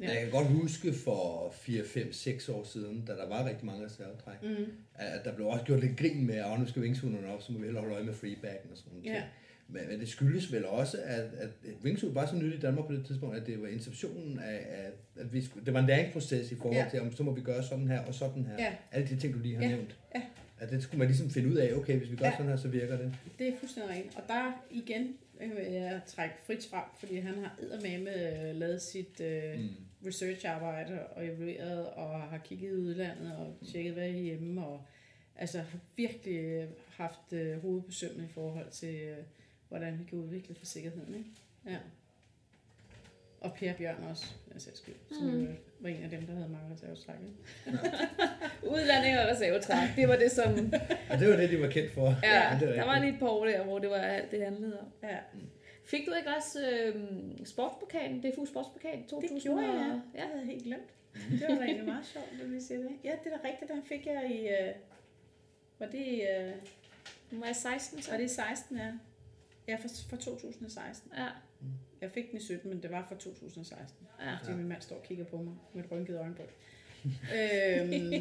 Ja. 0.01 0.07
Jeg 0.13 0.21
kan 0.21 0.31
godt 0.31 0.47
huske 0.47 0.93
for 0.93 1.51
4, 1.61 1.83
5, 1.85 2.13
6 2.13 2.49
år 2.49 2.63
siden, 2.63 3.03
da 3.07 3.11
der 3.13 3.27
var 3.29 3.47
rigtig 3.49 3.65
mange 3.65 3.85
reservetræk, 3.85 4.35
Mm. 4.43 4.65
at 4.95 5.25
der 5.25 5.35
blev 5.35 5.47
også 5.47 5.65
gjort 5.65 5.79
lidt 5.81 5.97
grin 5.97 6.27
med, 6.27 6.35
at 6.35 6.59
nu 6.59 6.67
skal 6.67 6.81
wingsuiterne 6.81 7.27
op, 7.33 7.41
så 7.41 7.51
må 7.51 7.59
vi 7.59 7.65
hellere 7.65 7.81
holde 7.83 7.95
øje 7.95 8.05
med 8.05 8.13
freebacken 8.13 8.71
og 8.71 8.77
sådan 8.77 8.91
noget. 8.93 9.05
Ja. 9.05 9.23
Men, 9.67 9.81
men 9.89 9.99
det 9.99 10.09
skyldes 10.09 10.51
vel 10.51 10.65
også, 10.65 10.97
at, 11.03 11.23
at 11.37 11.49
wingsuit 11.83 12.15
var 12.15 12.25
så 12.25 12.35
nyt 12.35 12.53
i 12.53 12.59
Danmark 12.59 12.87
på 12.87 12.93
det 12.93 13.05
tidspunkt, 13.05 13.37
at 13.37 13.47
det 13.47 13.61
var 13.61 13.67
inceptionen 13.67 14.39
af, 14.39 14.65
af 14.69 14.89
at 15.21 15.33
vi 15.33 15.41
skulle, 15.45 15.65
det 15.65 15.73
var 15.73 15.79
en 15.79 15.85
læringsproces 15.87 16.51
i 16.51 16.55
forhold 16.55 16.77
Ja. 16.77 16.87
til, 16.91 17.01
om 17.01 17.15
så 17.15 17.23
må 17.23 17.31
vi 17.35 17.41
gøre 17.41 17.63
sådan 17.63 17.87
her 17.87 17.99
og 18.05 18.13
sådan 18.13 18.45
her. 18.45 18.53
Ja. 18.65 18.73
Alle 18.91 19.07
de 19.07 19.15
ting, 19.19 19.33
du 19.33 19.39
lige 19.39 19.55
har 19.55 19.63
Ja. 19.63 19.69
nævnt. 19.69 19.97
Ja. 20.15 20.21
At 20.59 20.71
det 20.71 20.83
skulle 20.83 20.99
man 20.99 21.07
ligesom 21.07 21.29
finde 21.29 21.49
ud 21.49 21.55
af, 21.55 21.73
okay, 21.73 21.97
hvis 21.97 22.11
vi 22.11 22.15
gør 22.15 22.25
Ja. 22.25 22.31
sådan 22.31 22.47
her, 22.47 22.55
så 22.57 22.67
virker 22.67 22.97
det. 22.97 23.13
Det 23.39 23.47
er 23.47 23.51
fuldstændig 23.59 23.95
rigtigt. 23.95 24.15
Og 24.17 24.23
der 24.27 24.63
igen 24.71 25.07
øh, 25.43 25.57
vil 25.57 25.65
jeg 25.73 26.01
trække 26.07 26.35
Fritz 26.45 26.69
frem, 26.69 26.83
fordi 26.97 27.17
han 27.17 27.33
har 27.43 27.55
eddermame 27.61 28.09
øh, 28.49 28.55
lavet 28.55 28.81
sit 28.81 29.19
øh, 29.21 29.59
Mm. 29.59 29.69
research-arbejde 30.05 31.07
og 31.07 31.25
evalueret 31.25 31.87
og 31.89 32.21
har 32.21 32.37
kigget 32.37 32.69
i 32.69 32.73
udlandet 32.73 33.35
og 33.37 33.55
tjekket, 33.71 33.93
hvad 33.93 34.03
er 34.07 34.11
hjemme 34.11 34.65
og 34.65 34.85
altså 35.35 35.59
har 35.59 35.79
virkelig 35.95 36.35
øh, 36.35 36.67
haft 36.89 37.33
øh, 37.33 37.61
hovedet 37.61 37.85
på 37.85 37.91
sømmen 37.91 38.25
i 38.25 38.27
forhold 38.27 38.71
til, 38.71 38.95
øh, 38.95 39.17
hvordan 39.69 39.99
vi 39.99 40.03
kan 40.03 40.17
udvikle 40.19 40.55
for 40.55 40.65
sikkerheden. 40.65 41.15
Ikke? 41.15 41.29
Ja. 41.65 41.77
Og 43.41 43.53
Per 43.53 43.73
Bjørn 43.73 44.03
også, 44.03 44.25
jeg 44.53 44.61
selv 44.61 44.75
skyld, 44.75 44.95
som 45.11 45.27
Mm. 45.27 45.55
Var 45.83 45.89
en 45.89 46.03
af 46.03 46.09
dem, 46.09 46.25
der 46.27 46.33
havde 46.33 46.49
mange 46.49 46.73
reservetræk. 46.73 47.15
ikke? 47.21 47.79
Udlanding 48.73 49.19
og 49.19 49.27
reservetræk, 49.27 49.89
det 49.95 50.07
var 50.07 50.15
det, 50.15 50.31
som... 50.31 50.49
Og 51.11 51.19
det 51.19 51.29
var 51.29 51.35
det, 51.35 51.49
de 51.49 51.61
var 51.61 51.67
kendt 51.67 51.91
for. 51.93 52.15
Ja, 52.23 52.51
Men 52.51 52.59
det 52.59 52.69
er 52.69 52.73
der 52.75 52.85
var 52.85 52.99
lige 52.99 53.13
et 53.13 53.19
par 53.19 53.27
år 53.27 53.45
der, 53.45 53.63
hvor 53.63 53.79
det 53.79 53.89
var 53.89 53.95
alt, 53.97 54.31
det 54.31 54.43
handlede 54.43 54.79
om. 54.79 54.87
Ja. 55.03 55.17
Fik 55.85 56.05
du 56.07 56.13
ikke 56.13 56.29
også 56.37 56.59
øh, 56.69 56.95
sportspokalen, 57.45 58.21
DFU 58.21 58.45
sportspokalen 58.45 59.07
2000? 59.07 59.35
Det 59.35 59.43
gjorde 59.43 59.61
jeg, 59.61 59.73
ja. 59.73 59.79
ja. 59.79 60.23
Jeg 60.23 60.31
havde 60.33 60.45
helt 60.45 60.63
glemt. 60.63 60.89
Det 61.13 61.45
var 61.49 61.55
da 61.55 61.61
egentlig 61.63 61.85
meget 61.85 62.05
sjovt, 62.05 62.27
at 62.43 62.51
vi 62.51 62.59
siger 62.61 62.79
det. 62.79 62.89
Ja, 63.03 63.11
det 63.23 63.33
er 63.33 63.37
da 63.37 63.47
rigtigt, 63.47 63.71
den 63.71 63.83
fik 63.83 64.05
jeg 64.05 64.31
i... 64.31 64.47
Øh, 64.47 64.73
var 65.79 65.85
det, 65.85 65.97
i, 65.99 66.21
øh, 66.21 66.51
Nu 67.31 67.39
var 67.39 67.45
jeg 67.45 67.55
16, 67.55 68.01
så. 68.01 68.11
var 68.11 68.17
det 68.17 68.25
i 68.25 68.27
16, 68.27 68.77
ja. 68.77 68.91
Ja, 69.67 69.75
for, 69.75 69.87
for 70.09 70.15
2016. 70.15 71.11
Ja. 71.17 71.25
Jeg 72.03 72.11
fik 72.11 72.31
den 72.31 72.37
i 72.37 72.41
17, 72.41 72.69
men 72.69 72.83
det 72.83 72.91
var 72.91 73.05
for 73.07 73.15
2016. 73.15 74.07
Ja. 74.19 74.37
Fordi 74.43 74.57
min 74.57 74.67
mand 74.67 74.81
står 74.81 74.95
og 74.95 75.03
kigger 75.03 75.25
på 75.25 75.37
mig 75.37 75.53
med 75.73 75.83
et 75.83 75.91
rynket 75.91 76.19
øjenbryn. 76.19 76.45
øhm, 77.37 78.11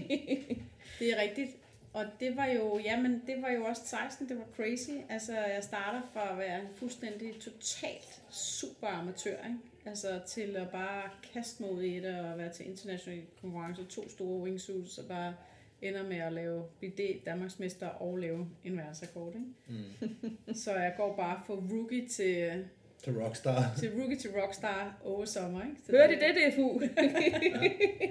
det 0.98 1.12
er 1.12 1.22
rigtigt. 1.22 1.50
Og 1.92 2.04
det 2.20 2.36
var 2.36 2.46
jo, 2.46 2.78
jamen, 2.84 3.22
det 3.26 3.42
var 3.42 3.50
jo 3.50 3.64
også 3.64 3.82
16, 3.86 4.28
det 4.28 4.38
var 4.38 4.44
crazy. 4.56 4.90
Altså, 5.08 5.32
jeg 5.32 5.64
starter 5.64 6.00
fra 6.12 6.32
at 6.32 6.38
være 6.38 6.60
en 6.60 6.68
fuldstændig 6.74 7.34
totalt 7.40 8.22
super 8.30 8.86
amatør, 8.86 9.36
ikke? 9.46 9.58
Altså, 9.86 10.20
til 10.26 10.56
at 10.56 10.70
bare 10.70 11.10
kaste 11.32 11.62
mig 11.62 11.72
ud 11.72 11.82
i 11.82 12.00
det 12.00 12.20
og 12.20 12.38
være 12.38 12.52
til 12.52 12.68
international 12.70 13.22
konkurrence, 13.40 13.84
to 13.84 14.08
store 14.08 14.42
wingsuits, 14.42 14.98
og 14.98 15.08
bare 15.08 15.34
ender 15.82 16.08
med 16.08 16.16
at 16.16 16.32
lave 16.32 16.64
BD 16.80 17.00
Danmarksmester 17.26 17.88
og 17.88 18.18
lave 18.18 18.48
en 18.64 18.76
verdensrekord, 18.76 19.34
ikke? 19.34 19.46
Mm. 19.68 20.54
Så 20.54 20.74
jeg 20.74 20.94
går 20.96 21.16
bare 21.16 21.40
fra 21.46 21.54
rookie 21.54 22.08
til, 22.08 22.64
Til 23.04 23.22
Rockstar. 23.22 23.62
til 23.78 23.92
rookie 23.98 24.16
til 24.16 24.30
rockstar 24.40 25.00
over 25.04 25.24
sommer, 25.24 25.62
ikke? 25.62 25.76
Så 25.86 25.92
Hør 25.92 26.06
det, 26.06 26.20
det, 26.20 26.34
det 26.34 26.46
er 26.46 26.52
fu. 26.56 26.72
Men 26.78 26.88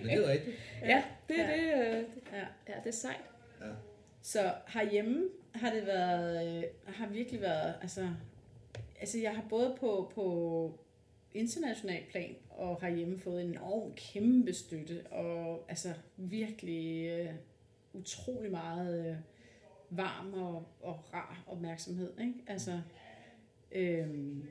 det 0.04 0.14
er 0.14 0.32
rigtigt. 0.32 0.56
ja, 0.82 1.04
det 1.30 1.39
er 1.39 1.50
Ja. 1.50 1.56
det. 1.88 1.98
øh, 1.98 2.04
Ja. 2.34 2.39
Ja, 2.68 2.74
det 2.84 2.88
er 2.88 2.92
sejt. 2.92 3.22
Ja. 3.62 3.66
Så 4.22 4.54
herhjemme 4.68 5.24
har 5.56 5.74
det 5.74 5.86
været, 5.86 6.58
øh, 6.58 6.64
har 6.88 7.08
virkelig 7.08 7.42
været, 7.42 7.74
altså, 7.82 8.10
altså 9.00 9.20
jeg 9.20 9.36
har 9.36 9.44
både 9.50 9.76
på, 9.80 10.12
på 10.16 10.80
international 11.34 12.04
plan 12.12 12.36
og 12.50 12.82
herhjemme 12.82 13.20
fået 13.20 13.42
en 13.42 13.50
enorm 13.50 13.94
kæmpe 13.96 14.54
støtte, 14.54 15.02
og 15.12 15.66
altså 15.70 15.94
virkelig 16.18 17.08
øh, 17.10 17.30
utrolig 17.94 18.52
meget 18.52 19.08
øh, 19.10 19.16
varm 19.89 20.34
og, 20.34 20.68
og 20.82 21.14
rar 21.14 21.44
opmærksomhed, 21.48 22.12
ikke? 22.20 22.34
Altså, 22.48 22.82
øhm, 23.72 24.48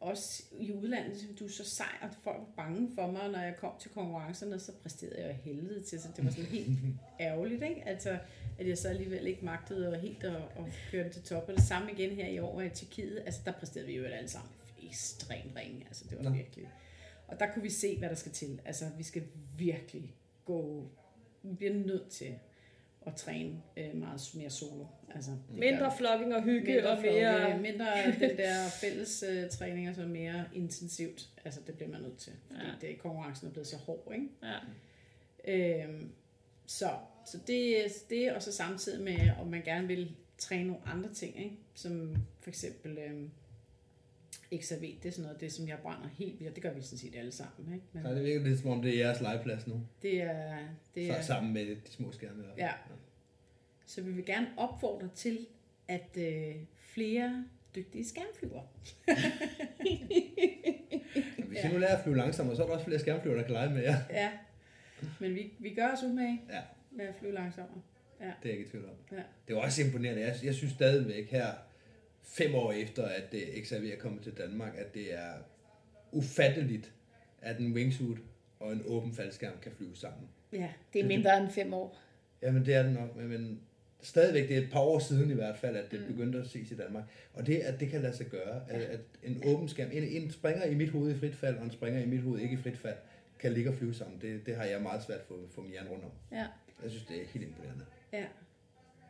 også 0.00 0.42
i 0.58 0.72
udlandet, 0.72 1.28
du 1.38 1.44
er 1.44 1.48
så 1.48 1.64
sej, 1.64 1.86
og 2.02 2.08
folk 2.22 2.36
var 2.36 2.64
bange 2.64 2.90
for 2.94 3.06
mig, 3.06 3.30
når 3.30 3.38
jeg 3.38 3.56
kom 3.56 3.72
til 3.80 3.90
konkurrencerne, 3.90 4.58
så 4.58 4.72
præsterede 4.82 5.26
jeg 5.26 5.34
helvede 5.34 5.82
til, 5.82 6.00
så 6.00 6.08
det 6.16 6.24
var 6.24 6.30
sådan 6.30 6.44
helt 6.44 6.68
ærgerligt, 7.20 7.62
ikke? 7.62 7.88
Altså, 7.88 8.18
at 8.58 8.68
jeg 8.68 8.78
så 8.78 8.88
alligevel 8.88 9.26
ikke 9.26 9.44
magtede 9.44 9.92
og 9.92 10.00
helt 10.00 10.24
at, 10.24 10.36
at 10.36 10.64
køre 10.90 11.04
det 11.04 11.12
til 11.12 11.22
top. 11.22 11.48
Og 11.48 11.54
det 11.54 11.62
samme 11.62 11.92
igen 11.92 12.10
her 12.10 12.26
i 12.26 12.38
år 12.38 12.60
i 12.60 12.70
Tjekkiet, 12.70 13.22
altså 13.26 13.40
der 13.44 13.52
præsterede 13.52 13.86
vi 13.86 13.96
jo 13.96 14.04
alle 14.04 14.28
sammen 14.28 14.50
ekstremt 14.82 15.56
ringe, 15.56 15.84
altså 15.86 16.04
det 16.10 16.18
var 16.18 16.24
Nå. 16.24 16.30
virkelig. 16.30 16.68
Og 17.28 17.40
der 17.40 17.52
kunne 17.52 17.62
vi 17.62 17.70
se, 17.70 17.98
hvad 17.98 18.08
der 18.08 18.14
skal 18.14 18.32
til. 18.32 18.60
Altså, 18.64 18.84
vi 18.96 19.02
skal 19.02 19.22
virkelig 19.56 20.16
gå, 20.44 20.90
vi 21.42 21.54
bliver 21.54 21.74
nødt 21.74 22.08
til 22.08 22.34
at 23.06 23.14
træne 23.14 23.62
øh, 23.76 23.96
meget 23.96 24.30
mere 24.34 24.50
solo. 24.50 24.84
Altså, 25.14 25.30
Mindre 25.50 25.92
flokking 25.96 26.34
og 26.34 26.42
hygge 26.42 26.72
mindre, 26.74 26.90
og 26.90 26.98
mere... 27.02 27.40
flok, 27.40 27.54
øh, 27.54 27.60
mindre 27.62 27.86
den 28.28 28.36
der 28.36 28.68
fælles 28.80 29.24
øh, 29.28 29.50
træninger, 29.50 29.92
som 29.92 30.04
er 30.04 30.08
mere 30.08 30.44
intensivt. 30.54 31.28
Altså, 31.44 31.60
det 31.66 31.74
bliver 31.74 31.90
man 31.90 32.00
nødt 32.02 32.18
til. 32.18 32.32
Fordi 32.46 32.60
Ja. 32.82 32.86
det, 32.88 32.98
konkurrencen 32.98 33.48
er 33.48 33.52
blevet 33.52 33.66
så 33.66 33.76
hård, 33.76 34.12
ikke? 34.14 34.28
Ja. 34.42 35.84
Øhm, 35.84 36.12
så, 36.66 36.90
så 37.26 37.38
det 37.46 37.84
er 37.84 37.88
det, 38.10 38.32
og 38.32 38.42
så 38.42 38.52
samtidig 38.52 39.04
med, 39.04 39.30
om 39.40 39.46
man 39.46 39.62
gerne 39.62 39.86
vil 39.86 40.16
træne 40.38 40.64
nogle 40.66 40.82
andre 40.86 41.12
ting, 41.14 41.38
ikke? 41.44 41.56
som 41.74 42.16
for 42.40 42.50
eksempel 42.50 42.98
øhm, 44.52 44.60
XRV, 44.62 44.80
det 45.02 45.08
er 45.08 45.10
sådan 45.10 45.22
noget, 45.24 45.40
det 45.40 45.52
som 45.52 45.68
jeg 45.68 45.78
brænder 45.82 46.08
helt 46.08 46.40
vildt, 46.40 46.54
det 46.54 46.62
gør 46.62 46.72
vi 46.72 46.82
sådan 46.82 46.98
set 46.98 47.16
alle 47.16 47.32
sammen. 47.32 47.74
Ikke? 47.74 47.86
Men 47.92 48.02
Nej, 48.02 48.12
det 48.12 48.24
virker 48.24 48.40
lidt 48.46 48.60
som 48.60 48.70
om, 48.70 48.82
det 48.82 48.94
er 48.94 48.98
jeres 49.06 49.20
legeplads 49.20 49.66
nu. 49.66 49.80
det 50.02 50.22
er, 50.22 50.58
det 50.94 51.06
Så, 51.06 51.12
er, 51.12 51.22
sammen 51.22 51.52
med 51.54 51.66
de 51.66 51.76
små 51.90 52.12
skærme. 52.12 52.42
der. 52.42 52.48
Ja. 52.56 52.70
så 53.86 54.02
vi 54.02 54.12
vil 54.12 54.24
gerne 54.26 54.46
opfordre 54.56 55.08
til, 55.14 55.46
at 55.88 56.16
øh, 56.16 56.54
flere 56.80 57.44
dygtige 57.74 58.04
skærmflyver. 58.08 58.62
Hvis 61.48 61.58
I 61.64 61.68
nu 61.72 61.78
lærer 61.78 61.96
at 61.96 62.02
flyve 62.04 62.16
langsommere, 62.16 62.56
så 62.56 62.62
er 62.62 62.66
der 62.66 62.74
også 62.74 62.86
flere 62.86 62.98
skærmflyver, 63.00 63.36
der 63.36 63.42
kan 63.42 63.52
lege 63.52 63.70
med 63.70 63.82
jer. 63.82 63.96
Ja, 64.10 64.30
men 65.20 65.34
vi, 65.34 65.52
vi 65.58 65.74
gør 65.74 65.88
os 65.92 66.02
umage 66.02 66.40
Ja. 66.50 66.60
med 66.90 67.04
at 67.04 67.14
flyve 67.18 67.34
langsommere. 67.34 67.80
Det 68.18 68.26
er 68.26 68.32
jeg 68.44 68.52
ikke 68.52 68.64
i 68.64 68.68
tvivl 68.70 68.84
om. 68.84 68.90
Ja. 69.12 69.22
Det 69.48 69.56
var 69.56 69.62
også 69.62 69.82
imponerende. 69.82 70.22
Jeg, 70.22 70.36
jeg 70.44 70.54
synes 70.54 70.72
stadigvæk 70.72 71.30
her, 71.30 71.46
fem 72.28 72.54
år 72.54 72.72
efter, 72.72 73.04
at 73.04 73.32
det 73.32 73.40
XRV 73.64 73.84
er 73.92 73.98
kommet 73.98 74.22
til 74.22 74.32
Danmark, 74.32 74.72
at 74.78 74.94
det 74.94 75.14
er 75.14 75.32
ufatteligt, 76.12 76.92
at 77.42 77.58
en 77.58 77.72
wingsuit 77.72 78.18
og 78.60 78.72
en 78.72 78.82
åben 78.86 79.12
faldskærm 79.14 79.58
kan 79.62 79.72
flyve 79.72 79.96
sammen. 79.96 80.28
Ja, 80.52 80.68
Det 80.92 81.00
er 81.00 81.06
mindre 81.06 81.38
end 81.42 81.50
fem 81.50 81.74
år. 81.74 81.98
Jamen 82.42 82.66
det 82.66 82.74
er 82.74 82.82
det 82.82 82.92
nok, 82.92 83.16
men, 83.16 83.28
men 83.28 83.60
stadigvæk, 84.00 84.48
det 84.48 84.56
er 84.58 84.62
et 84.62 84.70
par 84.72 84.80
år 84.80 84.98
siden 84.98 85.30
i 85.30 85.34
hvert 85.34 85.56
fald, 85.56 85.76
at 85.76 85.90
det 85.90 86.00
Mm. 86.00 86.06
begyndte 86.06 86.38
at 86.38 86.46
ses 86.46 86.70
i 86.70 86.74
Danmark. 86.76 87.04
Og 87.34 87.46
det, 87.46 87.56
at 87.56 87.80
det 87.80 87.88
kan 87.90 88.00
lade 88.02 88.16
sig 88.16 88.26
gøre, 88.26 88.62
at, 88.68 88.80
at 88.82 89.00
en 89.22 89.42
åben 89.46 89.68
skærm, 89.68 89.88
en, 89.92 90.02
en 90.04 90.30
springer 90.30 90.64
i 90.64 90.74
mit 90.74 90.90
hoved 90.90 91.14
i 91.14 91.18
frit 91.18 91.34
fald, 91.36 91.56
og 91.56 91.64
en 91.64 91.70
springer 91.70 92.00
i 92.02 92.06
mit 92.06 92.20
hoved 92.22 92.40
ikke 92.40 92.54
i 92.54 92.56
frit 92.56 92.78
fald, 92.78 92.96
kan 93.38 93.52
ligge 93.52 93.70
og 93.70 93.76
flyve 93.76 93.94
sammen. 93.94 94.20
Det, 94.20 94.46
det 94.46 94.56
har 94.56 94.64
jeg 94.64 94.82
meget 94.82 95.02
svært 95.02 95.20
for 95.28 95.34
at 95.34 95.40
få 95.50 95.60
min 95.62 95.70
hjerne 95.70 95.90
rundt 95.90 96.04
om. 96.04 96.10
ja. 96.32 96.46
Jeg 96.82 96.90
synes, 96.90 97.06
det 97.06 97.16
er 97.22 97.24
helt 97.26 97.44
imponerende. 97.46 97.84
Ja, 98.12 98.24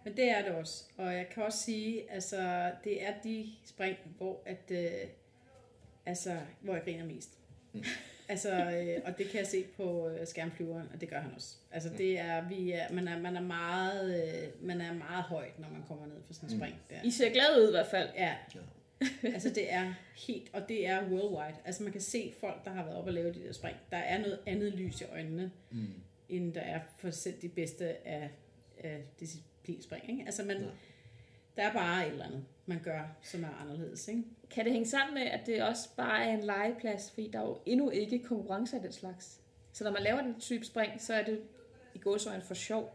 men 0.04 0.16
det 0.16 0.30
er 0.30 0.42
det 0.42 0.50
også. 0.52 0.84
Og 0.96 1.14
jeg 1.14 1.28
kan 1.34 1.42
også 1.42 1.58
sige, 1.58 2.10
altså, 2.10 2.70
det 2.84 3.06
er 3.06 3.12
de 3.24 3.46
spring, 3.64 3.96
hvor, 4.16 4.42
at, 4.46 4.70
øh, 4.70 4.90
altså, 6.06 6.36
hvor 6.60 6.74
jeg 6.74 6.82
griner 6.84 7.04
mest. 7.04 7.30
Mm. 7.72 7.84
altså, 8.28 8.50
øh, 8.50 9.02
og 9.04 9.18
det 9.18 9.28
kan 9.28 9.38
jeg 9.40 9.46
se 9.46 9.64
på 9.76 10.08
øh, 10.08 10.26
skærmflyveren, 10.26 10.88
og 10.94 11.00
det 11.00 11.08
gør 11.08 11.20
han 11.20 11.30
også. 11.34 11.56
Altså, 11.70 11.88
det 11.98 12.18
er, 12.18 12.48
vi 12.48 12.72
er, 12.72 12.92
man, 12.92 13.08
er, 13.08 13.18
man, 13.18 13.36
er 13.36 13.40
meget, 13.40 14.22
øh, 14.24 14.66
man 14.66 14.80
er 14.80 14.92
meget 14.94 15.24
højt, 15.24 15.58
når 15.58 15.68
man 15.68 15.82
kommer 15.88 16.06
ned 16.06 16.16
for 16.26 16.32
sådan 16.34 16.50
en 16.50 16.58
spring. 16.58 16.74
Der. 16.90 16.96
I 17.04 17.10
ser 17.10 17.30
glade 17.32 17.62
ud 17.62 17.68
i 17.68 17.70
hvert 17.70 17.86
fald. 17.86 18.08
Ja. 18.16 18.34
Ja. 18.54 18.60
altså 19.34 19.48
det 19.50 19.72
er 19.72 19.94
helt, 20.26 20.50
og 20.54 20.68
det 20.68 20.86
er 20.86 21.08
worldwide. 21.08 21.58
Altså 21.64 21.82
man 21.82 21.92
kan 21.92 22.00
se 22.00 22.34
folk, 22.40 22.64
der 22.64 22.70
har 22.70 22.84
været 22.84 22.96
oppe 22.96 23.08
og 23.10 23.14
lave 23.14 23.32
de 23.32 23.44
der 23.46 23.52
spring. 23.52 23.76
Der 23.90 23.96
er 23.96 24.18
noget 24.18 24.38
andet 24.46 24.72
lys 24.72 25.00
i 25.00 25.04
øjnene, 25.04 25.50
Mm. 25.70 25.86
end 26.28 26.54
der 26.54 26.60
er 26.60 26.80
for 26.96 27.10
selv 27.10 27.34
de 27.42 27.48
bedste 27.48 28.08
af, 28.08 28.30
af 28.78 29.02
disciplinspring. 29.68 30.10
Ikke? 30.10 30.22
Altså 30.26 30.44
man, 30.44 30.56
der 31.56 31.62
er 31.62 31.72
bare 31.72 32.06
et 32.06 32.12
eller 32.12 32.24
andet, 32.24 32.44
man 32.66 32.80
gør, 32.82 33.16
som 33.22 33.44
er 33.44 33.60
anderledes. 33.62 34.08
Ikke? 34.08 34.22
Kan 34.50 34.64
det 34.64 34.72
hænge 34.72 34.86
sammen 34.88 35.14
med, 35.14 35.22
at 35.22 35.40
det 35.46 35.62
også 35.62 35.88
bare 35.96 36.24
er 36.24 36.34
en 36.34 36.44
legeplads, 36.44 37.10
fordi 37.10 37.30
der 37.32 37.38
er 37.40 37.44
jo 37.46 37.58
endnu 37.66 37.90
ikke 37.90 38.18
konkurrence 38.24 38.76
af 38.76 38.82
den 38.82 38.92
slags. 38.92 39.40
Så 39.72 39.84
når 39.84 39.90
man 39.90 40.02
laver 40.02 40.20
den 40.22 40.40
type 40.40 40.64
spring, 40.64 41.00
så 41.00 41.14
er 41.14 41.22
det 41.24 41.42
i 41.94 41.98
gåsøjne 41.98 42.42
for 42.42 42.54
sjov. 42.54 42.94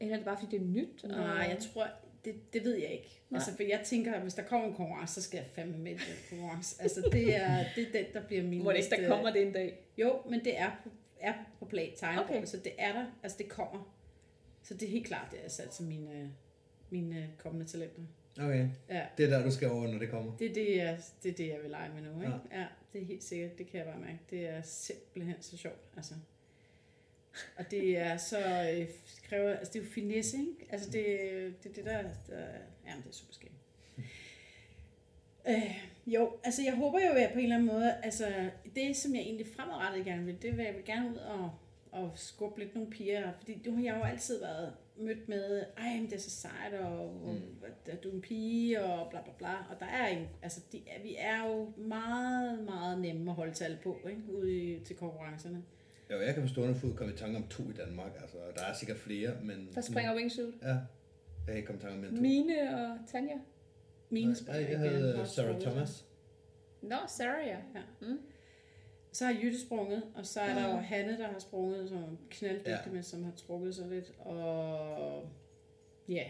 Eller 0.00 0.14
er 0.14 0.18
det 0.18 0.24
bare, 0.24 0.38
fordi 0.38 0.56
det 0.58 0.62
er 0.66 0.68
nyt? 0.70 1.04
og- 1.04 1.08
Nej, 1.10 1.26
jeg 1.50 1.58
tror, 1.58 1.86
det, 2.24 2.52
det 2.52 2.64
ved 2.64 2.74
jeg 2.74 2.90
ikke. 2.92 3.20
Nej. 3.30 3.36
Altså, 3.38 3.56
for 3.56 3.62
jeg 3.62 3.80
tænker, 3.84 4.14
at 4.14 4.22
hvis 4.22 4.34
der 4.34 4.42
kommer 4.42 4.68
en 4.68 4.74
konkurrence, 4.74 5.14
så 5.14 5.22
skal 5.22 5.36
jeg 5.38 5.46
fandme 5.54 5.78
med 5.78 5.92
den 5.92 6.00
konkurrence. 6.30 6.82
Altså, 6.82 7.08
det 7.12 7.36
er, 7.36 7.64
det 7.76 7.82
er 7.88 7.92
den, 7.92 8.04
der 8.12 8.20
bliver 8.26 8.42
min 8.42 8.64
Må 8.64 8.70
det 8.72 8.76
ikke, 8.78 8.90
der 9.02 9.08
kommer 9.08 9.32
det 9.32 9.42
en 9.46 9.52
dag? 9.52 9.78
Jo, 9.98 10.20
men 10.30 10.44
det 10.44 10.60
er 10.60 10.70
på, 10.82 10.88
er 11.20 11.34
på 11.58 11.64
play 11.64 11.86
tegnebordet, 11.96 12.30
Okay. 12.30 12.36
okay. 12.38 12.46
så 12.46 12.56
det 12.56 12.72
er 12.78 12.92
der. 12.92 13.04
Altså, 13.22 13.38
det 13.38 13.48
kommer. 13.48 13.95
Så 14.68 14.74
det 14.74 14.88
er 14.88 14.92
helt 14.92 15.06
klart, 15.06 15.28
det 15.30 15.44
er 15.44 15.48
sat 15.48 15.70
til 15.70 15.84
mine, 15.84 16.32
mine 16.90 17.30
kommende 17.38 17.66
talenter. 17.66 18.02
Okay, 18.40 18.68
Ja, 18.88 19.06
det 19.18 19.24
er 19.24 19.30
der, 19.30 19.44
du 19.44 19.50
skal 19.50 19.68
over, 19.68 19.86
når 19.86 19.98
det 19.98 20.10
kommer. 20.10 20.36
det 20.36 20.50
er 20.50 20.54
det, 20.54 20.76
jeg, 20.76 20.98
det, 21.22 21.30
er 21.30 21.34
det, 21.34 21.48
jeg 21.48 21.58
vil 21.62 21.70
lege 21.70 21.90
med 21.94 22.02
nu. 22.02 22.20
Ikke? 22.20 22.32
Ja. 22.32 22.56
Ja. 22.56 22.60
ja, 22.60 22.66
det 22.92 23.00
er 23.00 23.04
helt 23.04 23.24
sikkert. 23.24 23.58
Det 23.58 23.66
kan 23.66 23.78
jeg 23.78 23.86
bare 23.86 23.98
mærke. 24.00 24.18
Det 24.30 24.48
er 24.48 24.62
simpelthen 24.62 25.36
så 25.40 25.56
sjovt. 25.56 25.80
Altså. 25.96 26.14
Og 27.56 27.70
det 27.70 27.98
er 27.98 28.16
så... 28.16 28.38
Øh, 28.74 28.88
kræver, 29.28 29.50
altså, 29.50 29.72
det 29.72 29.78
er 29.78 29.84
jo 29.84 29.90
finesse, 29.90 30.36
ikke? 30.36 30.66
Altså, 30.70 30.90
det 30.90 31.04
det, 31.62 31.76
det 31.76 31.84
der... 31.84 32.02
der 32.02 32.46
jamen, 32.86 33.02
det 33.02 33.08
er 33.08 33.12
super 33.12 33.32
skægt. 33.32 33.52
Øh, 35.48 35.76
jo, 36.06 36.32
altså 36.44 36.62
jeg 36.62 36.74
håber 36.74 37.00
jo 37.00 37.12
at 37.12 37.32
på 37.32 37.38
en 37.38 37.44
eller 37.44 37.56
anden 37.56 37.68
måde, 37.68 37.94
altså 38.02 38.50
det 38.76 38.96
som 38.96 39.14
jeg 39.14 39.22
egentlig 39.22 39.46
fremadrettet 39.56 40.04
gerne 40.04 40.24
vil, 40.24 40.42
det 40.42 40.56
vil 40.56 40.64
jeg 40.64 40.74
vil 40.74 40.84
gerne 40.84 41.10
ud 41.10 41.16
og, 41.16 41.50
og 41.96 42.10
skubbe 42.14 42.60
lidt 42.60 42.74
nogle 42.74 42.90
piger, 42.90 43.32
fordi 43.38 43.62
du 43.64 43.74
har 43.76 43.82
jeg 43.82 43.96
jo 43.98 44.02
altid 44.02 44.40
været 44.40 44.72
mødt 44.98 45.28
med, 45.28 45.64
ej, 45.76 45.96
men 45.96 46.04
det 46.04 46.12
er 46.14 46.18
så 46.18 46.30
sejt, 46.30 46.74
og, 46.74 46.98
og 47.24 47.34
Mm. 47.34 47.64
at 47.86 48.04
du 48.04 48.08
er 48.08 48.12
en 48.12 48.20
pige, 48.20 48.84
og 48.84 49.10
bla 49.10 49.22
bla 49.22 49.32
bla, 49.38 49.52
og 49.70 49.80
der 49.80 49.86
er 49.86 50.06
en, 50.06 50.26
altså 50.42 50.60
de, 50.72 50.82
vi 51.02 51.16
er 51.18 51.48
jo 51.48 51.72
meget, 51.76 52.64
meget 52.64 53.00
nemme 53.00 53.30
at 53.30 53.34
holde 53.36 53.52
tal 53.54 53.78
på, 53.82 53.96
ikke, 54.10 54.22
ude 54.34 54.56
i, 54.56 54.84
til 54.84 54.96
konkurrencerne. 54.96 55.62
Jo, 56.10 56.20
jeg 56.20 56.34
kan 56.34 56.42
på 56.42 56.48
stående 56.48 56.74
fod 56.74 56.94
komme 56.94 57.12
i 57.12 57.16
tanke 57.16 57.36
om 57.36 57.46
to 57.48 57.62
i 57.62 57.72
Danmark. 57.72 58.10
Altså, 58.20 58.36
der 58.56 58.64
er 58.64 58.74
sikkert 58.74 58.98
flere, 58.98 59.30
men... 59.42 59.68
Der 59.74 59.80
springer 59.80 60.14
wingsuit. 60.14 60.54
Ja, 60.62 60.68
jeg 60.68 60.78
kan 61.46 61.56
ikke 61.56 61.66
komme 61.66 61.78
i 61.78 61.82
tanke 61.82 61.94
om 61.94 62.00
mere 62.00 62.10
to. 62.16 62.20
Mine 62.22 62.54
og 62.86 62.98
Tanja. 63.12 63.34
Mine 64.10 64.26
Nej, 64.26 64.34
springer 64.34 64.60
jeg 64.60 64.70
ikke 64.70 64.78
havde 64.78 65.26
Sarah. 65.26 65.60
Thomas. 65.60 66.04
Nå, 66.82 66.96
Sarah, 67.08 67.46
ja. 67.46 67.56
Ja. 67.74 67.82
Mm. 68.00 68.18
Så 69.16 69.24
har 69.24 69.32
Jytte 69.42 69.60
sprunget, 69.60 70.02
og 70.14 70.26
så 70.26 70.40
er 70.40 70.54
der 70.54 70.70
jo. 70.70 70.76
Hanne, 70.76 71.18
der 71.18 71.26
har 71.26 71.38
sprunget, 71.38 71.88
som 71.88 71.98
er 71.98 72.06
knalddygtig, 72.30 72.70
Ja. 72.70 72.78
ja. 72.86 72.92
men 72.92 73.02
som 73.02 73.24
har 73.24 73.32
trukket 73.36 73.74
sig 73.74 73.88
lidt. 73.88 74.12
Og 74.18 75.28
ja, 76.08 76.24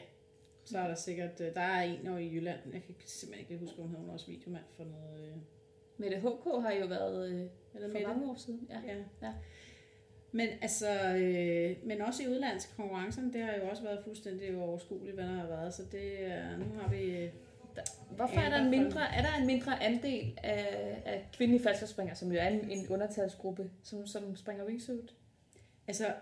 så 0.64 0.78
er 0.78 0.88
der 0.88 0.94
sikkert, 0.94 1.40
øh, 1.40 1.54
der 1.54 1.60
er 1.60 1.82
en 1.82 2.08
over 2.08 2.18
i 2.18 2.34
Jylland, 2.34 2.58
jeg 2.72 2.82
kan 2.82 2.94
simpelthen 3.06 3.46
ikke 3.52 3.64
huske, 3.66 3.82
om 3.82 3.88
hun 3.88 4.10
også 4.10 4.26
videomand 4.26 4.64
for 4.76 4.84
noget. 4.84 5.28
øh, 5.28 5.36
Mette 5.98 6.16
HK 6.18 6.44
har 6.62 6.72
jo 6.80 6.86
været 6.86 7.28
øh, 7.30 7.40
Eller 7.74 7.88
for 7.88 7.92
Mette. 7.92 8.06
mange 8.08 8.30
år 8.30 8.34
siden. 8.34 8.68
Ja. 8.70 8.80
Ja. 8.94 8.96
Ja. 9.22 9.32
Men 10.32 10.48
altså, 10.62 11.14
øh, 11.16 11.76
men 11.86 12.00
også 12.00 12.22
i 12.22 12.28
udlandske 12.28 12.76
konkurrencerne, 12.76 13.32
det 13.32 13.42
har 13.42 13.52
jo 13.54 13.68
også 13.68 13.82
været 13.82 14.04
fuldstændig 14.04 14.56
overskueligt, 14.56 15.14
hvad 15.14 15.24
der 15.24 15.32
har 15.34 15.46
været. 15.46 15.74
Så 15.74 15.82
det 15.92 16.26
er, 16.26 16.56
nu 16.56 16.64
har 16.80 16.88
vi... 16.90 17.30
Hvorfor 18.10 18.40
er 18.40 18.50
der 18.50 18.64
en 18.64 18.70
mindre, 18.70 19.14
er 19.14 19.22
der 19.22 19.34
en 19.40 19.46
mindre 19.46 19.82
andel 19.82 20.38
af, 20.42 21.02
af 21.04 21.28
kvindelige 21.32 21.62
falskerspringere, 21.62 22.16
som 22.16 22.32
jo 22.32 22.38
er 22.38 22.48
en, 22.48 22.70
en 22.70 22.88
undertalsgruppe, 22.88 23.70
som, 23.82 24.06
som 24.06 24.36
springer 24.36 24.64
wingsuit? 24.64 25.14
Altså, 25.88 26.14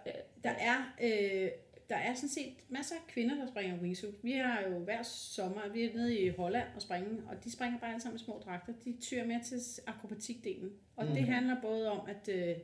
der 0.44 0.50
er, 0.50 0.94
øh, 1.02 1.50
der 1.88 1.96
er 1.96 2.14
sådan 2.14 2.28
set 2.28 2.55
masser 2.68 2.94
af 2.94 3.00
kvinder, 3.09 3.34
der 3.34 3.46
springer 3.46 3.80
wingsuit. 3.80 4.14
Vi 4.22 4.32
har 4.32 4.62
jo 4.68 4.78
hver 4.78 5.02
sommer, 5.02 5.61
vi 5.72 5.84
er 5.84 5.94
nede 5.94 6.18
i 6.18 6.28
Holland 6.28 6.68
og 6.76 6.82
springe, 6.82 7.09
og 7.28 7.44
de 7.44 7.52
springer 7.52 7.78
bare 7.78 7.90
alle 7.90 8.02
sammen 8.02 8.20
i 8.20 8.24
små 8.24 8.42
dragter. 8.44 8.72
De 8.84 8.96
tyrer 9.00 9.26
med 9.26 9.44
til 9.44 9.82
akrobatikdelen. 9.86 10.70
Og 10.96 11.07
mm. 11.07 11.12
det 11.12 11.24
handler 11.24 11.61
både 11.62 11.90
om, 11.90 12.09
at 12.09 12.28
øh, 12.28 12.57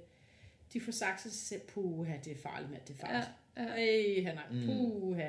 de 0.73 0.81
får 0.81 0.93
sagt 0.93 1.21
sig 1.21 1.33
selv, 1.33 1.61
puha, 1.61 2.17
det 2.25 2.33
er 2.33 2.37
farligt, 2.43 2.71
med 2.71 2.79
det 2.89 2.95
er 2.95 3.07
farligt. 3.07 3.31
Ja, 3.57 3.63
ja. 3.63 3.69
Ej, 3.69 4.25
han 4.25 4.39
er, 4.39 4.67
puha. 4.67 5.29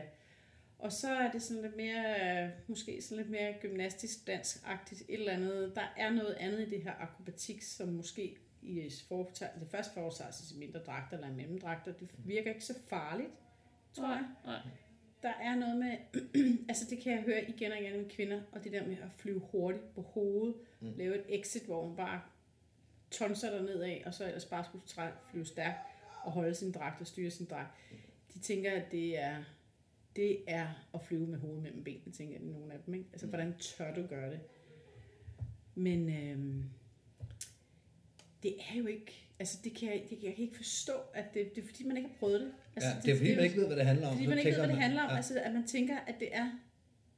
Og 0.81 0.91
så 0.91 1.09
er 1.09 1.31
det 1.31 1.41
sådan 1.41 1.61
lidt 1.61 1.75
mere, 1.75 2.51
måske 2.67 3.01
sådan 3.01 3.17
lidt 3.17 3.29
mere 3.29 3.53
gymnastisk 3.61 4.27
dansk-agtigt, 4.27 5.01
et 5.09 5.19
eller 5.19 5.31
andet. 5.33 5.75
Der 5.75 5.93
er 5.97 6.09
noget 6.09 6.33
andet 6.33 6.67
i 6.67 6.69
det 6.69 6.83
her 6.83 6.93
akrobatik, 6.99 7.61
som 7.61 7.87
måske 7.87 8.37
i 8.61 8.91
foretager, 9.07 9.59
det 9.59 9.67
første 9.71 9.93
foretager 9.93 10.31
sig 10.31 10.55
i 10.55 10.59
mindre 10.59 10.79
dragter 10.79 11.17
eller 11.17 11.31
mellemdragter. 11.31 11.91
Det 11.93 12.09
virker 12.17 12.49
ikke 12.49 12.65
så 12.65 12.79
farligt, 12.87 13.29
tror 13.93 14.07
jeg. 14.07 14.25
Nej. 14.45 14.59
Der 15.23 15.33
er 15.41 15.55
noget 15.55 15.77
med, 15.77 15.97
altså 16.69 16.85
det 16.89 16.99
kan 17.03 17.13
jeg 17.13 17.21
høre 17.21 17.49
igen 17.49 17.71
og 17.71 17.81
igen 17.81 17.97
med 17.97 18.09
kvinder, 18.09 18.41
og 18.51 18.63
det 18.63 18.71
der 18.71 18.87
med 18.87 18.97
at 18.97 19.09
flyve 19.17 19.39
hurtigt 19.39 19.95
på 19.95 20.01
hovedet, 20.01 20.55
mm. 20.79 20.93
lave 20.95 21.15
et 21.15 21.39
exit, 21.39 21.65
hvor 21.65 21.87
man 21.87 21.95
bare 21.95 22.21
tonser 23.11 23.51
der 23.51 23.61
nedad, 23.61 23.97
og 24.05 24.13
så 24.13 24.25
ellers 24.27 24.45
bare 24.45 24.65
skulle 24.65 25.11
flyve 25.31 25.45
stærkt 25.45 25.77
og 26.23 26.31
holde 26.31 26.55
sin 26.55 26.71
dragt 26.71 27.01
og 27.01 27.07
styre 27.07 27.31
sin 27.31 27.45
dragt. 27.45 27.77
De 28.33 28.39
tænker, 28.39 28.71
at 28.71 28.91
det 28.91 29.19
er, 29.19 29.43
det 30.15 30.37
er 30.47 30.67
at 30.93 31.01
flyve 31.05 31.27
med 31.27 31.37
hovedet 31.39 31.63
mellem 31.63 31.83
benene, 31.83 32.11
tænker 32.11 32.33
jeg, 32.35 32.43
nogle 32.43 32.73
af 32.73 32.79
dem. 32.85 32.93
Ikke? 32.93 33.09
Altså, 33.13 33.27
hvordan 33.27 33.53
tør 33.59 33.93
du 33.93 34.05
gøre 34.07 34.31
det? 34.31 34.39
Men 35.75 36.09
øhm, 36.09 36.63
det 38.43 38.55
er 38.71 38.77
jo 38.77 38.85
ikke, 38.85 39.27
altså 39.39 39.59
det 39.63 39.75
kan 39.75 39.89
jeg, 39.89 40.05
det 40.09 40.19
kan 40.19 40.29
jeg 40.29 40.39
ikke 40.39 40.55
forstå, 40.55 40.93
at 41.13 41.33
det, 41.33 41.55
det 41.55 41.63
er 41.63 41.65
fordi, 41.67 41.83
man 41.83 41.97
ikke 41.97 42.09
har 42.09 42.15
prøvet 42.19 42.41
det. 42.41 42.53
Altså, 42.75 42.89
Ja, 42.89 42.95
det 43.01 43.11
er 43.11 43.17
fordi, 43.17 43.35
man 43.35 43.43
ikke 43.43 43.57
ved, 43.57 43.67
hvad 43.67 43.77
det 43.77 43.85
handler 43.85 44.07
om. 44.07 44.13
Fordi 44.13 44.27
man 44.27 44.37
ikke 44.37 44.49
ved, 44.51 44.57
hvad 44.57 44.67
det 44.67 44.77
handler 44.77 45.01
om. 45.03 45.09
Ja. 45.09 45.15
Altså, 45.15 45.39
at 45.41 45.53
man 45.53 45.67
tænker, 45.67 45.97
at 45.97 46.15
det 46.19 46.35
er... 46.35 46.51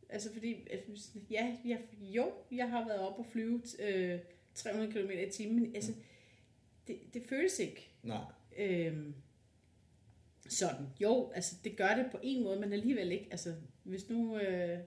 Altså, 0.10 0.34
fordi... 0.34 0.54
at- 0.72 0.80
Ja, 1.32 1.56
jeg, 1.66 1.80
jo, 2.00 2.32
jeg 2.52 2.70
har 2.70 2.86
været 2.88 3.00
oppe 3.00 3.20
og 3.22 3.26
flyve 3.26 3.62
øh, 3.80 4.20
300 4.54 4.92
km 4.92 5.10
i 5.28 5.30
timen, 5.32 5.56
men 5.64 5.76
altså, 5.76 5.94
det, 6.88 7.00
det 7.14 7.24
føles 7.30 7.60
ikke 7.60 7.90
Nej. 8.04 8.22
øhm, 8.58 9.14
sådan. 10.50 10.86
Jo, 11.02 11.32
altså, 11.36 11.56
det 11.64 11.76
gør 11.78 11.96
det 11.96 12.06
på 12.12 12.18
en 12.24 12.44
måde, 12.44 12.60
men 12.60 12.74
alligevel 12.74 13.12
ikke. 13.12 13.28
Altså, 13.32 13.54
hvis 13.84 14.10
nu... 14.10 14.38
Øh, 14.40 14.78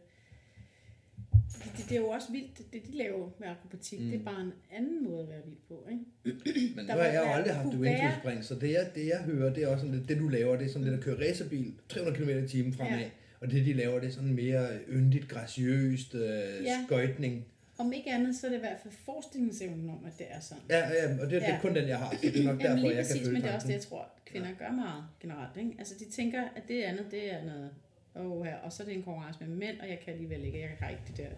det, 1.64 1.72
det, 1.76 1.84
det 1.88 1.96
er 1.96 2.00
jo 2.00 2.08
også 2.08 2.32
vildt, 2.32 2.72
det, 2.72 2.86
de 2.86 2.96
laver 2.96 3.30
med 3.40 3.48
akrobatik, 3.48 4.00
mm. 4.00 4.06
det 4.10 4.20
er 4.20 4.24
bare 4.24 4.40
en 4.42 4.52
anden 4.72 5.04
måde 5.04 5.22
at 5.22 5.28
være 5.28 5.40
vild 5.44 5.56
på, 5.68 5.88
ikke? 5.90 6.04
Men 6.76 6.84
nu 6.84 6.88
Der 6.88 6.92
har 6.92 6.96
må 6.96 7.02
jeg 7.02 7.14
jo 7.26 7.32
aldrig 7.32 7.54
haft 7.54 7.64
kunne 7.68 7.80
wingsuit 7.80 8.02
være- 8.08 8.20
spring, 8.20 8.44
så 8.44 8.54
det 8.54 8.70
jeg, 8.72 8.90
det 8.94 9.06
jeg 9.06 9.22
hører, 9.22 9.54
det 9.54 9.62
er 9.62 9.68
også 9.68 9.86
sådan 9.86 9.98
lidt, 9.98 10.08
det 10.08 10.18
du 10.18 10.28
laver, 10.28 10.56
det 10.56 10.64
er 10.64 10.68
sådan 10.68 10.84
lidt 10.84 10.94
at 10.98 11.00
køre 11.04 11.28
racerbil 11.30 11.74
300 11.88 12.18
km 12.18 12.44
i 12.44 12.48
timen 12.48 12.72
fremad. 12.72 12.98
Ja. 12.98 13.10
Og 13.40 13.50
det 13.50 13.66
de 13.66 13.72
laver, 13.72 14.00
det 14.00 14.06
er 14.06 14.12
sådan 14.12 14.34
mere 14.34 14.68
yndigt, 14.88 15.28
graciøst, 15.28 16.14
øh, 16.14 16.20
Ja. 16.20 16.84
skøjtning. 16.86 17.46
Om 17.78 17.92
ikke 17.92 18.12
andet, 18.12 18.36
så 18.36 18.46
er 18.46 18.50
det 18.50 18.56
i 18.56 18.60
hvert 18.60 18.80
fald 18.82 18.94
forestillingsevnen 18.94 19.90
om, 19.90 20.04
at 20.04 20.12
det 20.18 20.26
er 20.30 20.40
sådan. 20.40 20.62
Ja, 20.70 20.78
ja, 20.88 21.12
og 21.12 21.20
det, 21.20 21.30
det 21.30 21.42
er 21.48 21.54
Ja. 21.54 21.58
kun 21.62 21.74
den, 21.74 21.88
jeg 21.88 21.98
har, 21.98 22.10
så 22.10 22.18
det 22.22 22.40
er 22.40 22.44
nok 22.44 22.62
Jamen 22.62 22.76
derfor, 22.76 22.76
lige 22.76 22.88
jeg 22.88 22.96
kan 22.96 23.04
præcis, 23.04 23.20
føle 23.22 23.32
men 23.32 23.42
det 23.42 23.50
er 23.50 23.54
også 23.54 23.66
det, 23.66 23.74
jeg 23.74 23.82
tror, 23.82 24.08
kvinder 24.26 24.54
gør 24.58 24.70
meget 24.70 25.04
generelt. 25.20 25.56
Ikke? 25.56 25.74
Altså 25.78 25.94
de 25.98 26.10
tænker, 26.10 26.42
at 26.56 26.62
det 26.68 26.82
andet, 26.82 27.06
det 27.10 27.32
er 27.34 27.44
noget, 27.44 27.70
oh, 28.14 28.44
her, 28.46 28.56
og 28.56 28.72
så 28.72 28.82
er 28.82 28.86
det 28.86 28.94
en 28.96 29.02
konkurrence 29.02 29.44
med 29.44 29.56
mænd, 29.56 29.80
og 29.80 29.88
jeg 29.88 30.00
kan 30.04 30.12
alligevel 30.12 30.44
ikke, 30.44 30.60
jeg 30.60 30.70
har 30.80 30.88
ikke 30.88 31.02
det 31.06 31.16
der 31.16 31.28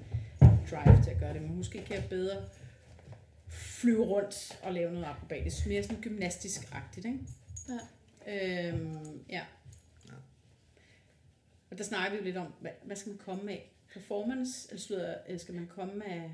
drive 0.70 1.02
til 1.02 1.10
at 1.10 1.18
gøre 1.20 1.32
det, 1.34 1.42
men 1.42 1.56
måske 1.56 1.84
kan 1.84 1.96
jeg 1.96 2.04
bedre 2.10 2.36
flyve 3.48 4.04
rundt 4.04 4.58
og 4.62 4.72
lave 4.72 4.92
noget 4.92 5.06
akrobatisk, 5.06 5.66
mere 5.66 5.82
sådan 5.82 6.02
gymnastisk-agtigt, 6.02 7.06
ikke? 7.06 7.18
Ja. 8.26 8.68
Øhm, 8.68 9.22
ja. 9.28 9.42
Og 11.70 11.78
der 11.78 11.84
snakker 11.84 12.10
vi 12.10 12.16
jo 12.16 12.24
lidt 12.24 12.36
om, 12.36 12.46
hvad, 12.60 12.70
hvad 12.82 12.96
skal 12.96 13.10
man 13.10 13.18
komme 13.18 13.44
med? 13.44 13.56
Performance, 13.92 14.68
eller 14.70 14.80
slutter, 14.80 15.14
skal 15.38 15.54
man 15.54 15.66
komme 15.74 15.94
med 15.94 16.30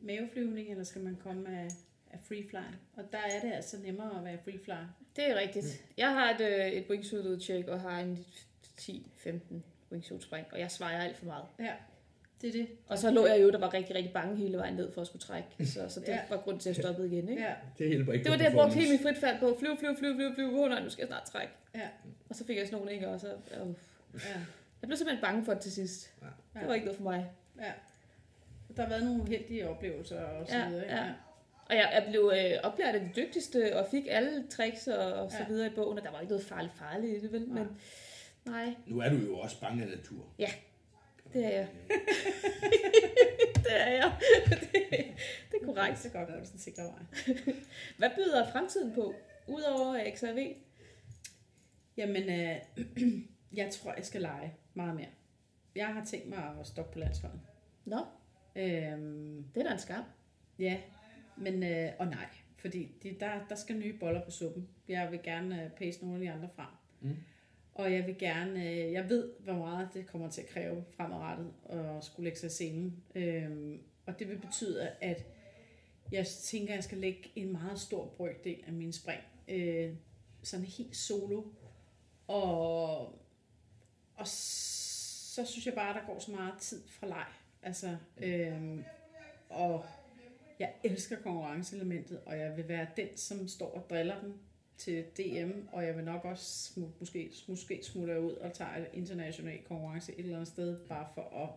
maveflyvning, 0.00 0.70
eller 0.70 0.84
skal 0.84 1.02
man 1.02 1.16
komme 1.22 1.42
med 1.42 1.70
af 2.10 2.18
free 2.28 2.44
fly? 2.50 2.56
Og 2.96 3.04
der 3.12 3.18
er 3.18 3.40
det 3.40 3.52
altså 3.52 3.76
nemmere 3.84 4.18
at 4.18 4.24
være 4.24 4.38
free 4.44 4.58
fly. 4.64 4.72
Det 5.16 5.30
er 5.30 5.38
rigtigt. 5.38 5.84
Jeg 5.96 6.08
har 6.14 6.30
et, 6.34 6.40
øh, 6.40 6.66
et 6.66 6.84
wingsuit 6.90 7.26
udtjek 7.26 7.68
og 7.68 7.80
har 7.80 8.00
en 8.00 8.24
10-15 8.80 9.62
wingsuit 9.92 10.22
spring, 10.22 10.46
og 10.52 10.60
jeg 10.60 10.70
svejer 10.70 11.00
alt 11.02 11.16
for 11.16 11.24
meget. 11.26 11.44
Ja, 11.58 11.72
det 12.40 12.48
er 12.48 12.52
det. 12.52 12.68
Og 12.86 12.98
så 12.98 13.10
lå 13.10 13.26
jeg 13.26 13.42
jo, 13.42 13.50
der 13.50 13.58
var 13.58 13.74
rigtig, 13.74 13.94
rigtig 13.96 14.12
bange 14.12 14.36
hele 14.36 14.58
vejen 14.58 14.74
ned 14.74 14.92
for 14.92 15.00
at 15.00 15.06
skulle 15.06 15.20
trække. 15.22 15.66
Så, 15.66 15.88
så 15.88 16.00
det 16.00 16.08
Ja. 16.08 16.20
var 16.30 16.36
grund 16.36 16.60
til 16.60 16.70
at 16.70 16.76
stoppe 16.76 17.06
igen, 17.06 17.28
ikke? 17.28 17.42
Ja, 17.42 17.54
Det 17.78 17.88
hjælper 17.88 18.12
ikke 18.12 18.24
Det 18.24 18.30
var 18.30 18.36
det, 18.36 18.44
jeg 18.44 18.52
brugte 18.52 18.74
hele 18.74 18.90
mit 18.92 19.00
frit 19.02 19.18
fald 19.18 19.38
på. 19.40 19.56
Flyv, 19.60 19.78
flyv, 19.78 19.96
flyv, 19.98 20.14
flyv, 20.16 20.34
flyv. 20.34 20.58
Åh 20.60 20.68
nej, 20.70 20.82
nu 20.82 20.90
skal 20.90 21.02
jeg 21.02 21.08
snart 21.08 21.24
trække. 21.24 21.52
ja, 21.74 21.88
Og 22.28 22.36
så 22.36 22.44
fik 22.44 22.56
jeg 22.56 22.66
sådan 22.66 22.78
nogle, 22.78 22.94
ikke? 22.94 23.08
Og 23.08 23.20
så, 23.20 23.28
øh, 23.28 23.34
ja. 24.14 24.32
jeg 24.82 24.88
blev 24.88 24.96
simpelthen 24.96 25.20
bange 25.22 25.44
for 25.44 25.52
det 25.52 25.62
til 25.62 25.72
sidst. 25.72 26.10
Ja. 26.22 26.26
Det 26.60 26.68
var 26.68 26.74
ikke 26.74 26.86
noget 26.86 26.96
for 26.96 27.04
mig. 27.04 27.30
ja. 27.60 27.72
Der 28.76 28.82
har 28.82 28.88
været 28.88 29.04
nogle 29.04 29.22
uheldige 29.22 29.68
oplevelser 29.68 30.20
og 30.24 30.46
så 30.48 30.56
Ja, 30.56 30.68
videre. 30.68 30.82
ikke? 30.84 30.96
ja. 30.96 31.12
Og 31.68 31.76
jeg, 31.76 31.90
jeg 31.94 32.06
blev 32.10 32.32
øh, 32.36 32.50
oplært 32.62 32.94
af 32.94 33.00
de 33.00 33.10
dygtigste, 33.16 33.76
og 33.76 33.86
fik 33.90 34.04
alle 34.10 34.46
tricks 34.50 34.86
og, 34.88 35.12
og 35.12 35.30
så 35.30 35.36
Ja. 35.38 35.46
videre 35.48 35.66
i 35.66 35.70
bogen, 35.74 35.98
og 35.98 36.04
der 36.04 36.10
var 36.10 36.20
ikke 36.20 36.30
noget 36.32 36.46
farligt 36.46 36.74
farligt 36.78 37.16
i 37.16 37.20
det, 37.20 37.32
vel? 37.32 37.48
Men 37.48 37.68
nej, 38.44 38.74
Nu 38.86 39.00
er 39.00 39.08
du 39.08 39.16
jo 39.16 39.38
også 39.38 39.60
bange 39.60 39.82
af 39.82 39.88
natur. 39.88 40.24
det 41.32 41.44
er 41.44 41.50
jeg. 41.50 41.68
det 43.64 43.80
er 43.80 43.88
jeg. 43.90 44.12
det, 44.50 44.60
det 45.52 45.60
er 45.62 45.64
korrekt. 45.64 45.98
Så 45.98 46.08
godt, 46.08 46.28
at 46.28 46.34
det 46.42 46.48
er 46.48 46.52
en 46.52 46.58
sikker 46.58 46.82
vej. 46.82 47.34
Hvad 47.98 48.10
byder 48.16 48.50
fremtiden 48.52 48.94
på, 48.94 49.14
udover 49.46 50.10
XRV? 50.16 50.54
Jamen, 51.96 52.22
øh, 52.40 52.56
jeg 53.60 53.70
tror, 53.70 53.94
jeg 53.96 54.04
skal 54.06 54.20
lege 54.20 54.54
meget 54.74 54.94
mere. 54.96 55.08
Jeg 55.78 55.86
har 55.86 56.04
tænkt 56.04 56.28
mig 56.28 56.56
at 56.60 56.66
stoppe 56.66 56.92
på 56.92 56.98
landsholdet. 56.98 57.40
Nå, 57.84 57.98
Øhm, 58.56 59.44
det 59.54 59.60
er 59.60 59.66
da 59.66 59.72
en 59.72 59.78
skam. 59.78 60.04
ja, 60.58 60.80
men, 61.36 61.62
øh, 61.62 61.92
og 61.98 62.06
nej, 62.06 62.26
fordi 62.56 62.88
de, 63.02 63.16
der, 63.20 63.46
der 63.48 63.54
skal 63.54 63.76
nye 63.76 63.98
boller 63.98 64.24
på 64.24 64.30
suppen. 64.30 64.68
Jeg 64.88 65.10
vil 65.10 65.20
gerne 65.22 65.64
øh, 65.64 65.70
pace 65.70 66.00
nogle 66.00 66.14
af 66.16 66.20
de 66.20 66.30
andre 66.30 66.48
frem. 66.56 66.66
Mm. 67.00 67.16
Og 67.74 67.92
jeg 67.92 68.06
vil 68.06 68.18
gerne, 68.18 68.70
øh, 68.70 68.92
jeg 68.92 69.08
ved, 69.08 69.32
hvor 69.40 69.54
meget 69.54 69.88
det 69.94 70.06
kommer 70.06 70.30
til 70.30 70.40
at 70.40 70.48
kræve 70.48 70.84
fremadrettet 70.96 71.52
at 71.68 72.04
skulle 72.04 72.24
lægge 72.24 72.38
sig 72.38 72.46
i 72.46 72.50
scenen. 72.50 73.02
Øhm, 73.14 73.80
og 74.06 74.18
det 74.18 74.28
vil 74.28 74.38
betyde, 74.38 74.88
at 75.00 75.26
jeg 76.12 76.26
tænker, 76.26 76.72
at 76.72 76.76
jeg 76.76 76.84
skal 76.84 76.98
lægge 76.98 77.30
en 77.36 77.52
meget 77.52 77.80
stor 77.80 78.06
brøkdel 78.06 78.56
af 78.66 78.72
min 78.72 78.92
spring. 78.92 79.20
Øh, 79.48 79.94
sådan 80.42 80.66
helt 80.66 80.96
solo. 80.96 81.42
Og, 82.26 82.98
og 84.16 84.26
så 85.44 85.52
synes 85.52 85.66
jeg 85.66 85.74
bare, 85.74 85.88
at 85.88 85.94
der 85.94 86.12
går 86.12 86.18
så 86.18 86.30
meget 86.30 86.54
tid 86.58 86.82
fra 86.88 87.06
leg. 87.06 87.26
Altså, 87.62 87.96
øhm, 88.22 88.84
og 89.48 89.84
jeg 90.58 90.72
elsker 90.84 91.16
konkurrenceelementet, 91.16 92.20
og 92.26 92.38
jeg 92.38 92.56
vil 92.56 92.68
være 92.68 92.86
den, 92.96 93.08
som 93.16 93.48
står 93.48 93.70
og 93.70 93.90
driller 93.90 94.20
dem 94.20 94.32
til 94.78 95.04
DM, 95.16 95.50
og 95.72 95.84
jeg 95.86 95.96
vil 95.96 96.04
nok 96.04 96.24
også 96.24 96.72
smu, 96.72 96.88
måske, 96.98 97.32
måske 97.48 97.80
smutte 97.82 98.20
ud 98.20 98.32
og 98.32 98.52
tage 98.52 98.80
et 98.80 98.86
internationalt 98.92 99.64
konkurrence 99.64 100.12
et 100.12 100.18
eller 100.18 100.36
andet 100.36 100.48
sted, 100.48 100.78
bare 100.78 101.06
for 101.14 101.42
at 101.44 101.48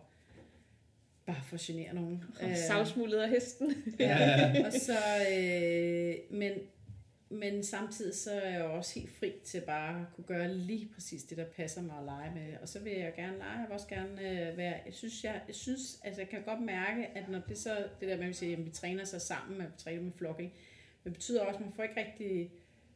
bare 1.26 1.42
for 1.44 1.54
at 1.54 1.60
genere 1.60 1.94
nogen. 1.94 2.24
Øh, 2.42 2.56
Savsmuldet 2.56 3.18
af 3.18 3.28
hesten. 3.28 3.74
Ja, 3.98 4.52
og 4.66 4.72
så, 4.72 4.98
øh, 5.32 6.38
men, 6.38 6.52
men 7.32 7.64
samtidig 7.64 8.14
så 8.14 8.32
er 8.32 8.50
jeg 8.50 8.62
også 8.62 9.00
helt 9.00 9.10
fri 9.10 9.32
til 9.44 9.60
bare 9.66 10.00
at 10.00 10.06
kunne 10.14 10.24
gøre 10.24 10.54
lige 10.54 10.90
præcis 10.94 11.22
det, 11.22 11.38
der 11.38 11.44
passer 11.44 11.82
mig 11.82 11.98
at 11.98 12.04
lege 12.04 12.34
med. 12.34 12.56
Og 12.62 12.68
så 12.68 12.80
vil 12.80 12.92
jeg 12.92 13.12
gerne 13.16 13.38
lege, 13.38 13.58
jeg 13.58 13.66
vil 13.68 13.72
også 13.74 13.88
gerne 13.88 14.12
øh, 14.12 14.56
være, 14.56 14.80
jeg 14.86 14.94
synes, 14.94 15.24
jeg, 15.24 15.42
jeg 15.46 15.54
synes, 15.54 16.00
altså 16.04 16.20
jeg 16.20 16.28
kan 16.28 16.42
godt 16.42 16.60
mærke, 16.62 17.06
at 17.06 17.28
når 17.28 17.40
det 17.48 17.58
så, 17.58 17.88
det 18.00 18.08
der 18.08 18.16
med, 18.16 18.28
at 18.28 18.42
vi 18.42 18.52
at 18.52 18.64
vi 18.64 18.70
træner 18.70 19.04
sig 19.04 19.20
sammen, 19.20 19.60
at 19.60 19.66
vi 19.66 19.72
træner 19.78 20.02
med 20.02 20.12
flokking, 20.12 20.52
det 21.04 21.12
betyder 21.12 21.44
også, 21.44 21.58
at 21.58 21.64
man 21.64 21.72
får 21.72 21.82
ikke 21.82 22.00
rigtig, 22.00 22.52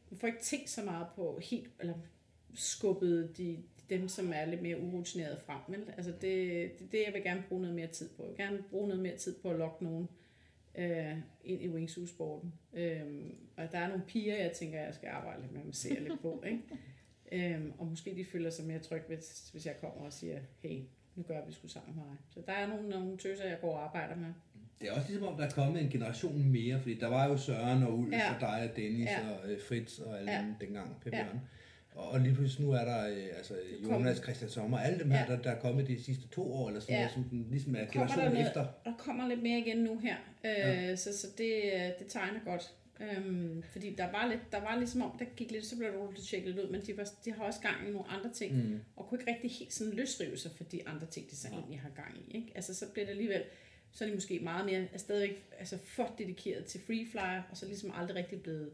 man 0.09 0.19
får 0.19 0.27
ikke 0.27 0.41
tænkt 0.41 0.69
så 0.69 0.83
meget 0.83 1.07
på 1.15 1.39
helt, 1.43 1.69
eller 1.79 1.93
skubbet 2.53 3.37
de, 3.37 3.63
dem, 3.89 4.07
som 4.07 4.33
er 4.33 4.45
lidt 4.45 4.61
mere 4.61 4.79
urutineret 4.79 5.41
frem. 5.41 5.61
Vel? 5.67 5.93
Altså 5.97 6.11
det, 6.11 6.79
det 6.79 6.91
det, 6.91 7.03
jeg 7.05 7.13
vil 7.13 7.23
gerne 7.23 7.43
bruge 7.49 7.61
noget 7.61 7.75
mere 7.75 7.87
tid 7.87 8.09
på. 8.09 8.23
Jeg 8.23 8.29
vil 8.29 8.37
gerne 8.37 8.63
bruge 8.69 8.87
noget 8.87 9.03
mere 9.03 9.17
tid 9.17 9.35
på 9.41 9.49
at 9.49 9.57
lokke 9.57 9.83
nogen 9.83 10.07
øh, 10.77 11.17
ind 11.43 11.61
i 11.61 11.69
wingsuit-sporten. 11.69 12.53
Øhm, 12.73 13.35
og 13.57 13.71
der 13.71 13.77
er 13.79 13.87
nogle 13.87 14.03
piger, 14.07 14.35
jeg 14.35 14.51
tænker, 14.51 14.79
jeg 14.81 14.93
skal 14.93 15.09
arbejde 15.09 15.41
lidt 15.41 15.51
med 15.53 15.61
at 15.69 15.75
se 15.75 15.89
lidt 15.89 16.21
på. 16.21 16.43
Ikke? 16.47 17.55
Øhm, 17.55 17.73
og 17.77 17.87
måske 17.87 18.15
de 18.15 18.25
føler 18.25 18.49
sig 18.49 18.65
mere 18.65 18.79
trygge, 18.79 19.05
hvis, 19.07 19.49
hvis 19.51 19.65
jeg 19.65 19.75
kommer 19.81 20.05
og 20.05 20.13
siger, 20.13 20.39
hey, 20.59 20.81
nu 21.15 21.23
gør 21.23 21.45
vi 21.45 21.53
sgu 21.53 21.67
sammen 21.67 21.95
med 21.95 22.03
mig. 22.05 22.15
Så 22.29 22.39
der 22.45 22.53
er 22.53 22.67
nogle, 22.67 22.89
nogle 22.89 23.17
tøser, 23.17 23.45
jeg 23.45 23.57
går 23.61 23.73
og 23.77 23.83
arbejder 23.83 24.15
med. 24.15 24.33
Det 24.81 24.89
er 24.89 24.93
også 24.93 25.07
ligesom 25.09 25.27
om, 25.27 25.37
der 25.37 25.45
er 25.45 25.49
kommet 25.51 25.83
en 25.83 25.89
generation 25.89 26.43
mere, 26.49 26.79
fordi 26.79 26.99
der 26.99 27.07
var 27.07 27.27
jo 27.29 27.37
Søren 27.37 27.83
og 27.83 27.97
Ulf 27.97 28.11
Ja. 28.13 28.33
og 28.35 28.41
dig 28.41 28.69
og 28.69 28.75
Dennis 28.75 29.09
Ja. 29.09 29.29
og 29.29 29.51
øh, 29.51 29.59
Fritz 29.67 29.99
og 29.99 30.19
alle 30.19 30.31
Ja. 30.31 30.41
dem 30.41 30.53
dengang, 30.61 31.01
Per 31.01 31.17
Ja. 31.17 31.25
Og, 31.97 32.19
lige 32.19 32.35
pludselig 32.35 32.65
nu 32.67 32.73
er 32.73 32.85
der 32.85 33.07
øh, 33.09 33.27
altså, 33.37 33.53
Jonas, 33.83 34.17
Christian 34.17 34.49
Sommer, 34.49 34.77
alle 34.79 34.99
dem 34.99 35.11
her, 35.11 35.19
Ja. 35.29 35.35
der, 35.35 35.41
der 35.41 35.51
er 35.51 35.59
kommet 35.59 35.87
de 35.87 36.03
sidste 36.03 36.27
to 36.27 36.53
år, 36.53 36.67
eller 36.67 36.79
sådan 36.81 36.93
Ja. 36.95 36.99
noget, 36.99 37.13
som 37.13 37.23
den 37.23 37.47
ligesom 37.51 37.75
er 37.75 37.79
der 37.79 37.91
generationen 37.91 38.31
noget- 38.33 38.47
efter. 38.47 38.65
Der 38.85 38.93
kommer 38.97 39.27
lidt 39.27 39.43
mere 39.43 39.59
igen 39.59 39.77
nu 39.77 39.99
her, 39.99 40.15
øh, 40.45 40.51
Ja. 40.57 40.95
så, 40.95 41.17
så 41.17 41.27
det, 41.37 41.53
øh, 41.73 41.81
det 41.99 42.07
tegner 42.09 42.39
godt. 42.45 42.73
Øhm, 42.99 43.63
fordi 43.71 43.95
der 43.97 44.11
var 44.11 44.27
lidt, 44.29 44.39
der 44.51 44.59
var 44.59 44.77
ligesom 44.77 45.01
om, 45.01 45.11
der 45.19 45.25
gik 45.25 45.51
lidt, 45.51 45.65
så 45.65 45.77
blev 45.77 45.89
det 46.15 46.23
tjekket 46.23 46.55
lidt 46.55 46.65
ud, 46.65 46.71
men 46.71 46.81
de, 46.81 46.97
var, 46.97 47.07
de 47.25 47.31
har 47.33 47.43
også 47.43 47.59
gang 47.59 47.87
i 47.87 47.91
nogle 47.91 48.07
andre 48.09 48.29
ting, 48.33 48.55
Mm. 48.55 48.79
og 48.95 49.07
kunne 49.07 49.19
ikke 49.19 49.31
rigtig 49.31 49.51
helt 49.51 49.73
sådan 49.73 49.93
løsrive 49.93 50.37
sig 50.37 50.51
for 50.57 50.63
de 50.63 50.87
andre 50.87 51.07
ting, 51.07 51.29
de 51.31 51.35
så 51.35 51.47
egentlig 51.47 51.79
har 51.79 51.89
gang 51.89 52.17
i. 52.27 52.35
Ikke? 52.37 52.51
Altså 52.55 52.73
så 52.75 52.85
bliver 52.93 53.05
det 53.05 53.11
alligevel, 53.11 53.43
så 53.91 54.03
er 54.03 54.07
de 54.09 54.13
måske 54.13 54.39
meget 54.39 54.65
mere, 54.65 54.85
er 54.93 54.97
stadigvæk 54.97 55.43
altså 55.59 55.77
for 55.77 56.15
dedikeret 56.17 56.65
til 56.65 56.81
free 56.87 57.07
flyer, 57.11 57.41
og 57.51 57.57
så 57.57 57.65
ligesom 57.65 57.91
aldrig 57.95 58.15
rigtig 58.15 58.41
blevet. 58.41 58.71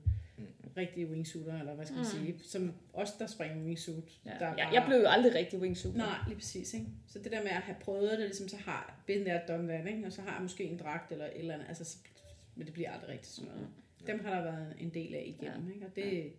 Rigtige 0.78 1.08
wingsuiter, 1.08 1.60
eller 1.60 1.76
hvad 1.76 1.86
skal 1.86 1.96
man 1.96 2.06
Mm. 2.14 2.26
sige, 2.26 2.40
som 2.44 2.72
os, 2.94 3.12
der 3.12 3.28
springer 3.28 3.64
wingsuit. 3.66 4.20
Ja. 4.26 4.32
Der 4.40 4.46
er 4.46 4.72
Jeg, 4.72 4.84
blev 4.88 4.98
jo 4.98 5.08
aldrig 5.08 5.36
rigtig 5.36 5.60
wingsuit. 5.60 5.96
Nej, 5.96 6.18
lige 6.28 6.36
præcis. 6.38 6.74
Ikke? 6.74 6.86
Så 7.08 7.20
det 7.20 7.32
der 7.32 7.42
med 7.44 7.52
at 7.52 7.62
have 7.62 7.78
prøvet 7.82 8.12
det, 8.12 8.20
ligesom 8.20 8.48
så 8.48 8.58
har 8.58 9.04
been 9.08 9.26
there, 9.26 9.42
done 9.48 9.68
that, 9.68 9.88
ikke? 9.88 10.06
og 10.06 10.14
så 10.14 10.22
har 10.22 10.34
jeg 10.34 10.42
måske 10.42 10.64
en 10.64 10.78
dragt 10.78 11.12
eller 11.12 11.26
et 11.26 11.32
eller 11.40 11.54
andet, 11.54 11.68
altså, 11.68 11.84
så, 11.86 11.98
men 12.56 12.66
det 12.66 12.74
bliver 12.74 12.92
aldrig 12.92 13.10
rigtigt 13.10 13.34
sådan 13.34 13.52
noget. 13.52 13.68
Dem 14.08 14.26
har 14.26 14.36
der 14.36 14.42
været 14.44 14.76
en 14.80 14.90
del 14.94 15.14
af 15.16 15.36
igennem, 15.40 15.72
ikke? 15.74 15.86
og 15.86 15.96
det, 15.96 16.34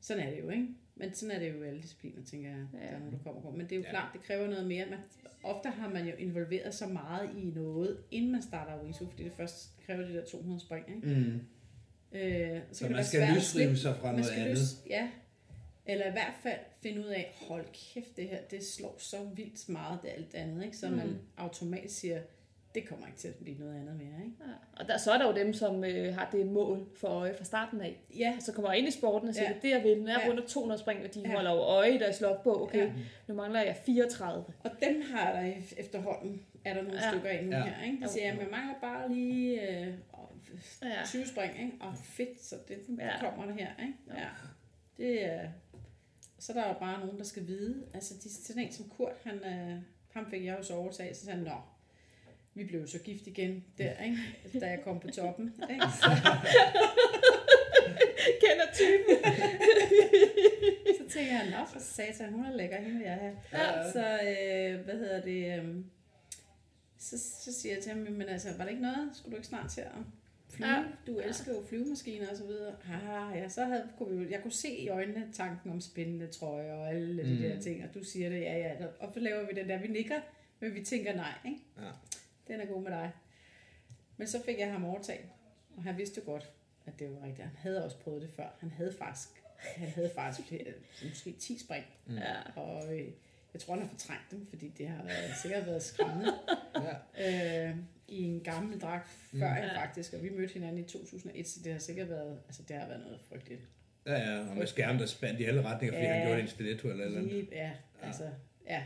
sådan 0.00 0.22
er 0.26 0.30
det 0.30 0.40
jo, 0.40 0.48
ikke? 0.50 0.68
Men 0.94 1.14
sådan 1.14 1.34
er 1.36 1.38
det 1.38 1.52
jo 1.54 1.62
i 1.62 1.66
alle 1.66 1.82
discipliner, 1.82 2.24
tænker 2.24 2.48
jeg, 2.50 2.66
Ja. 2.72 2.78
der 2.78 2.84
er 2.84 2.98
nogen, 2.98 3.12
der 3.12 3.18
kommer 3.24 3.40
går. 3.42 3.50
Men 3.50 3.60
det 3.60 3.72
er 3.72 3.76
jo 3.76 3.82
Ja. 3.82 3.88
ja. 3.88 3.92
klart, 3.92 4.08
det 4.12 4.22
kræver 4.22 4.48
noget 4.48 4.66
mere. 4.66 4.86
Man, 4.90 4.98
ofte 5.44 5.68
har 5.70 5.88
man 5.90 6.06
jo 6.06 6.12
involveret 6.18 6.74
så 6.74 6.86
meget 6.86 7.30
i 7.36 7.44
noget, 7.44 7.98
inden 8.10 8.32
man 8.32 8.42
starter 8.42 8.82
wingsuit, 8.82 9.10
fordi 9.10 9.24
det 9.24 9.32
først 9.32 9.70
kræver 9.86 10.06
de 10.06 10.14
der 10.14 10.24
200 10.24 10.60
spring, 10.60 10.84
ikke? 10.96 11.20
Mm. 11.20 11.40
Øh, 12.12 12.20
Så 12.20 12.24
kan 12.28 12.60
det 12.78 12.80
man 12.82 12.92
være 12.92 13.04
skal 13.04 13.34
løsrive 13.34 13.76
sig 13.76 13.96
fra 13.96 14.06
Man 14.06 14.14
noget 14.14 14.26
skal 14.26 14.40
andet. 14.40 14.58
løs, 14.58 14.76
ja. 14.90 15.08
Eller 15.86 16.06
i 16.08 16.10
hvert 16.10 16.34
fald 16.42 16.58
finde 16.82 17.00
ud 17.00 17.06
af, 17.06 17.34
hold 17.48 17.64
kæft, 17.72 18.16
det 18.16 18.28
her, 18.28 18.38
det 18.50 18.64
slår 18.66 18.94
så 18.98 19.16
vildt 19.34 19.68
meget, 19.68 19.98
det 20.02 20.08
alt 20.08 20.34
andet, 20.34 20.64
ikke? 20.64 20.76
Så 20.76 20.88
mm. 20.88 20.96
man 20.96 21.18
automatisk 21.36 21.98
siger, 22.00 22.20
det 22.76 22.88
kommer 22.88 23.06
ikke 23.06 23.18
til 23.18 23.28
at 23.28 23.34
blive 23.34 23.58
noget 23.58 23.74
andet 23.80 23.96
mere, 23.96 24.24
ikke? 24.24 24.36
Ja. 24.40 24.52
Og 24.82 24.88
der, 24.88 24.96
så 24.98 25.10
er 25.12 25.18
der 25.18 25.26
jo 25.26 25.34
dem, 25.34 25.52
som 25.54 25.84
øh, 25.84 26.14
har 26.14 26.28
det 26.32 26.46
mål 26.46 26.86
for 26.96 27.08
øje 27.08 27.34
fra 27.34 27.44
starten 27.44 27.80
af. 27.80 28.00
Ja, 28.18 28.36
så 28.40 28.52
kommer 28.52 28.70
jeg 28.70 28.78
ind 28.78 28.88
i 28.88 28.90
sporten 28.90 29.28
og 29.28 29.34
siger, 29.34 29.44
Ja. 29.48 29.54
ja. 29.54 29.58
det 29.62 29.72
er 29.72 29.76
jeg 29.76 29.84
vil. 29.84 30.02
Når 30.02 30.10
jeg 30.10 30.20
Ja. 30.24 30.30
runder 30.30 30.46
200 30.46 30.80
spring, 30.80 31.04
og 31.04 31.14
de 31.14 31.20
Ja. 31.20 31.34
holder 31.34 31.50
jo 31.52 31.58
øje 31.58 31.94
i 31.94 31.98
deres 31.98 32.20
logbog. 32.20 32.62
Okay, 32.62 32.78
Ja. 32.78 32.84
ja. 32.84 32.92
nu 33.28 33.34
mangler 33.34 33.60
jeg 33.62 33.76
34. 33.86 34.44
og 34.64 34.70
dem 34.82 35.02
har 35.14 35.32
der 35.32 35.52
efterhånden, 35.76 36.42
er 36.64 36.74
der 36.74 36.82
nogle 36.82 36.98
Ja. 36.98 37.04
ja. 37.06 37.10
stykker 37.12 37.28
af 37.28 37.44
nu 37.44 37.50
Ja. 37.50 37.56
ja. 37.58 37.64
her, 37.64 37.84
ikke? 37.84 37.96
De 37.96 38.02
Jo. 38.02 38.08
siger, 38.08 38.32
at 38.32 38.38
jeg 38.38 38.46
mangler 38.50 38.74
bare 38.80 39.12
lige 39.12 39.70
øh, 39.86 39.94
Ja. 40.82 40.88
20 41.06 41.26
spring, 41.26 41.52
ikke? 41.60 41.72
Og 41.80 41.92
fedt, 41.96 42.44
så 42.44 42.56
det, 42.68 42.76
det 42.86 42.98
Ja. 42.98 43.18
kommer 43.20 43.46
det 43.46 43.54
her, 43.54 43.68
ikke? 43.82 43.94
Ja. 44.20 44.28
Det 44.96 45.24
er... 45.24 45.48
Så 46.38 46.52
er 46.52 46.56
der 46.62 46.68
jo 46.68 46.74
bare 46.78 47.00
nogen, 47.00 47.18
der 47.18 47.24
skal 47.24 47.46
vide. 47.46 47.84
Altså, 47.94 48.14
de, 48.24 48.30
sådan 48.44 48.62
en 48.62 48.72
som 48.72 48.88
Kurt, 48.88 49.12
han, 49.24 49.34
øh, 49.34 49.76
ham 50.12 50.30
fik 50.30 50.44
jeg 50.44 50.58
jo 50.58 50.62
så 50.62 50.74
overtaget, 50.74 51.16
så 51.16 51.24
sagde 51.24 51.36
han, 51.38 51.46
nå, 51.46 51.56
vi 52.56 52.64
blev 52.64 52.86
så 52.86 52.98
gift 52.98 53.26
igen 53.26 53.64
der, 53.78 53.92
ikke? 54.04 54.60
da 54.60 54.66
jeg 54.66 54.80
kom 54.84 55.00
på 55.00 55.08
toppen. 55.08 55.54
Ikke? 55.70 55.82
Så, 56.00 56.10
Kender 58.42 58.66
typen. 58.74 59.16
så 60.98 61.14
tænker 61.14 61.32
jeg, 61.32 61.46
nå 61.50 61.66
for 61.72 61.78
satan, 61.80 62.32
hun 62.32 62.44
er 62.44 62.56
lækker, 62.56 62.76
hende 62.80 62.98
vil 62.98 63.04
jeg 63.06 63.14
have. 63.14 63.36
Ja. 63.52 63.90
Så, 63.92 64.00
øh, 64.04 64.84
hvad 64.84 64.94
hedder 64.94 65.20
det, 65.22 65.58
øh, 65.58 65.64
så, 66.98 67.18
så 67.44 67.60
siger 67.60 67.74
jeg 67.74 67.82
til 67.82 67.92
ham, 67.92 68.00
men 68.00 68.28
altså, 68.28 68.48
var 68.58 68.64
det 68.64 68.70
ikke 68.70 68.82
noget? 68.82 69.10
Skulle 69.14 69.30
du 69.32 69.36
ikke 69.36 69.48
snart 69.48 69.70
til 69.70 69.80
at 69.80 69.86
flyve? 70.50 70.68
Ja. 70.68 70.82
Du 71.06 71.18
elsker 71.18 71.52
jo 71.54 71.62
flyvemaskiner 71.68 72.30
og 72.30 72.36
så 72.36 72.44
videre. 72.46 72.74
Ah, 72.92 73.38
ja, 73.38 73.48
så 73.48 73.64
havde, 73.64 73.88
kunne 73.98 74.18
vi 74.26 74.32
jeg 74.32 74.42
kunne 74.42 74.52
se 74.52 74.68
i 74.68 74.88
øjnene 74.88 75.26
tanken 75.32 75.70
om 75.70 75.80
spændende 75.80 76.26
trøjer 76.26 76.74
og 76.74 76.88
alle 76.88 77.24
de 77.24 77.34
Mm. 77.34 77.42
der 77.42 77.60
ting, 77.60 77.84
og 77.84 77.94
du 77.94 78.04
siger 78.04 78.28
det, 78.28 78.40
ja, 78.40 78.58
ja, 78.58 78.72
og 79.00 79.10
så 79.14 79.20
laver 79.20 79.46
vi 79.46 79.60
den 79.60 79.68
der, 79.68 79.78
vi 79.78 79.88
nikker, 79.88 80.20
men 80.60 80.74
vi 80.74 80.84
tænker 80.84 81.14
nej, 81.16 81.32
ikke? 81.44 81.58
Ja. 81.78 81.82
Den 82.48 82.60
er 82.60 82.66
god 82.66 82.82
med 82.82 82.90
dig. 82.90 83.10
Men 84.16 84.28
så 84.28 84.42
fik 84.44 84.58
jeg 84.58 84.72
ham 84.72 84.84
overtaget, 84.84 85.24
og 85.76 85.82
han 85.82 85.96
vidste 85.98 86.20
jo 86.26 86.30
godt, 86.32 86.50
at 86.86 86.98
det 86.98 87.10
var 87.10 87.22
rigtigt. 87.26 87.48
Han 87.48 87.56
havde 87.56 87.84
også 87.84 87.98
prøvet 87.98 88.22
det 88.22 88.30
før. 88.36 88.56
Han 88.60 88.70
havde 88.70 88.94
faktisk, 88.98 89.28
han 89.58 89.88
havde 89.88 90.10
faktisk 90.14 90.52
måske 91.02 91.32
10 91.32 91.58
spring. 91.58 91.84
Ja. 92.10 92.34
Og 92.56 92.94
øh, 92.98 93.06
jeg 93.52 93.60
tror, 93.60 93.74
han 93.74 93.82
har 93.82 93.88
fortrængt 93.90 94.30
dem, 94.30 94.46
fordi 94.46 94.68
det 94.78 94.88
har 94.88 95.02
været, 95.04 95.36
sikkert 95.42 95.66
været 95.66 95.82
skræmmende. 95.82 96.32
Ja. 97.16 97.68
øh, 97.68 97.76
I 98.08 98.22
en 98.22 98.40
gammel 98.40 98.80
dragt 98.80 99.08
før 99.08 99.46
jeg 99.56 99.70
faktisk, 99.74 100.12
og 100.14 100.22
vi 100.22 100.28
mødte 100.30 100.52
hinanden 100.54 100.78
i 100.78 100.82
2001, 100.88 101.48
så 101.48 101.60
det 101.64 101.72
har 101.72 101.78
sikkert 101.78 102.08
været, 102.10 102.40
altså 102.46 102.62
det 102.68 102.76
har 102.76 102.86
været 102.86 103.00
noget 103.00 103.20
frygteligt. 103.28 103.60
Ja, 104.06 104.12
ja, 104.18 104.38
og 104.50 104.56
med 104.56 104.66
skærmen, 104.66 105.00
der 105.00 105.06
spændt 105.06 105.40
i 105.40 105.44
alle 105.44 105.62
retninger, 105.62 105.96
fordi 105.96 106.06
Ja. 106.06 106.12
han 106.14 106.26
gjorde 106.26 106.40
en 106.40 106.48
stiletto 106.48 106.88
eller 106.88 107.04
eller 107.04 107.18
andet. 107.18 107.48
Ja, 107.52 107.72
altså, 108.02 108.30
ja. 108.68 108.84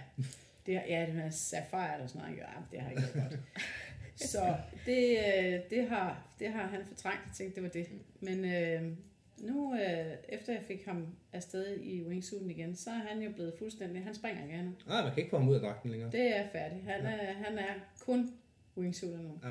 Det, 0.71 0.79
har- 0.79 0.87
ja, 0.89 1.07
det 1.07 1.15
med 1.15 1.31
Sapphire 1.31 1.95
eller 1.95 2.07
sådan 2.07 2.23
noget, 2.23 2.37
ja, 2.39 2.45
det 2.73 2.81
har 2.81 2.91
ikke 2.91 3.03
været 3.15 3.31
godt. 3.31 3.41
Så 4.33 4.57
det, 4.87 5.19
øh, 5.19 5.61
det, 5.71 5.89
har, 5.89 6.27
det 6.39 6.49
har 6.53 6.67
han 6.67 6.81
fortrængt, 6.87 7.21
jeg 7.27 7.35
tænkte, 7.35 7.55
det 7.57 7.63
var 7.63 7.69
det. 7.69 7.87
Men 8.21 8.45
øh, 8.45 8.97
nu, 9.39 9.75
øh, 9.75 10.15
efter 10.29 10.53
jeg 10.53 10.63
fik 10.63 10.85
ham 10.85 11.07
afsted 11.33 11.81
i 11.81 12.03
wingsuiten 12.03 12.51
igen, 12.51 12.77
så 12.77 12.91
er 12.91 12.95
han 13.09 13.23
jo 13.23 13.31
blevet 13.33 13.55
fuldstændig, 13.59 14.05
han 14.05 14.15
springer 14.15 14.43
ikke 14.43 14.55
andet. 14.55 14.75
Nej, 14.87 15.03
man 15.03 15.11
kan 15.13 15.19
ikke 15.19 15.31
få 15.31 15.39
ham 15.39 15.49
ud 15.49 15.55
af 15.55 15.61
dragten 15.61 15.91
længere. 15.91 16.11
Det 16.13 16.37
er 16.37 16.49
færdigt. 16.53 16.85
Han 16.85 17.07
er, 17.07 17.33
han 17.33 17.59
er 17.59 17.75
kun 18.01 18.31
wingsuiter 18.77 19.19
nu. 19.23 19.39
Ja. 19.45 19.51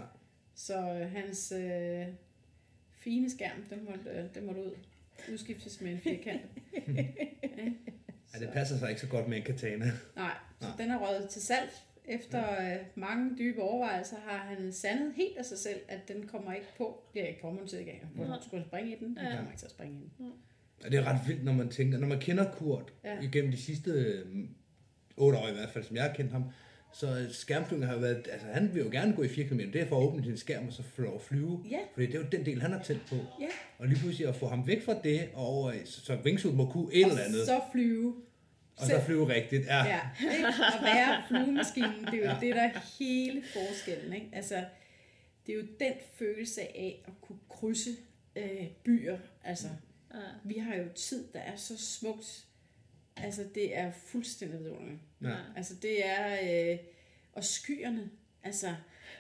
Så 0.56 0.78
øh, 0.94 1.12
hans 1.12 1.52
øh, 1.52 2.06
fine 2.92 3.30
skærm, 3.30 3.64
den 3.70 3.86
måtte, 3.86 4.10
øh, 4.10 4.26
den 4.36 4.46
måtte 4.46 4.62
ud. 4.62 4.72
Udskiftes 5.34 5.82
med 5.82 5.92
en 5.92 6.00
firkant. 6.00 6.42
Ja, 6.96 7.72
det 8.40 8.50
passer 8.54 8.78
sig 8.78 8.90
ikke 8.90 9.02
så 9.02 9.08
godt 9.08 9.28
med 9.28 9.38
en 9.38 9.44
katana. 9.44 9.86
Nej, 10.16 10.32
så 10.62 10.68
Nej. 10.68 10.78
den 10.78 10.92
er 10.92 10.98
røget 10.98 11.30
til 11.30 11.42
salg. 11.42 11.70
Efter 12.06 12.52
øh, 12.52 12.78
mange 12.96 13.38
dybe 13.38 13.62
overvejelser 13.62 14.16
har 14.28 14.38
han 14.38 14.74
sandet 14.74 15.14
helt 15.16 15.38
af 15.38 15.46
sig 15.46 15.58
selv, 15.58 15.80
at 15.88 16.00
den 16.08 16.28
kommer 16.28 16.54
ikke 16.54 16.68
på. 16.78 17.04
Det 17.14 17.24
er 17.24 17.28
ikke 17.28 17.42
påmonteret 17.42 17.82
igen. 17.82 17.96
Hvor 18.16 18.26
Nej. 18.26 18.38
skulle 18.48 18.64
springe 18.66 18.92
i 18.92 19.00
den? 19.00 19.18
Han 19.18 19.28
Ja. 19.32 19.36
kommer 19.36 19.52
ikke 19.52 19.60
til 19.60 19.66
at 19.66 19.72
springe 19.72 19.96
i 20.00 20.10
den. 20.18 20.32
Og 20.86 20.92
det 20.92 21.00
er 21.00 21.04
ret 21.04 21.28
vildt, 21.28 21.44
når 21.44 21.54
man 21.54 21.70
tænker, 21.70 21.98
når 21.98 22.08
man 22.08 22.20
kender 22.20 22.52
Kurt 22.52 22.94
ja. 23.04 23.14
Ja. 23.14 23.22
igennem 23.22 23.52
de 23.52 23.58
sidste 23.58 23.92
øhm, 23.92 24.50
otte 25.18 25.38
år 25.38 25.48
i 25.48 25.54
hvert 25.54 25.70
fald, 25.70 25.84
som 25.84 25.96
jeg 25.96 26.04
har 26.04 26.14
kendt 26.14 26.32
ham, 26.32 26.44
så 26.94 27.28
skærmflyvning 27.32 27.92
har 27.92 27.98
været, 27.98 28.28
altså 28.32 28.48
han 28.48 28.74
vil 28.74 28.84
jo 28.84 28.90
gerne 28.92 29.16
gå 29.16 29.24
i 29.24 29.28
4 29.28 29.48
km, 29.48 29.60
det 29.60 29.76
er 29.76 29.86
for 29.88 29.98
at 29.98 30.04
åbne 30.08 30.24
sin 30.24 30.38
skærm 30.38 30.68
og 30.68 30.74
så 30.74 30.84
få 30.84 31.02
lov 31.02 31.16
at 31.16 31.22
flyve. 31.22 31.66
Ja. 31.72 31.78
Fordi 31.94 32.06
det 32.06 32.16
er 32.16 32.20
jo 32.20 32.26
den 32.32 32.46
del, 32.46 32.62
han 32.62 32.72
har 32.72 32.84
tændt 32.84 33.02
på. 33.10 33.16
Ja. 33.16 33.48
Og 33.78 33.88
lige 33.88 34.00
pludselig 34.00 34.28
at 34.28 34.36
få 34.36 34.48
ham 34.48 34.68
væk 34.68 34.84
fra 34.86 34.96
det 35.04 35.30
og 35.34 35.48
over 35.48 35.74
så, 35.86 36.02
så 36.06 36.16
wingsuit 36.26 36.56
må 36.56 36.70
kunne 36.72 36.94
et 36.94 37.02
eller 37.06 37.22
andet, 37.24 37.40
Og 37.42 37.46
så 37.46 37.62
flyve. 37.72 38.16
og 38.78 38.86
så 38.88 39.02
flyve 39.06 39.34
rigtigt. 39.34 39.66
Ja. 39.66 39.86
Ja, 39.86 40.00
ikke? 40.34 40.48
At 40.48 40.84
være 40.84 41.24
flyvemaskinen, 41.28 42.06
det 42.06 42.14
er 42.14 42.18
jo 42.18 42.24
Ja. 42.24 42.34
ja. 42.34 42.38
det, 42.42 42.56
der 42.56 42.62
er 42.62 42.72
hele 43.00 43.44
forskellen. 43.54 44.14
Ikke? 44.14 44.30
Altså, 44.34 44.56
det 45.46 45.54
er 45.54 45.58
jo 45.58 45.66
den 45.80 45.94
følelse 46.16 46.62
af 46.62 47.04
at 47.08 47.14
kunne 47.22 47.40
krydse 47.50 47.90
øh, 48.36 48.68
byer. 48.86 49.18
Altså, 49.44 49.68
Ja. 50.14 50.20
vi 50.44 50.58
har 50.58 50.76
jo 50.76 50.84
tid, 50.96 51.24
der 51.34 51.40
er 51.40 51.56
så 51.56 51.78
smukt. 51.78 52.46
Altså, 53.24 53.44
det 53.56 53.78
er 53.78 53.92
fuldstændig 53.92 54.60
vidunderligt. 54.60 55.00
Ja. 55.24 55.36
Altså, 55.58 55.74
det 55.82 56.08
er... 56.08 56.38
Øh, 56.72 56.78
og 57.34 57.44
skyerne. 57.44 58.10
Altså, 58.44 58.68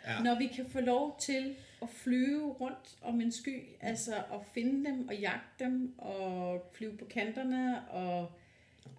Ja. 0.08 0.24
når 0.24 0.38
vi 0.40 0.48
kan 0.56 0.66
få 0.72 0.80
lov 0.80 1.18
til 1.22 1.56
at 1.82 1.88
flyve 2.04 2.52
rundt 2.52 2.98
om 3.02 3.22
en 3.22 3.32
sky, 3.32 3.64
altså 3.82 4.16
at 4.16 4.40
finde 4.54 4.90
dem 4.90 5.08
og 5.08 5.16
jagte 5.16 5.64
dem 5.66 5.94
og 6.00 6.62
flyve 6.74 6.98
på 6.98 7.06
kanterne 7.06 7.90
og... 7.90 8.32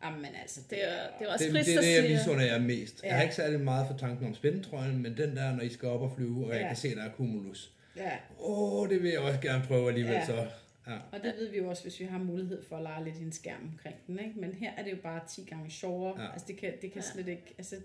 Jamen 0.04 0.24
altså, 0.42 0.60
det, 0.60 0.70
Det 0.70 0.84
er, 0.84 1.06
det 1.18 1.28
er 1.28 1.32
også 1.32 1.44
Det, 1.44 1.52
frist 1.52 1.66
det 1.66 1.74
er 1.74 1.78
at 1.78 1.84
det, 1.84 2.10
jeg 2.10 2.10
misunder 2.18 2.44
jer 2.44 2.58
mest. 2.58 3.00
Ja. 3.02 3.08
Jeg 3.08 3.16
har 3.16 3.22
ikke 3.22 3.34
særlig 3.34 3.60
meget 3.60 3.86
for 3.86 3.96
tanken 3.98 4.26
om 4.26 4.34
spændetrøjen, 4.34 5.02
men 5.02 5.16
den 5.16 5.36
der, 5.36 5.52
når 5.56 5.62
I 5.62 5.68
skal 5.68 5.88
op 5.88 6.00
og 6.00 6.12
flyve, 6.16 6.46
og 6.46 6.52
jeg 6.52 6.60
Ja. 6.60 6.66
kan 6.66 6.76
se, 6.76 6.94
der 6.94 7.02
er 7.04 7.10
cumulus. 7.12 7.72
ja. 7.96 8.10
Åh, 8.40 8.88
det 8.90 9.02
vil 9.02 9.10
jeg 9.10 9.20
også 9.20 9.40
gerne 9.40 9.64
prøve 9.66 9.88
alligevel 9.88 10.12
Ja. 10.12 10.26
så. 10.26 10.46
Ja. 10.86 10.98
Og 11.12 11.22
det 11.22 11.34
ved 11.38 11.50
vi 11.50 11.58
jo 11.58 11.68
også, 11.68 11.82
hvis 11.82 12.00
vi 12.00 12.04
har 12.04 12.18
mulighed 12.18 12.62
for 12.62 12.76
at 12.76 12.82
lege 12.82 13.04
lidt 13.04 13.16
i 13.16 13.22
en 13.22 13.32
skærm 13.32 13.68
omkring 13.72 13.96
den. 14.06 14.18
Ikke? 14.18 14.40
Men 14.40 14.54
her 14.54 14.70
er 14.72 14.82
det 14.84 14.90
jo 14.90 14.96
bare 15.02 15.20
10 15.28 15.44
gange 15.44 15.70
sjovere. 15.70 16.14
Ja. 16.20 16.24
Ja. 16.26 16.32
Altså 16.32 16.46
det 16.48 16.56
kan, 16.56 16.72
det 16.82 16.92
kan 16.92 17.02
Ja. 17.02 17.12
slet 17.12 17.28
ikke... 17.28 17.54
Altså, 17.58 17.76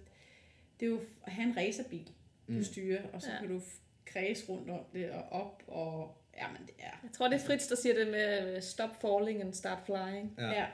det 0.80 0.86
er 0.86 0.90
jo 0.90 1.00
at 1.24 1.32
have 1.32 1.48
en 1.50 1.58
racerbil, 1.58 2.08
du 2.48 2.54
Mm. 2.54 2.64
styrer, 2.64 3.02
og 3.14 3.22
så 3.22 3.28
Ja. 3.30 3.34
ja. 3.34 3.40
kan 3.40 3.50
du 3.50 3.62
kredse 4.06 4.50
rundt 4.50 4.70
om 4.70 4.80
det 4.94 5.12
og 5.12 5.24
op, 5.32 5.64
og 5.68 6.18
jamen 6.42 6.62
det 6.66 6.74
er... 6.80 7.00
Jeg 7.04 7.12
tror, 7.14 7.28
det 7.28 7.36
er 7.36 7.46
Fritz, 7.46 7.70
der 7.70 7.76
siger 7.76 7.96
det 7.96 8.08
med 8.12 8.62
stop 8.62 8.90
falling 9.02 9.42
and 9.42 9.54
start 9.54 9.80
flying. 9.86 10.36
Ja. 10.38 10.44
Ja. 10.46 10.52
ja 10.54 10.66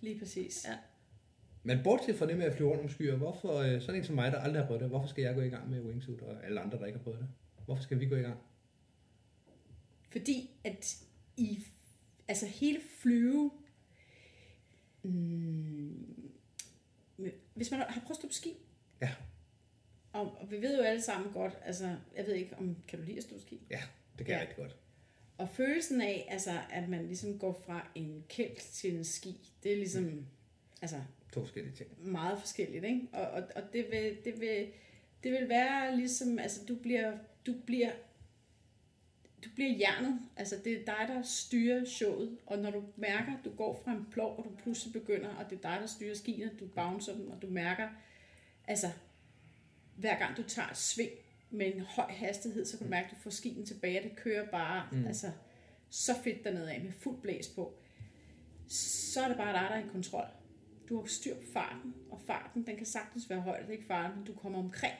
lige 0.00 0.18
præcis. 0.18 0.64
Ja. 0.68 0.74
Men 1.62 1.78
bortset 1.84 2.16
fra 2.16 2.26
det 2.26 2.36
med 2.38 2.46
at 2.46 2.54
flyve 2.56 2.68
rundt 2.70 2.82
om 2.82 2.88
skyer, 2.88 3.16
hvorfor, 3.16 3.54
øh, 3.58 3.80
sådan 3.80 3.94
en 4.00 4.04
som 4.04 4.14
mig, 4.14 4.32
der 4.32 4.38
aldrig 4.40 4.60
har 4.62 4.66
prøvet 4.66 4.80
det, 4.80 4.88
hvorfor 4.88 5.06
skal 5.08 5.22
jeg 5.24 5.34
gå 5.34 5.40
i 5.40 5.48
gang 5.48 5.70
med 5.70 5.80
wingsuit, 5.80 6.22
og 6.22 6.44
alle 6.46 6.60
andre, 6.60 6.78
der 6.78 6.86
ikke 6.86 6.98
har 6.98 7.02
prøvet 7.04 7.18
det? 7.20 7.28
Hvorfor 7.64 7.82
skal 7.82 8.00
vi 8.00 8.06
gå 8.08 8.16
i 8.16 8.20
gang? 8.22 8.38
Fordi 10.10 10.50
at 10.64 10.96
i... 11.36 11.64
Altså 12.28 12.46
hele 12.46 12.80
flyve... 13.00 13.50
Mm, 15.02 16.30
hvis 17.54 17.70
man 17.70 17.80
har 17.80 18.00
prøvet 18.00 18.10
at 18.10 18.16
stå 18.16 18.26
på 18.28 18.32
ski, 18.34 18.56
Ja. 19.00 19.10
Og, 20.12 20.36
og 20.40 20.50
vi 20.50 20.62
ved 20.62 20.76
jo 20.76 20.82
alle 20.82 21.02
sammen 21.02 21.32
godt, 21.32 21.58
altså, 21.64 21.96
jeg 22.16 22.26
ved 22.26 22.34
ikke, 22.34 22.56
om 22.58 22.76
kan 22.88 22.98
du 22.98 23.04
lide 23.04 23.16
at 23.16 23.22
stå 23.22 23.34
på 23.34 23.40
ski? 23.40 23.60
Ja, 23.70 23.82
det 24.18 24.26
kan 24.26 24.32
jeg 24.34 24.40
Ja. 24.40 24.40
rigtig 24.48 24.56
godt. 24.56 24.76
Og 25.38 25.48
følelsen 25.48 26.00
af, 26.00 26.26
altså, 26.30 26.60
at 26.70 26.88
man 26.88 27.06
ligesom 27.06 27.38
går 27.38 27.62
fra 27.66 27.88
en 27.94 28.24
kælk 28.28 28.58
til 28.58 28.94
en 28.96 29.04
ski, 29.04 29.52
det 29.62 29.72
er 29.72 29.76
ligesom, 29.76 30.26
altså, 30.82 30.96
To 31.32 31.40
forskellige 31.40 31.74
ting. 31.74 31.90
meget 32.12 32.40
forskelligt, 32.40 32.84
ikke? 32.84 33.08
Og, 33.12 33.20
og, 33.30 33.42
og 33.56 33.62
det, 33.72 33.86
vil, 33.90 34.16
det, 34.24 34.40
vil, 34.40 34.66
det 35.22 35.32
vil 35.32 35.48
være 35.48 35.96
ligesom, 35.96 36.38
altså 36.38 36.60
du 36.68 36.74
bliver, 36.76 37.18
du 37.46 37.54
bliver, 37.66 37.92
du 39.44 39.48
bliver 39.54 39.70
hjernet. 39.70 40.20
Altså 40.36 40.56
det 40.64 40.72
er 40.72 40.84
dig, 40.84 41.04
der 41.08 41.22
styrer 41.22 41.84
showet. 41.84 42.38
Og 42.46 42.58
når 42.58 42.70
du 42.70 42.82
mærker, 42.96 43.32
at 43.38 43.44
du 43.44 43.50
går 43.50 43.80
fra 43.84 43.92
en 43.92 44.06
plov, 44.10 44.38
og 44.38 44.44
du 44.44 44.50
pludselig 44.62 44.92
begynder, 44.92 45.34
og 45.34 45.50
det 45.50 45.56
er 45.56 45.70
dig, 45.70 45.78
der 45.80 45.86
styrer 45.86 46.14
skiene, 46.14 46.50
du 46.60 46.66
bouncer 46.66 47.14
dem, 47.14 47.30
og 47.30 47.42
du 47.42 47.46
mærker, 47.46 47.88
altså 48.68 48.90
hver 49.96 50.18
gang 50.18 50.36
du 50.36 50.42
tager 50.42 50.68
et 50.68 50.76
sving 50.76 51.10
med 51.50 51.74
en 51.74 51.80
høj 51.80 52.12
hastighed, 52.12 52.64
så 52.64 52.78
kan 52.78 52.86
du 52.86 52.90
mærke, 52.90 53.04
at 53.04 53.10
du 53.10 53.16
får 53.16 53.30
skien 53.30 53.66
tilbage, 53.66 53.98
og 53.98 54.04
det 54.04 54.16
kører 54.16 54.50
bare, 54.50 54.88
mm. 54.92 55.06
altså 55.06 55.30
så 55.90 56.14
fedt 56.24 56.44
dernede 56.44 56.72
af 56.72 56.80
med 56.80 56.92
fuld 56.92 57.20
blæs 57.20 57.48
på. 57.48 57.74
Så 58.68 59.20
er 59.22 59.28
det 59.28 59.36
bare 59.36 59.52
dig, 59.52 59.70
der 59.70 59.76
er 59.76 59.84
i 59.84 59.88
kontrol. 59.92 60.26
Du 60.88 61.00
har 61.00 61.06
styr 61.06 61.34
på 61.34 61.46
farten, 61.52 61.94
og 62.10 62.20
farten, 62.26 62.66
den 62.66 62.76
kan 62.76 62.86
sagtens 62.86 63.30
være 63.30 63.40
høj, 63.40 63.60
det 63.60 63.68
er 63.68 63.72
ikke 63.72 63.86
farten, 63.86 64.16
men 64.16 64.26
du 64.26 64.34
kommer 64.34 64.58
omkring. 64.58 64.94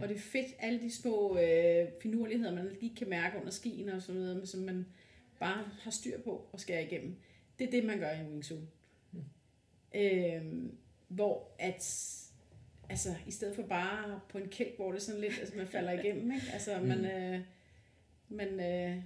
Mm. 0.00 0.02
Og 0.02 0.08
det 0.08 0.16
er 0.16 0.20
fedt, 0.20 0.46
alle 0.58 0.80
de 0.80 0.94
små 0.94 1.38
øh, 1.38 1.88
finurligheder, 2.02 2.54
man 2.54 2.68
lige 2.80 2.96
kan 2.96 3.08
mærke 3.08 3.38
under 3.38 3.50
skien 3.50 3.88
og 3.88 4.02
sådan 4.02 4.20
noget, 4.20 4.48
som 4.48 4.60
man 4.60 4.86
bare 5.40 5.64
har 5.80 5.90
styr 5.90 6.20
på 6.20 6.48
og 6.52 6.60
skærer 6.60 6.80
igennem. 6.80 7.16
Det 7.58 7.66
er 7.66 7.70
det, 7.70 7.84
man 7.84 7.98
gør 7.98 8.10
i 8.10 8.20
en 8.20 8.26
wingsuit. 8.28 8.60
Mm. 9.12 9.20
Øhm, 9.94 10.76
hvor 11.08 11.48
at, 11.58 12.08
altså, 12.88 13.14
i 13.26 13.30
stedet 13.30 13.56
for 13.56 13.62
bare 13.62 14.20
på 14.28 14.38
en 14.38 14.48
kælk, 14.48 14.76
hvor 14.76 14.92
det 14.92 14.98
er 14.98 15.02
sådan 15.02 15.20
lidt, 15.20 15.38
altså 15.40 15.56
man 15.56 15.66
falder 15.66 15.92
igennem, 15.92 16.32
ikke? 16.32 16.46
Altså, 16.52 16.78
man, 16.80 17.04
øh, 17.04 17.40
man 18.28 18.60
øh, 18.60 19.02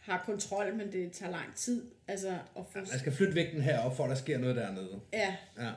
har 0.00 0.22
kontrol, 0.26 0.74
men 0.74 0.92
det 0.92 1.12
tager 1.12 1.32
lang 1.32 1.54
tid. 1.54 1.90
Altså, 2.08 2.28
at 2.56 2.62
få, 2.72 2.78
Man 2.78 2.86
skal 2.86 3.12
flytte 3.12 3.34
vægten 3.34 3.60
herop, 3.62 3.96
for 3.96 4.04
at 4.04 4.10
der 4.10 4.16
sker 4.16 4.38
noget 4.38 4.56
dernede. 4.56 5.00
ja, 5.12 5.36
Ja. 5.58 5.72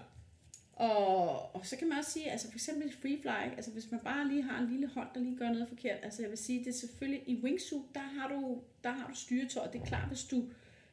Og, 0.76 1.56
og 1.56 1.66
så 1.66 1.78
kan 1.78 1.90
man 1.90 1.98
også 1.98 2.12
sige, 2.12 2.32
altså 2.32 2.48
for 2.48 2.56
eksempel 2.56 2.94
free 3.02 3.22
fly, 3.22 3.56
altså 3.56 3.72
hvis 3.72 3.92
man 3.92 4.00
bare 4.00 4.28
lige 4.28 4.44
har 4.44 4.60
en 4.60 4.70
lille 4.70 4.88
hånd, 4.88 5.08
der 5.14 5.20
lige 5.20 5.38
gør 5.38 5.50
noget 5.50 5.68
forkert, 5.68 6.00
altså 6.04 6.22
jeg 6.22 6.30
vil 6.30 6.38
sige, 6.38 6.60
det 6.60 6.68
er 6.68 6.74
selvfølgelig 6.74 7.24
i 7.28 7.42
wingsuit, 7.44 7.84
der 7.94 8.02
har 8.02 8.28
du, 8.28 8.62
der 8.84 8.92
har 8.92 9.08
du 9.08 9.16
styretøj, 9.16 9.68
det 9.72 9.82
er 9.82 9.86
klart, 9.86 10.08
hvis 10.08 10.24
du 10.24 10.44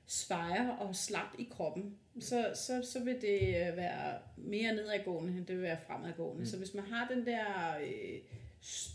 svejer 0.06 0.68
og 0.68 0.96
slap 0.96 1.34
i 1.38 1.48
kroppen, 1.50 1.96
så, 2.20 2.52
så, 2.54 2.82
så 2.92 3.04
vil 3.04 3.20
det 3.20 3.40
øh, 3.48 3.76
være 3.76 4.18
mere 4.36 4.74
nedadgående, 4.74 5.32
end 5.38 5.46
det 5.46 5.56
vil 5.56 5.62
være 5.62 5.78
fremadgående. 5.86 6.40
Mm. 6.40 6.46
Så 6.46 6.58
hvis 6.58 6.74
man 6.74 6.84
har 6.84 7.08
den 7.08 7.26
der, 7.26 7.76
øh, 7.82 8.20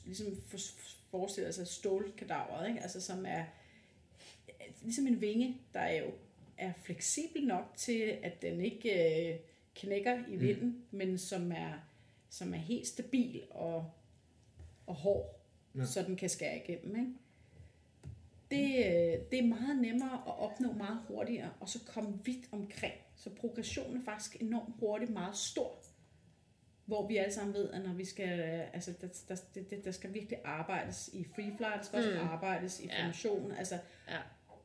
ligesom 0.05 0.27
for, 0.47 0.57
forestiller 1.11 1.51
sig 1.51 1.67
stålkadaveret, 1.67 2.67
ikke? 2.67 2.81
Altså, 2.81 3.01
som 3.01 3.25
er 3.25 3.43
ligesom 4.81 5.07
en 5.07 5.21
vinge, 5.21 5.57
der 5.73 5.79
er 5.79 5.99
jo 5.99 6.11
er 6.57 6.71
fleksibel 6.83 7.47
nok 7.47 7.73
til, 7.75 8.17
at 8.23 8.41
den 8.41 8.61
ikke 8.61 8.89
øh, 9.29 9.39
knækker 9.77 10.23
i 10.27 10.35
vinden, 10.35 10.67
mm. 10.91 10.97
men 10.97 11.17
som 11.17 11.51
er, 11.51 11.73
som 12.29 12.53
er 12.53 12.57
helt 12.57 12.87
stabil 12.87 13.41
og, 13.51 13.91
og 14.87 14.95
hård, 14.95 15.33
Ja. 15.75 15.79
ja. 15.79 15.85
så 15.85 16.03
den 16.03 16.15
kan 16.15 16.29
skære 16.29 16.57
igennem. 16.57 16.95
Ikke? 16.95 17.11
Det, 18.51 18.85
øh, 18.85 19.19
det 19.31 19.39
er 19.39 19.47
meget 19.47 19.77
nemmere 19.81 20.23
at 20.27 20.39
opnå 20.39 20.71
meget 20.71 20.99
hurtigere, 21.07 21.49
og 21.59 21.69
så 21.69 21.79
komme 21.85 22.19
vidt 22.25 22.45
omkring. 22.51 22.93
Så 23.15 23.29
progressionen 23.29 23.97
er 23.97 24.03
faktisk 24.05 24.41
enormt 24.41 24.75
hurtigt 24.79 25.11
meget 25.11 25.37
stor. 25.37 25.79
Hvor 26.85 27.07
vi 27.07 27.17
alle 27.17 27.33
sammen 27.33 27.53
ved, 27.53 27.69
at 27.69 27.81
når 27.81 27.93
vi 27.93 28.05
skal, 28.05 28.39
altså 28.73 28.93
der, 29.01 29.07
der, 29.27 29.61
der, 29.69 29.81
der 29.83 29.91
skal 29.91 30.13
virkelig 30.13 30.39
arbejdes 30.43 31.09
i 31.13 31.23
free 31.35 31.53
fly, 31.57 31.65
der 31.65 31.81
skal 31.83 31.97
også 31.97 32.11
Mm. 32.21 32.27
arbejdes 32.27 32.79
i 32.79 32.85
Ja. 32.85 33.01
formation, 33.01 33.51
altså 33.51 33.79
Ja. 34.07 34.17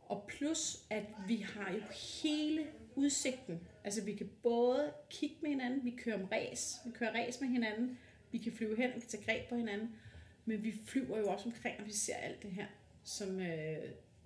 og 0.06 0.24
plus, 0.28 0.76
at 0.90 1.04
vi 1.28 1.36
har 1.36 1.72
jo 1.72 1.80
hele 2.22 2.66
udsigten. 2.94 3.60
Altså, 3.84 4.04
vi 4.04 4.14
kan 4.14 4.30
både 4.42 4.92
kigge 5.10 5.36
med 5.42 5.50
hinanden, 5.50 5.84
vi 5.84 5.90
kører 5.90 6.22
om 6.22 6.24
ræs, 6.24 6.76
vi 6.86 6.90
kører 6.90 7.14
ræs 7.14 7.40
med 7.40 7.48
hinanden, 7.48 7.98
vi 8.32 8.38
kan 8.38 8.52
flyve 8.52 8.76
hen, 8.76 8.90
vi 8.94 9.00
kan 9.00 9.08
tage 9.08 9.24
greb 9.24 9.48
på 9.48 9.56
hinanden, 9.56 9.96
men 10.44 10.62
vi 10.62 10.74
flyver 10.86 11.18
jo 11.18 11.28
også 11.28 11.46
omkring, 11.46 11.80
og 11.80 11.86
vi 11.86 11.92
ser 11.92 12.14
alt 12.14 12.42
det 12.42 12.50
her, 12.50 12.66
som, 13.04 13.40
øh, 13.40 13.76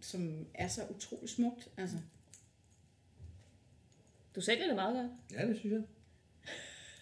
som 0.01 0.47
er 0.55 0.69
så 0.69 0.81
utrolig 0.91 1.29
smukt. 1.29 1.69
Altså, 1.77 1.97
Du 4.35 4.41
sælger 4.41 4.67
det 4.67 4.75
meget 4.75 4.95
godt. 4.97 5.41
Ja, 5.41 5.49
det 5.49 5.59
synes 5.59 5.73
jeg. 5.73 5.83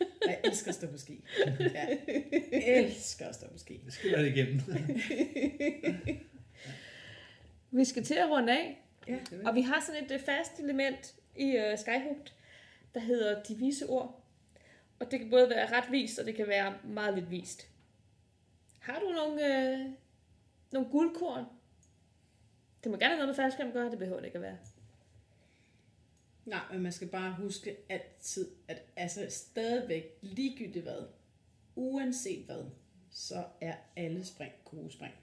jeg 0.29 0.41
elsker 0.45 0.69
at 0.69 0.75
stå 0.75 0.91
på 0.91 0.99
ski. 0.99 1.25
Ja. 1.61 1.87
Jeg 2.53 2.85
elsker 2.85 3.27
at 3.27 3.35
stå 3.35 3.47
på 3.53 3.59
ski. 3.59 3.81
Det 3.85 3.93
skal 3.93 4.13
være 4.13 4.25
det 4.25 4.37
igennem. 4.37 4.61
Vi 7.71 7.85
skal 7.85 8.05
til 8.05 8.15
at 8.15 8.31
runde 8.31 8.53
af, 8.53 8.85
Ja, 9.09 9.19
og 9.45 9.55
vi 9.55 9.61
har 9.61 9.85
sådan 9.87 10.05
et 10.05 10.11
øh, 10.11 10.21
fast 10.21 10.59
element 10.59 11.15
i 11.37 11.57
uh, 11.57 11.79
Skyhooked, 11.79 12.33
der 12.95 13.01
hedder 13.01 13.43
de 13.43 13.55
vise 13.55 13.87
ord. 13.87 14.21
Og 14.99 15.11
det 15.11 15.21
kan 15.21 15.31
både 15.31 15.51
være 15.51 15.73
ret 15.73 15.93
vist, 15.93 16.19
og 16.19 16.27
det 16.27 16.35
kan 16.35 16.49
være 16.49 16.79
meget 16.85 17.15
lidt 17.15 17.31
vist. 17.31 17.69
Har 18.81 19.01
du 19.01 19.09
nogle, 19.09 19.73
øh, 19.73 19.91
nogle 20.73 20.89
guldkorn? 20.91 21.45
Det 22.85 22.93
må 22.93 22.99
gerne 22.99 23.15
have 23.15 23.17
noget 23.17 23.29
med 23.29 23.35
faldskærm 23.35 23.73
gøre, 23.73 23.91
det 23.91 23.99
behøver 23.99 24.21
det 24.21 24.27
ikke 24.27 24.39
at 24.39 24.43
være. 24.43 24.59
Nej, 26.45 26.61
men 26.73 26.83
man 26.83 26.93
skal 26.93 27.09
bare 27.09 27.35
huske 27.35 27.77
altid, 27.89 28.49
at 28.69 28.83
altså 28.97 29.27
stadigvæk 29.29 30.19
ligegyldigt 30.21 30.85
hvad, 30.85 31.07
uanset 31.75 32.45
hvad, 32.45 32.65
så 33.11 33.45
er 33.61 33.75
alle 33.97 34.25
spring 34.25 34.53
gode 34.65 34.91
spring. 34.91 35.15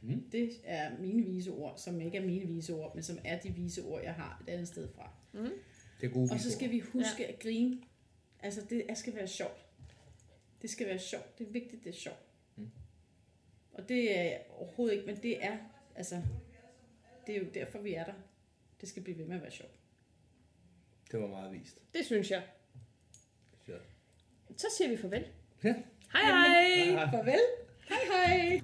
Mm. 0.00 0.30
Det 0.32 0.50
er 0.64 0.98
mine 0.98 1.22
vise 1.22 1.50
ord, 1.50 1.74
som 1.76 2.00
ikke 2.00 2.18
er 2.18 2.26
mine 2.26 2.46
vise 2.46 2.74
ord, 2.74 2.94
men 2.94 3.02
som 3.02 3.18
er 3.24 3.38
de 3.38 3.50
vise 3.50 3.82
ord, 3.82 4.02
jeg 4.02 4.14
har 4.14 4.42
et 4.46 4.52
andet 4.52 4.68
sted 4.68 4.88
fra. 4.94 5.10
Det 6.02 6.08
er 6.10 6.14
gode 6.14 6.32
Og 6.32 6.40
så 6.40 6.52
skal 6.52 6.70
vi 6.70 6.78
huske 6.78 7.22
ja. 7.22 7.28
at 7.32 7.38
grine. 7.38 7.82
Altså, 8.40 8.60
det 8.70 8.90
er- 8.90 8.94
skal 8.94 9.14
være 9.16 9.28
sjovt. 9.28 9.66
Det 10.62 10.70
skal 10.70 10.86
være 10.86 10.98
sjovt. 10.98 11.38
Det 11.38 11.46
er 11.46 11.50
vigtigt, 11.50 11.84
det 11.84 11.90
er 11.90 11.94
sjovt. 11.98 12.26
Mm. 12.56 12.70
Og 13.72 13.88
det 13.88 14.18
er 14.18 14.38
overhovedet 14.50 14.94
ikke, 14.94 15.06
men 15.06 15.16
det 15.22 15.44
er, 15.44 15.58
altså, 15.96 16.22
det 17.26 17.36
er 17.36 17.38
jo 17.40 17.46
derfor, 17.54 17.78
vi 17.78 17.94
er 17.94 18.04
der. 18.04 18.14
Det 18.80 18.88
skal 18.88 19.02
blive 19.02 19.18
ved 19.18 19.24
med 19.24 19.36
at 19.36 19.42
være 19.42 19.50
sjovt. 19.50 19.72
Det 21.12 21.20
var 21.20 21.26
meget 21.26 21.52
vist. 21.52 21.78
Det 21.94 22.06
synes 22.06 22.30
jeg. 22.30 22.42
Så. 23.66 23.72
Så 24.56 24.66
siger 24.76 24.88
vi 24.90 24.96
farvel. 24.96 25.26
Ja. 25.64 25.74
Hej 26.12 26.22
hej! 26.22 26.48
Hej, 26.48 26.94
hej. 26.94 27.10
Farvel. 27.10 27.40
Hej 27.88 27.98
hej. 28.26 28.60